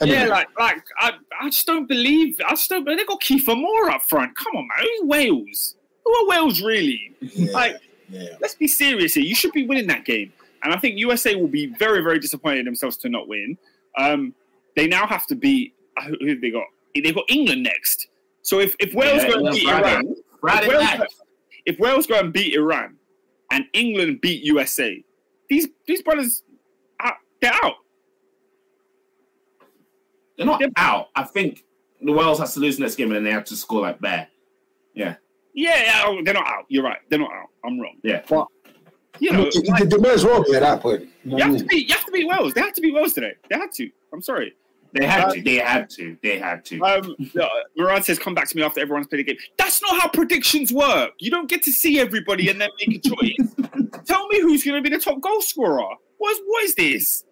Anyway. 0.00 0.16
Yeah, 0.16 0.26
like 0.26 0.46
like 0.58 0.84
I, 0.98 1.12
I 1.40 1.50
just 1.50 1.66
don't 1.66 1.88
believe. 1.88 2.36
I 2.46 2.50
just 2.50 2.70
don't. 2.70 2.84
They 2.84 2.96
got 3.04 3.20
Kiefer 3.20 3.60
Moore 3.60 3.90
up 3.90 4.02
front. 4.02 4.36
Come 4.36 4.54
on, 4.56 4.68
man, 4.68 4.78
who's 4.78 5.08
Wales? 5.08 5.74
Who 6.04 6.14
are 6.14 6.28
Wales 6.28 6.62
really? 6.62 7.14
yeah, 7.20 7.52
Like 7.52 7.76
yeah. 8.08 8.28
let's 8.40 8.54
be 8.54 8.68
serious 8.68 9.14
here. 9.14 9.24
You 9.24 9.34
should 9.34 9.52
be 9.52 9.66
winning 9.66 9.88
that 9.88 10.04
game. 10.04 10.32
And 10.62 10.72
I 10.72 10.78
think 10.78 10.98
USA 10.98 11.34
will 11.34 11.48
be 11.48 11.66
very, 11.66 12.02
very 12.02 12.18
disappointed 12.18 12.60
in 12.60 12.64
themselves 12.64 12.96
to 12.98 13.08
not 13.08 13.28
win. 13.28 13.58
Um, 13.96 14.34
they 14.76 14.86
now 14.86 15.06
have 15.06 15.26
to 15.26 15.34
beat 15.34 15.74
who 16.06 16.16
who 16.20 16.28
have 16.28 16.40
they 16.40 16.50
got? 16.50 16.66
They've 16.94 17.14
got 17.14 17.24
England 17.28 17.64
next. 17.64 18.08
So 18.42 18.60
if, 18.60 18.74
if 18.78 18.94
Wales 18.94 19.22
Yeah, 19.24 19.30
go 19.30 19.46
and 19.46 19.54
beat 19.54 19.68
Friday. 19.68 19.92
Iran, 19.94 20.14
Friday 20.40 20.66
if 20.66 20.72
Wales, 20.98 21.14
if 21.66 21.78
Wales 21.78 22.06
go 22.06 22.18
and 22.20 22.32
beat 22.32 22.54
Iran 22.54 22.97
and 23.50 23.64
England 23.72 24.20
beat 24.20 24.42
USA, 24.44 25.02
these 25.48 25.68
these 25.86 26.02
brothers 26.02 26.42
are, 27.00 27.16
they're 27.40 27.52
out. 27.62 27.74
They're 30.36 30.46
not 30.46 30.60
They're- 30.60 30.70
out. 30.76 31.08
I 31.14 31.24
think 31.24 31.64
the 32.00 32.12
Wales 32.12 32.38
has 32.38 32.54
to 32.54 32.60
lose 32.60 32.78
next 32.78 32.94
game 32.94 33.10
and 33.12 33.26
they 33.26 33.32
have 33.32 33.44
to 33.44 33.56
score 33.56 33.80
like 33.82 34.00
bear. 34.00 34.28
Yeah. 34.94 35.16
Yeah, 35.54 35.82
yeah, 35.82 36.02
oh, 36.06 36.20
they're 36.24 36.34
not 36.34 36.46
out. 36.46 36.66
You're 36.68 36.84
right. 36.84 36.98
They're 37.08 37.18
not 37.18 37.32
out. 37.32 37.48
I'm 37.64 37.80
wrong. 37.80 37.96
Yeah. 38.04 38.22
You 39.18 39.32
know, 39.32 39.38
mean, 39.42 39.50
they, 39.64 39.68
like, 39.70 39.88
they 39.88 39.96
may 39.98 40.10
as 40.10 40.24
well 40.24 40.44
be 40.44 40.54
at 40.54 40.60
that 40.60 40.80
point. 40.80 41.00
You 41.02 41.08
know 41.08 41.08
you 41.24 41.32
what 41.32 41.42
I 41.42 41.44
have 41.46 41.50
mean? 41.54 41.60
to 41.62 41.66
beat 41.66 41.88
you 41.88 41.94
have 41.96 42.04
to 42.04 42.12
beat 42.12 42.28
Wales. 42.28 42.54
They 42.54 42.60
have 42.60 42.72
to 42.74 42.80
beat 42.80 42.94
Wales 42.94 43.12
today. 43.14 43.32
They 43.50 43.56
had 43.56 43.72
to. 43.72 43.90
I'm 44.12 44.22
sorry. 44.22 44.54
They 44.92 45.06
had 45.06 45.30
to. 45.30 45.42
They 45.42 45.56
had 45.56 45.90
to. 45.90 46.16
They 46.22 46.38
had 46.38 46.64
to. 46.66 46.80
Um, 46.82 47.16
uh, 47.40 47.46
Murad 47.76 48.04
says, 48.04 48.18
"Come 48.18 48.34
back 48.34 48.48
to 48.48 48.56
me 48.56 48.62
after 48.62 48.80
everyone's 48.80 49.06
played 49.06 49.20
a 49.20 49.24
game." 49.24 49.36
That's 49.56 49.82
not 49.82 50.00
how 50.00 50.08
predictions 50.08 50.72
work. 50.72 51.12
You 51.18 51.30
don't 51.30 51.48
get 51.48 51.62
to 51.64 51.72
see 51.72 52.00
everybody 52.00 52.48
and 52.48 52.60
then 52.60 52.70
make 52.78 53.04
a 53.04 53.08
choice. 53.08 53.54
Tell 54.06 54.26
me 54.28 54.40
who's 54.40 54.64
going 54.64 54.82
to 54.82 54.88
be 54.90 54.94
the 54.94 55.02
top 55.02 55.20
goal 55.20 55.40
scorer. 55.42 55.94
What 56.18 56.32
is, 56.32 56.40
what 56.46 56.64
is 56.64 56.74
this? 56.74 57.24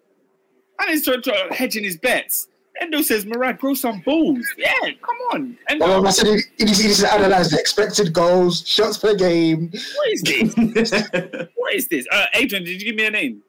And 0.79 0.89
he's 0.91 1.03
trying 1.03 1.21
to 1.23 1.47
hedging 1.51 1.83
his 1.83 1.97
bets. 1.97 2.47
Endo 2.79 3.01
says, 3.01 3.25
"Murad, 3.25 3.57
grow 3.57 3.73
some 3.73 4.01
balls." 4.01 4.45
Yeah, 4.57 4.71
come 5.01 5.17
on. 5.33 5.57
Endo, 5.67 5.85
Well, 5.85 6.07
I 6.07 6.11
said 6.11 6.27
he, 6.27 6.41
he 6.59 6.65
needs 6.65 6.77
he 6.77 6.87
needs 6.87 6.99
to 7.01 7.11
analyze 7.11 7.49
the 7.49 7.59
expected 7.59 8.13
goals, 8.13 8.67
shots 8.67 8.99
per 8.99 9.15
game. 9.15 9.71
what 9.71 10.09
is 10.11 10.21
this? 10.21 10.91
What 11.55 11.73
is 11.73 11.87
this? 11.87 12.05
Uh, 12.11 12.25
Adrian, 12.35 12.63
did 12.63 12.81
you 12.81 12.87
give 12.87 12.95
me 12.95 13.05
a 13.07 13.11
name? 13.11 13.43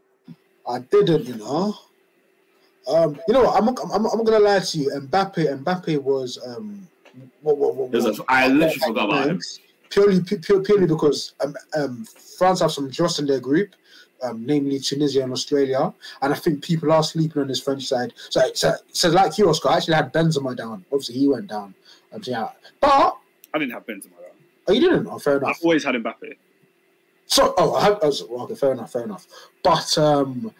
I 0.66 0.80
didn't, 0.80 1.26
you 1.26 1.36
know. 1.36 1.76
Um, 2.89 3.20
you 3.28 3.34
know 3.34 3.43
what? 3.45 3.57
I'm, 3.61 3.68
I'm, 3.68 3.76
I'm, 3.93 4.07
I'm 4.07 4.18
not 4.18 4.24
gonna 4.26 4.39
lie 4.41 4.61
to 4.61 4.78
you. 4.78 4.91
Mbappe, 4.91 5.62
Mbappe 5.62 6.03
was 6.03 6.39
um, 6.47 6.89
what, 7.43 7.57
what, 7.59 7.74
what, 7.76 7.91
what- 7.91 8.20
I 8.28 8.49
literally 8.49 8.78
forgot 8.78 9.05
about 9.11 9.28
him. 9.28 9.41
Purely, 9.91 10.20
pu- 10.22 10.39
pu- 10.39 10.62
purely 10.62 10.86
because 10.86 11.32
um, 11.41 11.55
um, 11.74 12.05
France 12.05 12.61
have 12.61 12.72
some 12.72 12.91
dross 12.91 13.18
in 13.18 13.26
their 13.26 13.41
group, 13.41 13.70
um, 14.22 14.45
namely 14.45 14.78
Tunisia 14.78 15.22
and 15.22 15.32
Australia, 15.32 15.93
and 16.20 16.32
I 16.32 16.36
think 16.36 16.62
people 16.62 16.93
are 16.93 17.03
sleeping 17.03 17.41
on 17.41 17.49
this 17.49 17.61
French 17.61 17.86
side. 17.86 18.12
So, 18.28 18.41
so, 18.55 18.74
so 18.93 19.09
like 19.11 19.39
you, 19.39 19.49
Oscar, 19.49 19.70
I 19.70 19.76
actually 19.78 19.95
had 19.95 20.12
Benzema 20.12 20.55
down. 20.57 20.84
Obviously, 20.93 21.14
he 21.16 21.28
went 21.28 21.47
down. 21.49 21.74
Um, 22.12 22.22
so 22.22 22.30
yeah, 22.30 22.49
but 22.80 23.16
I 23.55 23.59
didn't 23.59 23.72
have 23.72 23.86
Benzema. 23.86 24.11
though. 24.18 24.32
oh, 24.68 24.72
you 24.74 24.80
didn't. 24.80 25.07
Oh, 25.07 25.18
fair 25.18 25.39
enough. 25.39 25.57
I've 25.57 25.62
always 25.64 25.84
had 25.84 25.95
Mbappe. 25.95 26.36
So, 27.26 27.55
oh, 27.59 27.74
I 27.74 27.84
have, 27.84 27.99
oh, 28.03 28.11
so- 28.11 28.26
well, 28.30 28.45
okay, 28.45 28.55
fair 28.57 28.72
enough, 28.72 28.93
fair 28.93 29.05
enough. 29.05 29.26
But 29.62 29.97
um, 29.99 30.53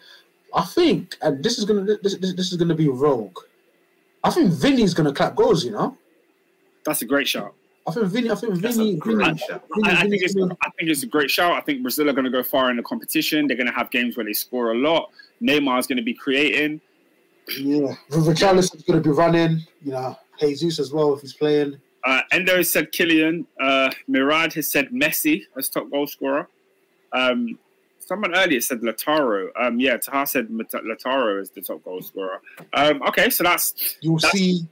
I 0.53 0.63
think, 0.63 1.17
and 1.21 1.43
this 1.43 1.57
is 1.57 1.65
gonna 1.65 1.83
this, 1.83 2.15
this, 2.17 2.33
this 2.33 2.51
is 2.51 2.57
gonna 2.57 2.75
be 2.75 2.87
rogue. 2.87 3.37
I 4.23 4.31
think 4.31 4.51
Vinny's 4.51 4.93
gonna 4.93 5.13
clap 5.13 5.35
goals. 5.35 5.63
You 5.63 5.71
know, 5.71 5.97
That's 6.85 7.01
a 7.01 7.05
great 7.05 7.27
shout. 7.27 7.53
I 7.87 7.91
think 7.91 8.07
Vinny. 8.07 8.31
I 8.31 8.35
think 8.35 8.55
Vinny. 8.55 8.99
Vinny, 9.03 9.37
shout. 9.37 9.63
Vinny, 9.73 9.89
I, 9.89 9.91
I 9.91 10.01
think 10.01 10.11
Vinny's 10.11 10.35
it's 10.35 10.55
I 10.61 10.69
think 10.77 10.89
it's 10.91 11.03
a 11.03 11.07
great 11.07 11.31
shout. 11.31 11.53
I 11.53 11.61
think 11.61 11.81
Brazil 11.81 12.09
are 12.09 12.13
going 12.13 12.25
to 12.25 12.31
go 12.31 12.43
far 12.43 12.69
in 12.69 12.77
the 12.77 12.83
competition. 12.83 13.47
They're 13.47 13.57
going 13.57 13.67
to 13.67 13.73
have 13.73 13.89
games 13.89 14.15
where 14.15 14.25
they 14.25 14.33
score 14.33 14.73
a 14.73 14.77
lot. 14.77 15.09
Neymar 15.41 15.79
is 15.79 15.87
going 15.87 15.97
to 15.97 16.03
be 16.03 16.13
creating. 16.13 16.81
Yeah, 17.57 17.95
Richarlison's 18.11 18.83
going 18.83 19.01
to 19.01 19.09
be 19.09 19.15
running. 19.15 19.61
You 19.81 19.93
know, 19.93 20.17
Jesus 20.39 20.79
as 20.79 20.91
well 20.91 21.13
if 21.15 21.21
he's 21.21 21.33
playing. 21.33 21.79
Uh, 22.03 22.21
Endo 22.31 22.57
has 22.57 22.71
said 22.71 22.91
Kylian. 22.91 23.45
Uh, 23.59 23.89
Murad 24.07 24.53
has 24.53 24.71
said 24.71 24.89
Messi 24.89 25.43
as 25.57 25.69
top 25.69 25.89
goal 25.89 26.05
scorer. 26.05 26.47
Um, 27.13 27.57
someone 28.09 28.35
earlier 28.35 28.59
said 28.59 28.81
Lautaro. 28.81 29.49
Um, 29.61 29.79
yeah, 29.79 29.97
Taha 29.97 30.25
said 30.25 30.47
Lautaro 30.49 31.39
is 31.41 31.49
the 31.51 31.61
top 31.61 31.83
goal 31.83 32.01
scorer. 32.01 32.41
Um, 32.73 33.01
okay, 33.09 33.29
so 33.29 33.43
that's 33.43 33.95
You'll 34.01 34.17
That's- 34.17 34.33
see. 34.37 34.67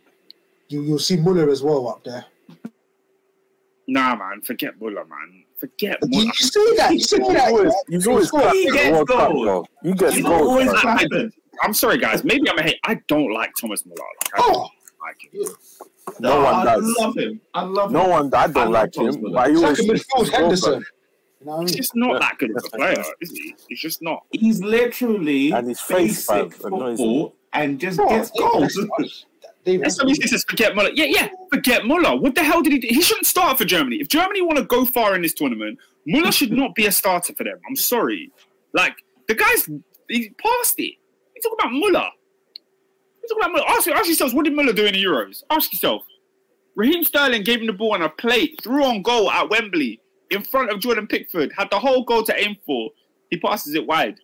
You, 0.69 0.81
you'll 0.81 0.99
see 0.99 1.15
Muller 1.15 1.49
as 1.49 1.63
well 1.63 1.87
up 1.87 2.03
there. 2.03 2.25
nah, 3.87 4.15
man. 4.15 4.41
Forget 4.41 4.79
Muller, 4.81 5.05
man. 5.05 5.43
Forget 5.57 5.97
You, 6.03 6.09
Muller. 6.09 6.25
you 6.25 6.33
see 6.33 6.73
that? 6.77 6.93
You 6.93 6.99
see 6.99 7.17
that? 7.19 7.47
always, 7.47 7.73
he's 7.87 8.07
always 8.07 8.27
Score. 8.27 8.41
clapped 8.41 8.55
He 8.57 8.71
gets 8.71 9.03
goals. 9.09 9.45
though. 9.45 9.65
He 9.83 9.93
gets 9.93 10.15
He's 10.15 10.25
goals. 10.25 10.41
always 10.41 11.31
I'm 11.63 11.73
sorry, 11.73 11.97
guys. 11.97 12.23
Maybe 12.23 12.49
I'm 12.49 12.57
a 12.57 12.63
hate. 12.63 12.79
I 12.83 12.95
don't 13.07 13.31
like 13.33 13.51
Thomas 13.59 13.85
Muller. 13.85 13.97
Like, 13.97 14.33
I 14.39 14.43
Oh. 14.45 14.53
don't 14.53 14.71
like 15.01 15.49
him. 15.49 15.55
No 16.19 16.41
one 16.41 16.53
I 16.55 16.63
does. 16.65 16.95
love 16.99 17.17
him. 17.17 17.41
I 17.53 17.61
love 17.63 17.91
No 17.91 18.03
him. 18.03 18.09
one, 18.11 18.33
I 18.33 18.43
I 18.43 18.47
don't 18.47 18.55
love 18.55 18.71
like 18.83 18.91
Thomas 18.91 19.15
him, 19.15 19.21
Muller. 19.23 19.33
but 19.35 19.47
he 19.47 19.53
It's 19.53 19.63
always 19.63 19.79
like 19.79 19.99
midfield 20.27 20.31
Henderson. 20.31 20.85
Man. 21.47 21.55
Know 21.55 21.57
what 21.57 21.59
I 21.59 21.63
He's 21.63 21.75
just 21.75 21.95
not 21.95 22.19
that 22.21 22.37
good 22.37 22.51
of 22.51 22.63
a 22.65 22.77
player, 22.77 23.03
is 23.21 23.31
he? 23.31 23.55
He's 23.69 23.79
just 23.79 24.01
not. 24.01 24.25
He's 24.31 24.61
literally 24.61 25.51
And 25.51 25.67
his 25.67 25.79
face, 25.79 26.27
basic 26.27 26.53
football 26.53 27.35
and 27.53 27.79
just 27.79 27.99
Oh, 27.99 28.09
gets 28.09 28.31
goals. 28.31 29.25
David, 29.65 29.85
That's 29.85 30.01
what 30.01 30.07
he 30.07 30.27
says. 30.27 30.45
Forget 30.47 30.75
Muller. 30.75 30.91
Yeah, 30.93 31.05
yeah. 31.05 31.27
Forget 31.51 31.85
Muller. 31.85 32.15
What 32.15 32.35
the 32.35 32.43
hell 32.43 32.61
did 32.61 32.71
he 32.71 32.79
do? 32.79 32.87
He 32.89 33.01
shouldn't 33.01 33.25
start 33.25 33.57
for 33.57 33.65
Germany. 33.65 33.97
If 33.97 34.07
Germany 34.07 34.41
want 34.41 34.57
to 34.57 34.63
go 34.63 34.85
far 34.85 35.13
in 35.13 35.21
this 35.21 35.33
tournament, 35.33 35.77
Muller 36.05 36.31
should 36.31 36.53
not 36.53 36.73
be 36.73 36.85
a 36.85 36.91
starter 36.91 37.33
for 37.33 37.43
them. 37.43 37.59
I'm 37.67 37.75
sorry. 37.75 38.31
Like 38.73 39.03
the 39.27 39.35
guy's 39.35 39.69
he's 40.07 40.29
past 40.37 40.79
it. 40.79 40.93
You 41.35 41.41
talk 41.43 41.53
about 41.59 41.73
Muller. 41.73 42.09
You 43.21 43.27
talk 43.29 43.37
about 43.39 43.51
Muller. 43.51 43.65
Ask, 43.67 43.87
ask 43.89 44.05
yourselves, 44.07 44.33
what 44.33 44.45
did 44.45 44.55
Muller 44.55 44.71
do 44.71 44.85
in 44.85 44.93
the 44.93 45.03
Euros? 45.03 45.43
Ask 45.49 45.73
yourself. 45.73 46.03
Raheem 46.75 47.03
Sterling 47.03 47.43
gave 47.43 47.59
him 47.59 47.67
the 47.67 47.73
ball 47.73 47.93
on 47.93 48.03
a 48.03 48.09
plate, 48.09 48.59
threw 48.63 48.85
on 48.85 49.01
goal 49.01 49.29
at 49.31 49.49
Wembley 49.49 49.99
in 50.31 50.43
front 50.43 50.71
of 50.71 50.79
Jordan 50.79 51.07
Pickford, 51.07 51.51
had 51.57 51.69
the 51.69 51.79
whole 51.79 52.03
goal 52.03 52.23
to 52.23 52.39
aim 52.39 52.57
for. 52.65 52.89
He 53.29 53.37
passes 53.37 53.73
it 53.73 53.85
wide. 53.85 54.19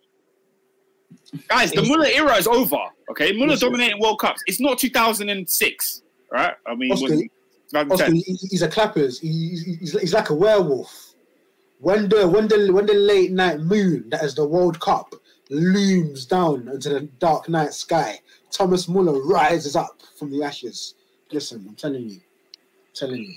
Guys, 1.48 1.72
the 1.72 1.82
Muller 1.82 2.06
era 2.06 2.34
is 2.36 2.46
over. 2.46 2.78
Okay, 3.10 3.32
Muller 3.32 3.56
dominating 3.56 4.00
World 4.00 4.18
Cups. 4.18 4.42
It's 4.46 4.60
not 4.60 4.78
2006, 4.78 6.02
right? 6.30 6.54
I 6.66 6.74
mean, 6.74 6.92
Oscar, 6.92 7.92
Oscar, 7.92 8.12
he's 8.12 8.62
a 8.62 8.68
clappers. 8.68 9.20
He's, 9.20 9.62
he's, 9.64 10.00
he's 10.00 10.14
like 10.14 10.30
a 10.30 10.34
werewolf. 10.34 11.14
When 11.80 12.08
the 12.08 12.26
when 12.26 12.48
the 12.48 12.72
when 12.72 12.86
the 12.86 12.94
late 12.94 13.32
night 13.32 13.60
moon 13.60 14.08
that 14.10 14.22
is 14.22 14.34
the 14.34 14.46
World 14.46 14.80
Cup 14.80 15.14
looms 15.50 16.24
down 16.24 16.68
into 16.68 16.88
the 16.88 17.00
dark 17.18 17.48
night 17.48 17.74
sky, 17.74 18.20
Thomas 18.50 18.88
Muller 18.88 19.20
rises 19.22 19.76
up 19.76 20.02
from 20.18 20.30
the 20.30 20.42
ashes. 20.42 20.94
Listen, 21.30 21.64
I'm 21.68 21.74
telling 21.74 22.08
you, 22.08 22.20
I'm 22.20 22.94
telling 22.94 23.22
you. 23.22 23.34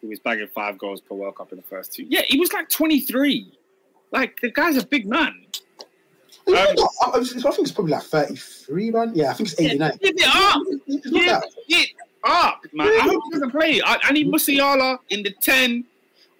He 0.00 0.06
was 0.06 0.18
bagging 0.18 0.48
five 0.48 0.78
goals 0.78 1.00
per 1.00 1.14
World 1.14 1.36
Cup 1.36 1.52
in 1.52 1.56
the 1.56 1.64
first 1.64 1.92
two. 1.92 2.04
Yeah, 2.08 2.22
he 2.26 2.38
was 2.38 2.52
like 2.52 2.68
23. 2.68 3.52
Like 4.12 4.40
the 4.40 4.50
guy's 4.50 4.76
a 4.76 4.86
big 4.86 5.06
man. 5.06 5.34
I, 6.48 6.52
Um, 6.52 6.88
I, 7.14 7.18
I 7.18 7.22
think 7.22 7.44
it's 7.44 7.72
probably 7.72 7.92
like 7.92 8.02
33, 8.02 8.90
man. 8.90 9.12
Yeah, 9.14 9.30
I 9.30 9.34
think 9.34 9.50
it's 9.50 9.60
89. 9.60 9.92
Give 10.00 10.14
it 10.16 10.26
up. 10.26 10.62
It's 10.86 11.10
not 11.10 11.44
Give 11.68 11.78
it 11.80 11.90
up, 12.24 12.64
man. 12.72 12.88
I 12.88 13.00
hope 13.02 13.22
he 13.26 13.30
doesn't 13.32 13.50
play. 13.50 13.80
I, 13.82 13.98
I 14.02 14.12
need 14.12 14.28
Musiala 14.32 14.98
in 15.10 15.22
the 15.22 15.30
10. 15.30 15.84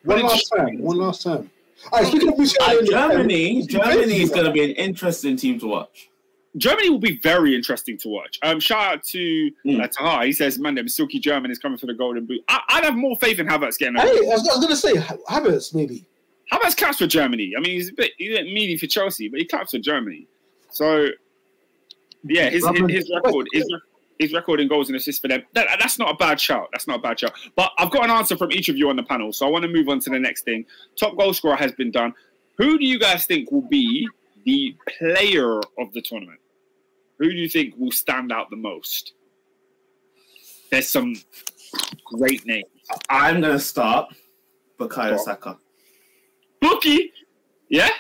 One 0.05 0.23
last 0.23 0.53
time. 0.57 0.79
One 0.81 0.97
last 0.97 1.23
time. 1.23 1.51
All 1.93 2.01
right, 2.01 2.09
speaking 2.09 2.29
of 2.29 2.35
Musiala, 2.35 2.77
Uh, 2.77 2.79
in 2.79 2.87
Germany, 2.87 3.67
Germany 3.67 4.23
is 4.23 4.31
going 4.31 4.47
to 4.47 4.53
be 4.53 4.65
an 4.65 4.71
interesting 4.73 5.37
team 5.37 5.59
to 5.61 5.67
watch. 5.67 6.10
Germany 6.57 6.91
will 6.91 6.99
be 6.99 7.19
very 7.19 7.55
interesting 7.55 7.97
to 7.99 8.09
watch. 8.09 8.39
Um, 8.43 8.59
shout 8.59 8.95
out 8.95 9.05
to 9.05 9.51
Mm. 9.65 9.83
uh, 9.83 9.87
Taha. 9.87 10.27
He 10.27 10.33
says, 10.33 10.59
"Man, 10.59 10.75
them 10.75 10.89
silky 10.89 11.19
German 11.21 11.51
is 11.51 11.59
coming 11.59 11.79
for 11.79 11.87
the 11.87 11.95
golden 11.95 12.27
boot." 12.27 12.43
I, 12.49 12.61
I'd 12.71 12.85
have 12.85 12.97
more 12.97 13.17
faith 13.17 13.39
in 13.39 13.47
Havertz 13.47 13.79
getting. 13.79 13.97
Hey, 13.97 14.03
I 14.09 14.11
was, 14.21 14.43
was 14.43 14.61
gonna 14.61 14.75
say 14.77 14.93
Havertz 14.95 15.75
maybe. 15.75 16.05
Havertz 16.53 16.77
claps 16.77 16.99
for 16.99 17.07
Germany. 17.07 17.53
I 17.57 17.61
mean, 17.61 17.71
he's 17.73 17.91
a 17.91 17.93
bit 17.93 18.13
he's 18.19 18.33
a 18.37 18.43
bit 18.43 18.53
meaty 18.53 18.77
for 18.77 18.87
Chelsea, 18.89 19.29
but 19.29 19.39
he 19.39 19.47
claps 19.47 19.71
for 19.71 19.79
Germany. 19.79 20.27
So, 20.73 21.09
yeah, 22.25 22.49
his 22.51 22.67
his, 22.67 22.91
his 22.91 23.11
record 23.15 23.47
his, 23.53 23.73
his 24.19 24.33
record 24.33 24.61
in 24.61 24.67
goals 24.67 24.89
and 24.89 24.97
assists 24.97 25.21
for 25.21 25.29
them. 25.29 25.43
That, 25.53 25.69
that's 25.81 25.99
not 26.01 26.11
a 26.11 26.15
bad 26.17 26.41
shout. 26.41 26.69
That's 26.73 26.89
not 26.89 26.99
a 26.99 27.03
bad 27.03 27.21
shout. 27.21 27.33
But 27.55 27.71
I've 27.79 27.91
got 27.93 28.05
an 28.05 28.11
answer 28.11 28.37
from 28.37 28.51
each 28.51 28.69
of 28.69 28.77
you 28.77 28.91
on 28.91 28.97
the 28.97 29.03
panel, 29.05 29.33
so 29.33 29.47
I 29.47 29.51
want 29.51 29.63
to 29.63 29.69
move 29.69 29.89
on 29.89 30.01
to 30.01 30.11
the 30.11 30.19
next 30.19 30.43
thing. 30.45 30.67
Top 30.97 31.17
goal 31.17 31.33
scorer 31.33 31.55
has 31.57 31.71
been 31.73 31.93
done. 31.93 32.13
Who 32.59 32.77
do 32.79 32.85
you 32.85 32.99
guys 32.99 33.25
think 33.25 33.51
will 33.53 33.63
be 33.69 34.09
the 34.45 34.75
player 34.99 35.59
of 35.79 35.93
the 35.93 36.03
tournament? 36.03 36.40
Who 37.21 37.31
do 37.31 37.37
you 37.37 37.49
think 37.49 37.75
will 37.77 37.93
stand 37.93 38.33
out 38.33 38.51
the 38.51 38.57
most? 38.57 39.13
There's 40.71 40.89
some 40.89 41.15
great 42.07 42.45
names. 42.47 42.65
I'm 43.09 43.41
going 43.41 43.53
to 43.53 43.61
start 43.61 44.13
Bukayo 44.79 45.11
Go 45.11 45.13
on. 45.13 45.19
Saka. 45.19 45.59
Bookie, 46.61 47.13
yeah, 47.69 47.91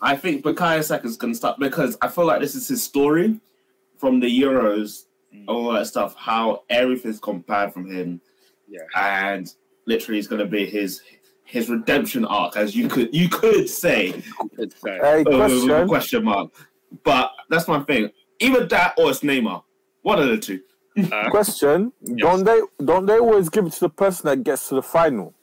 I 0.00 0.16
think 0.16 0.42
Bukayo 0.44 0.82
Saka 0.84 1.06
is 1.06 1.16
going 1.16 1.32
to 1.32 1.36
start 1.36 1.58
because 1.58 1.96
I 2.00 2.08
feel 2.08 2.26
like 2.26 2.40
this 2.40 2.54
is 2.54 2.68
his 2.68 2.82
story 2.82 3.40
from 3.98 4.20
the 4.20 4.28
Euros, 4.40 5.04
Mm. 5.32 5.44
all 5.46 5.72
that 5.72 5.86
stuff, 5.86 6.16
how 6.16 6.64
everything's 6.70 7.20
compared 7.20 7.72
from 7.72 7.88
him. 7.88 8.20
Yeah. 8.68 8.80
And 8.96 9.52
literally, 9.86 10.18
it's 10.18 10.26
going 10.26 10.40
to 10.40 10.46
be 10.46 10.66
his 10.66 11.02
his 11.44 11.68
redemption 11.70 12.24
arc, 12.24 12.56
as 12.56 12.74
you 12.74 12.88
could 12.88 13.14
you 13.14 13.28
could 13.28 13.68
say, 13.68 14.24
I'd 14.60 14.72
say. 14.72 14.98
Hey, 15.00 15.20
uh, 15.20 15.36
question. 15.36 15.86
question 15.88 16.24
mark. 16.24 16.50
But 17.04 17.30
that's 17.48 17.68
my 17.68 17.78
thing. 17.84 18.10
Either 18.40 18.64
that 18.66 18.94
or 18.98 19.10
it's 19.10 19.20
Neymar. 19.20 19.62
One 20.02 20.18
of 20.18 20.28
the 20.28 20.38
two. 20.38 20.60
Uh, 21.12 21.30
Question: 21.30 21.92
Don't 22.16 22.44
they 22.44 22.60
don't 22.84 23.06
they 23.06 23.18
always 23.18 23.48
give 23.48 23.66
it 23.66 23.72
to 23.74 23.80
the 23.80 23.88
person 23.90 24.28
that 24.28 24.42
gets 24.44 24.68
to 24.68 24.74
the 24.76 24.82
final? 24.82 25.34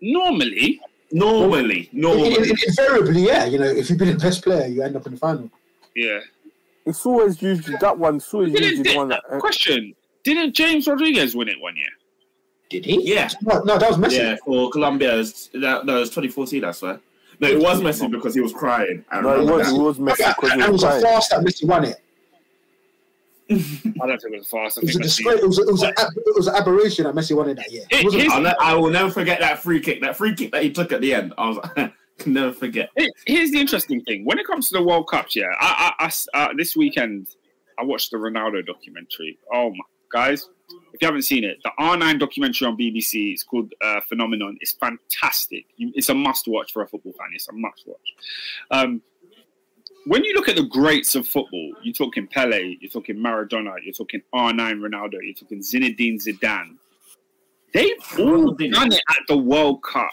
normally, 0.00 0.80
Normally, 1.12 1.88
In- 1.92 2.00
normally. 2.00 2.34
in- 2.36 2.44
in- 2.44 2.56
invariably, 2.68 3.22
yeah. 3.26 3.44
You 3.44 3.58
know, 3.58 3.64
if 3.66 3.88
you've 3.88 3.98
been 3.98 4.08
the 4.08 4.18
best 4.18 4.42
player, 4.42 4.66
you 4.66 4.82
end 4.82 4.96
up 4.96 5.06
in 5.06 5.12
the 5.14 5.18
final. 5.18 5.50
yeah. 5.94 6.20
It's 6.84 7.04
always 7.04 7.42
usually 7.42 7.76
that 7.80 7.98
one. 7.98 8.16
It's 8.16 8.32
always 8.32 8.52
Didn't, 8.52 8.68
usually 8.78 8.90
the 8.92 8.96
one 8.96 9.08
that. 9.08 9.22
uh, 9.30 9.38
question: 9.40 9.94
Didn't 10.24 10.54
James 10.54 10.86
Rodriguez 10.86 11.34
win 11.34 11.48
it 11.48 11.60
one 11.60 11.76
year? 11.76 11.88
Did 12.70 12.84
he? 12.84 13.02
Yeah. 13.12 13.28
No, 13.42 13.60
no 13.62 13.76
that 13.78 13.88
was 13.90 13.98
Messi. 13.98 14.18
Yeah, 14.18 14.36
for 14.44 14.70
Colombia, 14.70 15.14
it 15.14 15.18
was, 15.18 15.50
that, 15.54 15.84
no, 15.86 15.96
it 15.96 16.00
was 16.00 16.10
2014, 16.10 16.64
I 16.64 16.70
swear. 16.72 17.00
No, 17.40 17.48
it 17.48 17.58
was 17.58 17.80
Messi 17.80 18.08
because 18.10 18.34
he 18.34 18.40
was 18.40 18.52
crying. 18.52 19.04
I 19.10 19.20
no, 19.20 19.30
it 19.30 19.32
remember 19.32 19.52
was 19.58 19.66
that. 19.66 19.74
it 19.76 19.82
was 19.82 19.98
Messi 19.98 20.34
because 20.36 20.50
and 20.52 20.62
he 20.62 20.68
it 20.68 20.72
was 20.72 20.82
was 20.82 20.84
a 20.84 21.00
crying. 21.00 21.02
fast 21.02 21.30
that 21.30 21.40
Messi 21.44 21.64
won 21.66 21.84
it. 21.84 21.96
I 23.48 24.06
don't 24.06 24.20
think 24.20 24.34
it 24.34 24.38
was 24.38 24.48
fast. 24.48 24.78
I 24.78 24.80
It 24.80 24.86
was 24.86 24.96
a 24.96 25.00
disgrace. 25.00 25.40
It 25.40 25.46
was, 25.46 25.58
a, 25.58 25.62
it, 25.62 25.70
was 25.70 25.82
a, 25.82 25.88
it 25.90 26.36
was 26.36 26.46
an 26.48 26.56
aberration 26.56 27.04
that 27.04 27.14
Messi 27.14 27.36
won 27.36 27.48
it 27.48 27.54
that 27.56 27.70
year. 27.70 27.84
It 27.90 28.12
It- 28.14 28.30
I'll 28.30 28.40
ne- 28.42 28.54
I 28.60 28.74
will 28.74 28.90
never 28.90 29.10
forget 29.10 29.38
that 29.40 29.62
free 29.62 29.80
kick. 29.80 30.00
That 30.02 30.16
free 30.16 30.34
kick 30.34 30.52
that 30.52 30.62
he 30.62 30.70
took 30.72 30.92
at 30.92 31.00
the 31.00 31.14
end. 31.14 31.32
I 31.38 31.48
was 31.48 31.58
like, 31.76 31.92
never 32.26 32.52
forget. 32.52 32.90
Here- 32.96 33.10
Here's 33.26 33.50
the 33.52 33.60
interesting 33.60 34.02
thing: 34.02 34.24
when 34.24 34.38
it 34.38 34.46
comes 34.46 34.68
to 34.70 34.78
the 34.78 34.82
World 34.82 35.08
Cups, 35.08 35.36
yeah, 35.36 35.44
I, 35.60 35.94
I- 35.98 36.04
I 36.04 36.06
s- 36.06 36.28
uh, 36.34 36.48
this 36.56 36.76
weekend 36.76 37.28
I 37.78 37.84
watched 37.84 38.10
the 38.10 38.16
Ronaldo 38.16 38.66
documentary. 38.66 39.38
Oh 39.52 39.70
my 39.70 39.84
guys, 40.12 40.48
if 40.92 41.02
you 41.02 41.06
haven't 41.06 41.22
seen 41.22 41.44
it, 41.44 41.58
the 41.62 41.70
R9 41.78 42.18
documentary 42.18 42.66
on 42.68 42.76
BBC. 42.76 43.32
It's 43.32 43.42
called 43.42 43.72
uh, 43.82 44.00
Phenomenon. 44.08 44.56
It's 44.60 44.72
fantastic. 44.72 45.66
You, 45.76 45.92
it's 45.94 46.08
a 46.08 46.14
must 46.14 46.48
watch 46.48 46.72
for 46.72 46.82
a 46.82 46.88
football 46.88 47.12
fan. 47.12 47.28
It's 47.34 47.48
a 47.48 47.52
must 47.52 47.82
watch. 47.86 48.14
Um, 48.70 49.02
when 50.06 50.24
you 50.24 50.34
look 50.34 50.48
at 50.48 50.56
the 50.56 50.62
greats 50.64 51.14
of 51.14 51.26
football, 51.26 51.72
you're 51.82 51.92
talking 51.92 52.26
Pele, 52.28 52.76
you're 52.80 52.90
talking 52.90 53.16
Maradona, 53.16 53.74
you're 53.82 53.92
talking 53.92 54.22
R9 54.34 54.78
Ronaldo, 54.80 55.14
you're 55.22 55.34
talking 55.34 55.58
Zinedine 55.60 56.22
Zidane. 56.24 56.76
They've 57.74 57.90
all 58.18 58.52
done 58.52 58.92
it 58.92 59.00
at 59.10 59.20
the 59.28 59.36
World 59.36 59.82
Cup. 59.82 60.08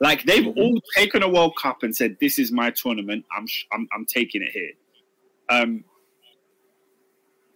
Like 0.00 0.24
they've 0.24 0.46
all 0.46 0.80
taken 0.96 1.22
a 1.22 1.28
World 1.28 1.54
Cup 1.60 1.82
and 1.82 1.94
said, 1.94 2.16
"This 2.20 2.38
is 2.38 2.50
my 2.52 2.70
tournament. 2.70 3.24
I'm 3.36 3.46
sh- 3.46 3.66
I'm, 3.70 3.86
I'm 3.92 4.06
taking 4.06 4.42
it 4.42 4.50
here." 4.50 4.70
Um, 5.50 5.84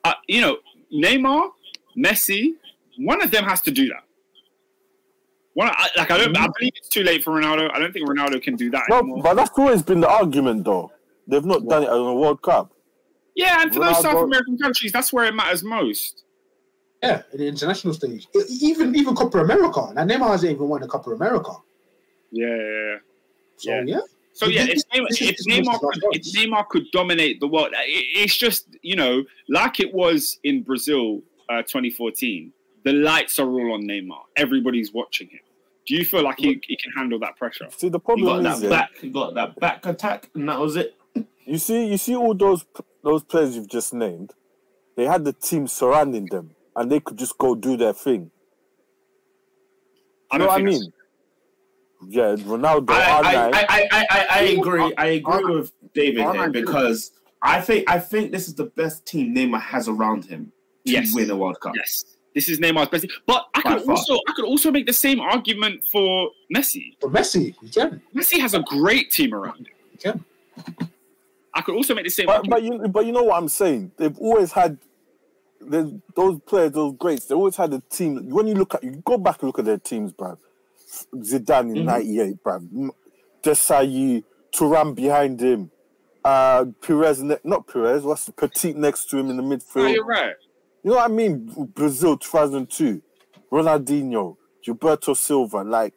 uh, 0.03 0.13
you 0.29 0.43
know, 0.43 0.59
Neymar, 0.93 1.49
Messi, 1.97 2.51
one 2.99 3.23
of 3.23 3.31
them 3.31 3.45
has 3.45 3.63
to 3.63 3.71
do 3.71 3.89
that. 3.89 4.03
One, 5.55 5.69
I, 5.69 5.89
like 5.97 6.11
I 6.11 6.19
don't, 6.19 6.37
I 6.37 6.49
believe 6.59 6.73
it's 6.77 6.89
too 6.89 7.05
late 7.05 7.23
for 7.25 7.31
Ronaldo. 7.41 7.71
I 7.73 7.79
don't 7.79 7.93
think 7.93 8.07
Ronaldo 8.09 8.43
can 8.43 8.57
do 8.57 8.71
that 8.73 8.83
No, 8.91 8.99
anymore. 8.99 9.23
but 9.23 9.35
that's 9.35 9.57
always 9.57 9.83
been 9.83 10.01
the 10.01 10.09
argument, 10.11 10.65
though. 10.65 10.91
They've 11.27 11.45
not 11.45 11.67
done 11.67 11.83
it 11.85 11.89
on 11.89 11.99
a 12.01 12.15
World 12.15 12.43
Cup. 12.43 12.73
yeah, 13.35 13.63
and 13.63 13.73
for 13.73 13.81
those 13.81 14.01
South 14.03 14.23
American 14.25 14.59
countries, 14.59 14.93
that's 14.93 15.13
where 15.13 15.25
it 15.25 15.35
matters 15.35 15.63
most. 15.63 16.23
yeah, 17.03 17.23
in 17.33 17.39
the 17.39 17.47
international 17.49 17.95
stage. 17.95 18.27
Even 18.61 18.95
even 18.95 19.15
Copa 19.15 19.39
America. 19.39 19.93
Now 19.95 20.05
Neymar 20.05 20.29
hasn't 20.31 20.53
even 20.53 20.69
won 20.69 20.81
the 20.83 20.89
Copa 20.89 21.11
America. 21.11 21.53
Yeah, 22.31 22.47
yeah, 22.49 22.57
yeah. 22.57 22.97
So 23.57 23.71
Yeah. 23.71 23.83
yeah. 23.87 24.01
So 24.33 24.47
yeah, 24.47 24.67
if 24.69 24.83
Neymar, 24.93 25.09
this 25.11 25.21
is- 25.23 25.29
if 25.31 25.47
Neymar, 25.47 25.79
could, 25.79 26.03
if. 26.13 26.23
Neymar 26.35 26.69
could 26.69 26.91
dominate 26.93 27.39
the 27.41 27.47
world, 27.47 27.69
it, 27.73 28.07
it's 28.23 28.37
just 28.37 28.67
you 28.83 28.97
know 28.97 29.23
like 29.49 29.79
it 29.81 29.93
was 29.95 30.39
in 30.45 30.63
Brazil 30.63 31.23
uh, 31.49 31.63
2014. 31.63 32.53
the 32.85 32.93
lights 32.93 33.39
are 33.39 33.49
all 33.49 33.73
on 33.75 33.83
Neymar. 33.85 34.21
Everybody's 34.37 34.93
watching 34.93 35.29
him. 35.29 35.41
Do 35.87 35.95
you 35.95 36.05
feel 36.05 36.23
like 36.23 36.39
he, 36.39 36.61
he 36.67 36.77
can 36.77 36.91
handle 36.97 37.19
that 37.21 37.37
pressure? 37.37 37.67
See, 37.71 37.89
the 37.91 37.99
He 37.99 38.23
got 38.23 38.33
problem 38.33 38.47
is, 38.47 38.61
that 38.61 38.65
yeah, 38.65 38.71
back. 38.71 38.91
He 39.01 39.09
got 39.11 39.35
that 39.35 39.59
back 39.61 39.85
attack, 39.87 40.31
and 40.35 40.49
that 40.49 40.59
was 40.59 40.77
it. 40.77 40.95
You 41.47 41.59
see, 41.59 41.87
you 41.87 41.99
see 41.99 42.15
all 42.17 42.35
those 42.35 42.65
those 43.03 43.23
players 43.25 43.55
you've 43.57 43.69
just 43.69 43.93
named. 43.93 44.33
They 44.97 45.05
had 45.05 45.25
the 45.25 45.33
team 45.33 45.67
surrounding 45.67 46.27
them, 46.27 46.55
and 46.77 46.91
they 46.91 47.01
could 47.01 47.17
just 47.19 47.37
go 47.39 47.55
do 47.55 47.77
their 47.77 47.93
thing. 47.93 48.31
I 50.31 50.37
You 50.37 50.39
know 50.41 50.47
what 50.47 50.61
I 50.61 50.65
mean? 50.65 50.93
Yeah, 52.09 52.37
Ronaldo, 52.37 52.91
I, 52.91 53.23
R9. 53.23 53.25
I, 53.25 53.49
I, 53.51 53.89
I, 53.91 54.07
I, 54.11 54.27
I 54.31 54.41
agree. 54.41 54.95
I 54.99 55.07
agree 55.07 55.45
with 55.45 55.73
David 55.95 56.23
I'm 56.23 56.35
here 56.35 56.51
because 56.51 57.13
I 57.43 57.61
think 57.61 57.91
I 57.91 57.99
think 57.99 58.33
this 58.33 58.49
is 58.49 58.55
the 58.55 58.65
best 58.67 59.07
team 59.07 59.35
Neymar 59.35 59.61
has 59.61 59.89
around 59.89 60.25
him 60.25 60.53
to 60.87 60.93
Yes. 60.93 61.15
win 61.15 61.31
a 61.31 61.37
World 61.37 61.59
Cup. 61.61 61.73
Yes, 61.77 62.17
this 62.35 62.49
is 62.49 62.59
Neymar's 62.59 62.89
best. 62.89 63.07
But 63.27 63.47
I 63.55 63.63
By 63.63 63.79
could 63.79 63.89
also 63.89 64.15
I 64.29 64.33
could 64.35 64.45
also 64.45 64.71
make 64.71 64.87
the 64.87 64.93
same 64.93 65.21
argument 65.21 65.85
for 65.91 66.31
Messi. 66.55 66.97
For 67.01 67.09
Messi, 67.11 67.55
you 67.63 67.69
can. 67.71 68.03
Messi 68.15 68.39
has 68.41 68.55
a 68.55 68.61
great 68.61 69.11
team 69.11 69.33
around 69.35 69.67
him. 69.67 69.75
You 69.93 69.99
can. 69.99 70.25
I 71.55 71.63
could 71.63 71.75
also 71.77 71.95
make 71.95 72.05
the 72.05 72.11
same. 72.11 72.27
But, 72.27 72.49
but 72.49 72.63
you 72.63 72.79
but 72.89 73.07
you 73.07 73.13
know 73.13 73.23
what 73.25 73.37
I'm 73.37 73.49
saying? 73.49 73.93
They've 73.97 74.17
always 74.19 74.53
had 74.53 74.79
there's 75.61 75.91
those 76.15 76.41
players, 76.47 76.73
those 76.73 76.95
greats. 76.99 77.27
They 77.27 77.35
always 77.35 77.57
had 77.57 77.73
a 77.73 77.81
team. 77.91 78.29
When 78.31 78.47
you 78.47 78.55
look 78.55 78.75
at 78.75 78.83
you 78.85 79.03
go 79.05 79.17
back 79.19 79.41
and 79.41 79.49
look 79.49 79.59
at 79.59 79.65
their 79.65 79.79
teams, 79.79 80.13
bruv. 80.13 80.39
Zidane 81.15 81.71
in 81.77 81.83
Mhm. 81.83 81.85
'98, 81.85 82.43
bruv. 82.45 82.69
M- 82.77 82.93
Desailly, 83.43 84.25
Thuram 84.55 84.95
behind 84.95 85.41
him, 85.41 85.71
uh, 86.25 86.65
Perez, 86.81 87.23
ne- 87.23 87.39
not 87.45 87.67
Perez. 87.67 88.03
What's 88.03 88.29
Petit 88.31 88.73
next 88.75 89.11
to 89.11 89.19
him 89.19 89.29
in 89.31 89.37
the 89.37 89.43
Oh, 89.43 89.47
midfield? 89.47 89.93
you're 89.93 90.05
right. 90.05 90.35
You 90.83 90.91
know 90.91 90.97
what 90.97 91.11
I 91.11 91.13
mean? 91.15 91.47
Brazil 91.75 92.17
2002, 92.17 93.03
Ronaldinho, 93.53 94.37
Gilberto 94.67 95.17
Silva, 95.17 95.63
like 95.63 95.95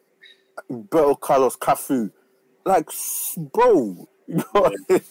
Roberto 0.68 1.14
Carlos, 1.14 1.56
Cafu, 1.56 2.10
like 2.64 2.88
bro, 3.52 4.08
you 4.28 4.34
know 4.36 4.44
what 4.52 4.72
I 4.90 4.92
mean? 4.92 5.02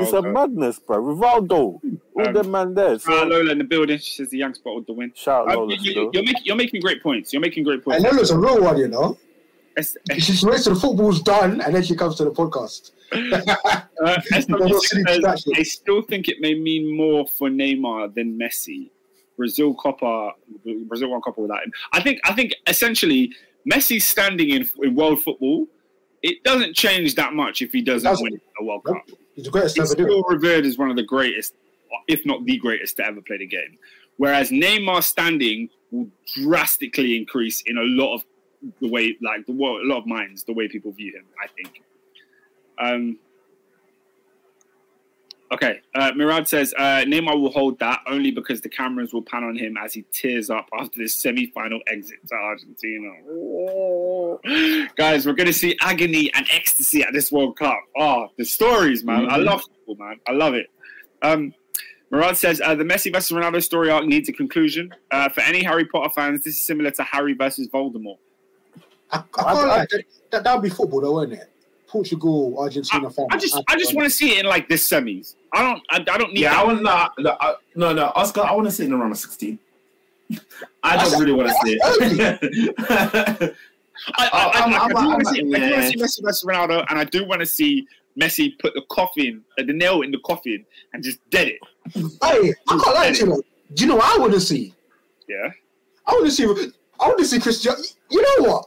it's 0.00 0.12
a 0.12 0.22
madness, 0.22 0.78
bro. 0.78 0.98
Rivaldo, 1.02 1.80
all 2.14 2.26
Um, 2.26 2.32
them 2.34 2.50
man 2.50 2.74
there. 2.74 2.98
So, 2.98 3.12
Uh, 3.22 3.24
Lola 3.26 3.52
in 3.52 3.58
the 3.58 3.64
building. 3.64 3.98
She 3.98 4.12
says 4.14 4.28
the 4.30 4.38
young 4.38 4.54
spotted 4.54 4.86
the 4.86 4.92
win. 4.92 5.12
shout 5.14 5.48
out 5.48 5.54
Um, 5.54 5.60
Lola 5.68 5.76
you, 5.80 5.90
still. 5.92 6.08
are 6.08 6.22
making, 6.22 6.42
you're 6.44 6.56
making 6.56 6.80
great 6.82 7.02
points. 7.02 7.32
You're 7.32 7.40
making 7.42 7.64
great 7.64 7.82
points. 7.84 7.96
And 7.96 8.04
points. 8.04 8.30
Lola's 8.30 8.30
a 8.30 8.38
real 8.38 8.62
one, 8.62 8.78
you 8.78 8.88
know. 8.88 9.16
Es- 9.76 9.96
She 10.18 10.44
waits 10.46 10.64
till 10.64 10.74
the 10.74 10.80
football's 10.80 11.22
done 11.22 11.60
and 11.60 11.74
then 11.74 11.82
she 11.82 11.94
comes 11.94 12.16
to 12.16 12.24
the 12.24 12.32
podcast. 12.32 12.90
uh, 13.12 14.20
SW 14.38 14.48
No, 14.48 14.58
no, 14.58 14.78
silly 14.80 15.02
says. 15.08 15.44
I 15.56 15.62
still 15.62 16.02
think 16.02 16.28
it 16.28 16.40
may 16.40 16.54
mean 16.54 16.94
more 16.96 17.26
for 17.26 17.48
Neymar 17.48 18.14
than 18.14 18.38
Messi. 18.38 18.90
Brazil 19.36 19.72
Copa, 19.74 20.32
Brazil 20.88 21.10
won 21.10 21.20
Copa 21.20 21.40
without 21.40 21.62
him. 21.62 21.72
I 21.92 22.02
think. 22.02 22.18
I 22.24 22.32
think 22.34 22.54
essentially 22.66 23.32
Messi 23.72 24.02
standing 24.02 24.50
in 24.50 24.68
in 24.82 24.96
world 24.96 25.22
football. 25.22 25.68
It 26.22 26.42
doesn't 26.42 26.74
change 26.74 27.14
that 27.14 27.32
much 27.34 27.62
if 27.62 27.72
he 27.72 27.82
doesn't 27.82 28.20
win 28.20 28.40
a 28.60 28.64
World 28.64 28.84
Cup. 28.84 29.02
He's 29.34 29.44
the 29.44 29.50
greatest 29.50 29.76
He's 29.76 29.90
still 29.90 30.22
revered 30.24 30.66
as 30.66 30.76
one 30.76 30.90
of 30.90 30.96
the 30.96 31.04
greatest, 31.04 31.54
if 32.08 32.26
not 32.26 32.44
the 32.44 32.58
greatest, 32.58 32.96
to 32.96 33.06
ever 33.06 33.20
play 33.20 33.38
the 33.38 33.46
game. 33.46 33.78
Whereas 34.16 34.50
Neymar's 34.50 35.06
standing 35.06 35.70
will 35.92 36.08
drastically 36.34 37.16
increase 37.16 37.62
in 37.66 37.78
a 37.78 37.82
lot 37.82 38.14
of 38.14 38.24
the 38.80 38.88
way, 38.88 39.16
like 39.22 39.46
the 39.46 39.52
wo- 39.52 39.80
a 39.80 39.86
lot 39.86 39.98
of 39.98 40.06
minds, 40.06 40.42
the 40.42 40.52
way 40.52 40.66
people 40.66 40.90
view 40.90 41.12
him. 41.16 41.24
I 41.42 41.46
think. 41.46 41.82
Um. 42.78 43.18
Okay, 45.50 45.80
uh, 45.94 46.12
Murad 46.14 46.46
says 46.46 46.74
uh, 46.76 47.04
Neymar 47.06 47.40
will 47.40 47.50
hold 47.50 47.78
that 47.78 48.00
only 48.06 48.30
because 48.30 48.60
the 48.60 48.68
cameras 48.68 49.14
will 49.14 49.22
pan 49.22 49.44
on 49.44 49.56
him 49.56 49.78
as 49.82 49.94
he 49.94 50.02
tears 50.12 50.50
up 50.50 50.68
after 50.78 50.98
the 50.98 51.08
semi-final 51.08 51.80
exit 51.86 52.18
to 52.28 52.34
Argentina. 52.34 53.10
Oh. 53.30 54.38
Guys, 54.96 55.26
we're 55.26 55.32
going 55.32 55.46
to 55.46 55.52
see 55.54 55.74
agony 55.80 56.30
and 56.34 56.46
ecstasy 56.52 57.02
at 57.02 57.14
this 57.14 57.32
World 57.32 57.56
Cup. 57.58 57.78
Oh, 57.96 58.28
the 58.36 58.44
stories, 58.44 59.04
man! 59.04 59.30
I 59.30 59.38
Mhm. 59.38 59.44
love 59.44 59.62
football, 59.86 60.06
man. 60.06 60.20
I 60.28 60.32
love 60.32 60.52
it. 60.54 60.66
Um, 61.22 61.54
Murad 62.10 62.36
says 62.36 62.60
uh, 62.62 62.74
the 62.74 62.84
Messi 62.84 63.10
versus 63.12 63.32
Ronaldo 63.36 63.62
story 63.62 63.90
arc 63.90 64.04
needs 64.04 64.28
a 64.28 64.32
conclusion. 64.32 64.94
Uh, 65.10 65.28
for 65.30 65.40
any 65.40 65.62
Harry 65.62 65.86
Potter 65.86 66.10
fans, 66.10 66.44
this 66.44 66.54
is 66.56 66.64
similar 66.64 66.90
to 66.92 67.02
Harry 67.04 67.32
versus 67.32 67.68
Voldemort. 67.68 68.18
I, 69.10 69.16
I 69.16 69.18
I- 69.18 69.22
can't 69.32 69.46
I- 69.46 69.52
lie, 69.66 69.86
that, 69.90 70.04
that, 70.30 70.44
that 70.44 70.54
would 70.54 70.62
be 70.62 70.68
football, 70.68 71.00
though, 71.00 71.14
wouldn't 71.14 71.40
it? 71.40 71.50
Portugal, 71.88 72.54
Argentina. 72.58 73.08
final. 73.10 73.28
I 73.32 73.38
just, 73.38 73.60
I 73.68 73.76
just 73.76 73.94
want 73.96 74.06
to 74.06 74.10
see 74.10 74.32
it 74.32 74.40
in 74.40 74.46
like 74.46 74.68
this 74.68 74.86
semis. 74.86 75.34
I 75.54 75.62
don't, 75.62 75.82
I, 75.90 75.96
I 76.14 76.18
don't 76.18 76.32
need. 76.32 76.40
Yeah, 76.42 76.50
that. 76.50 76.60
I 76.60 76.64
want 76.64 76.82
no, 76.82 77.08
no, 77.18 77.36
I- 77.40 77.54
no, 77.74 77.92
no, 77.94 78.12
Oscar. 78.14 78.42
I 78.42 78.52
want 78.52 78.66
to 78.66 78.70
see 78.72 78.82
it 78.84 78.86
in 78.86 78.92
the 78.92 78.98
round 78.98 79.12
of 79.12 79.18
sixteen. 79.18 79.58
I 80.82 80.96
don't 81.02 81.18
really 81.18 81.32
want 81.32 81.48
to 81.48 81.54
see 81.64 81.78
it. 81.80 81.80
I, 82.88 83.52
I, 84.14 84.28
I, 84.32 84.60
I'm- 84.60 84.72
I, 84.72 84.76
I 84.76 84.80
I'm- 84.80 84.88
do 84.88 84.94
want 84.94 85.10
I'm- 85.10 85.20
to 85.20 85.24
see, 85.30 85.40
I 85.40 85.42
do 85.42 85.48
wanna 85.50 85.66
yeah. 85.68 85.88
see 85.88 85.96
Messi 85.96 86.22
versus 86.22 86.44
Ronaldo, 86.44 86.84
and 86.90 86.98
I 86.98 87.04
do 87.04 87.24
want 87.26 87.40
to 87.40 87.46
see 87.46 87.86
Messi 88.20 88.58
put 88.58 88.74
the 88.74 88.82
coffin, 88.90 89.42
uh, 89.58 89.62
the 89.64 89.72
nail 89.72 90.02
in 90.02 90.10
the 90.10 90.18
coffin, 90.24 90.64
and 90.92 91.02
just 91.02 91.18
dead 91.30 91.48
it. 91.48 91.58
Hey, 91.94 92.52
I 92.68 92.78
can't 92.78 92.86
lie 92.94 93.12
to 93.12 93.18
you. 93.18 93.26
though. 93.32 93.42
Do 93.74 93.84
you 93.84 93.88
know 93.88 93.96
what 93.96 94.14
I 94.14 94.18
want 94.20 94.34
to 94.34 94.40
see? 94.40 94.74
Yeah. 95.28 95.50
I 96.06 96.12
want 96.12 96.26
to 96.26 96.30
see. 96.32 96.44
I 97.00 97.06
want 97.06 97.18
to 97.18 97.24
see 97.24 97.38
Cristiano. 97.40 97.78
You 98.10 98.22
know 98.22 98.50
what? 98.50 98.64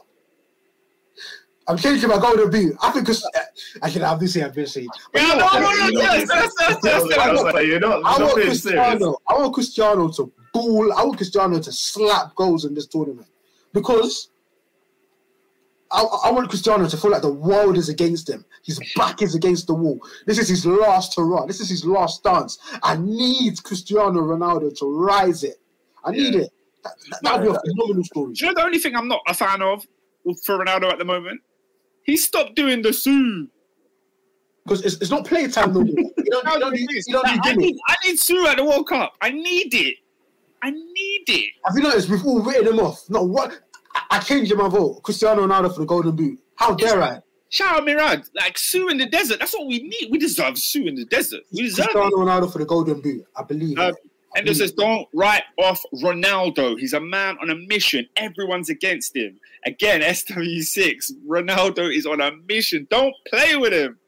I'm 1.68 1.76
changing 1.76 2.08
my 2.08 2.18
golden 2.18 2.50
boot. 2.50 2.76
I 2.82 2.90
think 2.90 3.04
Chris, 3.04 3.24
actually, 3.82 4.04
I've 4.04 4.18
been 4.18 4.28
saying, 4.28 4.46
I've 4.46 4.54
been 4.54 4.66
saying. 4.66 4.88
But 5.12 5.22
you 5.22 5.28
know 5.28 5.36
no, 5.36 5.60
no, 5.60 5.60
no, 5.60 5.88
yes, 5.90 6.28
yes, 6.28 6.76
yes. 6.82 7.18
I 7.18 7.32
was 7.32 7.42
like, 7.42 7.66
you're 7.66 7.78
not, 7.78 8.04
I 8.04 8.10
you're 8.10 8.18
not 8.18 8.20
want. 8.20 8.34
Cristiano. 8.34 9.16
I 9.28 9.34
want 9.34 9.54
Cristiano 9.54 10.08
to 10.10 10.32
ball. 10.52 10.92
I 10.92 11.04
want 11.04 11.16
Cristiano 11.16 11.60
to 11.60 11.72
slap 11.72 12.34
goals 12.34 12.64
in 12.64 12.74
this 12.74 12.86
tournament 12.86 13.28
because 13.72 14.30
I, 15.92 16.02
I 16.24 16.30
want 16.32 16.48
Cristiano 16.48 16.88
to 16.88 16.96
feel 16.96 17.12
like 17.12 17.22
the 17.22 17.32
world 17.32 17.76
is 17.76 17.88
against 17.88 18.28
him. 18.28 18.44
His 18.64 18.80
back 18.96 19.22
is 19.22 19.34
against 19.34 19.66
the 19.66 19.74
wall. 19.74 20.00
This 20.26 20.38
is 20.38 20.48
his 20.48 20.66
last 20.66 21.14
hurrah. 21.16 21.46
This 21.46 21.60
is 21.60 21.68
his 21.68 21.84
last 21.84 22.24
dance. 22.24 22.58
I 22.82 22.96
need 22.96 23.62
Cristiano 23.62 24.20
Ronaldo 24.20 24.76
to 24.78 24.86
rise 24.86 25.44
it. 25.44 25.60
I 26.04 26.10
need 26.10 26.34
it. 26.34 26.50
That, 26.82 26.94
that 27.22 27.40
would 27.40 27.52
be 27.52 27.56
a 27.56 27.60
phenomenal 27.60 28.04
story. 28.04 28.32
Do 28.32 28.46
you 28.46 28.52
know 28.52 28.60
the 28.60 28.64
only 28.66 28.78
thing 28.78 28.96
I'm 28.96 29.06
not 29.06 29.20
a 29.28 29.34
fan 29.34 29.62
of 29.62 29.86
for 30.44 30.58
Ronaldo 30.58 30.90
at 30.90 30.98
the 30.98 31.04
moment? 31.04 31.40
He 32.04 32.16
stopped 32.16 32.54
doing 32.56 32.82
the 32.82 32.92
Sue. 32.92 33.48
Because 34.64 34.84
it's, 34.84 34.96
it's 34.96 35.10
not 35.10 35.24
playtime 35.26 35.72
no 35.72 35.80
more. 35.80 35.86
You 35.86 36.12
don't, 36.30 36.44
you 36.46 36.60
don't, 36.60 36.72
need, 36.72 36.90
you 36.90 37.12
don't 37.12 37.26
need 37.26 37.40
I 37.42 37.54
need, 37.54 37.76
I 37.88 37.96
need 38.04 38.18
Sue 38.18 38.46
at 38.46 38.56
the 38.56 38.64
World 38.64 38.86
Cup. 38.88 39.14
I 39.20 39.30
need 39.30 39.74
it. 39.74 39.96
I 40.62 40.70
need 40.70 41.24
it. 41.26 41.50
Have 41.64 41.76
you 41.76 41.82
noticed 41.82 42.08
we've 42.08 42.24
all 42.24 42.40
written 42.40 42.68
him 42.68 42.78
off? 42.78 43.02
Not 43.10 43.28
what 43.28 43.58
I, 43.94 44.02
I 44.12 44.18
changed 44.20 44.54
my 44.54 44.68
vote. 44.68 45.02
Cristiano 45.02 45.46
Ronaldo 45.46 45.74
for 45.74 45.80
the 45.80 45.86
Golden 45.86 46.14
Boot. 46.14 46.38
How 46.54 46.74
dare 46.74 47.02
I? 47.02 47.18
Shout 47.48 47.76
out 47.76 47.84
Murad. 47.84 48.28
Like 48.36 48.56
Sue 48.56 48.88
in 48.88 48.98
the 48.98 49.06
desert. 49.06 49.40
That's 49.40 49.52
what 49.52 49.66
we 49.66 49.80
need. 49.80 50.10
We 50.10 50.18
deserve 50.18 50.56
Sue 50.56 50.86
in 50.86 50.94
the 50.94 51.04
desert. 51.06 51.42
We 51.52 51.62
deserve 51.62 51.88
Cristiano 51.88 52.22
it. 52.22 52.26
Ronaldo 52.26 52.52
for 52.52 52.58
the 52.58 52.64
Golden 52.64 53.00
Boot. 53.00 53.26
I 53.36 53.42
believe 53.42 53.78
it. 53.78 53.82
I 53.82 53.86
And 53.88 53.94
it 54.36 54.44
believe 54.44 54.56
says, 54.56 54.72
don't 54.72 55.08
write 55.12 55.42
off 55.58 55.82
Ronaldo. 56.02 56.78
He's 56.78 56.92
a 56.92 57.00
man 57.00 57.36
on 57.42 57.50
a 57.50 57.56
mission. 57.56 58.08
Everyone's 58.16 58.70
against 58.70 59.16
him. 59.16 59.38
Again, 59.64 60.00
SW6. 60.00 61.12
Ronaldo 61.26 61.94
is 61.94 62.06
on 62.06 62.20
a 62.20 62.32
mission. 62.48 62.86
Don't 62.90 63.14
play 63.28 63.56
with 63.56 63.72
him. 63.72 63.98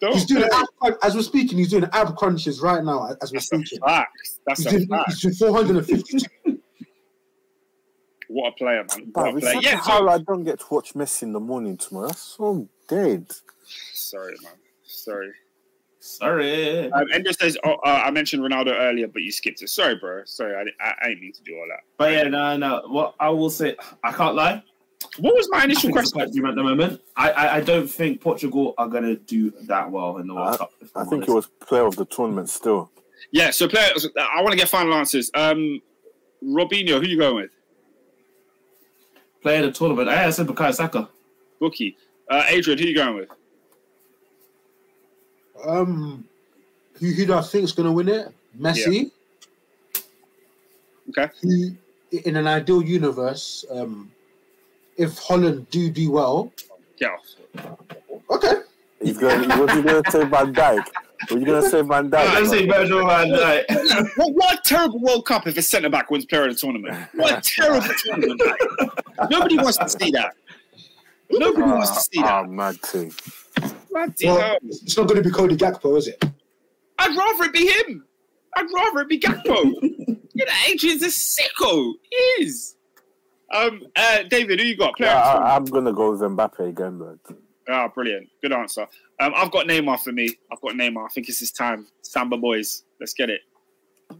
Don't 0.00 0.14
He's 0.14 0.26
doing 0.26 0.44
ab 0.52 0.94
as 1.02 1.14
we're 1.14 1.22
speaking. 1.22 1.58
He's 1.58 1.70
doing 1.70 1.86
ab 1.92 2.16
crunches 2.16 2.60
right 2.60 2.82
now 2.82 3.06
as 3.20 3.32
we're 3.32 3.38
That's 3.40 3.52
a 3.52 3.58
speaking. 3.58 3.80
fact. 3.80 4.30
That's 4.46 4.62
He's 4.62 4.66
a 4.66 4.70
doing, 4.78 4.88
fact. 4.88 5.08
he's 5.12 5.38
doing 5.38 5.52
450. 5.52 6.26
What 8.28 8.48
a 8.48 8.52
player, 8.52 8.84
man. 8.88 9.10
What 9.12 9.34
Bruv, 9.34 9.36
a 9.36 9.40
player. 9.40 9.60
Yeah, 9.60 9.80
a 9.80 9.84
so, 9.84 10.08
I 10.08 10.18
don't 10.18 10.44
get 10.44 10.60
to 10.60 10.66
watch 10.70 10.94
Messi 10.94 11.24
in 11.24 11.32
the 11.32 11.40
morning 11.40 11.76
tomorrow. 11.76 12.08
That's 12.08 12.22
so 12.22 12.66
dead. 12.88 13.26
sorry, 13.92 14.36
man. 14.42 14.52
Sorry. 14.84 15.32
Sorry. 16.00 16.90
Um, 16.90 17.04
Endo 17.12 17.30
says, 17.32 17.56
oh, 17.64 17.74
uh, 17.84 18.02
I 18.06 18.10
mentioned 18.10 18.42
Ronaldo 18.42 18.72
earlier, 18.72 19.06
but 19.06 19.22
you 19.22 19.30
skipped 19.30 19.62
it. 19.62 19.68
Sorry, 19.68 19.96
bro. 19.96 20.22
Sorry, 20.24 20.54
I, 20.56 20.84
I, 20.84 20.94
I 21.02 21.08
didn't 21.10 21.20
mean 21.20 21.32
to 21.32 21.42
do 21.42 21.54
all 21.56 21.66
that. 21.68 21.80
But 21.98 22.12
yeah, 22.12 22.22
no, 22.24 22.56
no. 22.56 22.82
What 22.88 23.14
I 23.20 23.28
will 23.28 23.50
say, 23.50 23.76
I 24.02 24.12
can't 24.12 24.34
lie. 24.34 24.62
What 25.18 25.34
was 25.34 25.48
my 25.50 25.64
initial 25.64 25.90
question? 25.90 26.20
at 26.20 26.32
the 26.32 26.40
moment. 26.62 27.00
I, 27.16 27.30
I, 27.30 27.56
I 27.56 27.60
don't 27.60 27.86
think 27.88 28.20
Portugal 28.20 28.74
are 28.78 28.88
going 28.88 29.04
to 29.04 29.16
do 29.16 29.50
that 29.62 29.90
well 29.90 30.18
in 30.18 30.26
the 30.26 30.34
World 30.34 30.54
I- 30.54 30.56
Cup. 30.56 30.72
I 30.96 31.00
I'm 31.00 31.06
think 31.08 31.28
it 31.28 31.32
was 31.32 31.46
player 31.60 31.86
of 31.86 31.96
the 31.96 32.04
tournament 32.06 32.48
still. 32.48 32.90
Yeah, 33.30 33.50
so 33.50 33.68
players, 33.68 34.08
I 34.18 34.40
want 34.42 34.52
to 34.52 34.58
get 34.58 34.68
final 34.68 34.92
answers. 34.94 35.30
Um, 35.34 35.80
Robinho, 36.44 37.00
who 37.00 37.06
you 37.08 37.18
going 37.18 37.36
with? 37.36 37.50
player 39.42 39.64
of 39.64 39.72
the 39.72 39.78
tournament. 39.78 40.08
I 40.08 40.30
said 40.30 40.46
Bukayo 40.46 40.72
Saka. 40.72 41.08
Bookie. 41.58 41.96
Uh, 42.30 42.44
Adrian, 42.48 42.78
who 42.78 42.84
you 42.86 42.94
going 42.94 43.16
with? 43.16 43.28
um, 45.66 46.24
who, 46.98 47.06
who 47.12 47.26
do 47.26 47.34
I 47.34 47.42
think 47.42 47.64
is 47.64 47.72
going 47.72 47.86
to 47.86 47.92
win 47.92 48.08
it? 48.08 48.28
Messi. 48.58 49.10
Okay. 51.10 51.28
Who, 51.42 51.72
in 52.24 52.36
an 52.36 52.46
ideal 52.46 52.82
universe, 52.82 53.64
um, 53.70 54.10
if 54.96 55.18
Holland 55.18 55.68
do 55.70 55.90
do 55.90 56.10
well, 56.10 56.52
Yeah. 56.98 57.16
okay. 58.30 58.54
He's 59.02 59.18
going. 59.18 59.50
He 59.50 59.60
was 59.60 59.82
going 59.82 60.02
to 60.02 60.10
say 60.10 60.24
Van 60.24 60.54
Dijk. 60.54 60.86
Were 61.30 61.38
you 61.38 61.46
gonna 61.46 61.62
say 61.68 61.82
Van 61.82 62.10
Dijk? 62.10 62.28
I'm 62.28 62.46
say 62.46 62.66
Virgil 62.66 63.06
van 63.06 63.28
Dijk. 63.28 63.64
What, 64.16 64.34
what 64.34 64.64
terrible 64.64 65.00
World 65.00 65.24
Cup 65.24 65.46
if 65.46 65.56
a 65.56 65.62
centre 65.62 65.88
back 65.88 66.10
wins 66.10 66.26
player 66.26 66.48
of 66.48 66.54
the 66.54 66.58
tournament. 66.58 66.96
What 67.14 67.44
terrible 67.44 67.86
tournament. 68.04 68.42
Nobody 69.30 69.56
wants 69.56 69.78
to 69.78 69.88
see 69.88 70.10
that. 70.12 70.34
Nobody 71.30 71.62
ah, 71.62 71.74
wants 71.76 71.90
to 71.92 72.00
see 72.00 72.20
that. 72.22 72.30
Ah, 72.30 72.42
mad 72.44 72.80
thing. 72.80 73.12
Bloody 73.90 74.26
Well, 74.26 74.58
it's 74.64 74.96
not 74.96 75.08
going 75.08 75.22
to 75.22 75.28
be 75.28 75.34
Cody 75.34 75.56
Gakpo, 75.56 75.96
is 75.96 76.08
it? 76.08 76.22
I'd 76.98 77.16
rather 77.16 77.44
it 77.44 77.52
be 77.52 77.66
him. 77.66 78.04
I'd 78.54 78.66
rather 78.74 79.00
it 79.00 79.08
be 79.08 79.18
Gakpo. 79.18 79.64
you 80.34 80.44
know, 80.44 80.52
Adrian's 80.68 81.02
a 81.02 81.06
sicko. 81.06 81.94
He 82.10 82.16
is. 82.44 82.76
Um, 83.52 83.82
uh, 83.96 84.22
David, 84.24 84.60
who 84.60 84.66
you 84.66 84.76
got? 84.76 84.96
Player 84.96 85.10
Yeah, 85.10 85.20
I, 85.20 85.56
I'm 85.56 85.64
gonna 85.64 85.92
go 85.92 86.12
with 86.12 86.20
Mbappe 86.20 86.68
again, 86.68 86.98
man. 86.98 87.18
Ah, 87.68 87.88
brilliant. 87.88 88.28
Good 88.40 88.52
answer. 88.52 88.86
Um, 89.20 89.32
I've 89.36 89.50
got 89.50 89.66
Neymar 89.66 90.00
for 90.00 90.12
me. 90.12 90.36
I've 90.50 90.60
got 90.60 90.72
Neymar. 90.72 91.04
I 91.04 91.08
think 91.08 91.28
it's 91.28 91.38
his 91.38 91.52
time. 91.52 91.86
Samba 92.02 92.36
boys. 92.36 92.84
Let's 92.98 93.14
get 93.14 93.30
it. 93.30 93.42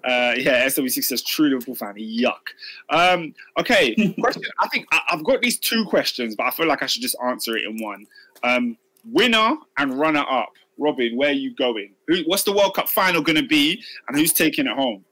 Uh, 0.05 0.35
yeah, 0.37 0.67
SW6 0.67 1.05
says 1.05 1.23
true 1.23 1.49
Liverpool 1.49 1.75
fan. 1.75 1.95
Yuck. 1.95 2.41
Um, 2.89 3.35
okay, 3.59 3.95
question. 4.21 4.43
I 4.59 4.69
think 4.69 4.87
I, 4.93 5.01
I've 5.11 5.25
got 5.25 5.43
these 5.43 5.59
two 5.59 5.85
questions, 5.87 6.37
but 6.37 6.47
I 6.47 6.51
feel 6.51 6.67
like 6.67 6.83
I 6.83 6.87
should 6.87 7.03
just 7.03 7.17
answer 7.25 7.57
it 7.57 7.65
in 7.65 7.83
one. 7.83 8.07
Um, 8.43 8.77
winner 9.11 9.57
and 9.79 9.99
runner 9.99 10.25
up. 10.29 10.53
Robin, 10.79 11.17
where 11.17 11.29
are 11.31 11.33
you 11.33 11.55
going? 11.55 11.93
Who, 12.09 12.23
what's 12.25 12.43
the 12.45 12.53
World 12.53 12.75
Cup 12.75 12.89
final 12.89 13.23
going 13.23 13.37
to 13.37 13.47
be, 13.47 13.83
and 14.09 14.17
who's 14.17 14.33
taking 14.33 14.67
it 14.67 14.73
home? 14.73 15.05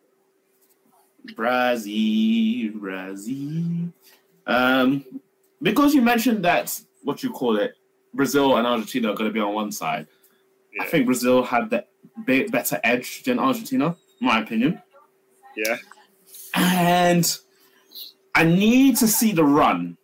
Brazil, 1.36 2.70
Brazil. 2.74 3.92
Um, 4.50 5.04
because 5.62 5.94
you 5.94 6.02
mentioned 6.02 6.44
that 6.44 6.78
what 7.02 7.22
you 7.22 7.30
call 7.30 7.56
it, 7.56 7.74
Brazil 8.12 8.56
and 8.56 8.66
Argentina 8.66 9.10
are 9.10 9.14
going 9.14 9.30
to 9.30 9.32
be 9.32 9.40
on 9.40 9.54
one 9.54 9.70
side. 9.70 10.06
I 10.80 10.86
think 10.86 11.06
Brazil 11.06 11.42
had 11.42 11.70
the 11.70 11.84
be- 12.26 12.48
better 12.48 12.80
edge 12.82 13.22
than 13.22 13.38
Argentina, 13.38 13.96
my 14.20 14.40
opinion. 14.40 14.82
Yeah. 15.56 15.76
And 16.54 17.38
I 18.34 18.44
need 18.44 18.96
to 18.96 19.06
see 19.06 19.32
the 19.32 19.44
run, 19.44 19.96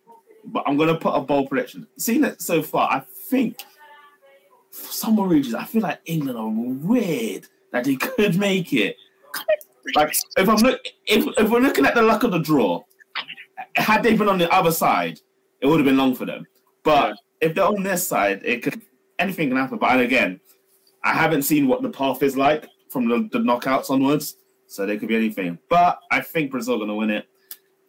but 0.45 0.63
I'm 0.65 0.77
going 0.77 0.89
to 0.89 0.99
put 0.99 1.13
a 1.13 1.21
bold 1.21 1.49
prediction. 1.49 1.87
Seeing 1.97 2.23
it 2.23 2.41
so 2.41 2.63
far, 2.63 2.89
I 2.89 3.01
think 3.29 3.57
for 4.71 4.93
some 4.93 5.19
reasons, 5.19 5.55
I 5.55 5.65
feel 5.65 5.81
like 5.81 5.99
England 6.05 6.37
are 6.37 6.47
weird 6.49 7.47
that 7.71 7.83
they 7.83 7.95
could 7.97 8.37
make 8.37 8.71
it. 8.71 8.95
Like 9.95 10.15
if 10.37 10.49
I'm 10.49 10.57
look 10.57 10.81
if, 11.05 11.25
if 11.37 11.49
we're 11.49 11.61
looking 11.61 11.85
at 11.85 11.95
the 11.95 12.01
luck 12.01 12.23
of 12.23 12.31
the 12.31 12.39
draw, 12.39 12.83
had 13.77 14.03
they 14.03 14.15
been 14.15 14.29
on 14.29 14.37
the 14.37 14.51
other 14.51 14.71
side, 14.71 15.19
it 15.61 15.67
would 15.67 15.79
have 15.79 15.85
been 15.85 15.97
long 15.97 16.15
for 16.15 16.25
them. 16.25 16.45
But 16.83 17.15
if 17.41 17.55
they're 17.55 17.65
on 17.65 17.83
this 17.83 18.07
side, 18.07 18.41
it 18.43 18.63
could 18.63 18.81
anything 19.19 19.49
can 19.49 19.57
happen. 19.57 19.77
But 19.77 19.99
again, 19.99 20.39
I 21.03 21.13
haven't 21.13 21.43
seen 21.43 21.67
what 21.67 21.81
the 21.81 21.89
path 21.89 22.23
is 22.23 22.35
like 22.35 22.67
from 22.89 23.07
the, 23.07 23.29
the 23.31 23.39
knockouts 23.39 23.89
onwards, 23.89 24.37
so 24.67 24.85
there 24.85 24.97
could 24.97 25.09
be 25.09 25.15
anything. 25.15 25.59
But 25.69 25.99
I 26.11 26.21
think 26.21 26.51
Brazil 26.51 26.75
are 26.75 26.77
going 26.77 26.89
to 26.89 26.95
win 26.95 27.09
it, 27.09 27.27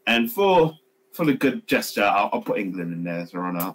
and 0.06 0.30
for 0.30 0.74
for 1.12 1.24
the 1.24 1.34
good 1.34 1.66
gesture, 1.66 2.04
I'll, 2.04 2.30
I'll 2.32 2.42
put 2.42 2.58
England 2.58 2.92
in 2.92 3.02
there 3.04 3.20
as 3.20 3.34
a 3.34 3.38
runner. 3.38 3.74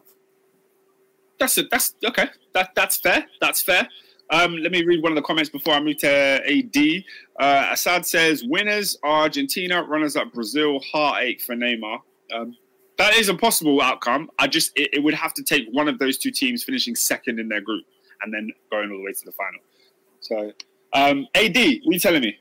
That's 1.40 1.58
it. 1.58 1.68
That's 1.72 1.96
okay. 2.06 2.28
That 2.54 2.72
that's 2.76 2.98
fair. 2.98 3.26
That's 3.42 3.62
fair. 3.62 3.88
Um, 4.34 4.58
let 4.58 4.72
me 4.72 4.84
read 4.84 5.04
one 5.04 5.12
of 5.12 5.16
the 5.16 5.22
comments 5.22 5.52
before 5.52 5.76
I 5.76 5.80
move 5.80 5.98
to 5.98 6.10
AD. 6.10 7.04
Uh, 7.40 7.70
Assad 7.72 8.04
says, 8.04 8.44
"Winners 8.44 8.98
Argentina, 9.04 9.84
runners 9.84 10.16
up 10.16 10.34
Brazil. 10.34 10.80
Heartache 10.80 11.40
for 11.40 11.54
Neymar." 11.54 12.00
Um, 12.34 12.58
that 12.98 13.16
is 13.16 13.30
a 13.30 13.36
possible 13.36 13.80
outcome. 13.80 14.32
I 14.40 14.48
just 14.48 14.72
it, 14.76 14.90
it 14.94 15.04
would 15.04 15.14
have 15.14 15.36
to 15.36 15.44
take 15.44 15.68
one 15.72 15.88
of 15.88 16.00
those 16.00 16.18
two 16.18 16.32
teams 16.32 16.64
finishing 16.64 16.96
second 16.96 17.40
in 17.40 17.48
their 17.48 17.62
group 17.62 17.86
and 18.24 18.34
then 18.34 18.50
going 18.72 18.90
all 18.90 18.98
the 18.98 19.04
way 19.04 19.12
to 19.12 19.26
the 19.26 19.34
final. 19.34 19.60
So, 20.20 20.52
um, 20.94 21.28
AD, 21.36 21.56
what 21.84 21.94
you 21.94 22.00
telling 22.00 22.22
me? 22.22 22.36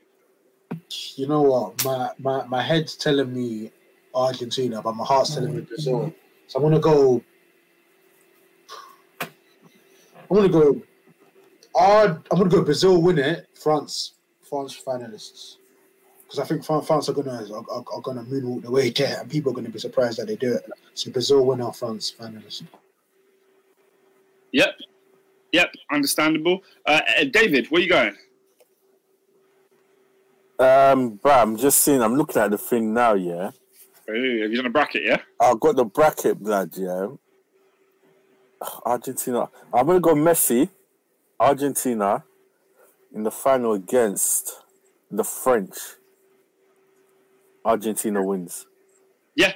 You 1.15 1.27
know 1.27 1.43
what? 1.43 1.85
My, 1.85 2.09
my, 2.17 2.45
my 2.47 2.63
head's 2.63 2.95
telling 2.95 3.31
me 3.31 3.71
Argentina, 4.15 4.81
but 4.81 4.95
my 4.95 5.05
heart's 5.05 5.35
telling 5.35 5.55
me 5.55 5.61
Brazil. 5.61 6.11
So 6.47 6.57
I'm 6.57 6.63
going 6.63 6.73
to 6.73 6.79
go. 6.79 7.21
I'm 9.21 10.37
going 10.37 10.49
to 10.51 10.59
go. 10.59 10.81
Ar- 11.75 12.21
I'm 12.31 12.37
going 12.37 12.49
to 12.49 12.55
go 12.57 12.63
Brazil 12.63 13.01
win 13.01 13.17
it, 13.19 13.47
France, 13.55 14.13
France 14.41 14.81
finalists. 14.85 15.57
Because 16.23 16.39
I 16.39 16.45
think 16.45 16.63
France 16.65 17.09
are 17.09 17.13
going 17.13 17.27
to 17.27 17.53
are, 17.53 17.65
are, 17.69 17.83
are 17.93 18.01
going 18.01 18.17
to 18.17 18.23
moonwalk 18.23 18.63
the 18.63 18.71
way 18.71 18.89
there, 18.89 19.19
and 19.19 19.29
people 19.29 19.51
are 19.51 19.55
going 19.55 19.65
to 19.65 19.71
be 19.71 19.79
surprised 19.79 20.19
that 20.19 20.27
they 20.27 20.35
do 20.35 20.53
it. 20.53 20.67
So 20.93 21.11
Brazil 21.11 21.45
winner, 21.45 21.71
France 21.71 22.13
finalists. 22.19 22.63
Yep, 24.51 24.75
yep, 25.51 25.71
understandable. 25.91 26.63
Uh, 26.85 27.01
uh, 27.19 27.23
David, 27.25 27.67
where 27.71 27.81
you 27.81 27.89
going? 27.89 28.15
Um, 30.59 31.15
bro, 31.15 31.33
I'm 31.33 31.57
just 31.57 31.79
seeing. 31.79 32.01
I'm 32.01 32.15
looking 32.15 32.41
at 32.41 32.51
the 32.51 32.57
thing 32.57 32.93
now. 32.93 33.13
Yeah, 33.13 33.51
Ooh, 34.09 34.41
have 34.41 34.51
you 34.51 34.57
done 34.57 34.65
a 34.65 34.69
bracket? 34.69 35.03
Yeah. 35.03 35.17
I've 35.39 35.59
got 35.59 35.75
the 35.75 35.85
bracket, 35.85 36.39
blood. 36.39 36.75
Yeah, 36.75 37.07
Argentina. 38.85 39.49
I'm 39.73 39.87
gonna 39.87 39.99
go 39.99 40.13
Messi, 40.13 40.69
Argentina, 41.39 42.23
in 43.13 43.23
the 43.23 43.31
final 43.31 43.73
against 43.73 44.61
the 45.11 45.23
French. 45.23 45.77
Argentina 47.65 48.21
wins. 48.23 48.65
Yeah, 49.35 49.53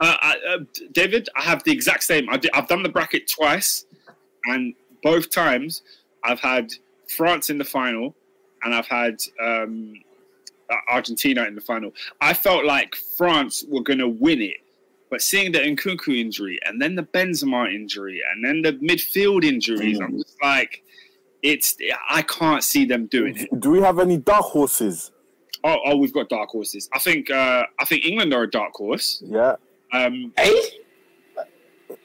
uh, 0.00 0.16
I, 0.20 0.36
uh, 0.48 0.58
David, 0.92 1.28
I 1.36 1.42
have 1.42 1.62
the 1.64 1.72
exact 1.72 2.02
same. 2.02 2.28
I 2.28 2.40
have 2.52 2.68
done 2.68 2.82
the 2.82 2.88
bracket 2.88 3.28
twice, 3.28 3.86
and 4.44 4.74
both 5.02 5.30
times 5.30 5.82
I've 6.22 6.40
had 6.40 6.72
France 7.16 7.50
in 7.50 7.58
the 7.58 7.64
final, 7.64 8.14
and 8.62 8.74
I've 8.74 8.86
had 8.86 9.22
um, 9.42 9.94
uh, 10.70 10.76
Argentina 10.88 11.44
in 11.44 11.54
the 11.54 11.60
final. 11.60 11.92
I 12.20 12.34
felt 12.34 12.64
like 12.64 12.94
France 12.94 13.64
were 13.68 13.82
going 13.82 14.00
to 14.00 14.08
win 14.08 14.42
it, 14.42 14.58
but 15.10 15.22
seeing 15.22 15.52
the 15.52 15.60
Nkunku 15.60 16.18
injury, 16.18 16.58
and 16.66 16.82
then 16.82 16.96
the 16.96 17.04
Benzema 17.04 17.72
injury, 17.72 18.20
and 18.32 18.44
then 18.44 18.62
the 18.62 18.72
midfield 18.86 19.44
injuries, 19.44 20.00
I'm 20.00 20.18
just 20.18 20.36
like, 20.42 20.83
it's 21.44 21.76
I 22.08 22.22
can't 22.22 22.64
see 22.64 22.84
them 22.86 23.06
doing 23.06 23.36
it. 23.36 23.60
Do 23.60 23.70
we 23.70 23.80
have 23.80 23.98
any 24.00 24.16
dark 24.16 24.46
horses? 24.46 25.12
Oh, 25.62 25.76
oh 25.86 25.96
we've 25.96 26.12
got 26.12 26.28
dark 26.28 26.48
horses. 26.48 26.88
I 26.92 26.98
think 26.98 27.30
uh, 27.30 27.64
I 27.78 27.84
think 27.84 28.04
England 28.04 28.32
are 28.34 28.42
a 28.42 28.50
dark 28.50 28.72
horse. 28.74 29.22
Yeah. 29.24 29.56
Um, 29.92 30.32
Hey? 30.36 30.60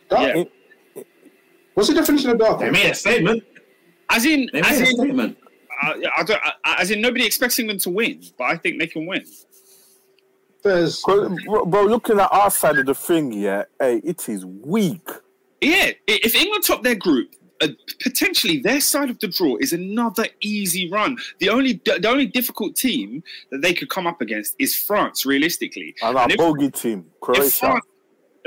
Dark? 0.10 0.36
Yeah. 0.36 1.04
What's 1.74 1.88
the 1.90 1.96
definition 1.96 2.32
of 2.32 2.38
dark? 2.40 2.60
They 2.60 2.70
made 2.70 2.92
a 2.92 2.94
statement. 2.94 3.44
as 4.10 4.26
in, 4.26 4.50
They 4.52 4.60
as 4.60 4.82
a 4.82 4.90
in, 4.90 4.96
statement. 4.96 5.38
uh, 5.82 5.94
I 6.18 6.24
don't, 6.24 6.42
I, 6.66 6.76
as 6.80 6.92
in, 6.92 7.00
nobody 7.00 7.26
expects 7.26 7.58
England 7.58 7.80
to 7.82 7.90
win, 7.90 8.22
but 8.38 8.46
I 8.46 8.58
think 8.58 8.80
they 8.80 8.88
can 8.88 9.06
win. 9.06 9.24
There's, 10.62 11.02
Bro, 11.04 11.66
bro, 11.68 11.84
looking 11.84 12.20
at 12.20 12.28
our 12.34 12.52
side 12.52 12.78
of 12.80 12.86
the 12.86 12.96
thing, 12.96 13.32
yeah, 13.32 13.64
hey, 13.80 14.02
it 14.04 14.28
is 14.28 14.46
weak. 14.46 15.08
Yeah, 15.62 15.92
if 16.06 16.36
England 16.36 16.66
top 16.66 16.84
their 16.84 16.96
group, 16.96 17.34
uh, 17.62 17.68
potentially 18.02 18.60
their 18.60 18.80
side 18.82 19.10
of 19.10 19.20
the 19.20 19.28
draw 19.28 19.58
is 19.60 19.74
another 19.74 20.26
easy 20.42 20.90
run. 20.90 21.18
The 21.40 21.50
only 21.50 21.82
the 21.86 22.08
only 22.10 22.26
difficult 22.26 22.76
team 22.76 23.24
that 23.52 23.62
they 23.62 23.74
could 23.74 23.90
come 23.90 24.08
up 24.08 24.22
against 24.22 24.56
is 24.60 24.76
France, 24.76 25.26
realistically. 25.26 25.96
And 26.02 26.18
our 26.18 26.30
if- 26.30 26.38
bogey 26.38 26.72
team, 26.72 27.06
Croatia. 27.22 27.50
France, 27.60 27.86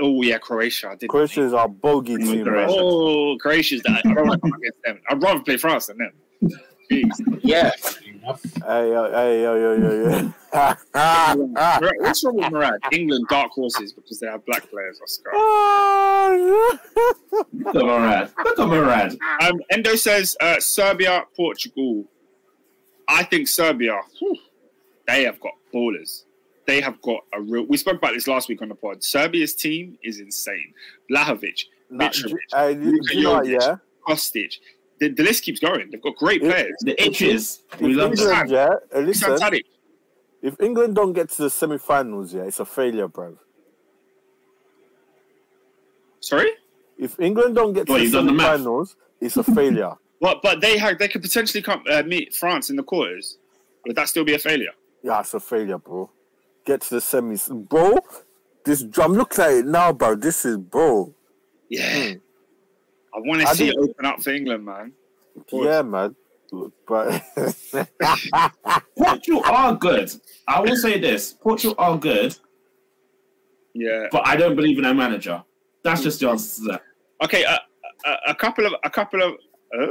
oh 0.01 0.22
yeah, 0.22 0.39
Croatia. 0.39 0.90
I 0.90 0.97
did 0.97 1.10
Croatia 1.10 1.43
is 1.43 1.52
our 1.52 1.68
bogey 1.68 2.14
Mm, 2.16 2.26
team, 2.30 2.44
Croatia. 2.44 2.74
Oh, 2.78 3.36
Croatia's 3.39 3.82
that. 3.82 4.01
I 4.05 4.14
don't 4.14 4.26
want 4.26 4.43
to 4.43 4.51
come 4.51 4.59
against 4.60 4.82
them. 4.84 5.01
I'd 5.09 5.22
rather 5.22 5.40
play 5.40 5.56
France 5.59 5.86
than 5.86 5.98
them. 5.98 6.12
Jeez. 6.90 7.39
yeah. 7.43 7.70
Hey, 8.23 8.93
yo, 8.93 9.11
hey, 9.11 9.43
yo, 9.43 9.57
yo, 9.57 9.73
yo, 9.77 10.11
yo. 10.11 10.35
Ah, 10.53 10.78
ah, 10.94 11.36
ah. 11.57 11.81
What's 11.99 12.23
wrong 12.24 12.36
with 12.36 12.53
Murad? 12.53 12.78
England 12.93 13.27
dark 13.28 13.51
horses 13.51 13.93
because 13.93 14.20
they 14.20 14.28
have 14.28 14.44
black 14.47 14.70
players. 14.70 15.01
Oscar. 15.03 15.31
Look 17.53 17.74
at 17.74 17.74
Murad. 17.74 18.31
Look 18.44 18.59
at 18.61 18.69
Murad. 18.69 19.16
Um, 19.40 19.61
Endo 19.70 19.97
says 19.97 20.36
uh, 20.40 20.61
Serbia, 20.61 21.24
Portugal. 21.36 22.05
I 23.09 23.24
think 23.24 23.49
Serbia, 23.49 24.01
whew, 24.20 24.36
they 25.09 25.24
have 25.24 25.40
got 25.40 25.55
ballers. 25.74 26.23
They 26.66 26.81
have 26.81 27.03
got 27.03 27.24
a 27.32 27.40
real. 27.40 27.65
We 27.65 27.77
spoke 27.77 27.97
about 27.97 28.15
this 28.15 28.28
last 28.28 28.49
week 28.49 28.62
on 28.62 28.69
the 28.69 28.77
pod. 28.77 29.03
Serbia's 29.03 29.55
team 29.55 29.99
is 30.05 30.20
insane. 30.20 30.74
Vlahovic, 31.11 31.65
Nah, 31.90 32.09
Mitrovic, 32.09 32.36
hey, 32.53 32.73
you 32.74 33.01
you 33.11 33.23
know 33.24 33.43
yeah? 33.43 33.77
Kostic. 34.07 34.55
The, 35.03 35.09
the 35.09 35.24
list 35.24 35.43
keeps 35.43 35.59
going. 35.59 35.91
They've 35.91 36.01
got 36.01 36.15
great 36.15 36.43
If- 36.43 36.49
players. 36.53 36.74
The 36.83 36.95
itches. 37.03 37.62
If 37.73 37.81
We 37.81 37.95
love 37.95 38.12
England, 38.12 38.51
that. 38.51 38.79
yeah, 38.95 39.01
listen, 39.01 39.33
Dusan 39.33 39.61
if 40.43 40.55
England 40.61 40.95
don't 40.95 41.12
get 41.12 41.29
to 41.31 41.43
the 41.43 41.51
semi-finals, 41.51 42.33
yeah, 42.35 42.43
it's 42.43 42.61
a 42.61 42.65
failure, 42.65 43.09
bro. 43.09 43.37
Sorry, 46.20 46.51
If 46.99 47.19
England 47.19 47.55
don't 47.57 47.73
get 47.73 47.87
to 47.87 47.93
Well, 47.93 47.99
the 48.05 48.11
the 48.11 48.12
semi-finals, 48.29 48.97
it's 49.20 49.37
a 49.37 49.43
failure. 49.45 49.95
well, 50.20 50.39
but 50.43 50.61
they 50.61 50.79
have. 50.79 50.99
They 50.99 51.09
could 51.09 51.23
potentially 51.23 51.62
come 51.62 51.83
uh, 51.91 52.03
meet 52.05 52.33
France 52.35 52.70
in 52.70 52.77
the 52.77 52.83
quarters. 52.85 53.39
Would 53.87 53.97
that 53.97 54.09
still 54.09 54.24
be 54.24 54.35
a 54.35 54.39
failure? 54.39 54.70
yeah, 55.03 55.19
it's 55.20 55.35
a 55.35 55.41
failure, 55.41 55.79
bro. 55.79 56.11
Get 56.65 56.83
to 56.83 56.91
the 56.95 57.01
semis, 57.01 57.51
bro. 57.69 57.99
This 58.65 58.83
drum 58.85 59.15
looks 59.15 59.39
like 59.39 59.57
it 59.57 59.66
now, 59.66 59.93
bro. 59.93 60.15
This 60.15 60.45
is 60.45 60.57
bro. 60.59 61.12
Yeah. 61.69 62.15
I 63.14 63.18
want 63.20 63.43
to 63.43 63.48
I 63.48 63.52
see 63.52 63.68
it 63.68 63.76
open 63.78 64.05
up 64.05 64.22
for 64.22 64.30
England, 64.30 64.64
man. 64.64 64.93
Yeah, 65.51 65.82
man. 65.82 66.14
but 66.86 67.22
Portugal 68.97 69.43
are 69.47 69.74
good. 69.76 70.10
I 70.48 70.60
will 70.60 70.76
say 70.76 70.98
this: 70.98 71.32
Portugal 71.34 71.74
are 71.78 71.98
good, 71.98 72.36
Yeah. 73.74 74.06
but 74.10 74.26
I 74.26 74.36
don't 74.36 74.56
believe 74.56 74.78
in 74.78 74.84
their 74.84 74.94
manager. 74.94 75.43
That's 75.82 76.02
just 76.02 76.20
the 76.20 76.28
answer 76.28 76.62
to 76.62 76.68
that. 76.72 76.82
Okay. 77.24 77.44
Uh, 77.44 77.59
a, 78.05 78.16
a 78.30 78.34
couple 78.34 78.66
of 78.66 78.74
a 78.84 78.90
couple 78.90 79.22
of 79.22 79.34
uh, 79.78 79.86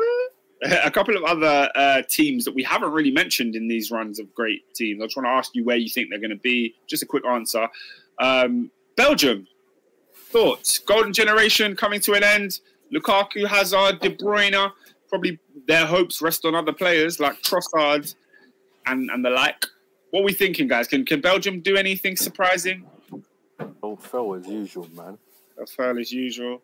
a 0.84 0.91
couple 0.91 1.15
of 1.18 1.23
other 1.23 1.69
uh, 1.76 2.02
teams 2.10 2.45
that 2.45 2.53
we 2.53 2.64
haven't 2.64 2.91
really 2.91 3.11
mentioned 3.11 3.56
in 3.56 3.68
these 3.68 3.89
runs 3.91 4.19
of 4.19 4.34
great 4.34 4.61
teams. 4.76 5.02
I 5.02 5.06
just 5.06 5.18
want 5.18 5.26
to 5.26 5.31
ask 5.31 5.56
you 5.56 5.64
where 5.64 5.77
you 5.77 5.89
think 5.89 6.10
they're 6.10 6.19
going 6.19 6.30
to 6.30 6.35
be. 6.35 6.76
Just 6.88 7.03
a 7.03 7.06
quick 7.06 7.26
answer. 7.26 7.68
Um, 8.19 8.72
Belgium. 8.95 9.48
Thoughts? 10.14 10.77
Golden 10.80 11.11
generation 11.11 11.76
coming 11.76 11.99
to 12.02 12.14
an 12.14 12.23
end. 12.23 12.60
Lukaku, 12.93 13.47
Hazard, 13.47 13.99
De 13.99 14.09
Bruyne. 14.09 14.72
Probably 15.09 15.39
their 15.68 15.85
hopes 15.85 16.22
rest 16.22 16.45
on 16.45 16.55
other 16.55 16.73
players 16.73 17.19
like 17.19 17.41
Trossard 17.41 18.13
and 18.85 19.09
and 19.09 19.23
the 19.23 19.30
like. 19.30 19.65
What 20.11 20.22
are 20.22 20.23
we 20.23 20.34
thinking, 20.34 20.68
guys? 20.68 20.88
Can 20.88 21.05
can 21.05 21.22
Belgium 21.22 21.61
do 21.61 21.76
anything 21.76 22.15
surprising? 22.15 22.85
oh, 23.84 23.95
fell 23.95 24.34
as 24.35 24.47
usual, 24.47 24.88
man. 24.93 25.18
As 25.61 25.72
fell 25.72 25.97
as 25.97 26.11
usual. 26.11 26.61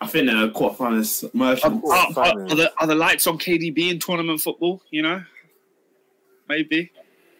I 0.00 0.06
think 0.06 0.28
uh, 0.28 0.34
they're 0.34 0.48
quarterfinalists. 0.48 1.32
Merchants. 1.34 1.80
Well, 1.82 2.12
Are, 2.16 2.28
are, 2.28 2.42
are, 2.42 2.54
the, 2.54 2.72
are 2.78 2.86
the 2.86 2.94
lights 2.94 3.26
on 3.26 3.38
KDB 3.38 3.90
in 3.90 3.98
tournament 3.98 4.40
football? 4.40 4.82
You 4.90 5.02
know, 5.02 5.22
maybe. 6.48 6.90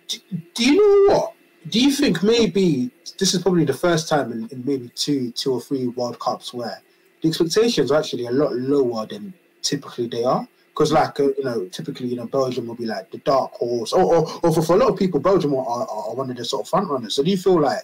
Do 0.08 0.64
you 0.64 0.76
know 1.08 1.14
what? 1.14 1.32
Do 1.68 1.80
you 1.80 1.90
think 1.90 2.22
maybe 2.22 2.90
this 3.18 3.34
is 3.34 3.42
probably 3.42 3.64
the 3.64 3.74
first 3.74 4.08
time 4.08 4.30
in, 4.32 4.48
in 4.48 4.64
maybe 4.64 4.88
two, 4.94 5.32
two 5.32 5.52
or 5.52 5.60
three 5.60 5.88
World 5.88 6.18
Cups 6.20 6.54
where 6.54 6.80
the 7.22 7.28
expectations 7.28 7.90
are 7.90 7.98
actually 7.98 8.26
a 8.26 8.30
lot 8.30 8.52
lower 8.54 9.06
than 9.06 9.32
typically 9.62 10.06
they 10.08 10.24
are? 10.24 10.46
Because, 10.68 10.92
like, 10.92 11.18
uh, 11.20 11.28
you 11.38 11.44
know, 11.44 11.66
typically, 11.68 12.08
you 12.08 12.16
know, 12.16 12.26
Belgium 12.26 12.66
will 12.66 12.74
be 12.74 12.84
like 12.84 13.10
the 13.10 13.18
dark 13.18 13.52
horse, 13.52 13.92
or, 13.94 14.04
or, 14.04 14.40
or 14.42 14.52
for, 14.52 14.62
for 14.62 14.74
a 14.74 14.78
lot 14.78 14.90
of 14.90 14.98
people, 14.98 15.18
Belgium 15.20 15.54
are, 15.54 15.64
are, 15.66 15.88
are 15.88 16.14
one 16.14 16.30
of 16.30 16.36
the 16.36 16.44
sort 16.44 16.66
of 16.66 16.68
front 16.68 16.90
runners. 16.90 17.14
So, 17.14 17.22
do 17.22 17.30
you 17.30 17.38
feel 17.38 17.60
like 17.60 17.82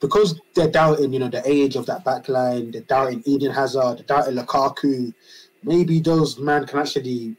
because 0.00 0.40
they're 0.54 0.70
doubting, 0.70 1.12
you 1.12 1.18
know, 1.18 1.28
the 1.28 1.42
age 1.48 1.76
of 1.76 1.86
that 1.86 2.04
back 2.04 2.28
line, 2.28 2.70
they're 2.70 2.80
doubting 2.82 3.22
Eden 3.26 3.52
Hazard, 3.52 3.98
they're 3.98 4.06
doubting 4.06 4.34
Lukaku, 4.34 5.12
maybe 5.62 6.00
those 6.00 6.38
man 6.38 6.66
can 6.66 6.78
actually 6.80 7.36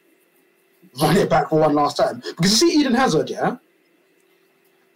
run 1.02 1.18
it 1.18 1.30
back 1.30 1.50
for 1.50 1.60
one 1.60 1.74
last 1.74 1.98
time? 1.98 2.18
Because 2.38 2.62
you 2.62 2.70
see, 2.70 2.80
Eden 2.80 2.94
Hazard, 2.94 3.30
yeah. 3.30 3.58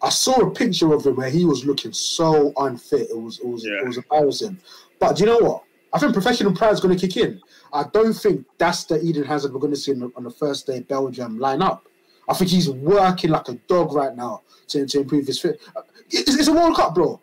I 0.02 0.10
saw 0.10 0.36
a 0.42 0.52
picture 0.52 0.94
of 0.94 1.06
him 1.06 1.16
where 1.16 1.30
he 1.30 1.46
was 1.46 1.66
looking 1.66 1.94
so 1.94 2.54
unfit. 2.58 3.08
It 3.10 3.18
was 3.20 3.40
it 3.40 3.48
was 3.48 3.66
Yeah. 3.66 3.82
it 3.82 3.88
was 3.88 3.98
embarrassing. 3.98 4.60
But 5.08 5.18
do 5.18 5.24
you 5.24 5.30
know 5.30 5.38
what? 5.38 5.64
I 5.94 6.00
think 6.00 6.14
professional 6.14 6.52
pride 6.54 6.74
is 6.74 6.80
going 6.80 6.98
to 6.98 7.08
kick 7.08 7.16
in. 7.18 7.40
I 7.72 7.84
don't 7.94 8.14
think 8.14 8.46
that's 8.58 8.86
the 8.86 9.00
Eden 9.02 9.24
Hazard 9.24 9.54
we're 9.54 9.60
going 9.60 9.74
to 9.74 9.80
see 9.80 9.92
on 9.94 10.00
the, 10.00 10.12
on 10.16 10.24
the 10.24 10.32
first 10.32 10.66
day 10.66 10.80
Belgium 10.80 11.38
lineup. 11.38 11.82
I 12.28 12.34
think 12.34 12.50
he's 12.50 12.70
working 12.70 13.30
like 13.30 13.48
a 13.50 13.54
dog 13.68 13.94
right 13.94 14.16
now 14.16 14.42
to, 14.70 14.86
to 14.88 15.00
improve 15.02 15.28
his 15.28 15.40
fit. 15.40 15.62
Uh, 15.76 15.82
it's, 16.10 16.36
it's 16.36 16.48
a 16.48 16.54
World 16.54 16.76
Cup, 16.76 16.96
bro. 16.96 17.22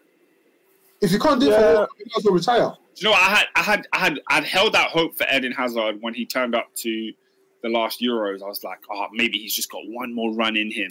If 1.00 1.10
you 1.10 1.18
can't 1.18 1.40
do 1.40 1.50
it, 1.50 1.54
for 1.54 1.60
Yeah. 1.60 1.66
a 1.70 1.74
World 1.74 1.88
Cup, 1.88 1.98
you 1.98 2.04
might 2.06 2.18
as 2.18 2.24
well 2.24 2.34
retire. 2.34 2.76
Do 2.94 3.00
you 3.00 3.04
know, 3.06 3.10
what? 3.10 3.20
I 3.20 3.34
had, 3.34 3.46
I 3.56 3.62
had, 3.62 3.88
I 3.92 3.98
had, 3.98 4.20
I'd 4.28 4.44
held 4.44 4.76
out 4.76 4.90
hope 4.90 5.16
for 5.16 5.26
Eden 5.34 5.52
Hazard 5.52 5.98
when 6.00 6.14
he 6.14 6.24
turned 6.24 6.54
up 6.54 6.68
to 6.76 7.12
the 7.62 7.68
last 7.68 8.00
Euros. 8.00 8.42
I 8.42 8.46
was 8.46 8.62
like, 8.62 8.78
oh, 8.90 9.06
maybe 9.12 9.38
he's 9.38 9.54
just 9.54 9.70
got 9.70 9.82
one 9.88 10.14
more 10.14 10.32
run 10.32 10.56
in 10.56 10.70
him. 10.70 10.90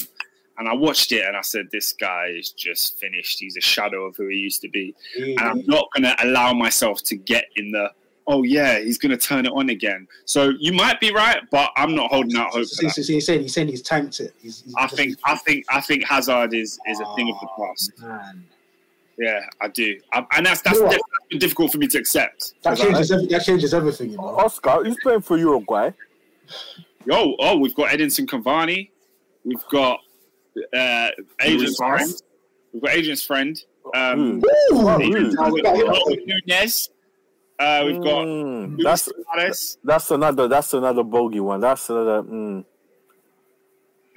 And 0.58 0.68
I 0.68 0.74
watched 0.76 1.12
it 1.12 1.26
and 1.26 1.36
I 1.36 1.42
said, 1.42 1.70
this 1.72 1.94
guy 1.94 2.28
is 2.38 2.52
just 2.52 3.00
finished. 3.00 3.40
He's 3.40 3.58
a 3.58 3.62
shadow 3.62 4.06
of 4.06 4.16
who 4.16 4.28
he 4.28 4.36
used 4.38 4.62
to 4.62 4.70
be. 4.70 4.94
Mm. 5.20 5.30
And 5.32 5.40
I'm 5.40 5.66
not 5.66 5.88
going 5.96 6.04
to 6.04 6.16
allow 6.24 6.54
myself 6.54 7.02
to 7.06 7.16
get 7.16 7.46
in 7.56 7.72
the, 7.72 7.90
oh, 8.28 8.44
yeah, 8.44 8.78
he's 8.80 9.00
going 9.00 9.10
to 9.10 9.18
turn 9.18 9.46
it 9.48 9.52
on 9.54 9.70
again. 9.70 10.08
So 10.26 10.52
you 10.60 10.72
might 10.74 11.00
be 11.00 11.12
right, 11.14 11.40
but 11.52 11.72
I'm 11.78 11.96
not 11.96 12.12
holding 12.12 12.38
out 12.38 12.52
hope 12.52 12.64
for 12.64 12.66
See, 12.66 12.86
that. 12.88 12.94
see, 12.94 13.04
see, 13.04 13.14
he's 13.16 13.26
saying 13.26 13.42
he's 13.42 13.54
saying 13.54 13.68
he's 13.70 13.82
tanked 13.82 14.20
it. 14.20 14.34
He's, 14.42 14.62
he's 14.64 14.76
I 14.78 14.86
think, 14.88 15.18
I 15.26 15.36
think, 15.38 15.66
I 15.70 15.82
think 15.82 16.04
Hazard 16.06 16.54
is, 16.54 16.78
is 16.88 17.00
a 17.00 17.06
thing 17.16 17.30
of 17.34 17.40
the 17.42 17.48
Oh, 17.58 17.68
past. 17.68 17.92
man. 18.00 18.46
Yeah, 19.18 19.40
I 19.62 19.68
do. 19.70 20.00
I, 20.14 20.26
and 20.38 20.46
that's, 20.46 20.62
that's 20.62 20.78
You 20.78 20.84
know 20.84 20.88
what? 20.90 21.02
been 21.30 21.40
difficult 21.40 21.72
for 21.72 21.78
me 21.80 21.88
to 21.88 21.98
accept. 21.98 22.54
That 22.64 22.72
'Cause 22.72 22.82
I- 22.82 22.86
changes, 22.86 23.12
every, 23.12 23.26
that 23.28 23.44
changes 23.44 23.74
everything, 23.74 24.12
you 24.12 24.18
know. 24.18 24.24
Oscar, 24.38 24.84
who's 24.84 24.98
playing 25.02 25.22
for 25.22 25.38
Uruguay? 25.38 25.92
Yo, 27.06 27.36
oh, 27.40 27.58
we've 27.58 27.76
got 27.76 27.90
Edinson 27.90 28.26
Cavani. 28.28 28.90
We've 29.44 29.64
got 29.72 30.00
uh, 30.74 31.10
Adrian's 31.42 31.78
friend. 31.78 32.12
We've 32.74 32.82
got 32.84 32.92
Adrian's 32.94 33.24
friend. 33.24 33.58
Um, 33.96 34.20
Ooh. 34.20 34.38
Ooh, 34.38 34.88
Oh, 34.90 35.00
Adrian- 35.02 35.36
Nunez. 36.48 36.90
Uh, 37.60 37.84
we've 37.86 38.02
got 38.02 38.26
Mm, 38.26 38.78
that's 38.84 39.04
Suarez. 39.06 39.78
that's 39.84 40.10
another 40.12 40.48
that's 40.48 40.74
another 40.74 41.04
bogey 41.04 41.40
one. 41.40 41.60
That's 41.60 41.90
another. 41.90 42.24
Mm. 42.24 42.66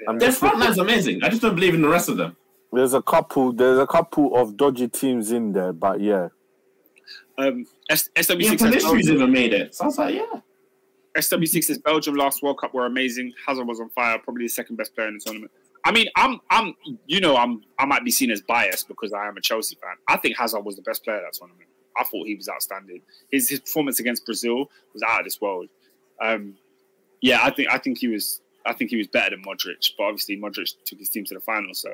I'm 0.08 0.18
Their 0.18 0.32
front 0.32 0.58
line's 0.58 0.78
amazing. 0.78 1.22
I 1.22 1.28
just 1.28 1.42
don't 1.42 1.54
believe 1.54 1.74
in 1.74 1.82
the 1.82 1.88
rest 1.88 2.08
of 2.08 2.16
them. 2.16 2.36
there's 2.72 2.94
a 2.94 3.02
couple. 3.02 3.52
There's 3.52 3.78
a 3.78 3.86
couple 3.86 4.34
of 4.36 4.56
dodgy 4.56 4.88
teams 4.88 5.30
in 5.30 5.52
there, 5.52 5.72
but 5.72 6.00
yeah. 6.00 6.28
Um, 7.38 7.66
S- 7.90 8.08
SW6 8.16 8.44
has 8.50 8.60
Pellistri's 8.60 8.82
Belgium. 8.84 9.14
even 9.16 9.32
made 9.32 9.52
it. 9.52 9.74
So 9.74 9.84
I 9.84 9.86
was 9.86 9.98
like, 9.98 10.14
yeah. 10.14 10.40
SW6 11.16 11.70
is 11.70 11.78
Belgium 11.78 12.14
last 12.14 12.42
World 12.42 12.58
Cup 12.60 12.72
were 12.74 12.86
amazing. 12.86 13.32
Hazard 13.46 13.66
was 13.66 13.78
on 13.80 13.90
fire, 13.90 14.18
probably 14.18 14.44
the 14.44 14.48
second 14.48 14.76
best 14.76 14.94
player 14.94 15.08
in 15.08 15.14
the 15.14 15.20
tournament. 15.20 15.50
I 15.84 15.92
mean, 15.92 16.06
I'm, 16.16 16.40
I'm, 16.50 16.74
you 17.06 17.20
know, 17.20 17.36
I'm, 17.36 17.62
I 17.78 17.84
might 17.84 18.04
be 18.04 18.10
seen 18.10 18.30
as 18.30 18.40
biased 18.40 18.88
because 18.88 19.12
I 19.12 19.28
am 19.28 19.36
a 19.36 19.40
Chelsea 19.40 19.76
fan. 19.76 19.96
I 20.08 20.16
think 20.16 20.36
Hazard 20.36 20.64
was 20.64 20.76
the 20.76 20.82
best 20.82 21.04
player 21.04 21.20
that 21.20 21.34
tournament. 21.34 21.68
I 21.96 22.04
thought 22.04 22.26
he 22.26 22.34
was 22.34 22.48
outstanding. 22.48 23.02
His, 23.30 23.48
his 23.48 23.60
performance 23.60 24.00
against 24.00 24.24
Brazil 24.24 24.70
was 24.92 25.02
out 25.02 25.20
of 25.20 25.24
this 25.24 25.40
world. 25.40 25.68
Um, 26.20 26.54
yeah, 27.20 27.40
I 27.42 27.50
think, 27.50 27.68
I 27.70 27.78
think 27.78 27.98
he 27.98 28.08
was, 28.08 28.40
I 28.66 28.72
think 28.72 28.90
he 28.90 28.96
was 28.96 29.06
better 29.08 29.30
than 29.30 29.44
Modric. 29.44 29.92
But 29.96 30.04
obviously, 30.04 30.36
Modric 30.38 30.74
took 30.84 30.98
his 30.98 31.10
team 31.10 31.24
to 31.26 31.34
the 31.34 31.40
final, 31.40 31.74
so 31.74 31.90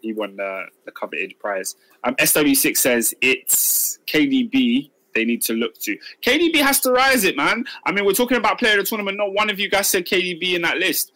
he 0.00 0.12
won 0.12 0.36
the, 0.36 0.66
the 0.84 0.92
coveted 0.92 1.38
prize. 1.40 1.76
Um, 2.04 2.14
SW6 2.16 2.76
says 2.76 3.14
it's 3.20 3.98
KDB 4.06 4.90
they 5.14 5.24
need 5.24 5.42
to 5.42 5.54
look 5.54 5.78
to. 5.78 5.96
KDB 6.22 6.56
has 6.56 6.80
to 6.80 6.90
rise 6.90 7.24
it, 7.24 7.36
man. 7.36 7.64
I 7.86 7.92
mean, 7.92 8.04
we're 8.04 8.12
talking 8.12 8.36
about 8.36 8.58
player 8.58 8.78
of 8.78 8.84
the 8.84 8.88
tournament. 8.88 9.16
Not 9.16 9.32
one 9.32 9.48
of 9.48 9.58
you 9.58 9.70
guys 9.70 9.88
said 9.88 10.04
KDB 10.04 10.54
in 10.54 10.62
that 10.62 10.76
list. 10.76 11.12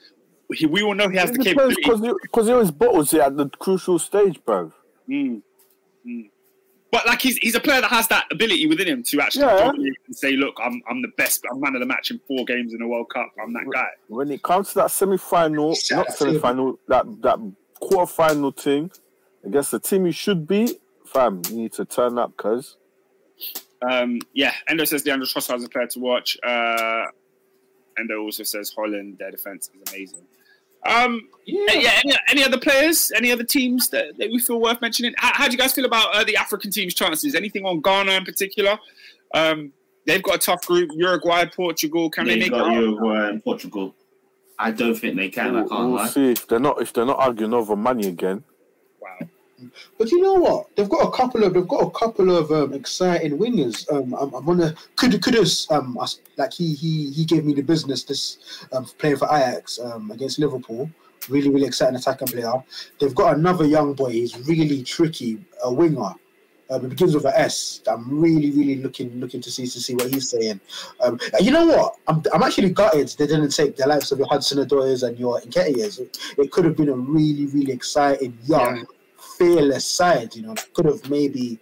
He, 0.54 0.66
we 0.66 0.82
all 0.82 0.94
know 0.94 1.08
he 1.08 1.16
has 1.18 1.30
the 1.30 1.38
capability. 1.38 1.82
because 2.22 2.46
he 2.46 2.52
always 2.52 2.70
bottles 2.70 3.12
it 3.12 3.20
at 3.20 3.36
the 3.36 3.48
crucial 3.48 3.98
stage, 3.98 4.42
bro. 4.44 4.72
Mm. 5.08 5.42
Mm. 6.06 6.30
But 6.90 7.06
like 7.06 7.20
he's 7.20 7.36
he's 7.36 7.54
a 7.54 7.60
player 7.60 7.82
that 7.82 7.90
has 7.90 8.08
that 8.08 8.24
ability 8.32 8.66
within 8.66 8.88
him 8.88 9.02
to 9.02 9.20
actually 9.20 9.42
Yeah. 9.44 9.68
and 9.70 10.16
say, 10.16 10.32
"Look, 10.32 10.56
I'm 10.62 10.80
I'm 10.88 11.02
the 11.02 11.12
best. 11.18 11.44
I'm 11.50 11.60
man 11.60 11.74
of 11.74 11.80
the 11.80 11.86
match 11.86 12.10
in 12.10 12.18
four 12.26 12.46
games 12.46 12.72
in 12.72 12.78
the 12.78 12.86
World 12.86 13.10
Cup. 13.12 13.30
I'm 13.42 13.52
that 13.52 13.66
guy." 13.70 13.88
When 14.08 14.30
it 14.30 14.42
comes 14.42 14.68
to 14.68 14.74
that 14.76 14.90
semi-final, 14.90 15.74
Shut 15.74 15.98
not 15.98 16.08
up, 16.08 16.14
semi-final, 16.16 16.78
that 16.88 17.04
that 17.20 17.38
quarter-final 17.80 18.52
thing 18.52 18.90
against 19.44 19.70
the 19.70 19.78
team 19.78 20.06
you 20.06 20.12
should 20.12 20.46
beat, 20.48 20.80
fam, 21.04 21.42
you 21.50 21.56
need 21.56 21.72
to 21.74 21.84
turn 21.84 22.18
up, 22.18 22.34
cuz. 22.38 22.78
Um, 23.88 24.20
yeah, 24.32 24.52
Endo 24.66 24.84
says 24.84 25.04
Leandro 25.04 25.26
Trossard 25.26 25.58
is 25.58 25.64
a 25.64 25.68
player 25.68 25.86
to 25.88 26.00
watch. 26.00 26.38
Uh, 26.42 27.04
Endo 27.98 28.20
also 28.22 28.42
says 28.42 28.72
Holland, 28.76 29.16
their 29.18 29.30
defense 29.30 29.70
is 29.74 29.92
amazing. 29.92 30.22
Um, 30.86 31.28
Yeah. 31.44 31.74
yeah, 31.74 32.00
any, 32.04 32.14
any 32.30 32.44
other 32.44 32.58
players, 32.58 33.10
any 33.16 33.32
other 33.32 33.44
teams 33.44 33.88
that, 33.90 34.16
that 34.18 34.30
we 34.30 34.38
feel 34.38 34.60
worth 34.60 34.80
mentioning? 34.80 35.12
How, 35.18 35.32
how 35.34 35.46
do 35.46 35.52
you 35.52 35.58
guys 35.58 35.72
feel 35.72 35.84
about 35.84 36.14
uh, 36.14 36.24
the 36.24 36.36
African 36.36 36.70
team's 36.70 36.94
chances? 36.94 37.34
Anything 37.34 37.64
on 37.66 37.80
Ghana 37.80 38.12
in 38.12 38.24
particular? 38.24 38.78
Um, 39.34 39.72
they've 40.06 40.22
got 40.22 40.36
a 40.36 40.38
tough 40.38 40.64
group: 40.66 40.90
Uruguay, 40.94 41.44
Portugal. 41.46 42.08
Can 42.10 42.26
they 42.26 42.34
They 42.34 42.38
make 42.40 42.46
it? 42.48 42.50
got 42.52 42.68
out? 42.70 42.74
Uruguay 42.80 43.28
and 43.28 43.42
Portugal. 43.42 43.94
I 44.58 44.70
don't 44.70 44.94
think 44.94 45.16
they 45.16 45.28
can. 45.28 45.54
We'll, 45.54 45.68
can't 45.68 45.80
we'll 45.80 45.90
lie. 45.96 46.08
see 46.08 46.32
if 46.32 46.46
they're 46.48 46.58
not 46.60 46.80
if 46.80 46.92
they're 46.92 47.04
not 47.06 47.18
arguing 47.18 47.54
over 47.54 47.76
money 47.76 48.06
again. 48.08 48.42
Wow. 49.00 49.18
But 49.98 50.10
you 50.10 50.20
know 50.22 50.34
what? 50.34 50.74
They've 50.76 50.88
got 50.88 51.06
a 51.06 51.10
couple 51.10 51.44
of 51.44 51.54
they've 51.54 51.68
got 51.68 51.82
a 51.82 51.90
couple 51.90 52.36
of 52.36 52.50
um, 52.50 52.72
exciting 52.72 53.38
wingers. 53.38 53.90
Um, 53.92 54.14
I'm, 54.14 54.32
I'm 54.34 54.44
gonna 54.44 54.74
could 54.96 55.12
Kudus 55.12 55.70
um 55.70 55.98
like 56.36 56.52
he 56.52 56.74
he 56.74 57.10
he 57.10 57.24
gave 57.24 57.44
me 57.44 57.54
the 57.54 57.62
business 57.62 58.04
this 58.04 58.66
um 58.72 58.84
playing 58.98 59.16
for 59.16 59.26
Ajax 59.26 59.78
um 59.78 60.10
against 60.10 60.38
Liverpool. 60.38 60.90
Really 61.28 61.50
really 61.50 61.66
exciting 61.66 61.96
attacking 61.96 62.28
player. 62.28 62.52
They've 63.00 63.14
got 63.14 63.36
another 63.36 63.66
young 63.66 63.94
boy. 63.94 64.12
He's 64.12 64.38
really 64.48 64.82
tricky, 64.82 65.38
a 65.62 65.72
winger. 65.72 66.14
Um, 66.70 66.84
it 66.84 66.90
begins 66.90 67.14
with 67.14 67.24
an 67.24 67.32
S. 67.34 67.80
I'm 67.86 68.20
really 68.20 68.50
really 68.50 68.76
looking 68.76 69.18
looking 69.20 69.40
to 69.40 69.50
see 69.50 69.66
to 69.66 69.80
see 69.80 69.94
what 69.94 70.12
he's 70.12 70.30
saying. 70.30 70.60
Um, 71.00 71.18
you 71.40 71.50
know 71.50 71.66
what? 71.66 71.96
I'm 72.06 72.22
I'm 72.32 72.42
actually 72.42 72.70
gutted 72.70 73.08
they 73.18 73.26
didn't 73.26 73.50
take 73.50 73.76
the 73.76 73.86
likes 73.86 74.12
of 74.12 74.18
your 74.18 74.28
Hudson 74.28 74.58
Odoi's 74.58 75.02
and 75.02 75.18
your 75.18 75.40
Nketiahs. 75.40 76.00
It, 76.00 76.18
it 76.36 76.52
could 76.52 76.64
have 76.66 76.76
been 76.76 76.90
a 76.90 76.94
really 76.94 77.46
really 77.46 77.72
exciting 77.72 78.36
young 78.46 78.86
fearless 79.38 79.86
side, 79.86 80.34
you 80.36 80.42
know, 80.42 80.54
could 80.74 80.86
have 80.86 81.08
maybe, 81.08 81.58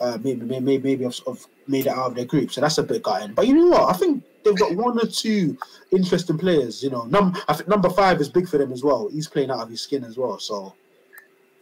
uh, 0.00 0.18
maybe, 0.22 0.44
maybe, 0.44 0.78
maybe, 0.78 1.04
have, 1.04 1.18
have 1.26 1.46
made 1.66 1.86
it 1.86 1.92
out 1.92 2.06
of 2.10 2.14
their 2.14 2.24
group. 2.24 2.50
So 2.52 2.60
that's 2.60 2.78
a 2.78 2.82
bit 2.82 3.02
gutting. 3.02 3.34
But 3.34 3.46
you 3.46 3.54
know 3.54 3.68
what? 3.68 3.94
I 3.94 3.98
think 3.98 4.24
they've 4.44 4.58
got 4.58 4.76
one 4.76 4.98
or 4.98 5.06
two 5.06 5.56
interesting 5.90 6.38
players. 6.38 6.82
You 6.82 6.90
know, 6.90 7.04
num- 7.04 7.36
I 7.48 7.54
think 7.54 7.68
number 7.68 7.90
five 7.90 8.20
is 8.20 8.28
big 8.28 8.48
for 8.48 8.58
them 8.58 8.72
as 8.72 8.82
well. 8.82 9.08
He's 9.08 9.28
playing 9.28 9.50
out 9.50 9.60
of 9.60 9.70
his 9.70 9.82
skin 9.82 10.04
as 10.04 10.16
well. 10.16 10.38
So 10.38 10.74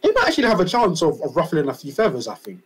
they 0.02 0.12
might 0.12 0.28
actually 0.28 0.48
have 0.48 0.60
a 0.60 0.64
chance 0.64 1.02
of, 1.02 1.20
of 1.22 1.36
ruffling 1.36 1.68
a 1.68 1.74
few 1.74 1.92
feathers. 1.92 2.28
I 2.28 2.34
think. 2.34 2.60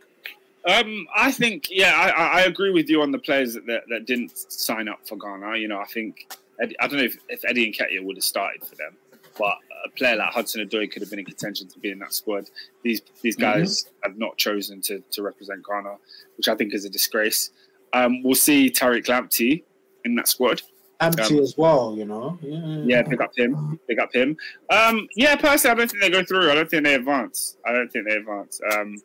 Um, 0.68 1.06
I 1.16 1.32
think, 1.32 1.68
yeah, 1.70 1.94
I, 1.94 2.40
I 2.40 2.40
agree 2.42 2.70
with 2.70 2.90
you 2.90 3.00
on 3.00 3.12
the 3.12 3.18
players 3.18 3.54
that, 3.54 3.64
that, 3.66 3.84
that 3.88 4.04
didn't 4.04 4.36
sign 4.36 4.88
up 4.88 5.00
for 5.08 5.16
Ghana. 5.16 5.56
You 5.56 5.68
know, 5.68 5.78
I 5.78 5.86
think 5.86 6.30
I 6.60 6.86
don't 6.86 6.98
know 6.98 7.04
if, 7.04 7.16
if 7.30 7.42
Eddie 7.46 7.72
Nketiah 7.72 8.04
would 8.04 8.16
have 8.16 8.24
started 8.24 8.62
for 8.62 8.74
them, 8.76 8.94
but 9.38 9.56
a 9.84 9.90
player 9.90 10.16
like 10.16 10.32
Hudson 10.32 10.66
Odoi 10.66 10.90
could 10.90 11.02
have 11.02 11.10
been 11.10 11.18
in 11.18 11.24
contention 11.24 11.68
to 11.68 11.78
be 11.78 11.90
in 11.90 11.98
that 12.00 12.12
squad. 12.12 12.48
These 12.82 13.02
these 13.22 13.36
guys 13.36 13.86
have 14.04 14.18
not 14.18 14.36
chosen 14.36 14.80
to, 14.82 15.02
to 15.12 15.22
represent 15.22 15.64
Ghana, 15.66 15.96
which 16.36 16.48
I 16.48 16.54
think 16.54 16.74
is 16.74 16.84
a 16.84 16.90
disgrace. 16.90 17.50
Um, 17.92 18.22
we'll 18.22 18.34
see 18.34 18.70
Tariq 18.70 19.06
Lamptey 19.06 19.64
in 20.04 20.14
that 20.16 20.28
squad. 20.28 20.62
Lamptey 21.00 21.38
Um, 21.38 21.38
as 21.40 21.56
well, 21.56 21.94
you 21.96 22.04
know. 22.04 22.38
Yeah, 22.42 22.82
Yeah, 22.84 23.02
pick 23.02 23.20
up 23.20 23.32
him. 23.36 23.80
Pick 23.88 23.98
up 23.98 24.14
him. 24.14 24.36
Um, 24.70 25.08
yeah, 25.16 25.34
personally, 25.36 25.72
I 25.72 25.74
don't 25.78 25.90
think 25.90 26.02
they 26.02 26.10
go 26.10 26.22
through. 26.24 26.50
I 26.50 26.54
don't 26.54 26.68
think 26.70 26.84
they 26.84 26.94
advance. 26.94 27.56
I 27.66 27.72
don't 27.72 27.90
think 27.90 28.06
they 28.08 28.16
advance, 28.16 28.60
um, 28.72 28.96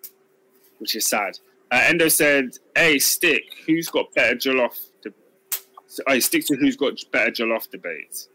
which 0.80 0.95
is 0.95 1.06
sad. 1.06 1.39
Uh, 1.72 1.81
Endo 1.85 2.10
said, 2.10 2.57
"Hey, 2.76 2.99
stick. 2.99 3.43
Who's 3.65 3.88
got 3.88 4.14
better 4.14 4.35
jollof?" 4.35 4.89
To, 5.03 5.14
so, 5.88 6.03
oh, 6.07 6.19
stick 6.19 6.45
to 6.47 6.56
who's 6.56 6.76
got 6.76 6.93
better 7.11 7.31
jollof 7.31 7.69
debates. 7.69 8.27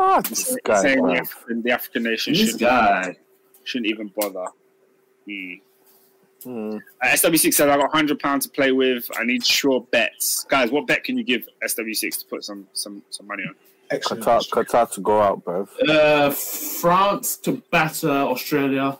Ah, 0.00 0.20
this 0.20 0.56
guy. 0.64 0.80
Saying 0.82 1.04
the. 1.06 1.14
African, 1.14 1.62
the 1.62 1.70
African 1.72 2.02
nation 2.04 2.32
This 2.32 2.40
shouldn't, 2.42 2.60
guy. 2.60 3.16
shouldn't 3.64 3.86
even 3.86 4.12
bother. 4.16 4.46
Hmm. 5.28 5.52
Hmm. 6.44 6.76
Uh, 7.02 7.06
SW6 7.08 7.52
said, 7.54 7.68
"I 7.68 7.76
got 7.76 7.90
hundred 7.92 8.20
pounds 8.20 8.46
to 8.46 8.52
play 8.52 8.70
with. 8.70 9.08
I 9.18 9.24
need 9.24 9.44
sure 9.44 9.80
bets, 9.90 10.44
guys. 10.44 10.70
What 10.70 10.86
bet 10.86 11.02
can 11.02 11.18
you 11.18 11.24
give 11.24 11.48
SW6 11.64 12.20
to 12.20 12.26
put 12.26 12.44
some 12.44 12.68
some 12.74 13.02
some 13.10 13.26
money 13.26 13.42
on?" 13.48 13.54
excellent. 13.90 14.22
Qatar, 14.22 14.48
Qatar 14.50 14.92
to 14.92 15.00
go 15.00 15.20
out, 15.20 15.44
bruv. 15.44 15.68
Uh, 15.88 16.30
France 16.30 17.36
to 17.38 17.60
batter 17.72 18.08
Australia. 18.10 18.98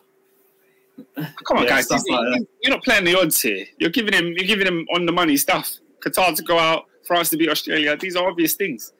Come 1.45 1.59
on, 1.59 1.63
Yeah, 1.65 1.69
guys. 1.69 1.89
You- 1.91 1.97
like 2.17 2.39
you- 2.41 2.49
You're 2.65 2.75
not 2.75 2.83
playing 2.83 3.05
the 3.05 3.15
odds 3.17 3.41
here. 3.41 3.67
You're 3.79 3.91
giving 3.91 4.13
him. 4.15 4.33
You're 4.37 4.47
giving 4.47 4.67
him 4.67 4.87
on 4.93 5.07
the 5.07 5.13
money 5.13 5.37
stuff. 5.37 5.75
Qatar 6.01 6.35
to 6.35 6.43
go 6.43 6.59
out, 6.59 6.87
France 7.07 7.31
to 7.31 7.37
beat 7.37 7.49
Australia. 7.51 7.97
These 7.97 8.17
are 8.17 8.29
obvious 8.29 8.55
things. 8.55 8.93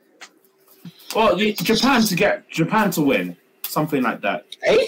Well, 1.19 1.35
the- 1.35 1.53
Japan 1.53 2.01
to 2.03 2.15
get 2.15 2.49
Japan 2.49 2.93
to 2.93 3.03
win, 3.03 3.37
something 3.65 4.05
like 4.05 4.21
that. 4.21 4.47
Hey, 4.63 4.87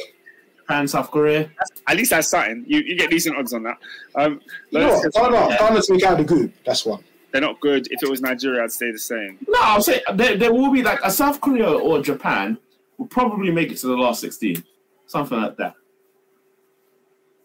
Japan, 0.59 0.87
South 0.87 1.11
Korea. 1.11 1.51
At 1.89 1.97
least 1.97 2.11
that's 2.11 2.29
something. 2.29 2.65
You, 2.69 2.79
you 2.83 2.97
get 2.97 3.11
decent 3.11 3.37
odds 3.37 3.53
on 3.53 3.65
that. 3.65 3.79
Um, 4.15 4.41
you 4.71 4.79
know 4.79 4.95
what? 4.95 5.13
Ghana, 5.13 5.57
Ghana 5.59 5.83
to 5.83 5.93
make 5.93 6.05
out 6.05 6.19
the 6.19 6.25
group. 6.25 6.53
That's 6.65 6.87
one. 6.87 7.03
they're 7.33 7.41
not 7.41 7.59
good. 7.59 7.89
If 7.91 8.01
it 8.05 8.09
was 8.09 8.21
Nigeria, 8.21 8.63
I'd 8.63 8.71
stay 8.71 8.93
the 8.93 8.99
same. 9.01 9.39
No, 9.49 9.59
I'll 9.61 9.83
say 9.83 10.03
there, 10.15 10.37
there 10.37 10.53
will 10.53 10.71
be 10.71 10.85
like 10.85 11.01
a 11.03 11.11
South 11.11 11.41
Korea 11.41 11.69
or 11.69 12.01
Japan 12.01 12.59
will 12.97 13.09
probably 13.09 13.51
make 13.51 13.73
it 13.73 13.79
to 13.79 13.89
the 13.89 13.97
last 13.97 14.21
sixteen, 14.21 14.63
something 15.09 15.37
like 15.41 15.57
that. 15.57 15.75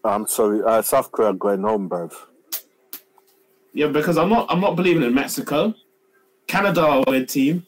I'm 0.04 0.28
sorry, 0.28 0.62
uh, 0.62 0.80
South 0.82 1.10
Korea 1.10 1.32
going 1.32 1.62
home, 1.62 1.88
bruv. 1.90 2.14
Yeah, 3.72 3.88
because 3.88 4.16
I'm 4.16 4.28
not 4.28 4.46
I'm 4.48 4.60
not 4.60 4.76
believing 4.76 5.02
in 5.02 5.12
Mexico, 5.12 5.74
Canada 6.46 6.82
are 6.82 7.02
a 7.04 7.10
weird 7.10 7.28
team. 7.28 7.66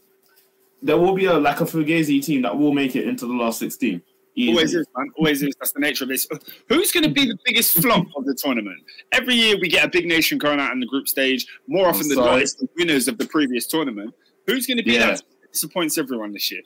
There 0.83 0.97
will 0.97 1.15
be 1.15 1.25
a 1.27 1.35
like 1.35 1.61
a 1.61 1.65
Fugazi 1.65 2.25
team 2.25 2.43
that 2.43 2.57
will 2.57 2.73
make 2.73 2.95
it 2.97 3.07
into 3.09 3.27
the 3.27 3.33
last 3.33 3.59
sixteen. 3.59 4.01
Easy. 4.37 4.51
Always 4.53 4.73
is, 4.75 4.87
man. 4.97 5.11
Always 5.19 5.43
is. 5.43 5.53
That's 5.59 5.73
the 5.73 5.81
nature 5.81 6.05
of 6.05 6.11
this. 6.11 6.29
Who's 6.69 6.93
going 6.93 7.03
to 7.03 7.11
be 7.11 7.25
the 7.27 7.37
biggest 7.45 7.83
flop 7.83 8.07
of 8.17 8.25
the 8.25 8.35
tournament? 8.35 8.79
Every 9.11 9.35
year 9.35 9.57
we 9.61 9.69
get 9.69 9.85
a 9.85 9.89
big 9.89 10.07
nation 10.07 10.39
going 10.39 10.61
out 10.61 10.73
in 10.73 10.79
the 10.79 10.87
group 10.87 11.09
stage. 11.09 11.47
More 11.67 11.89
often 11.89 12.09
than 12.09 12.19
not, 12.19 12.41
it's 12.41 12.55
the 12.55 12.69
winners 12.77 13.09
of 13.09 13.19
the 13.19 13.27
previous 13.27 13.67
tournament. 13.67 14.15
Who's 14.47 14.67
going 14.69 14.77
to 14.79 14.85
be 14.85 14.93
Yeah. 14.93 15.09
that 15.09 15.23
disappoints 15.53 15.99
everyone 15.99 16.33
this 16.33 16.53
year? 16.53 16.63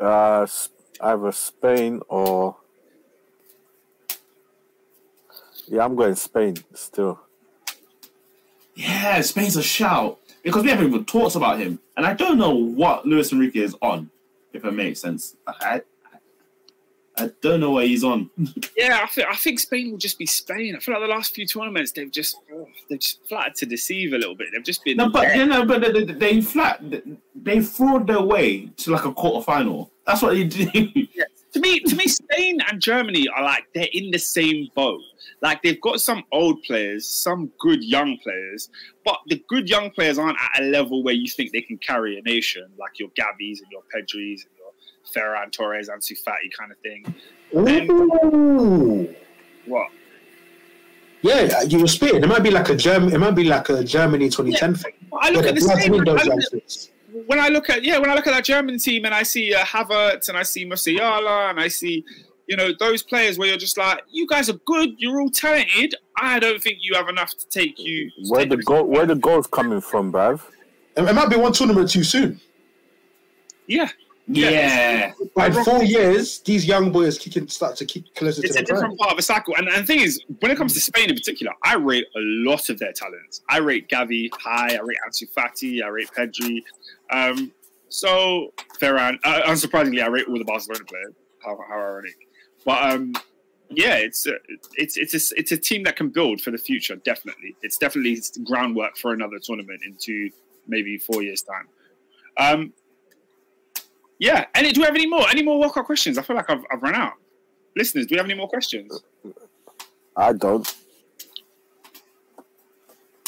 Uh, 0.00 0.42
S- 0.42 0.70
either 1.00 1.32
Spain 1.32 2.00
or. 2.08 2.56
Yeah, 5.66 5.84
I'm 5.84 5.96
going 5.96 6.14
Spain 6.14 6.56
still. 6.74 7.20
Yeah, 8.74 9.20
Spain's 9.20 9.56
a 9.56 9.62
shout 9.62 10.18
because 10.44 10.62
we 10.62 10.70
haven't 10.70 10.86
even 10.86 11.04
talked 11.04 11.34
about 11.34 11.58
him, 11.58 11.80
and 11.96 12.06
I 12.06 12.14
don't 12.14 12.38
know 12.38 12.54
what 12.54 13.06
Luis 13.06 13.32
Enrique 13.32 13.58
is 13.58 13.74
on. 13.82 14.10
If 14.52 14.64
it 14.64 14.72
makes 14.72 15.00
sense, 15.00 15.34
I 15.48 15.80
I 17.16 17.30
don't 17.40 17.60
know 17.60 17.70
what 17.70 17.86
he's 17.86 18.04
on. 18.04 18.30
Yeah, 18.76 19.00
I 19.02 19.06
think 19.06 19.28
I 19.28 19.36
think 19.36 19.60
Spain 19.60 19.92
will 19.92 19.98
just 19.98 20.18
be 20.18 20.26
Spain. 20.26 20.74
I 20.76 20.80
feel 20.80 20.94
like 20.94 21.08
the 21.08 21.14
last 21.14 21.32
few 21.32 21.46
tournaments 21.46 21.92
they've 21.92 22.10
just 22.10 22.36
oh, 22.52 22.68
they've 22.90 22.98
just 22.98 23.24
flattered 23.28 23.54
to 23.56 23.66
deceive 23.66 24.12
a 24.12 24.18
little 24.18 24.34
bit. 24.34 24.48
They've 24.52 24.64
just 24.64 24.84
been 24.84 24.96
No, 24.96 25.08
but 25.08 25.34
you 25.34 25.46
know, 25.46 25.64
but 25.64 25.80
they, 25.80 25.92
they, 25.92 26.12
they 26.12 26.40
flat 26.40 26.82
they 27.34 27.60
fraud 27.60 28.08
their 28.08 28.20
way 28.20 28.66
to 28.66 28.90
like 28.90 29.04
a 29.04 29.12
quarter 29.12 29.44
final. 29.44 29.92
That's 30.06 30.22
what 30.22 30.34
they 30.34 30.44
do. 30.44 31.06
To 31.54 31.60
me, 31.60 31.78
to 31.80 31.94
me, 31.94 32.08
Spain 32.08 32.58
and 32.68 32.80
Germany 32.80 33.28
are 33.28 33.44
like 33.44 33.64
they're 33.74 33.88
in 33.92 34.10
the 34.10 34.18
same 34.18 34.68
boat. 34.74 35.00
Like 35.40 35.62
they've 35.62 35.80
got 35.80 36.00
some 36.00 36.24
old 36.32 36.62
players, 36.64 37.06
some 37.06 37.52
good 37.60 37.84
young 37.84 38.18
players, 38.22 38.70
but 39.04 39.18
the 39.28 39.42
good 39.48 39.68
young 39.68 39.90
players 39.92 40.18
aren't 40.18 40.36
at 40.54 40.62
a 40.62 40.64
level 40.66 41.04
where 41.04 41.14
you 41.14 41.28
think 41.28 41.52
they 41.52 41.60
can 41.60 41.78
carry 41.78 42.18
a 42.18 42.22
nation, 42.22 42.66
like 42.76 42.98
your 42.98 43.08
Gavis 43.10 43.60
and 43.60 43.70
your 43.70 43.82
Pedris 43.94 44.42
and 44.42 44.50
your 44.58 44.72
Ferran 45.14 45.52
Torres, 45.52 45.88
Ansu 45.88 46.18
Fati 46.26 46.50
kind 46.58 46.72
of 46.72 46.78
thing. 46.78 47.14
Ooh. 47.56 49.14
What? 49.66 49.90
Yeah, 51.22 51.58
uh, 51.58 51.62
you 51.62 51.80
were 51.80 51.86
spitting. 51.86 52.22
It 52.22 52.26
might 52.26 52.42
be 52.42 52.50
like 52.50 52.68
a 52.68 52.76
German. 52.76 53.14
It 53.14 53.18
might 53.18 53.34
be 53.34 53.44
like 53.44 53.68
a 53.68 53.84
Germany 53.84 54.28
2010 54.28 54.74
thing. 54.74 54.92
I 55.22 55.30
look 55.30 55.46
at 55.46 55.54
the 55.54 55.60
same. 55.60 56.84
Win 57.28 57.38
I 57.38 57.48
those 57.48 57.52
look 57.54 57.70
at- 57.70 57.82
youngsters. 57.84 57.84
when 57.84 57.84
I 57.84 57.84
look 57.84 57.84
at 57.84 57.84
yeah, 57.84 57.98
when 57.98 58.10
I 58.10 58.14
look 58.14 58.26
at 58.26 58.32
that 58.34 58.44
German 58.44 58.78
team 58.78 59.04
and 59.04 59.14
I 59.14 59.22
see 59.22 59.54
uh, 59.54 59.64
Havertz 59.64 60.28
and 60.28 60.36
I 60.38 60.42
see 60.42 60.66
Musiala 60.66 61.50
and 61.50 61.60
I 61.60 61.68
see, 61.68 62.04
you 62.46 62.56
know, 62.56 62.70
those 62.78 63.02
players 63.02 63.38
where 63.38 63.48
you're 63.48 63.56
just 63.56 63.78
like, 63.78 64.02
you 64.10 64.26
guys 64.26 64.48
are 64.50 64.58
good, 64.66 64.90
you're 64.98 65.20
all 65.20 65.30
talented. 65.30 65.94
I 66.16 66.38
don't 66.38 66.62
think 66.62 66.78
you 66.80 66.94
have 66.94 67.08
enough 67.08 67.30
to 67.36 67.48
take 67.48 67.78
you. 67.78 68.10
to 68.10 68.28
Where 68.30 68.40
take 68.42 68.50
the 68.50 68.56
goal? 68.58 68.84
Where 68.84 69.06
the 69.06 69.14
goals 69.14 69.46
coming 69.46 69.80
from, 69.80 70.12
bruv? 70.12 70.40
It, 70.96 71.02
it 71.02 71.12
might 71.14 71.28
be 71.30 71.36
one 71.36 71.52
tournament 71.52 71.90
too 71.90 72.04
soon. 72.04 72.40
Yeah, 73.66 73.88
yeah, 74.26 75.12
But 75.34 75.54
in 75.56 75.64
four 75.64 75.82
years, 75.84 76.38
these 76.40 76.66
young 76.66 76.90
boys 76.92 77.18
kicking 77.18 77.46
start 77.48 77.76
to 77.76 77.84
kick 77.84 78.14
closer 78.14 78.42
it's 78.44 78.54
to 78.54 78.60
a 78.60 78.62
the 78.62 78.66
prime. 78.68 78.80
different 78.80 78.98
part 78.98 79.12
of 79.12 79.18
a 79.18 79.22
cycle. 79.22 79.54
And, 79.56 79.68
and 79.68 79.82
the 79.82 79.86
thing 79.86 80.00
is, 80.00 80.22
when 80.40 80.50
it 80.50 80.56
comes 80.56 80.72
to 80.74 80.80
Spain 80.80 81.10
in 81.10 81.14
particular, 81.14 81.52
I 81.62 81.74
rate 81.76 82.06
a 82.16 82.20
lot 82.20 82.68
of 82.70 82.78
their 82.78 82.92
talents. 82.92 83.42
I 83.50 83.58
rate 83.58 83.88
Gavi 83.88 84.30
high. 84.34 84.74
I 84.76 84.80
rate 84.80 84.96
Ansu 85.06 85.24
Fati. 85.34 85.82
I 85.82 85.88
rate 85.88 86.08
Pedri. 86.16 86.62
Um, 87.10 87.52
so 87.88 88.52
Ferran. 88.80 89.18
Uh, 89.24 89.42
unsurprisingly, 89.42 90.02
I 90.02 90.08
rate 90.08 90.26
all 90.28 90.38
the 90.38 90.44
Barcelona 90.44 90.84
players. 90.84 91.14
How, 91.44 91.58
how 91.68 91.74
ironic. 91.74 92.16
But 92.64 92.92
um, 92.92 93.14
yeah, 93.70 93.96
it's 93.96 94.26
a, 94.26 94.34
it's 94.76 94.96
it's 94.96 95.14
a, 95.14 95.38
it's 95.38 95.52
a 95.52 95.56
team 95.56 95.84
that 95.84 95.96
can 95.96 96.08
build 96.08 96.40
for 96.40 96.50
the 96.50 96.58
future. 96.58 96.96
Definitely, 96.96 97.56
it's 97.62 97.78
definitely 97.78 98.20
groundwork 98.44 98.96
for 98.96 99.12
another 99.12 99.38
tournament 99.38 99.82
in 99.86 99.96
two, 99.98 100.30
maybe 100.66 100.98
four 100.98 101.22
years 101.22 101.42
time. 101.42 101.68
Um, 102.36 102.72
yeah, 104.18 104.46
and 104.54 104.72
do 104.72 104.80
we 104.80 104.86
have 104.86 104.94
any 104.94 105.06
more? 105.06 105.28
Any 105.28 105.42
more 105.42 105.58
World 105.58 105.74
Cup 105.74 105.86
questions? 105.86 106.18
I 106.18 106.22
feel 106.22 106.36
like 106.36 106.48
I've, 106.48 106.64
I've 106.70 106.82
run 106.82 106.94
out. 106.94 107.14
Listeners, 107.76 108.06
do 108.06 108.14
we 108.14 108.18
have 108.18 108.26
any 108.26 108.34
more 108.34 108.48
questions? 108.48 109.02
I 110.16 110.32
don't. 110.32 110.74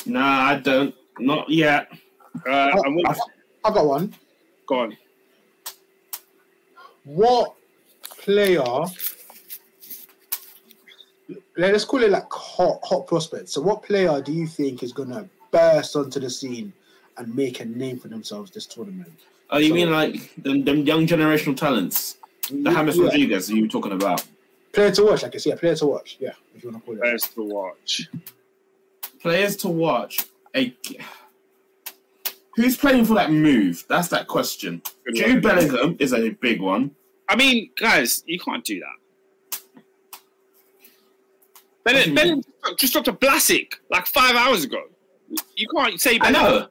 nah, 0.06 0.50
I 0.50 0.58
don't. 0.58 0.94
Not 1.18 1.50
yet. 1.50 1.88
Uh, 2.46 2.70
and 2.84 2.96
what, 2.96 3.18
I 3.66 3.72
got 3.74 3.86
one. 3.86 4.14
go 4.66 4.78
on. 4.80 4.96
What 7.04 7.54
player? 8.20 8.62
Let's 11.56 11.84
call 11.84 12.02
it 12.02 12.10
like 12.10 12.30
hot, 12.30 12.78
hot 12.84 13.06
prospect. 13.06 13.48
So, 13.48 13.60
what 13.60 13.82
player 13.82 14.20
do 14.22 14.32
you 14.32 14.46
think 14.46 14.82
is 14.82 14.92
gonna 14.92 15.28
burst 15.50 15.96
onto 15.96 16.20
the 16.20 16.30
scene 16.30 16.72
and 17.16 17.34
make 17.34 17.60
a 17.60 17.64
name 17.64 17.98
for 17.98 18.08
themselves 18.08 18.50
this 18.50 18.66
tournament? 18.66 19.12
Oh, 19.50 19.58
you 19.58 19.68
So- 19.70 19.74
mean 19.74 19.90
like 19.90 20.34
them, 20.36 20.64
them 20.64 20.78
young 20.84 21.06
generational 21.06 21.56
talents? 21.56 22.18
The 22.50 22.70
James 22.70 22.96
Yeah. 22.96 23.02
Rodriguez 23.04 23.50
you 23.50 23.62
were 23.62 23.68
talking 23.68 23.92
about. 23.92 24.24
Player 24.72 24.92
to 24.92 25.04
watch, 25.04 25.24
I 25.24 25.28
guess. 25.28 25.44
Yeah, 25.46 25.56
player 25.56 25.74
to 25.76 25.86
watch. 25.86 26.16
Yeah, 26.20 26.32
if 26.54 26.62
you 26.62 26.70
want 26.70 26.84
to 26.84 26.86
call 26.86 26.94
it. 26.96 27.00
Players 27.00 27.22
to 27.34 27.42
watch. 27.42 28.08
Players 29.20 29.56
to 29.56 29.68
watch. 29.68 30.26
A, 30.54 30.72
who's 32.56 32.76
playing 32.76 33.04
for 33.04 33.14
that 33.14 33.30
move? 33.30 33.84
That's 33.88 34.08
that 34.08 34.26
question. 34.26 34.82
Good 35.04 35.14
Jude 35.14 35.28
one. 35.28 35.40
Bellingham 35.56 35.96
is 36.00 36.12
a 36.12 36.30
big 36.30 36.60
one. 36.60 36.90
I 37.28 37.36
mean, 37.36 37.70
guys, 37.78 38.22
you 38.26 38.38
can't 38.38 38.64
do 38.64 38.80
that. 38.80 39.60
Bennett, 41.84 42.08
you 42.08 42.42
just 42.76 42.92
dropped 42.92 43.08
a 43.08 43.12
Blasic 43.12 43.74
like 43.90 44.06
five 44.06 44.34
hours 44.34 44.64
ago. 44.64 44.82
You 45.56 45.68
can't 45.76 46.00
say 46.00 46.16
I 46.16 46.32
Bennett. 46.32 46.42
know. 46.42 46.68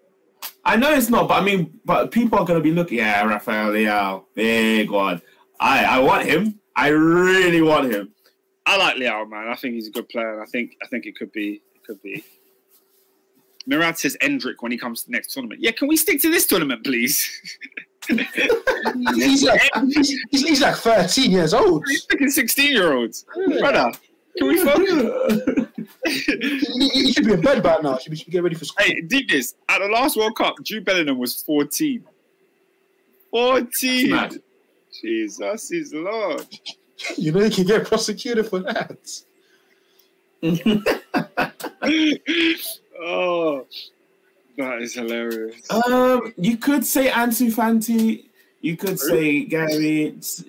I 0.66 0.76
know 0.76 0.92
it's 0.94 1.10
not, 1.10 1.28
but 1.30 1.42
I 1.42 1.46
mean, 1.46 1.80
but 1.86 2.12
people 2.12 2.40
are 2.40 2.46
going 2.46 2.60
to 2.60 2.64
be 2.64 2.72
looking. 2.72 2.98
Yeah, 2.98 3.24
Rafael 3.24 3.70
Leao, 3.72 4.26
big 4.34 4.90
one. 4.90 5.22
I 5.60 5.86
I 5.86 6.00
want 6.00 6.26
him. 6.28 6.60
I 6.76 6.88
really 6.90 7.62
want 7.62 7.92
him. 7.94 8.12
I 8.66 8.78
like 8.78 8.96
Leao, 8.98 9.30
man. 9.30 9.48
I 9.48 9.56
think 9.56 9.76
he's 9.76 9.88
a 9.88 9.92
good 9.92 10.10
player. 10.10 10.34
and 10.34 10.42
I 10.42 10.46
think 10.46 10.76
I 10.84 10.88
think 10.88 11.06
it 11.06 11.16
could 11.16 11.32
be 11.32 11.62
it 11.76 11.84
could 11.86 12.02
be. 12.02 12.24
Murad 13.66 13.98
says 13.98 14.16
Endrick 14.22 14.56
when 14.60 14.72
he 14.72 14.78
comes 14.78 15.02
to 15.02 15.08
the 15.08 15.14
next 15.14 15.34
tournament. 15.34 15.62
Yeah, 15.62 15.72
can 15.72 15.88
we 15.88 15.98
stick 15.98 16.22
to 16.22 16.32
this 16.32 16.46
tournament, 16.46 16.84
please? 16.84 17.30
He's 18.08 19.44
like, 19.44 19.62
he's, 19.88 20.10
he's, 20.30 20.48
he's 20.48 20.62
like 20.62 20.76
13 20.76 21.32
years 21.32 21.54
old. 21.54 21.84
He's 21.88 22.06
picking 22.06 22.30
16 22.30 22.72
year 22.72 22.94
olds. 22.94 23.26
Brother, 23.60 23.92
can 24.38 24.48
we 24.48 24.64
focus? 24.64 25.68
he, 26.06 26.90
he 26.90 27.12
should 27.12 27.26
be 27.26 27.34
in 27.34 27.42
bed 27.42 27.64
by 27.64 27.78
now. 27.82 27.98
Should 27.98 28.12
be, 28.12 28.18
should 28.18 28.28
be 28.28 28.34
getting 28.34 28.44
ready 28.44 28.56
for 28.56 28.66
school. 28.66 28.86
Hey, 28.86 29.02
deep 29.02 29.30
this. 29.30 29.56
At 29.70 29.80
the 29.80 29.88
last 29.88 30.18
World 30.18 30.36
Cup, 30.36 30.56
Jude 30.64 30.86
Bellingham 30.86 31.18
was 31.18 31.42
14. 31.44 32.04
14. 33.32 34.10
Mad. 34.10 34.36
Jesus 35.02 35.72
is 35.72 35.94
Lord. 35.94 36.46
You 37.18 37.34
know 37.34 37.44
you 37.44 37.52
can 37.52 37.66
get 37.66 37.86
prosecuted 37.86 38.48
for 38.48 38.62
that. 38.62 38.98
oh, 43.00 43.66
that 44.58 44.82
is 44.82 44.94
hilarious. 44.94 45.70
Um, 45.72 46.34
you 46.38 46.58
could 46.58 46.86
say 46.86 47.10
Ansu 47.10 47.54
Fati. 47.54 48.26
You 48.62 48.78
could 48.78 49.00
say 49.00 49.46
Gavi. 49.46 50.46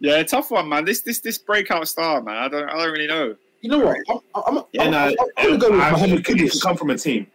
Yeah, 0.00 0.22
tough 0.22 0.50
one, 0.50 0.68
man. 0.68 0.84
This 0.84 1.02
this 1.02 1.20
this 1.20 1.38
breakout 1.38 1.86
star, 1.88 2.22
man. 2.22 2.36
I 2.36 2.48
don't 2.48 2.68
I 2.68 2.76
don't 2.76 2.92
really 2.92 3.06
know. 3.06 3.36
You 3.60 3.70
know 3.70 3.78
what? 3.78 3.98
I'm, 4.34 4.56
I'm, 4.58 4.64
Yeah, 4.72 4.82
I'm, 4.84 4.90
no, 4.90 4.98
I'm, 4.98 5.16
I'm 5.36 5.46
gonna 5.46 5.58
go 5.58 5.70
with 5.70 5.78
Mohamed 5.78 6.24
Kudus. 6.24 6.52
should 6.52 6.62
come 6.62 6.76
from 6.76 6.90
a 6.90 6.98
team. 6.98 7.26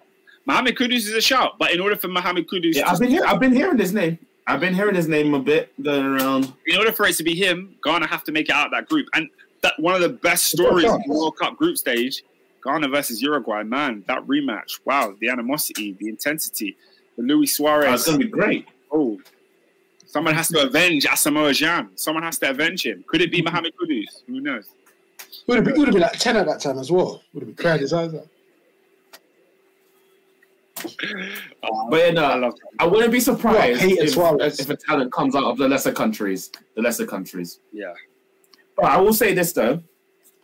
Mohamed 0.46 0.78
Kudus 0.78 0.98
is 0.98 1.14
a 1.14 1.22
shout, 1.22 1.58
but 1.60 1.72
in 1.72 1.80
order 1.80 1.96
for 1.96 2.08
Mohamed 2.08 2.50
Kudus, 2.50 2.76
Yeah, 2.76 2.84
to, 2.84 2.92
I've 2.92 3.00
been 3.00 3.10
here. 3.10 3.24
I've 3.26 3.40
been 3.40 3.54
hearing 3.54 3.78
his 3.78 3.94
name. 3.94 4.18
I've 4.48 4.62
been 4.62 4.74
hearing 4.74 4.96
his 4.96 5.08
name 5.10 5.34
a 5.34 5.40
bit 5.40 5.72
going 5.84 6.06
around. 6.06 6.54
in 6.66 6.78
order 6.78 6.94
for 6.94 7.06
it 7.06 7.16
to 7.18 7.24
be 7.24 7.36
him, 7.36 7.76
Ghana 7.84 8.08
have 8.08 8.24
to 8.24 8.32
make 8.32 8.48
it 8.48 8.56
out 8.56 8.68
of 8.68 8.72
that 8.72 8.88
group. 8.88 9.08
And 9.14 9.30
that 9.62 9.74
one 9.78 9.94
of 9.94 10.02
the 10.02 10.10
best 10.10 10.46
stories 10.46 10.86
in 10.86 11.04
the 11.06 11.14
World 11.14 11.38
Cup 11.38 11.58
group 11.58 11.78
stage, 11.78 12.24
Ghana 12.68 12.90
versus 12.90 13.22
Uruguay. 13.22 13.64
Man, 13.64 14.04
that 14.08 14.26
rematch. 14.28 14.80
Wow, 14.84 15.16
the 15.22 15.30
animosity, 15.30 15.94
the 16.00 16.10
intensity, 16.10 16.76
the 17.18 17.24
Luis 17.24 17.56
Suarez. 17.56 17.94
it's 17.94 18.04
Suarez. 18.04 18.18
gonna 18.18 18.26
be 18.26 18.30
great. 18.30 18.66
Oh, 18.92 19.20
someone 20.06 20.34
has 20.36 20.50
to 20.50 20.64
avenge 20.64 21.06
Asamoah 21.06 21.52
Gyan. 21.52 21.98
Someone 21.98 22.24
has 22.24 22.38
to 22.40 22.50
avenge 22.50 22.86
him. 22.86 23.06
Could 23.08 23.22
it 23.22 23.32
be 23.32 23.42
Mohamed 23.42 23.74
Kudus? 23.82 24.24
Who 24.28 24.42
knows? 24.42 24.66
Would 25.48 25.56
have 25.56 25.64
been, 25.66 25.78
would 25.78 25.88
have 25.88 25.94
been 25.94 26.02
like 26.02 26.20
10 26.20 26.36
at 26.36 26.46
that 26.46 26.60
time 26.60 26.78
as 26.78 26.92
well. 26.92 27.22
Would 27.34 27.44
have 27.48 27.56
been 27.56 27.64
crying 27.64 27.80
his 27.80 27.94
eyes 27.94 28.14
out. 28.14 28.28
Oh, 31.64 31.88
But 31.90 31.98
yeah, 32.00 32.12
no, 32.12 32.24
I 32.26 32.36
love 32.36 32.54
that. 32.56 32.70
I 32.80 32.86
wouldn't 32.86 33.12
be 33.12 33.20
surprised 33.20 33.82
What, 33.82 33.92
if, 34.00 34.10
Suarez? 34.12 34.60
if 34.60 34.70
a 34.70 34.76
talent 34.76 35.12
comes 35.14 35.36
out 35.36 35.46
of 35.46 35.58
the 35.58 35.68
lesser 35.70 35.92
countries. 35.94 36.52
The 36.76 36.82
lesser 36.82 37.06
countries. 37.06 37.60
Yeah. 37.72 37.94
But 38.76 38.86
I 38.86 38.98
will 38.98 39.14
say 39.14 39.34
this 39.34 39.54
though. 39.54 39.82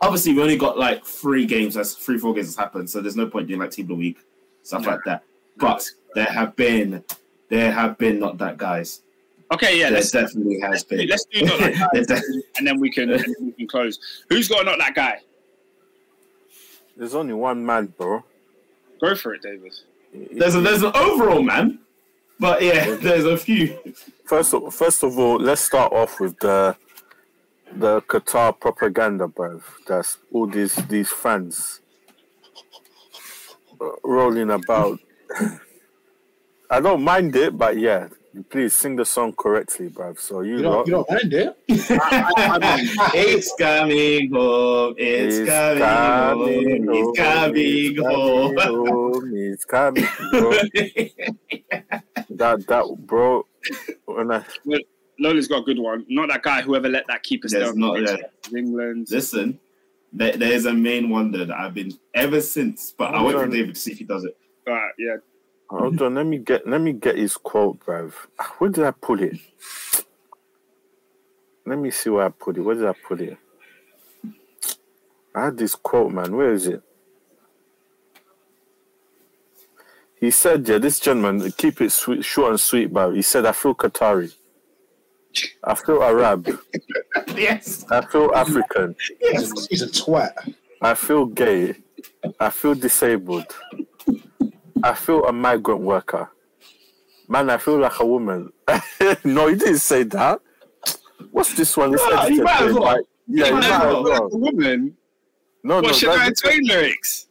Obviously, 0.04 0.34
we 0.34 0.42
only 0.42 0.58
got 0.58 0.78
like 0.78 1.06
three 1.06 1.46
games. 1.46 1.76
That's 1.76 1.94
three, 1.96 2.18
four 2.18 2.34
games 2.34 2.48
has 2.48 2.56
happened. 2.56 2.90
So 2.90 3.02
there's 3.02 3.16
no 3.16 3.28
point 3.28 3.48
doing 3.48 3.60
like 3.60 3.72
team 3.72 3.86
of 3.86 3.90
the 3.90 3.96
week 3.96 4.18
stuff 4.64 4.84
No. 4.84 4.92
like 4.92 5.00
that. 5.06 5.24
But 5.58 5.90
there 6.16 6.26
have 6.26 6.56
been, 6.56 7.04
there 7.50 7.72
have 7.72 7.98
been 7.98 8.20
not 8.20 8.38
that 8.40 8.58
guys. 8.58 9.02
Okay, 9.54 9.80
yeah. 9.80 9.90
there 9.90 10.00
Let's 10.00 10.12
definitely 10.12 10.60
has 10.62 10.84
been. 10.84 11.08
let's 11.08 11.26
do 11.26 11.46
not 11.46 11.60
that 11.60 12.06
guy, 12.08 12.22
and 12.58 12.66
then 12.68 12.80
we 12.80 12.90
can 12.92 13.10
then 13.10 13.24
we 13.40 13.52
can 13.52 13.68
close. 13.68 14.00
Who's 14.30 14.48
got 14.48 14.66
not 14.66 14.78
that 14.80 14.96
guy? 14.96 15.20
There's 16.98 17.16
only 17.16 17.34
one 17.34 17.66
man, 17.66 17.88
bro. 17.98 18.24
Go 19.02 19.16
for 19.16 19.34
it, 19.34 19.42
David. 19.42 19.74
there's 20.32 20.56
a, 20.56 20.62
there's 20.62 20.84
an 20.84 20.92
overall 20.96 21.42
man, 21.42 21.80
but 22.40 22.62
yeah, 22.62 22.96
there's 22.96 23.26
a 23.26 23.38
few. 23.38 23.78
First 24.26 24.54
of, 24.54 24.74
first 24.74 25.04
of 25.04 25.18
all, 25.20 25.38
let's 25.38 25.62
start 25.62 25.92
off 25.92 26.20
with 26.20 26.38
the 26.40 26.76
the 27.76 28.02
Qatar 28.02 28.60
propaganda, 28.60 29.28
bruv. 29.28 29.62
That's 29.88 30.18
all 30.32 30.48
these 30.48 30.76
these 30.88 31.10
fans 31.10 31.82
uh, 33.80 33.92
rolling 34.04 34.52
about. 34.52 35.00
I 36.70 36.80
don't 36.80 37.04
mind 37.04 37.36
it, 37.36 37.56
but 37.58 37.78
yeah, 37.78 38.08
please 38.50 38.74
sing 38.74 38.96
the 38.96 39.06
song 39.06 39.34
correctly, 39.34 39.90
bruv. 39.90 40.20
So 40.20 40.42
you, 40.42 40.58
You 40.58 40.64
lot, 40.64 40.86
don't, 40.86 40.88
you 40.88 40.94
don't 40.94 41.10
mind 41.10 41.34
it? 41.34 41.58
It's 43.16 43.54
coming 43.60 44.32
home. 44.34 44.96
It's, 44.98 45.50
coming, 45.50 46.88
home. 46.88 46.96
It's 46.96 47.20
coming 47.20 47.98
home. 47.98 48.58
home. 48.58 49.32
It's 49.36 49.66
coming 49.66 50.04
home. 50.04 50.54
that 52.30 52.68
that 52.68 52.96
bro. 53.06 53.46
When 54.06 54.32
I, 54.32 54.44
Lola's 55.20 55.48
got 55.48 55.60
a 55.60 55.64
good 55.64 55.80
one. 55.80 56.06
Not 56.10 56.30
that 56.30 56.42
guy. 56.44 56.62
Whoever 56.62 56.90
let 56.90 57.06
that 57.08 57.24
keeper 57.24 57.48
stay 57.48 57.60
There's 57.60 57.72
on 57.72 57.80
not- 57.80 57.98
the 57.98 58.06
pitch. 58.06 58.20
yeah. 58.52 58.58
England. 58.60 59.08
Listen, 59.12 59.60
there, 60.12 60.36
there's 60.38 60.66
a 60.66 60.74
main 60.74 61.10
wonder 61.10 61.46
that 61.46 61.58
I've 61.58 61.74
been 61.74 61.92
ever 62.14 62.42
since, 62.42 62.94
but 62.98 63.14
I 63.14 63.24
wait 63.24 63.34
for 63.36 63.48
David 63.48 63.76
to 63.76 63.82
see 63.82 63.92
if 63.92 63.98
he 64.00 64.04
does 64.04 64.24
it. 64.26 64.38
Right, 64.66 64.92
yeah. 64.98 65.18
hold 65.70 66.02
on, 66.02 66.16
let 66.16 66.26
me 66.26 66.38
get 66.38 66.68
let 66.68 66.80
me 66.82 66.94
get 66.94 67.18
his 67.18 67.36
quote, 67.38 67.80
bruv. 67.86 68.14
Where 68.58 68.70
did 68.70 68.86
I 68.86 68.92
put 68.92 69.22
it? 69.22 69.38
Let 71.66 71.78
me 71.80 71.92
see 71.92 72.10
where 72.10 72.26
I 72.26 72.30
put 72.30 72.58
it. 72.58 72.62
Where 72.62 72.76
did 72.76 72.86
I 72.86 72.94
put 72.94 73.22
it? 73.22 73.38
I 75.36 75.46
had 75.46 75.58
this 75.58 75.76
quote, 75.76 76.12
man. 76.12 76.36
Where 76.36 76.52
is 76.54 76.68
it? 76.68 76.82
He 80.20 80.30
said, 80.32 80.68
yeah, 80.68 80.78
this 80.78 81.00
gentleman, 81.00 81.52
keep 81.54 81.82
it 81.82 81.92
sweet, 81.92 82.24
short 82.24 82.52
and 82.52 82.60
sweet, 82.60 82.94
bruv. 82.94 83.16
He 83.16 83.22
said, 83.22 83.46
I 83.46 83.52
feel 83.52 83.76
Qatari. 83.76 84.34
I 85.64 85.76
feel 85.76 86.04
Arab. 86.04 86.48
Yes. 87.36 87.86
I 87.90 88.06
feel 88.06 88.32
African. 88.36 88.96
He's 89.20 89.52
a, 89.52 89.68
he's 89.70 89.82
a 89.82 89.88
twat. 89.88 90.54
I 90.82 90.94
feel 90.94 91.26
gay. 91.26 91.76
I 92.40 92.50
feel 92.50 92.76
disabled. 92.76 93.46
I 94.84 94.94
feel 94.94 95.26
a 95.26 95.32
migrant 95.34 95.82
worker. 95.82 96.30
Man, 97.28 97.50
I 97.50 97.58
feel 97.58 97.80
like 97.80 98.00
a 98.00 98.06
woman. 98.06 98.52
no, 99.24 99.48
he 99.48 99.56
didn't 99.56 99.78
say 99.80 100.04
that. 100.04 100.40
What's 101.32 101.54
this 101.56 101.76
one? 101.78 101.92
This 101.92 102.02
No, 102.10 102.18
he 102.28 102.42
might 102.42 102.62
as 102.62 102.74
well. 102.74 102.84
like- 102.84 103.06
yeah, 103.28 103.46
he 103.46 103.52
might 103.52 103.60
might 103.62 103.66
as 103.70 103.74
as 103.74 103.82
well. 103.94 104.04
well. 104.04 104.30
A 104.34 104.38
woman. 104.38 104.98
No, 105.64 105.80
no, 105.80 105.88
What 105.88 105.96
Shania 105.96 106.26
that- 106.26 106.38
Twain 106.38 106.62
lyrics? 106.66 107.28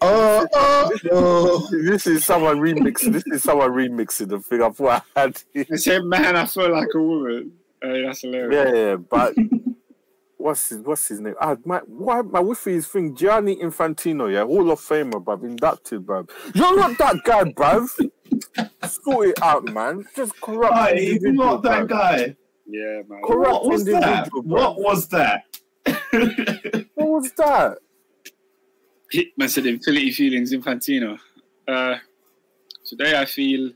Oh, 0.00 0.46
oh, 0.52 0.90
oh. 1.10 1.68
this 1.72 2.06
is 2.06 2.24
someone 2.24 2.58
remixing. 2.60 3.12
This 3.12 3.24
is 3.26 3.42
someone 3.42 3.70
remixing 3.70 4.28
the 4.28 4.38
thing. 4.38 4.62
I 4.62 4.70
thought 4.70 5.02
I 5.14 5.20
had 5.20 5.42
it. 5.54 5.68
They 5.68 5.76
said, 5.76 6.04
"Man, 6.04 6.36
I 6.36 6.46
feel 6.46 6.70
like 6.72 6.88
a 6.94 7.02
woman." 7.02 7.52
Hey, 7.82 8.04
that's 8.04 8.20
hilarious. 8.22 8.72
Yeah, 8.72 8.74
yeah, 8.90 8.96
but 8.96 9.34
what's 10.36 10.68
his 10.68 10.78
what's 10.78 11.08
his 11.08 11.20
name? 11.20 11.34
Ah, 11.40 11.56
my 11.64 11.78
why 11.86 12.22
my 12.22 12.40
wifi 12.40 12.72
is 12.74 12.86
thing 12.86 13.14
Gianni 13.16 13.56
Infantino, 13.56 14.32
yeah, 14.32 14.44
Hall 14.44 14.70
of 14.70 14.80
Famer, 14.80 15.22
bruv, 15.22 15.42
inducted, 15.44 16.06
bruv. 16.06 16.30
You're 16.54 16.76
not 16.76 16.96
that 16.98 17.16
guy, 17.24 17.44
bruv. 17.44 17.88
Sort 18.86 19.28
it 19.28 19.42
out, 19.42 19.64
man. 19.64 20.04
Just 20.14 20.40
corrupt. 20.40 20.72
Why, 20.74 20.94
he's 20.94 21.24
individual, 21.24 21.46
not 21.46 21.62
that 21.64 21.82
bruv. 21.84 21.88
guy. 21.88 22.36
Yeah, 22.66 23.02
man. 23.08 23.20
Corrupt 23.24 23.64
What 23.64 23.66
was 23.66 23.84
that? 23.86 24.30
bruv. 24.30 24.44
What 24.44 24.78
was 24.80 25.08
that? 25.08 25.42
What 26.94 27.08
was 27.08 27.32
that? 27.32 27.78
Hitman 29.12 29.48
said 29.48 29.66
Infinity 29.66 30.10
Feelings 30.12 30.52
Infantino. 30.52 31.18
Uh, 31.66 31.96
today 32.84 33.18
I 33.18 33.24
feel 33.24 33.72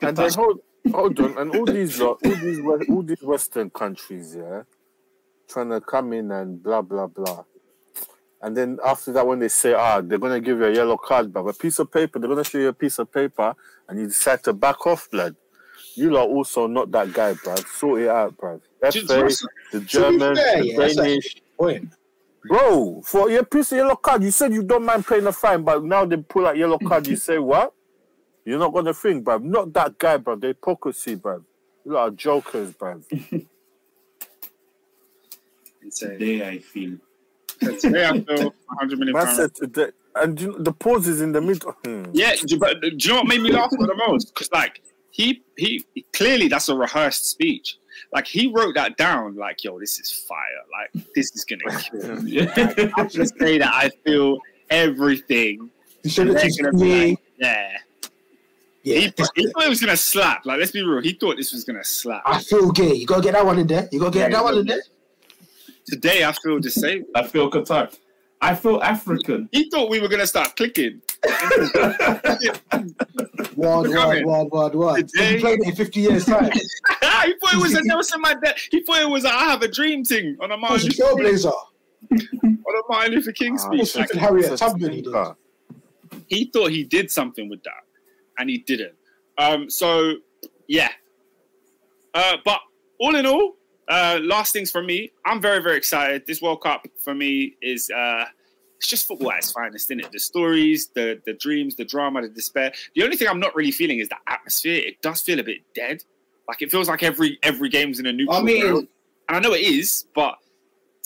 And 0.00 0.16
then 0.16 0.32
hold, 0.32 0.60
hold 0.90 1.20
on, 1.20 1.38
and 1.38 1.56
all 1.56 1.64
these 1.64 2.00
all 2.00 2.18
these 2.22 2.60
all 2.88 3.02
these 3.02 3.22
Western 3.22 3.70
countries, 3.70 4.36
yeah, 4.36 4.62
trying 5.48 5.70
to 5.70 5.80
come 5.80 6.12
in 6.12 6.30
and 6.30 6.62
blah 6.62 6.82
blah 6.82 7.06
blah. 7.06 7.44
And 8.42 8.54
then 8.54 8.78
after 8.84 9.10
that, 9.12 9.26
when 9.26 9.38
they 9.38 9.48
say, 9.48 9.72
ah, 9.72 10.02
they're 10.02 10.18
gonna 10.18 10.40
give 10.40 10.58
you 10.58 10.66
a 10.66 10.74
yellow 10.74 10.98
card, 10.98 11.32
but 11.32 11.46
a 11.46 11.54
piece 11.54 11.78
of 11.78 11.90
paper, 11.90 12.18
they're 12.18 12.28
gonna 12.28 12.44
show 12.44 12.58
you 12.58 12.68
a 12.68 12.74
piece 12.74 12.98
of 12.98 13.10
paper, 13.10 13.54
and 13.88 13.98
you 13.98 14.06
decide 14.06 14.42
to 14.44 14.52
back 14.52 14.86
off, 14.86 15.10
blood. 15.10 15.34
You 15.94 16.16
are 16.16 16.26
also 16.26 16.66
not 16.66 16.90
that 16.90 17.12
guy, 17.12 17.34
bruv. 17.34 17.66
Sort 17.68 18.02
it 18.02 18.08
out, 18.08 18.36
bruv. 18.36 18.60
Just- 18.90 19.06
FA, 19.06 19.48
the 19.72 19.80
German, 19.80 20.34
fair, 20.36 20.58
the 20.58 20.66
yeah, 20.66 20.88
Danish. 20.88 21.36
Point. 21.56 21.88
Bro, 22.46 23.02
for 23.04 23.30
your 23.30 23.44
piece 23.44 23.72
of 23.72 23.78
yellow 23.78 23.96
card, 23.96 24.22
you 24.22 24.30
said 24.30 24.52
you 24.52 24.62
don't 24.62 24.84
mind 24.84 25.06
playing 25.06 25.26
a 25.26 25.32
fine, 25.32 25.62
but 25.62 25.82
now 25.82 26.04
they 26.04 26.16
pull 26.18 26.46
out 26.46 26.56
yellow 26.56 26.78
card, 26.78 27.06
you 27.06 27.16
say 27.16 27.38
what? 27.38 27.72
You're 28.44 28.58
not 28.58 28.74
gonna 28.74 28.92
think, 28.92 29.24
bruv. 29.24 29.42
Not 29.42 29.72
that 29.72 29.96
guy, 29.98 30.18
bruv. 30.18 30.40
The 30.42 30.48
hypocrisy, 30.48 31.16
bruv. 31.16 31.42
You 31.84 31.92
lot 31.92 32.08
are 32.08 32.10
jokers, 32.10 32.72
bruv. 32.72 33.02
insane. 35.82 36.10
Today 36.18 36.46
I 36.48 36.58
feel. 36.58 36.98
Today 37.80 38.06
I 38.06 38.12
feel 38.20 38.54
100 38.66 38.98
million 38.98 39.14
Man 39.14 39.24
pounds. 39.24 39.36
said 39.38 39.54
today, 39.54 39.88
and 40.16 40.38
you 40.40 40.48
know, 40.52 40.58
the 40.58 40.72
pause 40.72 41.08
is 41.08 41.20
in 41.22 41.32
the 41.32 41.40
middle. 41.40 41.72
Hmm. 41.84 42.04
Yeah, 42.12 42.34
do- 42.46 42.58
but 42.58 42.80
do 42.82 42.88
you 42.90 43.08
know 43.08 43.16
what 43.16 43.26
made 43.28 43.40
me 43.40 43.50
laugh 43.52 43.70
the 43.70 43.94
most? 44.06 44.34
Because 44.34 44.50
like 44.52 44.82
he 45.10 45.42
he 45.56 45.84
clearly 46.12 46.48
that's 46.48 46.68
a 46.68 46.74
rehearsed 46.76 47.30
speech. 47.30 47.78
Like 48.12 48.26
he 48.26 48.50
wrote 48.52 48.74
that 48.74 48.96
down. 48.96 49.36
Like 49.36 49.62
yo, 49.64 49.78
this 49.78 49.98
is 49.98 50.10
fire. 50.10 50.38
Like 50.72 51.04
this 51.14 51.32
is 51.34 51.44
gonna 51.44 51.62
kill. 51.80 52.26
Yeah. 52.28 52.52
I'm 52.96 53.08
gonna 53.08 53.26
say 53.26 53.58
that 53.58 53.72
I 53.72 53.90
feel 54.04 54.38
everything. 54.70 55.70
You 56.02 56.10
should 56.10 56.28
And 56.28 56.38
have 56.38 56.42
they're 56.56 56.70
just 56.72 56.74
me. 56.82 57.10
like, 57.10 57.18
yeah. 57.38 57.76
Yeah, 58.82 58.96
He, 58.98 59.02
he 59.36 59.46
thought 59.50 59.64
it 59.64 59.68
was 59.70 59.80
gonna 59.80 59.96
slap. 59.96 60.44
Like 60.44 60.58
let's 60.58 60.70
be 60.72 60.82
real. 60.82 61.00
He 61.02 61.12
thought 61.14 61.36
this 61.38 61.52
was 61.52 61.64
gonna 61.64 61.82
slap. 61.84 62.22
I 62.26 62.40
feel 62.42 62.70
gay. 62.70 62.92
You 62.94 63.06
gotta 63.06 63.22
get 63.22 63.32
that 63.32 63.46
one 63.46 63.58
in 63.58 63.66
there. 63.66 63.88
You 63.90 63.98
gotta 64.00 64.10
get 64.12 64.30
Yeah, 64.30 64.36
that 64.36 64.44
one 64.44 64.58
in 64.58 64.66
there. 64.66 64.82
Today 65.86 66.24
I 66.24 66.32
feel 66.32 66.60
the 66.60 66.70
same. 66.70 67.04
I 67.14 67.22
feel 67.26 67.50
Qatar. 67.50 67.96
I 68.40 68.54
feel 68.54 68.82
African. 68.82 69.48
He 69.52 69.70
thought 69.70 69.88
we 69.88 70.00
were 70.00 70.08
gonna 70.08 70.26
start 70.26 70.54
clicking. 70.56 71.00
Word, 73.56 73.88
word, 73.88 73.92
Coming. 73.94 74.26
word, 74.26 74.48
word, 74.50 74.74
word. 74.74 75.08
Today- 75.08 75.40
played 75.40 75.60
it 75.60 75.68
in 75.68 75.74
50 75.76 76.00
years' 76.00 76.24
time. 76.24 76.50
he 76.52 76.58
thought 77.00 77.54
it 77.54 77.60
was 77.62 77.74
a 77.74 77.82
Nelson 77.84 78.22
Mandela. 78.22 78.54
He 78.70 78.82
thought 78.82 79.00
it 79.02 79.08
was 79.08 79.24
a 79.24 79.28
I 79.32 79.44
have 79.44 79.62
a 79.62 79.68
dream 79.68 80.04
thing 80.04 80.36
on 80.40 80.50
a 80.50 80.56
He 80.56 80.62
was 80.62 80.70
Mars. 80.70 80.86
a 80.86 80.88
trailblazer. 80.90 81.52
on 82.12 82.58
a 82.66 82.82
Martin 82.88 83.14
Luther 83.14 83.32
King 83.32 83.54
Ah, 83.54 83.64
speech. 83.70 83.92
Fucking 83.92 84.16
Like, 84.20 84.28
Harriet 84.28 84.56
Tubman 84.58 84.92
he 84.92 85.02
did. 85.02 85.14
he 86.28 86.50
thought 86.52 86.70
he 86.70 86.84
did 86.84 87.10
something 87.10 87.48
with 87.48 87.62
that, 87.64 87.82
and 88.38 88.50
he 88.50 88.58
didn't. 88.58 88.94
Um, 89.38 89.70
so 89.70 90.14
yeah. 90.68 90.90
Uh, 92.12 92.36
but 92.44 92.60
all 93.00 93.16
in 93.16 93.26
all, 93.26 93.54
uh, 93.88 94.20
last 94.22 94.52
things 94.52 94.70
from 94.70 94.86
me. 94.86 95.10
I'm 95.26 95.40
very 95.40 95.62
very 95.62 95.76
excited. 95.76 96.26
This 96.26 96.42
World 96.42 96.62
Cup 96.62 96.86
for 96.98 97.14
me 97.14 97.56
is 97.62 97.90
uh, 97.90 98.24
it's 98.84 98.90
just 98.90 99.08
football 99.08 99.32
at 99.32 99.38
its 99.38 99.50
finest, 99.50 99.86
isn't 99.86 100.00
it? 100.04 100.12
The 100.12 100.18
stories, 100.20 100.88
the 100.94 101.18
the 101.24 101.32
dreams, 101.32 101.74
the 101.74 101.86
drama, 101.86 102.20
the 102.20 102.28
despair. 102.28 102.70
The 102.94 103.02
only 103.02 103.16
thing 103.16 103.28
I'm 103.28 103.40
not 103.40 103.56
really 103.56 103.70
feeling 103.70 103.98
is 103.98 104.10
the 104.10 104.16
atmosphere. 104.26 104.76
It 104.76 105.00
does 105.00 105.22
feel 105.22 105.40
a 105.40 105.42
bit 105.42 105.62
dead. 105.74 106.04
Like 106.46 106.60
it 106.60 106.70
feels 106.70 106.86
like 106.86 107.02
every 107.02 107.38
every 107.42 107.70
game's 107.70 107.98
in 107.98 108.04
a 108.04 108.12
neutral 108.12 108.36
I 108.36 108.42
mean, 108.42 108.60
ground. 108.60 108.88
And 109.30 109.36
I 109.38 109.40
know 109.40 109.54
it 109.54 109.62
is, 109.62 110.04
but 110.14 110.36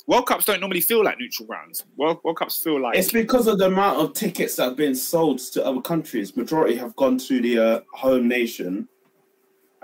World 0.08 0.26
Cups 0.26 0.44
don't 0.44 0.58
normally 0.58 0.80
feel 0.80 1.04
like 1.04 1.20
neutral 1.20 1.46
grounds. 1.46 1.84
World, 1.96 2.18
World 2.24 2.38
Cups 2.38 2.60
feel 2.60 2.80
like 2.80 2.96
It's 2.96 3.12
because 3.12 3.46
of 3.46 3.58
the 3.58 3.66
amount 3.66 4.00
of 4.00 4.12
tickets 4.12 4.56
that 4.56 4.64
have 4.64 4.76
been 4.76 4.96
sold 4.96 5.38
to 5.38 5.64
other 5.64 5.80
countries. 5.80 6.36
Majority 6.36 6.74
have 6.76 6.96
gone 6.96 7.16
to 7.18 7.40
the 7.40 7.58
uh, 7.60 7.80
home 7.94 8.26
nation, 8.26 8.88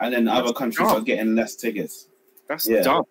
and 0.00 0.12
then 0.12 0.26
other 0.26 0.52
countries 0.52 0.88
dumb. 0.88 0.96
are 0.96 1.04
getting 1.04 1.36
less 1.36 1.54
tickets. 1.54 2.08
That's 2.48 2.68
Yeah. 2.68 2.82
dumb. 2.82 3.04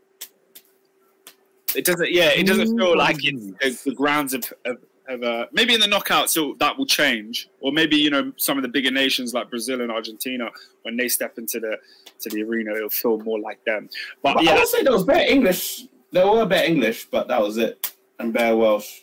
It 1.75 1.85
doesn't. 1.85 2.11
Yeah, 2.11 2.29
it 2.29 2.45
doesn't 2.45 2.77
feel 2.77 2.97
like 2.97 3.17
it's 3.23 3.83
the, 3.83 3.89
the 3.91 3.95
grounds 3.95 4.33
of, 4.33 4.51
of, 4.65 4.77
of 5.07 5.23
uh, 5.23 5.45
maybe 5.51 5.73
in 5.73 5.79
the 5.79 5.87
knockouts 5.87 6.29
so 6.29 6.55
that 6.59 6.77
will 6.77 6.85
change, 6.85 7.49
or 7.61 7.71
maybe 7.71 7.95
you 7.97 8.09
know 8.09 8.31
some 8.37 8.57
of 8.57 8.63
the 8.63 8.69
bigger 8.69 8.91
nations 8.91 9.33
like 9.33 9.49
Brazil 9.49 9.81
and 9.81 9.91
Argentina 9.91 10.49
when 10.83 10.95
they 10.97 11.07
step 11.07 11.37
into 11.37 11.59
the 11.59 11.77
to 12.21 12.29
the 12.29 12.43
arena, 12.43 12.73
it'll 12.75 12.89
feel 12.89 13.17
more 13.19 13.39
like 13.39 13.63
them. 13.65 13.89
But, 14.21 14.35
But 14.35 14.39
I 14.41 14.43
yeah, 14.43 14.55
would 14.59 14.67
say 14.67 14.83
there 14.83 14.93
was 14.93 15.03
better 15.03 15.25
English. 15.29 15.83
There 16.11 16.27
were 16.27 16.45
better 16.45 16.65
English, 16.67 17.05
but 17.05 17.27
that 17.27 17.41
was 17.41 17.57
it, 17.57 17.93
and 18.19 18.31
better 18.31 18.55
Welsh. 18.55 19.01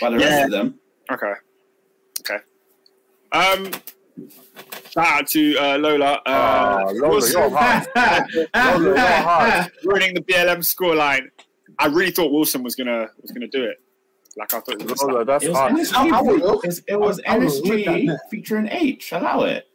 By 0.00 0.10
the 0.10 0.18
Yeah. 0.18 0.24
rest 0.26 0.44
of 0.46 0.50
them, 0.50 0.78
okay, 1.12 1.32
okay. 2.20 2.38
Um, 3.32 3.70
shout 4.90 5.06
out 5.20 5.26
to 5.28 5.56
uh, 5.58 5.78
Lola. 5.78 6.12
Uh, 6.14 6.20
Ah, 6.26 6.84
Lola, 6.92 7.28
you're 7.30 7.50
hard. 7.50 7.86
Lola, 8.54 8.84
you're 8.84 8.98
hard. 8.98 9.72
ruining 9.84 10.14
the 10.14 10.20
BLM 10.22 10.58
scoreline. 10.58 11.28
I 11.78 11.86
really 11.86 12.10
thought 12.10 12.32
Wilson 12.32 12.62
was 12.62 12.74
gonna 12.74 13.08
was 13.20 13.30
gonna 13.30 13.48
do 13.48 13.64
it. 13.64 13.78
Like 14.36 14.52
I 14.54 14.60
thought. 14.60 14.80
It 14.80 14.90
was 14.90 15.00
Lola, 15.02 15.24
that's 15.24 15.44
It 15.44 15.50
was 15.50 15.58
hard. 15.58 15.72
NSG, 15.74 15.94
I- 16.12 16.18
I 16.18 16.22
would 16.22 16.40
bro. 16.40 16.50
look. 16.50 16.64
It's- 16.64 16.82
it 16.88 16.98
was 16.98 17.20
I 17.26 17.38
would 17.38 17.44
look 17.46 17.64
at 17.80 17.86
NSG 17.86 18.06
that. 18.08 18.20
featuring 18.30 18.68
H. 18.68 19.12
Allow 19.12 19.42
it. 19.44 19.66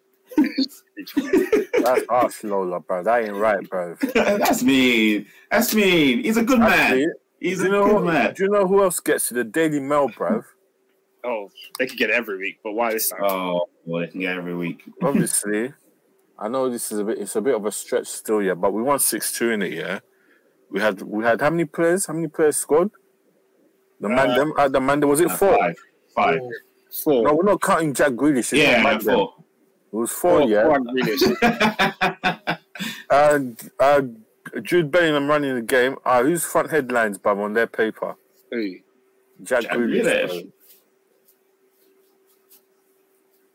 That's 1.84 2.06
harsh, 2.10 2.44
Lola, 2.44 2.80
bro. 2.80 3.04
That 3.04 3.24
ain't 3.24 3.36
right, 3.36 3.68
bro. 3.70 3.96
That's 4.14 4.64
mean. 4.64 5.26
That's 5.52 5.74
mean. 5.74 6.24
He's 6.24 6.38
a 6.38 6.44
good 6.44 6.60
Actually, 6.60 7.06
man. 7.06 7.14
He's 7.40 7.58
do 7.60 7.64
a 7.64 7.66
you 7.68 7.72
know 7.72 7.86
good 7.86 7.98
who, 8.00 8.06
man. 8.06 8.34
Do 8.34 8.44
you 8.44 8.50
know 8.50 8.68
who 8.68 8.84
else 8.84 9.00
gets 9.00 9.28
to 9.30 9.34
the 9.34 9.44
Daily 9.44 9.80
Mail, 9.80 10.10
bro? 10.10 10.44
Oh, 11.24 11.50
they 11.78 11.88
could 11.88 11.98
get 11.98 12.10
it 12.10 12.14
every 12.16 12.38
week, 12.38 12.60
but 12.64 12.74
why 12.74 12.94
this 12.94 13.10
time? 13.10 13.20
Oh, 13.24 13.66
well, 13.86 14.02
they 14.02 14.08
can 14.08 14.20
get 14.22 14.36
every 14.38 14.56
week. 14.56 14.84
Obviously, 15.02 15.74
I 16.38 16.48
know 16.48 16.70
this 16.70 16.92
is 16.92 17.00
a 17.00 17.04
bit. 17.04 17.18
It's 17.20 17.36
a 17.36 17.42
bit 17.42 17.56
of 17.56 17.66
a 17.66 17.72
stretch 17.72 18.08
still, 18.08 18.42
yeah. 18.42 18.54
But 18.54 18.72
we 18.74 18.82
won 18.82 19.00
six 19.00 19.32
two 19.32 19.52
in 19.52 19.62
it, 19.62 19.74
yeah. 19.74 20.00
We 20.72 20.80
had 20.80 21.02
we 21.02 21.24
had 21.24 21.42
how 21.42 21.50
many 21.50 21.66
players? 21.66 22.06
How 22.06 22.14
many 22.14 22.28
players 22.28 22.58
scored? 22.58 22.92
The 24.00 24.10
man, 24.10 24.32
Uh, 24.32 24.36
them, 24.36 24.54
uh, 24.58 24.68
the 24.70 24.80
man. 24.80 25.08
Was 25.08 25.20
it 25.20 25.30
Uh, 25.32 25.36
four? 25.36 25.58
Five. 25.58 25.76
Five. 26.16 26.40
Four. 27.04 27.24
No, 27.24 27.34
we're 27.34 27.44
not 27.44 27.62
counting 27.62 27.94
Jack 27.94 28.14
Grealish. 28.14 28.58
Yeah, 28.58 28.82
not 28.82 29.02
Mandem. 29.02 29.14
four. 29.14 29.34
It 29.92 29.96
was 29.96 30.12
four, 30.12 30.42
yeah. 30.44 30.64
four 30.64 30.76
and 30.76 30.88
Grealish. 30.88 32.60
And 33.12 33.72
uh, 33.80 34.02
Jude 34.62 34.92
Bellingham 34.92 35.28
running 35.28 35.56
the 35.56 35.62
game. 35.64 35.98
Uh, 36.06 36.22
who's 36.24 36.44
front 36.46 36.70
headlines, 36.70 37.18
bum, 37.18 37.40
on 37.40 37.54
their 37.54 37.66
paper? 37.68 38.16
Who? 38.52 38.76
Jack, 39.44 39.64
Jack 39.64 39.72
Grealish. 39.72 40.04
Grealish. 40.04 40.52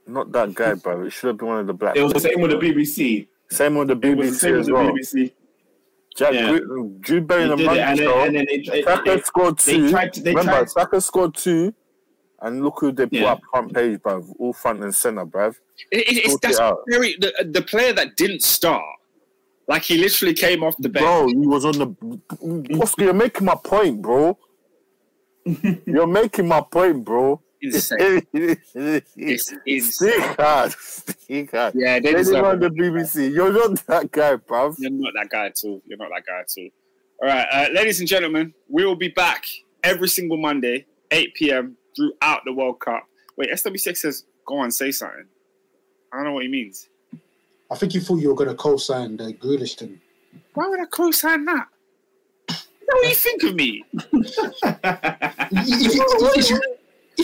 Not 0.07 0.33
that 0.33 0.55
guy, 0.55 0.75
bro. 0.75 1.07
It 1.07 1.11
should 1.11 1.29
have 1.29 1.39
been 1.39 1.49
one 1.49 1.61
of 1.61 1.67
the 1.69 1.73
black. 1.73 1.97
It 1.97 2.03
was 2.03 2.13
the 2.13 2.21
same 2.21 2.41
with 2.41 2.51
the 2.51 2.57
BBC. 2.59 3.27
Same 3.51 3.77
with 3.77 3.89
the 3.89 3.95
It 4.09 4.17
was 4.17 4.41
the 4.41 4.49
BBC 4.49 4.65
same 4.67 4.75
with 4.75 5.01
as 5.01 5.11
the. 5.13 5.21
BBC. 5.21 5.33
Jack 6.17 6.33
Yeah. 6.35 6.59
Gre- 6.59 6.87
Jude 7.01 7.07
They 7.07 7.21
Bellingham 7.21 7.59
did 7.59 7.69
and 7.69 7.99
the 7.99 8.15
and 8.15 8.37
then 8.37 8.47
they, 8.49 8.59
they, 8.59 8.83
Saka 8.83 9.03
they, 9.17 9.21
scored 9.23 9.59
they 9.59 9.73
two. 9.73 9.91
tried 9.91 10.13
to. 10.13 10.21
They 10.23 10.31
Remember, 10.31 10.53
tried. 10.53 10.71
Saka 10.71 11.01
scored 11.01 11.35
two, 11.35 11.75
and 12.43 12.63
look 12.63 12.79
who 12.81 12.93
they 12.93 13.05
put 13.07 13.13
Yeah. 13.13 13.33
up 13.33 13.41
front 13.51 13.75
page, 13.75 13.99
bruv. 14.01 14.33
All 14.39 14.53
front 14.53 14.83
and 14.85 14.95
center, 14.95 15.27
bruv. 15.27 15.57
It, 15.91 15.99
it, 16.09 16.17
it's 16.19 16.31
Sort 16.31 16.43
that's 16.43 16.59
it 16.61 16.75
very 16.89 17.17
the, 17.21 17.49
the 17.51 17.63
player 17.63 17.93
that 17.95 18.17
didn't 18.17 18.43
start. 18.43 18.85
Like 19.67 19.83
he 19.83 19.97
literally 19.99 20.35
came 20.35 20.63
off 20.63 20.77
the 20.79 20.89
bench. 20.91 21.05
Bro, 21.05 21.29
he 21.29 21.47
was 21.47 21.65
on 21.65 21.73
the. 21.73 22.79
Oscar, 22.81 23.05
you're 23.05 23.15
making 23.15 23.47
my 23.47 23.57
point, 23.57 24.03
bro. 24.03 24.39
you're 25.87 26.07
making 26.07 26.47
my 26.49 26.61
point, 26.61 27.05
bro. 27.05 27.41
Insane. 27.65 28.27
it's 28.33 28.73
It's 29.17 29.53
insane. 29.67 29.81
Stick 30.13 30.41
hard. 30.41 30.73
Stick 30.73 31.51
hard. 31.51 31.75
Yeah, 31.77 31.95
they 31.95 32.01
They 32.01 32.01
didn't 32.13 32.19
deserve 32.19 32.45
on 32.45 32.61
the 32.61 32.67
it. 32.67 32.75
BBC. 32.77 33.33
You're 33.35 33.53
not 33.53 33.87
that 33.87 34.11
guy, 34.13 34.37
bruv. 34.37 34.77
You're 34.79 34.91
not 34.91 35.13
that 35.15 35.31
guy 35.31 35.47
at 35.47 35.59
all. 35.65 35.81
You're 35.87 35.99
not 35.99 36.11
that 36.15 36.25
guy 36.27 36.41
at 36.41 36.51
all. 36.59 36.69
All 37.23 37.29
right, 37.29 37.47
uh, 37.53 37.73
ladies 37.73 38.01
and 38.01 38.09
gentlemen, 38.09 38.53
we 38.69 38.85
will 38.85 38.97
be 38.97 39.09
back 39.09 39.47
every 39.83 40.09
single 40.09 40.37
Monday, 40.37 40.85
8 41.11 41.35
p.m. 41.35 41.77
throughout 41.97 42.43
the 42.45 42.53
World 42.53 42.81
Cup. 42.81 43.05
Wait, 43.37 43.51
SW6 43.51 43.97
says, 43.97 44.25
go 44.47 44.57
on, 44.59 44.71
say 44.71 44.91
something. 44.91 45.25
I 46.13 46.17
don't 46.17 46.25
know 46.27 46.33
what 46.33 46.43
he 46.43 46.49
means. 46.49 46.89
I 47.71 47.77
think 47.77 47.95
you 47.95 48.01
thought 48.01 48.17
you 48.17 48.29
were 48.29 48.35
going 48.35 48.51
to 48.51 48.57
co-sign 48.57 49.17
the 49.17 49.33
Grealish 49.35 49.77
thing. 49.79 50.01
Why 50.55 50.67
would 50.69 50.81
I 50.81 50.87
co-sign 50.87 51.45
that? 51.47 51.67
What 52.87 53.03
do 53.03 53.09
you 53.09 53.15
think 53.15 53.43
of 53.45 53.55
me? 53.55 53.83
if, 53.93 54.05
if, 55.53 56.51
if, 56.51 56.61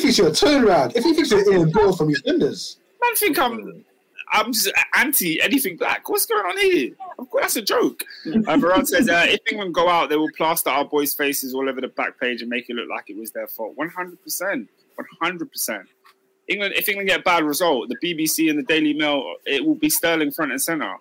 if, 0.01 0.05
if 0.05 0.09
it's 0.11 0.19
your 0.19 0.31
turnaround, 0.31 0.97
if 0.97 1.05
he 1.05 1.15
thinks 1.15 1.31
you're 1.31 1.53
Ian 1.53 1.71
Beale 1.71 1.95
from 1.95 2.09
EastEnders, 2.09 2.77
Man, 3.01 3.15
think 3.17 3.39
I'm 3.39 3.85
I'm 4.33 4.53
just 4.53 4.71
anti 4.95 5.41
anything 5.41 5.77
black. 5.77 6.09
What's 6.09 6.27
going 6.27 6.45
on 6.45 6.59
here? 6.59 6.93
Of 7.19 7.31
course, 7.31 7.43
that's 7.43 7.57
a 7.57 7.63
joke. 7.63 8.05
Uh, 8.27 8.57
Varane 8.57 8.87
says, 8.87 9.09
uh, 9.09 9.27
if 9.27 9.41
England 9.51 9.75
go 9.75 9.89
out, 9.89 10.09
they 10.09 10.17
will 10.17 10.31
plaster 10.37 10.71
our 10.71 10.85
boys' 10.85 11.15
faces 11.15 11.53
all 11.53 11.69
over 11.69 11.81
the 11.81 11.89
back 11.89 12.19
page 12.21 12.41
and 12.41 12.49
make 12.49 12.71
it 12.71 12.77
look 12.77 12.89
like 12.89 13.11
it 13.11 13.17
was 13.17 13.33
their 13.33 13.49
fault. 13.49 13.77
100%. 13.77 14.69
100%. 15.23 15.85
England, 16.49 16.75
if 16.77 16.89
England 16.89 17.09
get 17.09 17.21
a 17.21 17.23
bad 17.23 17.45
result, 17.45 17.89
the 17.89 17.97
BBC 17.97 18.51
and 18.51 18.59
the 18.59 18.63
Daily 18.63 18.93
Mail, 18.93 19.35
it 19.47 19.65
will 19.65 19.75
be 19.75 19.89
Sterling 19.89 20.31
front 20.31 20.53
and 20.53 20.63
centre. 20.63 20.95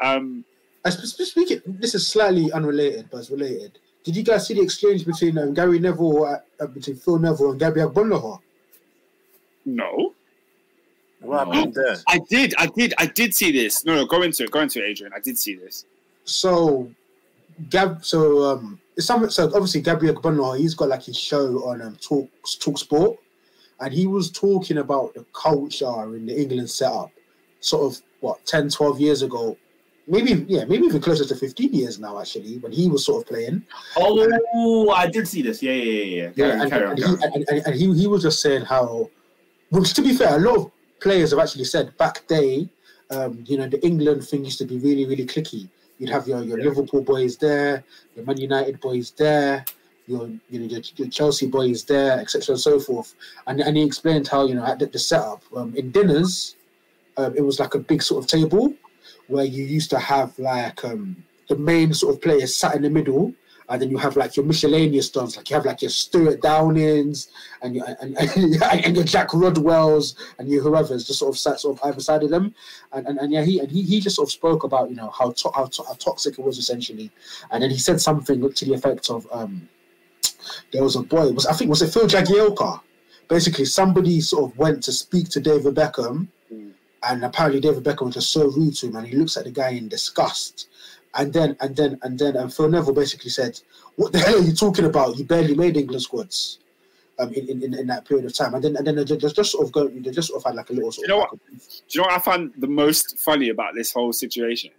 Um, 0.00 0.44
I 0.84 0.90
sp- 0.90 1.06
sp- 1.06 1.30
speaking. 1.30 1.60
This 1.66 1.94
is 1.94 2.06
slightly 2.06 2.50
unrelated, 2.52 3.08
but 3.10 3.18
it's 3.18 3.30
related. 3.30 3.78
Did 4.04 4.16
you 4.16 4.22
guys 4.22 4.46
see 4.46 4.54
the 4.54 4.62
exchange 4.62 5.04
between 5.04 5.36
um, 5.38 5.52
Gary 5.54 5.78
Neville, 5.78 6.24
uh, 6.24 6.38
uh, 6.58 6.66
between 6.66 6.96
Phil 6.96 7.18
Neville 7.18 7.52
and 7.52 7.60
Gabriel 7.60 7.90
Agbonlahor? 7.90 8.40
no. 9.64 10.14
What 11.20 11.46
happened 11.46 11.74
there? 11.74 11.96
I 12.08 12.18
did, 12.30 12.54
I 12.56 12.66
did, 12.66 12.94
I 12.96 13.04
did 13.04 13.34
see 13.34 13.52
this. 13.52 13.84
No, 13.84 13.94
no, 13.94 14.06
go 14.06 14.22
into 14.22 14.44
it, 14.44 14.50
go 14.50 14.60
into 14.60 14.82
it, 14.82 14.88
Adrian. 14.88 15.12
I 15.14 15.20
did 15.20 15.38
see 15.38 15.54
this. 15.54 15.84
So, 16.24 16.90
Gab. 17.68 18.04
So 18.04 18.42
um, 18.44 18.80
it's 18.96 19.06
some. 19.06 19.28
So 19.30 19.44
obviously 19.46 19.82
Gabriel 19.82 20.14
Agbonlahor, 20.14 20.58
he's 20.58 20.74
got 20.74 20.88
like 20.88 21.02
his 21.02 21.18
show 21.18 21.68
on 21.68 21.82
um 21.82 21.96
Talk 21.96 22.30
Talk 22.58 22.78
Sport, 22.78 23.18
and 23.80 23.92
he 23.92 24.06
was 24.06 24.30
talking 24.30 24.78
about 24.78 25.14
the 25.14 25.26
culture 25.32 26.14
in 26.14 26.26
the 26.26 26.40
England 26.40 26.70
setup, 26.70 27.10
sort 27.60 27.92
of 27.92 28.02
what 28.20 28.44
10, 28.46 28.70
12 28.70 29.00
years 29.00 29.22
ago. 29.22 29.56
Maybe 30.10 30.44
yeah, 30.48 30.64
maybe 30.64 30.86
even 30.86 31.00
closer 31.00 31.24
to 31.24 31.36
fifteen 31.36 31.72
years 31.72 32.00
now. 32.00 32.18
Actually, 32.18 32.58
when 32.58 32.72
he 32.72 32.88
was 32.88 33.04
sort 33.04 33.22
of 33.22 33.28
playing, 33.28 33.62
oh, 33.96 34.90
I 34.90 35.06
did 35.06 35.28
see 35.28 35.40
this. 35.40 35.62
Yeah, 35.62 35.70
yeah, 35.70 35.92
yeah, 35.92 36.04
yeah. 36.04 36.30
Yeah, 36.34 36.62
and, 36.62 36.72
and, 36.72 36.98
he, 36.98 37.04
and, 37.04 37.44
and, 37.48 37.66
and 37.66 37.74
he, 37.76 37.94
he 37.94 38.06
was 38.08 38.22
just 38.22 38.42
saying 38.42 38.62
how, 38.62 39.08
which 39.68 39.94
to 39.94 40.02
be 40.02 40.12
fair, 40.12 40.36
a 40.36 40.40
lot 40.40 40.56
of 40.56 40.72
players 40.98 41.30
have 41.30 41.38
actually 41.38 41.62
said 41.62 41.96
back 41.96 42.26
day, 42.26 42.68
um, 43.10 43.44
you 43.46 43.56
know, 43.56 43.68
the 43.68 43.80
England 43.86 44.24
thing 44.24 44.44
used 44.44 44.58
to 44.58 44.64
be 44.64 44.78
really, 44.78 45.06
really 45.06 45.26
clicky. 45.26 45.68
You'd 45.98 46.10
have 46.10 46.26
your, 46.26 46.42
your 46.42 46.58
Liverpool 46.58 47.02
boys 47.02 47.36
there, 47.36 47.84
your 48.16 48.24
Man 48.24 48.40
United 48.40 48.80
boys 48.80 49.12
there, 49.12 49.64
your 50.08 50.28
you 50.50 50.58
know 50.58 50.66
your, 50.66 50.80
your 50.96 51.08
Chelsea 51.08 51.46
boys 51.46 51.84
there, 51.84 52.18
etc. 52.18 52.54
and 52.54 52.60
so 52.60 52.80
forth. 52.80 53.14
And 53.46 53.60
and 53.60 53.76
he 53.76 53.84
explained 53.84 54.26
how 54.26 54.48
you 54.48 54.56
know 54.56 54.64
at 54.64 54.80
the, 54.80 54.86
the 54.86 54.98
setup 54.98 55.44
um, 55.54 55.72
in 55.76 55.92
dinners, 55.92 56.56
um, 57.16 57.36
it 57.36 57.42
was 57.42 57.60
like 57.60 57.74
a 57.74 57.78
big 57.78 58.02
sort 58.02 58.24
of 58.24 58.28
table 58.28 58.74
where 59.30 59.44
you 59.44 59.64
used 59.64 59.90
to 59.90 59.98
have 59.98 60.38
like 60.38 60.84
um, 60.84 61.24
the 61.48 61.56
main 61.56 61.94
sort 61.94 62.14
of 62.14 62.22
players 62.22 62.54
sat 62.54 62.74
in 62.74 62.82
the 62.82 62.90
middle, 62.90 63.34
and 63.70 63.80
then 63.80 63.88
you 63.88 63.98
have 63.98 64.16
like 64.16 64.36
your 64.36 64.44
miscellaneous 64.44 65.06
stars, 65.06 65.36
like 65.36 65.48
you 65.48 65.54
have 65.54 65.64
like 65.64 65.80
your 65.80 65.90
Stuart 65.90 66.42
Downings 66.42 67.28
and 67.62 67.76
your 67.76 67.86
and, 68.00 68.16
and, 68.18 68.84
and 68.84 68.96
your 68.96 69.04
Jack 69.04 69.28
Rodwells 69.28 70.16
and 70.38 70.48
your 70.48 70.62
whoever's 70.62 71.06
just 71.06 71.20
sort 71.20 71.34
of 71.34 71.38
sat 71.38 71.60
sort 71.60 71.78
of 71.78 71.88
either 71.88 72.00
side 72.00 72.24
of 72.24 72.30
them, 72.30 72.54
and 72.92 73.06
and, 73.06 73.18
and 73.18 73.32
yeah, 73.32 73.42
he 73.42 73.60
and 73.60 73.70
he, 73.70 73.82
he 73.82 74.00
just 74.00 74.16
sort 74.16 74.28
of 74.28 74.32
spoke 74.32 74.64
about 74.64 74.90
you 74.90 74.96
know 74.96 75.10
how 75.10 75.30
to, 75.30 75.50
how, 75.54 75.66
to, 75.66 75.82
how 75.84 75.94
toxic 75.94 76.38
it 76.38 76.44
was 76.44 76.58
essentially, 76.58 77.10
and 77.52 77.62
then 77.62 77.70
he 77.70 77.78
said 77.78 78.00
something 78.00 78.52
to 78.52 78.64
the 78.64 78.74
effect 78.74 79.08
of 79.08 79.26
um, 79.30 79.68
there 80.72 80.82
was 80.82 80.96
a 80.96 81.02
boy 81.02 81.30
was 81.30 81.46
I 81.46 81.52
think 81.52 81.70
was 81.70 81.82
it 81.82 81.92
Phil 81.92 82.08
Jagielka, 82.08 82.80
basically 83.28 83.64
somebody 83.64 84.20
sort 84.20 84.50
of 84.50 84.58
went 84.58 84.82
to 84.82 84.92
speak 84.92 85.28
to 85.30 85.40
David 85.40 85.74
Beckham. 85.74 86.28
And 87.02 87.24
apparently 87.24 87.60
David 87.60 87.82
Beckham 87.82 88.06
was 88.06 88.14
just 88.14 88.32
so 88.32 88.50
rude 88.50 88.76
to 88.76 88.88
him, 88.88 88.96
and 88.96 89.06
he 89.06 89.16
looks 89.16 89.36
at 89.36 89.44
the 89.44 89.50
guy 89.50 89.70
in 89.70 89.88
disgust 89.88 90.68
and 91.14 91.32
then 91.32 91.56
and 91.60 91.74
then 91.76 91.98
and 92.02 92.18
then 92.18 92.36
and 92.36 92.52
Phil 92.52 92.68
Neville 92.68 92.94
basically 92.94 93.30
said, 93.30 93.60
"What 93.96 94.12
the 94.12 94.18
hell 94.18 94.36
are 94.36 94.42
you 94.42 94.52
talking 94.52 94.84
about? 94.84 95.18
You 95.18 95.24
barely 95.24 95.54
made 95.54 95.76
England 95.76 96.02
squads." 96.02 96.58
Um, 97.18 97.34
in, 97.34 97.62
in, 97.62 97.74
in 97.74 97.86
that 97.88 98.06
period 98.06 98.24
of 98.24 98.34
time, 98.34 98.54
and 98.54 98.64
then 98.64 98.76
and 98.76 98.86
then 98.86 98.96
they 98.96 99.04
just, 99.04 99.36
just 99.36 99.52
sort 99.52 99.66
of 99.66 99.72
go, 99.72 99.88
they 99.88 100.10
just 100.10 100.28
sort 100.28 100.40
of 100.40 100.44
had 100.44 100.54
like 100.54 100.70
a 100.70 100.72
little 100.72 100.90
sort 100.90 101.06
You 101.06 101.14
know 101.14 101.22
of. 101.24 101.32
what? 101.32 101.40
Do 101.50 101.68
you 101.90 102.00
know 102.00 102.04
what 102.04 102.14
I 102.14 102.18
find 102.18 102.50
the 102.56 102.66
most 102.66 103.18
funny 103.18 103.50
about 103.50 103.74
this 103.74 103.92
whole 103.92 104.14
situation 104.14 104.70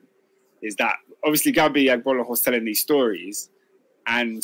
is 0.63 0.75
that 0.77 0.95
obviously 1.23 1.51
Gabby 1.51 1.85
Agbonlahor 1.85 2.27
was 2.27 2.41
telling 2.41 2.65
these 2.65 2.79
stories, 2.79 3.49
and 4.07 4.43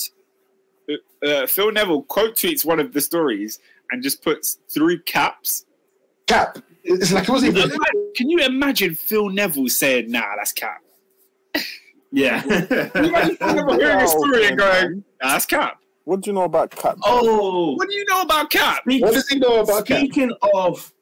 uh, 0.91 1.27
uh, 1.27 1.47
Phil 1.47 1.71
Neville 1.71 2.03
quote 2.03 2.35
tweets 2.35 2.63
one 2.63 2.79
of 2.79 2.93
the 2.93 3.01
stories 3.01 3.59
and 3.89 4.03
just 4.03 4.21
puts 4.23 4.59
three 4.69 4.99
caps. 4.99 5.65
Cap. 6.27 6.59
It's 6.83 7.11
like 7.11 7.23
it 7.23 7.29
wasn't 7.29 7.57
even. 7.57 7.77
Can 8.15 8.29
you 8.29 8.39
imagine 8.39 8.95
Phil 8.95 9.29
Neville 9.29 9.67
saying, 9.69 10.09
"Nah, 10.11 10.35
that's 10.37 10.51
cap"? 10.53 10.81
Yeah. 12.11 12.41
Can 12.41 12.89
you 13.03 13.09
imagine 13.09 13.35
Phil 13.37 13.55
Neville 13.55 13.79
hearing 13.79 14.01
a 14.01 14.07
story 14.07 14.47
and 14.47 14.57
going, 14.57 15.03
nah, 15.21 15.29
"That's 15.33 15.45
cap"? 15.45 15.79
What 16.05 16.21
do 16.21 16.29
you 16.29 16.33
know 16.35 16.43
about 16.43 16.71
cap? 16.71 16.97
oh, 17.03 17.75
What 17.75 17.89
do 17.89 17.95
you 17.95 18.05
know 18.09 18.21
about 18.21 18.49
cap? 18.49 18.79
speak- 18.83 19.03
What 19.03 19.13
does 19.13 19.27
he 19.27 19.39
know 19.39 19.59
about 19.61 19.85
Cap? 19.85 19.97
speaking 19.97 20.31
of 20.53 20.93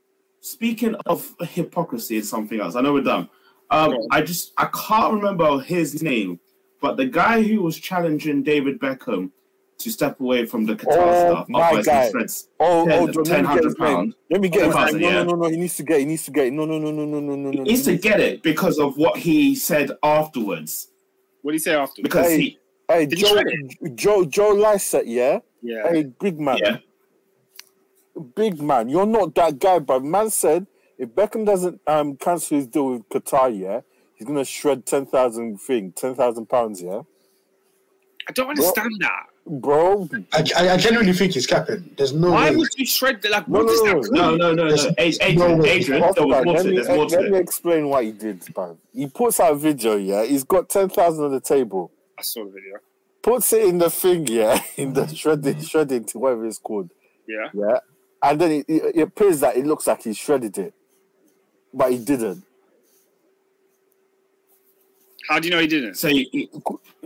speaking 0.42 0.96
of 1.06 1.32
hypocrisy 1.42 2.18
is 2.18 2.28
something 2.30 2.60
else. 2.60 2.76
I 2.76 2.82
know 2.82 2.94
we're 2.94 3.02
done. 3.04 3.30
Um, 3.70 3.92
Go 3.92 3.98
on. 3.98 4.08
I 4.12 4.22
just 4.22 4.54
I 4.58 4.68
can't 4.74 5.14
remember 5.14 5.60
his 5.60 6.02
name, 6.02 6.40
but 6.82 6.98
the 6.98 7.06
guy 7.06 7.44
who 7.44 7.62
was 7.62 7.78
challenging 7.78 8.42
David 8.42 8.80
Beckham 8.80 9.32
to 9.78 9.92
step 9.92 10.20
away 10.20 10.46
from 10.46 10.66
the 10.66 10.76
Qatar 10.76 10.88
Oh, 10.98 11.30
stuff, 11.30 11.50
my 11.50 11.60
otherwise 11.62 11.86
he 11.86 11.92
guy. 11.92 12.10
shreds 12.12 12.48
Oh, 12.60 12.86
Ten- 12.86 13.10
oh, 13.10 13.12
John, 13.12 13.24
let 13.24 13.42
me 13.42 13.48
get 13.48 13.64
1000 13.64 13.64
his 13.66 13.76
pound. 13.76 14.16
Let 14.32 14.42
me 14.42 14.50
get 14.50 14.66
his 14.66 14.74
10,000. 14.76 15.02
No, 15.02 15.08
yeah. 15.10 15.14
no, 15.16 15.24
no, 15.24 15.36
no. 15.36 15.50
He 15.50 15.58
needs 15.58 15.76
to 15.78 15.84
get. 15.84 16.00
He 16.00 16.06
needs 16.06 16.24
to 16.26 16.32
get. 16.32 16.54
No, 16.54 16.66
no, 16.66 16.78
no, 16.80 16.92
no, 16.92 17.06
no, 17.06 17.20
no, 17.20 17.36
no, 17.36 17.52
no. 17.52 17.52
He 17.52 17.58
needs 17.60 17.84
to 17.86 17.98
get 17.98 18.20
it 18.20 18.42
because 18.44 18.80
of 18.80 18.98
what 18.98 19.18
he 19.18 19.56
said 19.56 19.92
afterwards. 20.02 20.90
What 21.42 21.52
did 21.52 21.56
he 21.56 21.60
say 21.60 21.76
afterwards? 21.76 22.02
Because 22.02 22.28
Hey. 22.28 22.40
he, 22.40 22.60
Hey, 22.88 23.06
Did 23.08 23.18
Joe, 23.18 23.28
shred 23.28 23.96
Joe, 23.96 24.26
Joe 24.26 24.50
Lycett, 24.50 25.08
yeah. 25.08 25.40
yeah. 25.64 25.90
Hey, 25.92 26.04
big 26.04 26.40
man, 26.40 26.60
yeah, 26.64 26.78
big 28.36 28.62
man. 28.62 28.90
You're 28.90 29.08
not 29.08 29.34
that 29.36 29.58
guy, 29.58 29.80
but 29.80 30.04
man 30.04 30.30
said 30.30 30.68
if 31.00 31.10
Beckham 31.10 31.46
doesn't 31.48 31.82
um 31.88 32.16
cancel 32.16 32.58
his 32.58 32.68
deal 32.68 32.92
with 32.92 33.10
Qatar, 33.10 33.58
yeah, 33.60 33.82
he's 34.14 34.28
gonna 34.28 34.46
shred 34.46 34.86
ten 34.86 35.08
thousand 35.08 35.60
thing, 35.62 35.94
ten 35.94 36.14
thousand 36.14 36.46
pounds, 36.48 36.80
yeah, 36.82 37.02
I 38.30 38.32
don't 38.34 38.50
understand 38.50 38.92
that. 39.00 39.26
Bro. 39.48 40.10
I, 40.34 40.44
I, 40.58 40.70
I 40.74 40.78
genuinely 40.78 41.14
think 41.14 41.34
he's 41.34 41.48
capping. 41.48 41.90
There's 41.98 42.14
no 42.14 42.32
Why 42.32 42.50
way. 42.50 42.56
would 42.58 42.70
you 42.78 42.86
shred 42.86 43.22
the 43.22 43.30
like? 43.30 43.48
No, 43.48 43.60
What 43.64 43.68
does 43.68 43.82
no, 43.84 44.02
that 44.02 44.12
no, 44.12 44.36
no, 44.36 44.36
no, 44.36 44.54
no, 44.54 44.64
no. 44.64 44.76
There's- 44.76 45.20
Ad- 45.22 45.38
no 45.38 45.46
Adrian, 45.46 45.60
way. 45.60 45.70
Adrian, 45.70 46.02
Hold 46.04 46.16
there 46.16 46.26
was 46.28 46.46
more 46.46 46.54
let 46.56 46.64
to 46.64 46.70
it. 46.70 46.76
There's 46.76 46.88
more 46.88 47.06
let 47.06 47.10
to 47.26 47.30
me 47.32 47.38
it. 47.38 47.42
explain 47.42 47.90
what 47.90 48.04
he 48.04 48.12
did, 48.12 48.58
man. 48.58 48.78
He 48.94 49.08
puts 49.08 49.40
out 49.40 49.54
a 49.54 49.56
video, 49.56 49.96
yeah. 49.96 50.24
He's 50.26 50.44
got 50.44 50.70
ten 50.70 50.90
thousand 50.90 51.26
on 51.26 51.32
the 51.32 51.40
table. 51.42 51.92
I 52.18 52.22
saw 52.22 52.44
the 52.46 52.52
video. 52.52 52.78
Puts 53.22 53.54
it 53.54 53.66
in 53.66 53.78
the 53.80 53.90
thing, 53.90 54.28
yeah, 54.28 54.62
in 54.78 54.94
the 54.94 55.08
shredding, 55.08 55.60
shredding 55.62 56.06
to 56.06 56.20
whatever 56.20 56.46
it's 56.46 56.58
called. 56.60 56.90
Yeah. 57.28 57.50
Yeah. 57.54 57.80
And 58.24 58.40
then 58.42 58.52
it, 58.52 58.66
it, 58.68 58.96
it 58.96 59.02
appears 59.02 59.40
that 59.42 59.56
it 59.58 59.66
looks 59.66 59.88
like 59.88 60.04
he 60.04 60.14
shredded 60.14 60.58
it. 60.58 60.74
But 61.74 61.92
he 61.92 61.98
didn't. 62.00 62.44
How 65.28 65.40
do 65.40 65.48
you 65.48 65.54
know 65.54 65.60
he 65.60 65.68
didn't? 65.68 65.96
So 65.96 66.08
he, 66.08 66.30
he- 66.32 66.50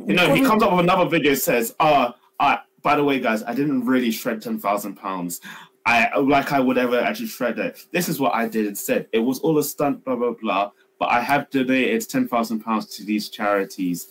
you 0.06 0.14
know, 0.16 0.34
he 0.34 0.42
comes 0.42 0.62
up 0.64 0.72
with 0.72 0.82
another 0.82 1.10
video 1.10 1.34
says, 1.36 1.76
"Uh, 1.80 2.12
uh 2.40 2.58
by 2.82 2.96
the 2.96 3.04
way, 3.04 3.20
guys, 3.20 3.44
I 3.44 3.54
didn't 3.54 3.86
really 3.86 4.10
shred 4.12 4.42
ten 4.42 4.58
thousand 4.60 4.96
pounds. 4.96 5.42
I 5.86 6.16
like 6.18 6.52
I 6.52 6.60
would 6.60 6.78
ever 6.78 7.00
actually 7.00 7.28
shred 7.28 7.60
it. 7.60 7.86
This 7.92 8.08
is 8.10 8.20
what 8.20 8.34
I 8.34 8.48
did 8.48 8.66
instead. 8.68 9.08
It 9.12 9.20
was 9.20 9.40
all 9.40 9.58
a 9.58 9.64
stunt, 9.64 10.06
blah 10.06 10.16
blah 10.16 10.32
blah. 10.42 10.72
But 11.00 11.10
I 11.12 11.22
have 11.22 11.50
donated 11.50 12.08
ten 12.10 12.28
thousand 12.28 12.60
pounds 12.62 12.86
to 12.98 13.04
these 13.04 13.30
charities 13.30 14.10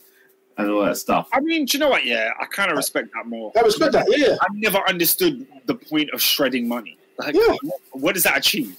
and 0.58 0.68
all 0.70 0.84
that 0.84 0.96
stuff. 0.96 1.28
I 1.32 1.40
mean, 1.40 1.64
do 1.66 1.78
you 1.78 1.80
know 1.80 1.88
what? 1.88 2.04
Yeah, 2.04 2.30
I 2.40 2.46
kind 2.46 2.70
of 2.70 2.76
respect 2.76 3.08
that 3.14 3.26
more. 3.26 3.52
I 3.56 3.60
respect 3.60 3.92
that. 3.92 4.06
Yeah, 4.08 4.36
I've 4.42 4.54
never 4.56 4.78
understood 4.88 5.46
the 5.66 5.74
point 5.74 6.10
of 6.10 6.20
shredding 6.20 6.66
money. 6.66 6.98
Like, 7.18 7.34
Yeah. 7.34 7.54
what 7.92 8.14
does 8.14 8.24
that 8.24 8.36
achieve? 8.36 8.76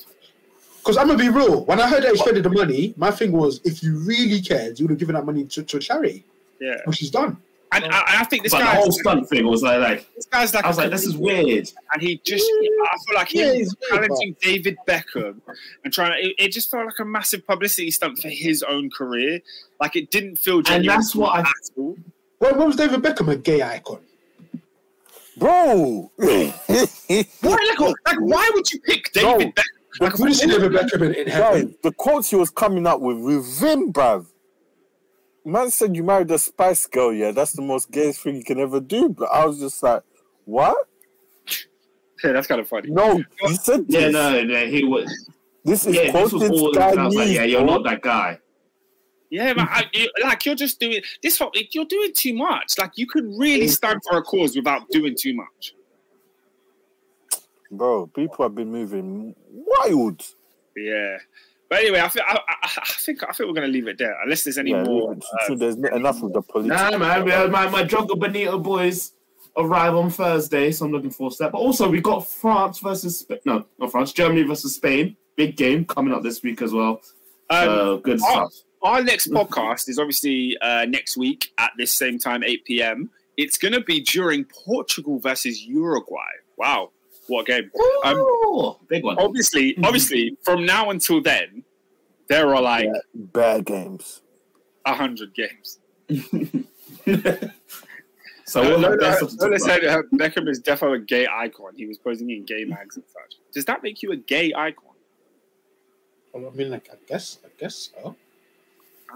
because 0.79 0.95
I'm 0.97 1.07
gonna 1.07 1.19
be 1.19 1.29
real. 1.29 1.65
When 1.65 1.79
I 1.79 1.87
heard 1.87 2.03
that 2.03 2.13
he 2.15 2.17
shredded 2.17 2.43
the 2.43 2.49
money, 2.49 2.93
my 2.97 3.11
thing 3.11 3.31
was, 3.33 3.59
if 3.65 3.83
you 3.83 3.99
really 3.99 4.41
cared, 4.41 4.79
you 4.79 4.85
would 4.85 4.91
have 4.91 4.99
given 4.99 5.13
that 5.15 5.25
money 5.25 5.43
to, 5.45 5.61
to 5.61 5.77
a 5.77 5.79
charity, 5.79 6.23
Yeah, 6.59 6.77
which 6.85 6.97
he's 6.99 7.11
done. 7.11 7.37
And 7.71 7.85
I, 7.85 8.03
I 8.21 8.23
think 8.25 8.43
this 8.43 8.51
but 8.51 8.59
the 8.59 8.65
whole 8.65 8.91
stunt 8.91 9.29
thing 9.29 9.45
was 9.45 9.61
like, 9.61 9.79
like 9.79 10.15
this 10.15 10.25
guy's 10.25 10.53
like, 10.53 10.65
I 10.65 10.67
was 10.67 10.77
like, 10.77 10.89
this 10.91 11.05
is 11.05 11.15
weird. 11.15 11.69
and 11.93 12.01
he 12.01 12.19
just, 12.25 12.43
I 12.43 12.95
feel 13.07 13.15
like 13.15 13.33
Yeah, 13.33 13.51
him 13.51 13.55
he's 13.57 13.75
weird, 13.91 14.05
challenging 14.07 14.35
David 14.41 14.77
Beckham 14.87 15.39
and 15.83 15.93
trying 15.93 16.13
to, 16.13 16.27
it, 16.29 16.35
it 16.39 16.51
just 16.51 16.71
felt 16.71 16.85
like 16.85 16.97
a 16.99 17.05
massive 17.05 17.45
publicity 17.45 17.91
stunt 17.91 18.17
for 18.19 18.29
his 18.29 18.63
own 18.63 18.89
career. 18.89 19.39
Like 19.79 19.95
it 19.95 20.09
didn't 20.11 20.37
feel 20.37 20.61
genuine. 20.61 20.97
that's 20.97 21.15
what 21.15 21.35
I- 21.35 21.39
at 21.41 21.45
all. 21.77 21.95
When, 22.39 22.57
when 22.57 22.67
was 22.67 22.75
David 22.77 23.01
Beckham 23.01 23.29
a 23.31 23.35
gay 23.35 23.61
icon? 23.61 23.99
Bro! 25.37 26.11
Why, 26.17 26.53
like, 27.41 27.79
like, 27.79 28.17
why 28.19 28.49
would 28.53 28.71
you 28.71 28.79
pick 28.81 29.11
David 29.13 29.39
No. 29.39 29.51
Beckham? 29.51 29.63
Like, 30.01 30.13
Who 30.13 30.29
did 30.29 30.49
David 30.49 30.71
Beckham 30.71 31.01
in, 31.01 31.13
in 31.13 31.25
Guys, 31.27 31.33
heaven? 31.33 31.75
the 31.83 31.91
quotes 31.93 32.29
he 32.29 32.35
was 32.35 32.49
coming 32.49 32.85
up 32.87 32.99
with 33.01 33.17
with 33.17 33.59
him, 33.61 33.91
bruv. 33.93 34.25
Man 35.45 35.71
said 35.71 35.95
you 35.95 36.03
married 36.03 36.29
a 36.31 36.37
Spice 36.37 36.85
Girl, 36.85 37.13
yeah, 37.13 37.31
that's 37.31 37.53
the 37.53 37.61
most 37.61 37.89
gayest 37.91 38.21
thing 38.21 38.35
you 38.35 38.43
can 38.43 38.59
ever 38.59 38.79
do. 38.79 39.09
But 39.09 39.29
I 39.31 39.45
was 39.45 39.59
just 39.59 39.81
like, 39.81 40.03
what? 40.45 40.75
yeah, 42.23 42.33
that's 42.33 42.47
kind 42.47 42.61
of 42.61 42.67
funny. 42.67 42.89
No, 42.91 43.23
he 43.41 43.55
said 43.55 43.87
this. 43.87 44.01
Yeah, 44.01 44.09
no, 44.09 44.43
no, 44.43 44.65
he 44.67 44.83
was. 44.83 45.29
This 45.63 45.85
is 45.85 45.95
Yeah, 45.95 46.11
this 46.11 46.31
was 46.31 46.49
all. 46.49 46.73
Sky 46.73 46.91
I 46.91 47.05
was 47.05 47.15
like, 47.15 47.29
yeah, 47.29 47.43
you're 47.43 47.61
bro. 47.63 47.75
not 47.77 47.83
that 47.85 48.01
guy. 48.01 48.39
Yeah, 49.31 49.53
but 49.53 49.67
I, 49.69 49.83
you, 49.93 50.09
like 50.23 50.43
you're 50.45 50.55
just 50.55 50.79
doing 50.79 51.01
this. 51.21 51.37
whole- 51.37 51.51
You're 51.71 51.85
doing 51.85 52.11
too 52.13 52.33
much. 52.33 52.77
Like 52.79 52.93
you 52.95 53.05
could 53.05 53.25
really 53.37 53.67
stand 53.67 54.01
for 54.09 54.17
a 54.17 54.23
cause 54.23 54.55
without 54.55 54.89
doing 54.89 55.15
too 55.17 55.35
much. 55.35 55.75
Bro, 57.71 58.07
people 58.07 58.43
have 58.43 58.55
been 58.55 58.71
moving 58.71 59.35
wild. 59.51 60.25
Yeah. 60.75 61.17
But 61.69 61.79
anyway, 61.79 61.99
I 62.01 62.07
think 62.07 62.25
I, 62.27 62.33
I, 62.35 62.55
I 62.77 62.85
think 62.99 63.23
I 63.23 63.31
think 63.31 63.47
we're 63.47 63.53
gonna 63.53 63.67
leave 63.67 63.87
it 63.87 63.97
there 63.97 64.15
unless 64.23 64.43
there's 64.43 64.57
any 64.57 64.71
Yeah, 64.71 64.83
more. 64.83 65.13
leave 65.13 65.21
uh, 65.49 65.55
There's 65.55 65.77
not 65.77 65.93
enough 65.93 66.21
of 66.23 66.33
the 66.33 66.41
politics. 66.41 66.75
Nah, 66.75 66.97
man, 66.97 67.23
we- 67.25 67.31
my 67.51 67.67
my 67.69 67.83
Jogo 67.83 68.19
Bonito 68.19 68.57
boys 68.57 69.11
arrive 69.57 69.95
on 69.95 70.09
Thursday, 70.09 70.71
so 70.71 70.85
I'm 70.85 70.91
looking 70.91 71.11
forward 71.11 71.33
to 71.37 71.43
that. 71.43 71.51
But 71.51 71.59
also, 71.59 71.89
we 71.89 72.01
got 72.01 72.27
France 72.27 72.79
versus 72.79 73.19
Sp- 73.21 73.43
no, 73.45 73.65
not 73.77 73.91
France, 73.91 74.13
Germany 74.13 74.43
versus 74.43 74.75
Spain. 74.75 75.15
Big 75.35 75.55
game 75.55 75.85
coming 75.85 76.13
up 76.13 76.23
this 76.23 76.41
week 76.43 76.61
as 76.61 76.73
well. 76.73 77.01
um, 77.49 77.65
so 77.65 77.97
good 77.99 78.19
oh, 78.23 78.31
stuff. 78.31 78.53
our 78.81 79.03
next 79.03 79.29
podcast 79.31 79.87
is 79.89 79.97
obviously 79.99 80.57
uh, 80.61 80.85
next 80.85 81.17
week 81.17 81.51
at 81.57 81.71
this 81.77 81.91
same 81.91 82.17
time, 82.19 82.43
8 82.43 82.65
p.m. 82.65 83.09
It's 83.37 83.57
gonna 83.57 83.81
be 83.81 84.01
during 84.01 84.43
Portugal 84.45 85.19
versus 85.19 85.63
Uruguay. 85.65 86.19
Wow, 86.57 86.91
what 87.29 87.49
a 87.49 87.61
game! 87.61 87.71
Um, 88.03 88.75
big 88.89 89.03
one. 89.03 89.17
obviously, 89.19 89.77
obviously, 89.83 90.37
from 90.43 90.65
now 90.65 90.89
until 90.89 91.21
then, 91.21 91.63
there 92.27 92.53
are 92.53 92.61
like 92.61 92.89
Bad 93.13 93.65
games. 93.65 94.21
a 94.85 94.93
hundred 94.93 95.33
games. 95.33 95.79
so 98.45 98.63
No, 98.63 98.69
we'll 98.69 98.79
no, 98.79 98.89
no, 98.89 98.97
that 98.99 99.17
stuff 99.17 99.29
to 99.29 99.37
talk 99.37 99.41
Lola 99.43 99.55
about. 99.55 99.61
said 99.61 99.85
uh, 99.85 100.01
Beckham 100.13 100.49
is 100.49 100.59
definitely 100.59 100.97
a 100.99 101.01
gay 101.01 101.27
icon. 101.31 101.73
He 101.75 101.85
was 101.85 101.97
posing 101.97 102.29
in 102.31 102.45
gay 102.45 102.65
mags 102.65 102.95
and 102.95 103.05
such. 103.07 103.37
Does 103.53 103.65
that 103.65 103.83
make 103.83 104.01
you 104.01 104.11
a 104.11 104.15
gay 104.17 104.51
icon? 104.55 104.85
Well, 106.33 106.51
I 106.51 106.55
mean, 106.55 106.69
like, 106.71 106.89
I 106.91 106.95
guess, 107.07 107.39
I 107.43 107.49
guess 107.59 107.89
so. 107.93 108.15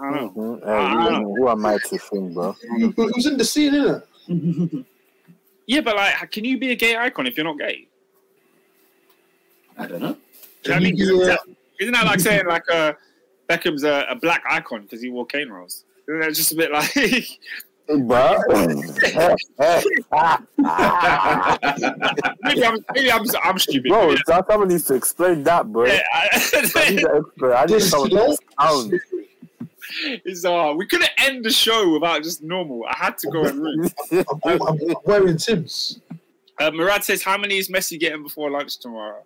I 0.00 0.10
don't 0.14 0.36
know. 0.36 0.60
Mhm. 0.60 0.64
Hey, 0.64 1.16
who, 1.22 1.34
who 1.36 1.48
am 1.48 1.66
I 1.66 1.78
to 1.78 1.98
think, 1.98 2.34
bro? 2.34 2.52
Who- 2.52 2.90
Who's 2.90 3.26
in 3.26 3.36
the 3.36 3.44
scene, 3.44 3.72
innit? 3.74 4.84
Yeah, 5.66 5.80
but 5.80 5.96
like, 5.96 6.30
can 6.30 6.44
you 6.44 6.58
be 6.58 6.72
a 6.72 6.74
gay 6.76 6.94
icon 6.94 7.26
if 7.26 7.38
you're 7.38 7.44
not 7.46 7.58
gay? 7.58 7.88
I 9.78 9.86
don't 9.86 10.00
know. 10.00 10.12
Do 10.62 10.70
you 10.70 10.70
know 10.70 10.74
what 10.74 10.76
I 10.76 10.78
mean? 10.80 10.96
Can 10.96 11.06
you 11.06 11.20
Isn't 11.20 11.30
uh, 11.30 11.34
that, 11.34 11.40
isn't 11.80 11.92
that 11.94 12.04
like 12.06 12.20
saying 12.20 12.46
like 12.46 12.70
uh, 12.72 12.92
Beckham's 13.48 13.84
a, 13.84 14.06
a 14.10 14.14
black 14.16 14.42
icon 14.48 14.82
because 14.82 15.00
he 15.02 15.10
wore 15.10 15.26
cornrows? 15.26 15.84
Isn't 16.08 16.20
that 16.20 16.34
just 16.34 16.52
a 16.52 16.56
bit 16.56 16.70
like? 16.72 16.94
Bro. 17.86 18.38
maybe 22.42 22.64
I'm 22.64 22.78
maybe 22.94 23.12
I'm 23.12 23.24
I'm 23.42 23.58
stupid. 23.58 23.88
bro, 23.90 24.08
Maybe 24.08 24.20
that 24.26 24.46
someone 24.48 24.68
needs 24.68 24.84
to 24.84 24.94
explain 24.94 25.42
that, 25.44 25.70
bro. 25.70 25.84
that's- 25.86 26.74
I 26.76 26.90
need 26.90 27.00
yeah, 27.02 27.08
an 27.10 27.16
expert. 27.26 27.54
I 27.54 27.64
need 27.66 27.74
This 27.74 27.90
someone 27.90 28.10
to 28.10 28.36
sound. 28.60 29.00
It's 30.24 30.44
uh, 30.44 30.72
we 30.76 30.86
couldn't 30.86 31.10
end 31.18 31.44
the 31.44 31.50
show 31.50 31.92
without 31.92 32.22
just 32.22 32.42
normal. 32.42 32.84
I 32.88 32.96
had 32.96 33.18
to 33.18 33.30
go 33.30 33.44
and 33.48 33.62
read. 33.62 33.92
I'm, 34.12 34.24
I'm, 34.44 34.62
I'm 34.62 34.94
wearing 35.04 35.36
Tim's. 35.36 36.00
Uh, 36.58 36.70
Murad 36.70 37.04
says, 37.04 37.22
"How 37.22 37.36
many 37.36 37.58
is 37.58 37.68
Messi 37.68 37.98
getting 38.00 38.22
before 38.22 38.50
lunch 38.50 38.78
tomorrow?" 38.78 39.22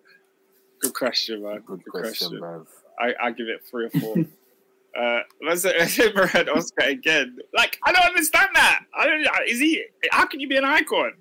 Good 0.80 0.94
question, 0.94 1.42
man. 1.42 1.62
Good 1.66 1.84
question, 1.86 2.40
man. 2.40 2.66
I, 3.00 3.14
I 3.20 3.30
give 3.32 3.48
it 3.48 3.64
three 3.70 3.86
or 3.86 3.90
four. 3.90 4.16
uh, 5.00 5.20
let's 5.44 5.62
say, 5.62 5.72
let's 5.78 5.94
say 5.94 6.12
Murad 6.12 6.48
Oscar 6.48 6.84
again. 6.84 7.38
Like, 7.54 7.78
I 7.84 7.92
don't 7.92 8.04
understand 8.04 8.48
that. 8.54 8.84
I 8.96 9.06
don't. 9.06 9.26
Is 9.48 9.58
he? 9.60 9.84
How 10.10 10.26
can 10.26 10.40
you 10.40 10.48
be 10.48 10.56
an 10.56 10.64
icon? 10.64 11.12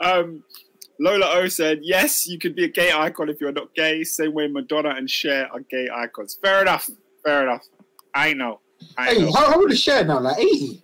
Um, 0.00 0.42
Lola 0.98 1.26
O 1.40 1.48
said, 1.48 1.80
"Yes, 1.82 2.26
you 2.26 2.38
could 2.38 2.54
be 2.54 2.64
a 2.64 2.68
gay 2.68 2.92
icon 2.92 3.28
if 3.28 3.40
you're 3.40 3.52
not 3.52 3.74
gay. 3.74 4.02
Same 4.04 4.32
way 4.32 4.48
Madonna 4.48 4.90
and 4.90 5.10
Cher 5.10 5.48
are 5.52 5.60
gay 5.60 5.88
icons. 5.92 6.38
Fair 6.42 6.62
enough. 6.62 6.88
Fair 7.24 7.42
enough. 7.42 7.64
I 8.14 8.32
know. 8.32 8.60
I 8.96 9.14
Hey, 9.14 9.20
know. 9.22 9.32
how, 9.32 9.50
how 9.50 9.60
old 9.60 9.72
is 9.72 9.80
Cher 9.80 10.04
now? 10.04 10.20
Like 10.20 10.38
80? 10.38 10.82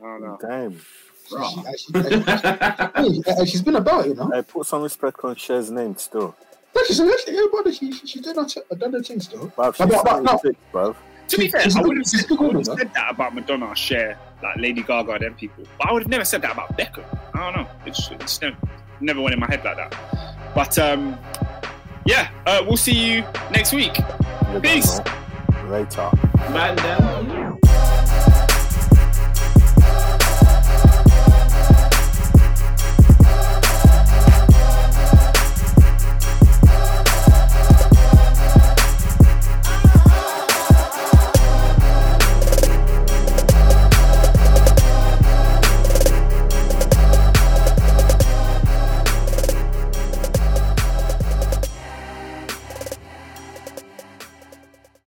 I 0.00 0.02
don't 0.04 0.22
know. 0.22 0.38
Damn. 0.40 0.80
She, 1.28 1.36
actually, 1.36 2.24
actually, 2.24 3.22
hey, 3.26 3.44
she's 3.46 3.62
been 3.62 3.76
about, 3.76 4.06
you 4.06 4.14
know. 4.14 4.30
I 4.32 4.40
put 4.40 4.66
some 4.66 4.82
respect 4.82 5.22
on 5.24 5.34
Cher's 5.34 5.70
name 5.70 5.96
still. 5.98 6.34
Yeah, 6.78 6.84
she's 6.86 7.00
actually, 7.00 7.34
yeah, 7.34 7.42
brother, 7.50 7.72
she, 7.72 7.92
she, 7.92 8.06
she's 8.06 8.22
done 8.22 8.36
her, 8.36 8.44
t- 8.46 8.60
done 8.76 8.92
her 8.92 9.02
thing 9.02 9.20
still. 9.20 9.48
Bruv, 9.56 9.74
she's 9.76 9.86
But- 9.86 10.04
but- 10.04 10.22
no. 10.22 10.38
76, 10.38 10.58
bruv. 10.72 10.96
To 11.28 11.36
be 11.36 11.48
fair, 11.48 11.60
She's 11.60 11.76
I 11.76 11.82
would 11.82 11.96
have 11.98 12.06
she's 12.06 12.20
said, 12.26 12.28
good 12.28 12.40
I 12.40 12.42
would've 12.56 12.64
said 12.78 12.94
that 12.94 13.10
about 13.10 13.34
Madonna, 13.34 13.74
Cher, 13.76 14.18
like 14.42 14.56
Lady 14.56 14.82
Gaga, 14.82 15.12
and 15.12 15.22
them 15.24 15.34
people. 15.34 15.64
But 15.78 15.90
I 15.90 15.92
would 15.92 16.02
have 16.02 16.08
never 16.10 16.24
said 16.24 16.40
that 16.40 16.52
about 16.52 16.78
Beckham. 16.78 17.04
I 17.34 17.52
don't 17.52 17.54
know. 17.64 17.70
It's, 17.84 18.10
it's 18.12 18.40
never, 18.40 18.56
never 19.02 19.20
went 19.20 19.34
in 19.34 19.40
my 19.40 19.46
head 19.46 19.62
like 19.62 19.76
that. 19.76 19.94
But 20.54 20.78
um, 20.78 21.18
yeah, 22.06 22.30
uh, 22.46 22.64
we'll 22.66 22.78
see 22.78 22.94
you 22.94 23.20
next 23.50 23.74
week. 23.74 23.98
You 23.98 24.04
don't 24.54 24.62
Peace. 24.62 25.00
Later. 25.66 26.10
Man, 26.50 26.76
then. 26.76 27.67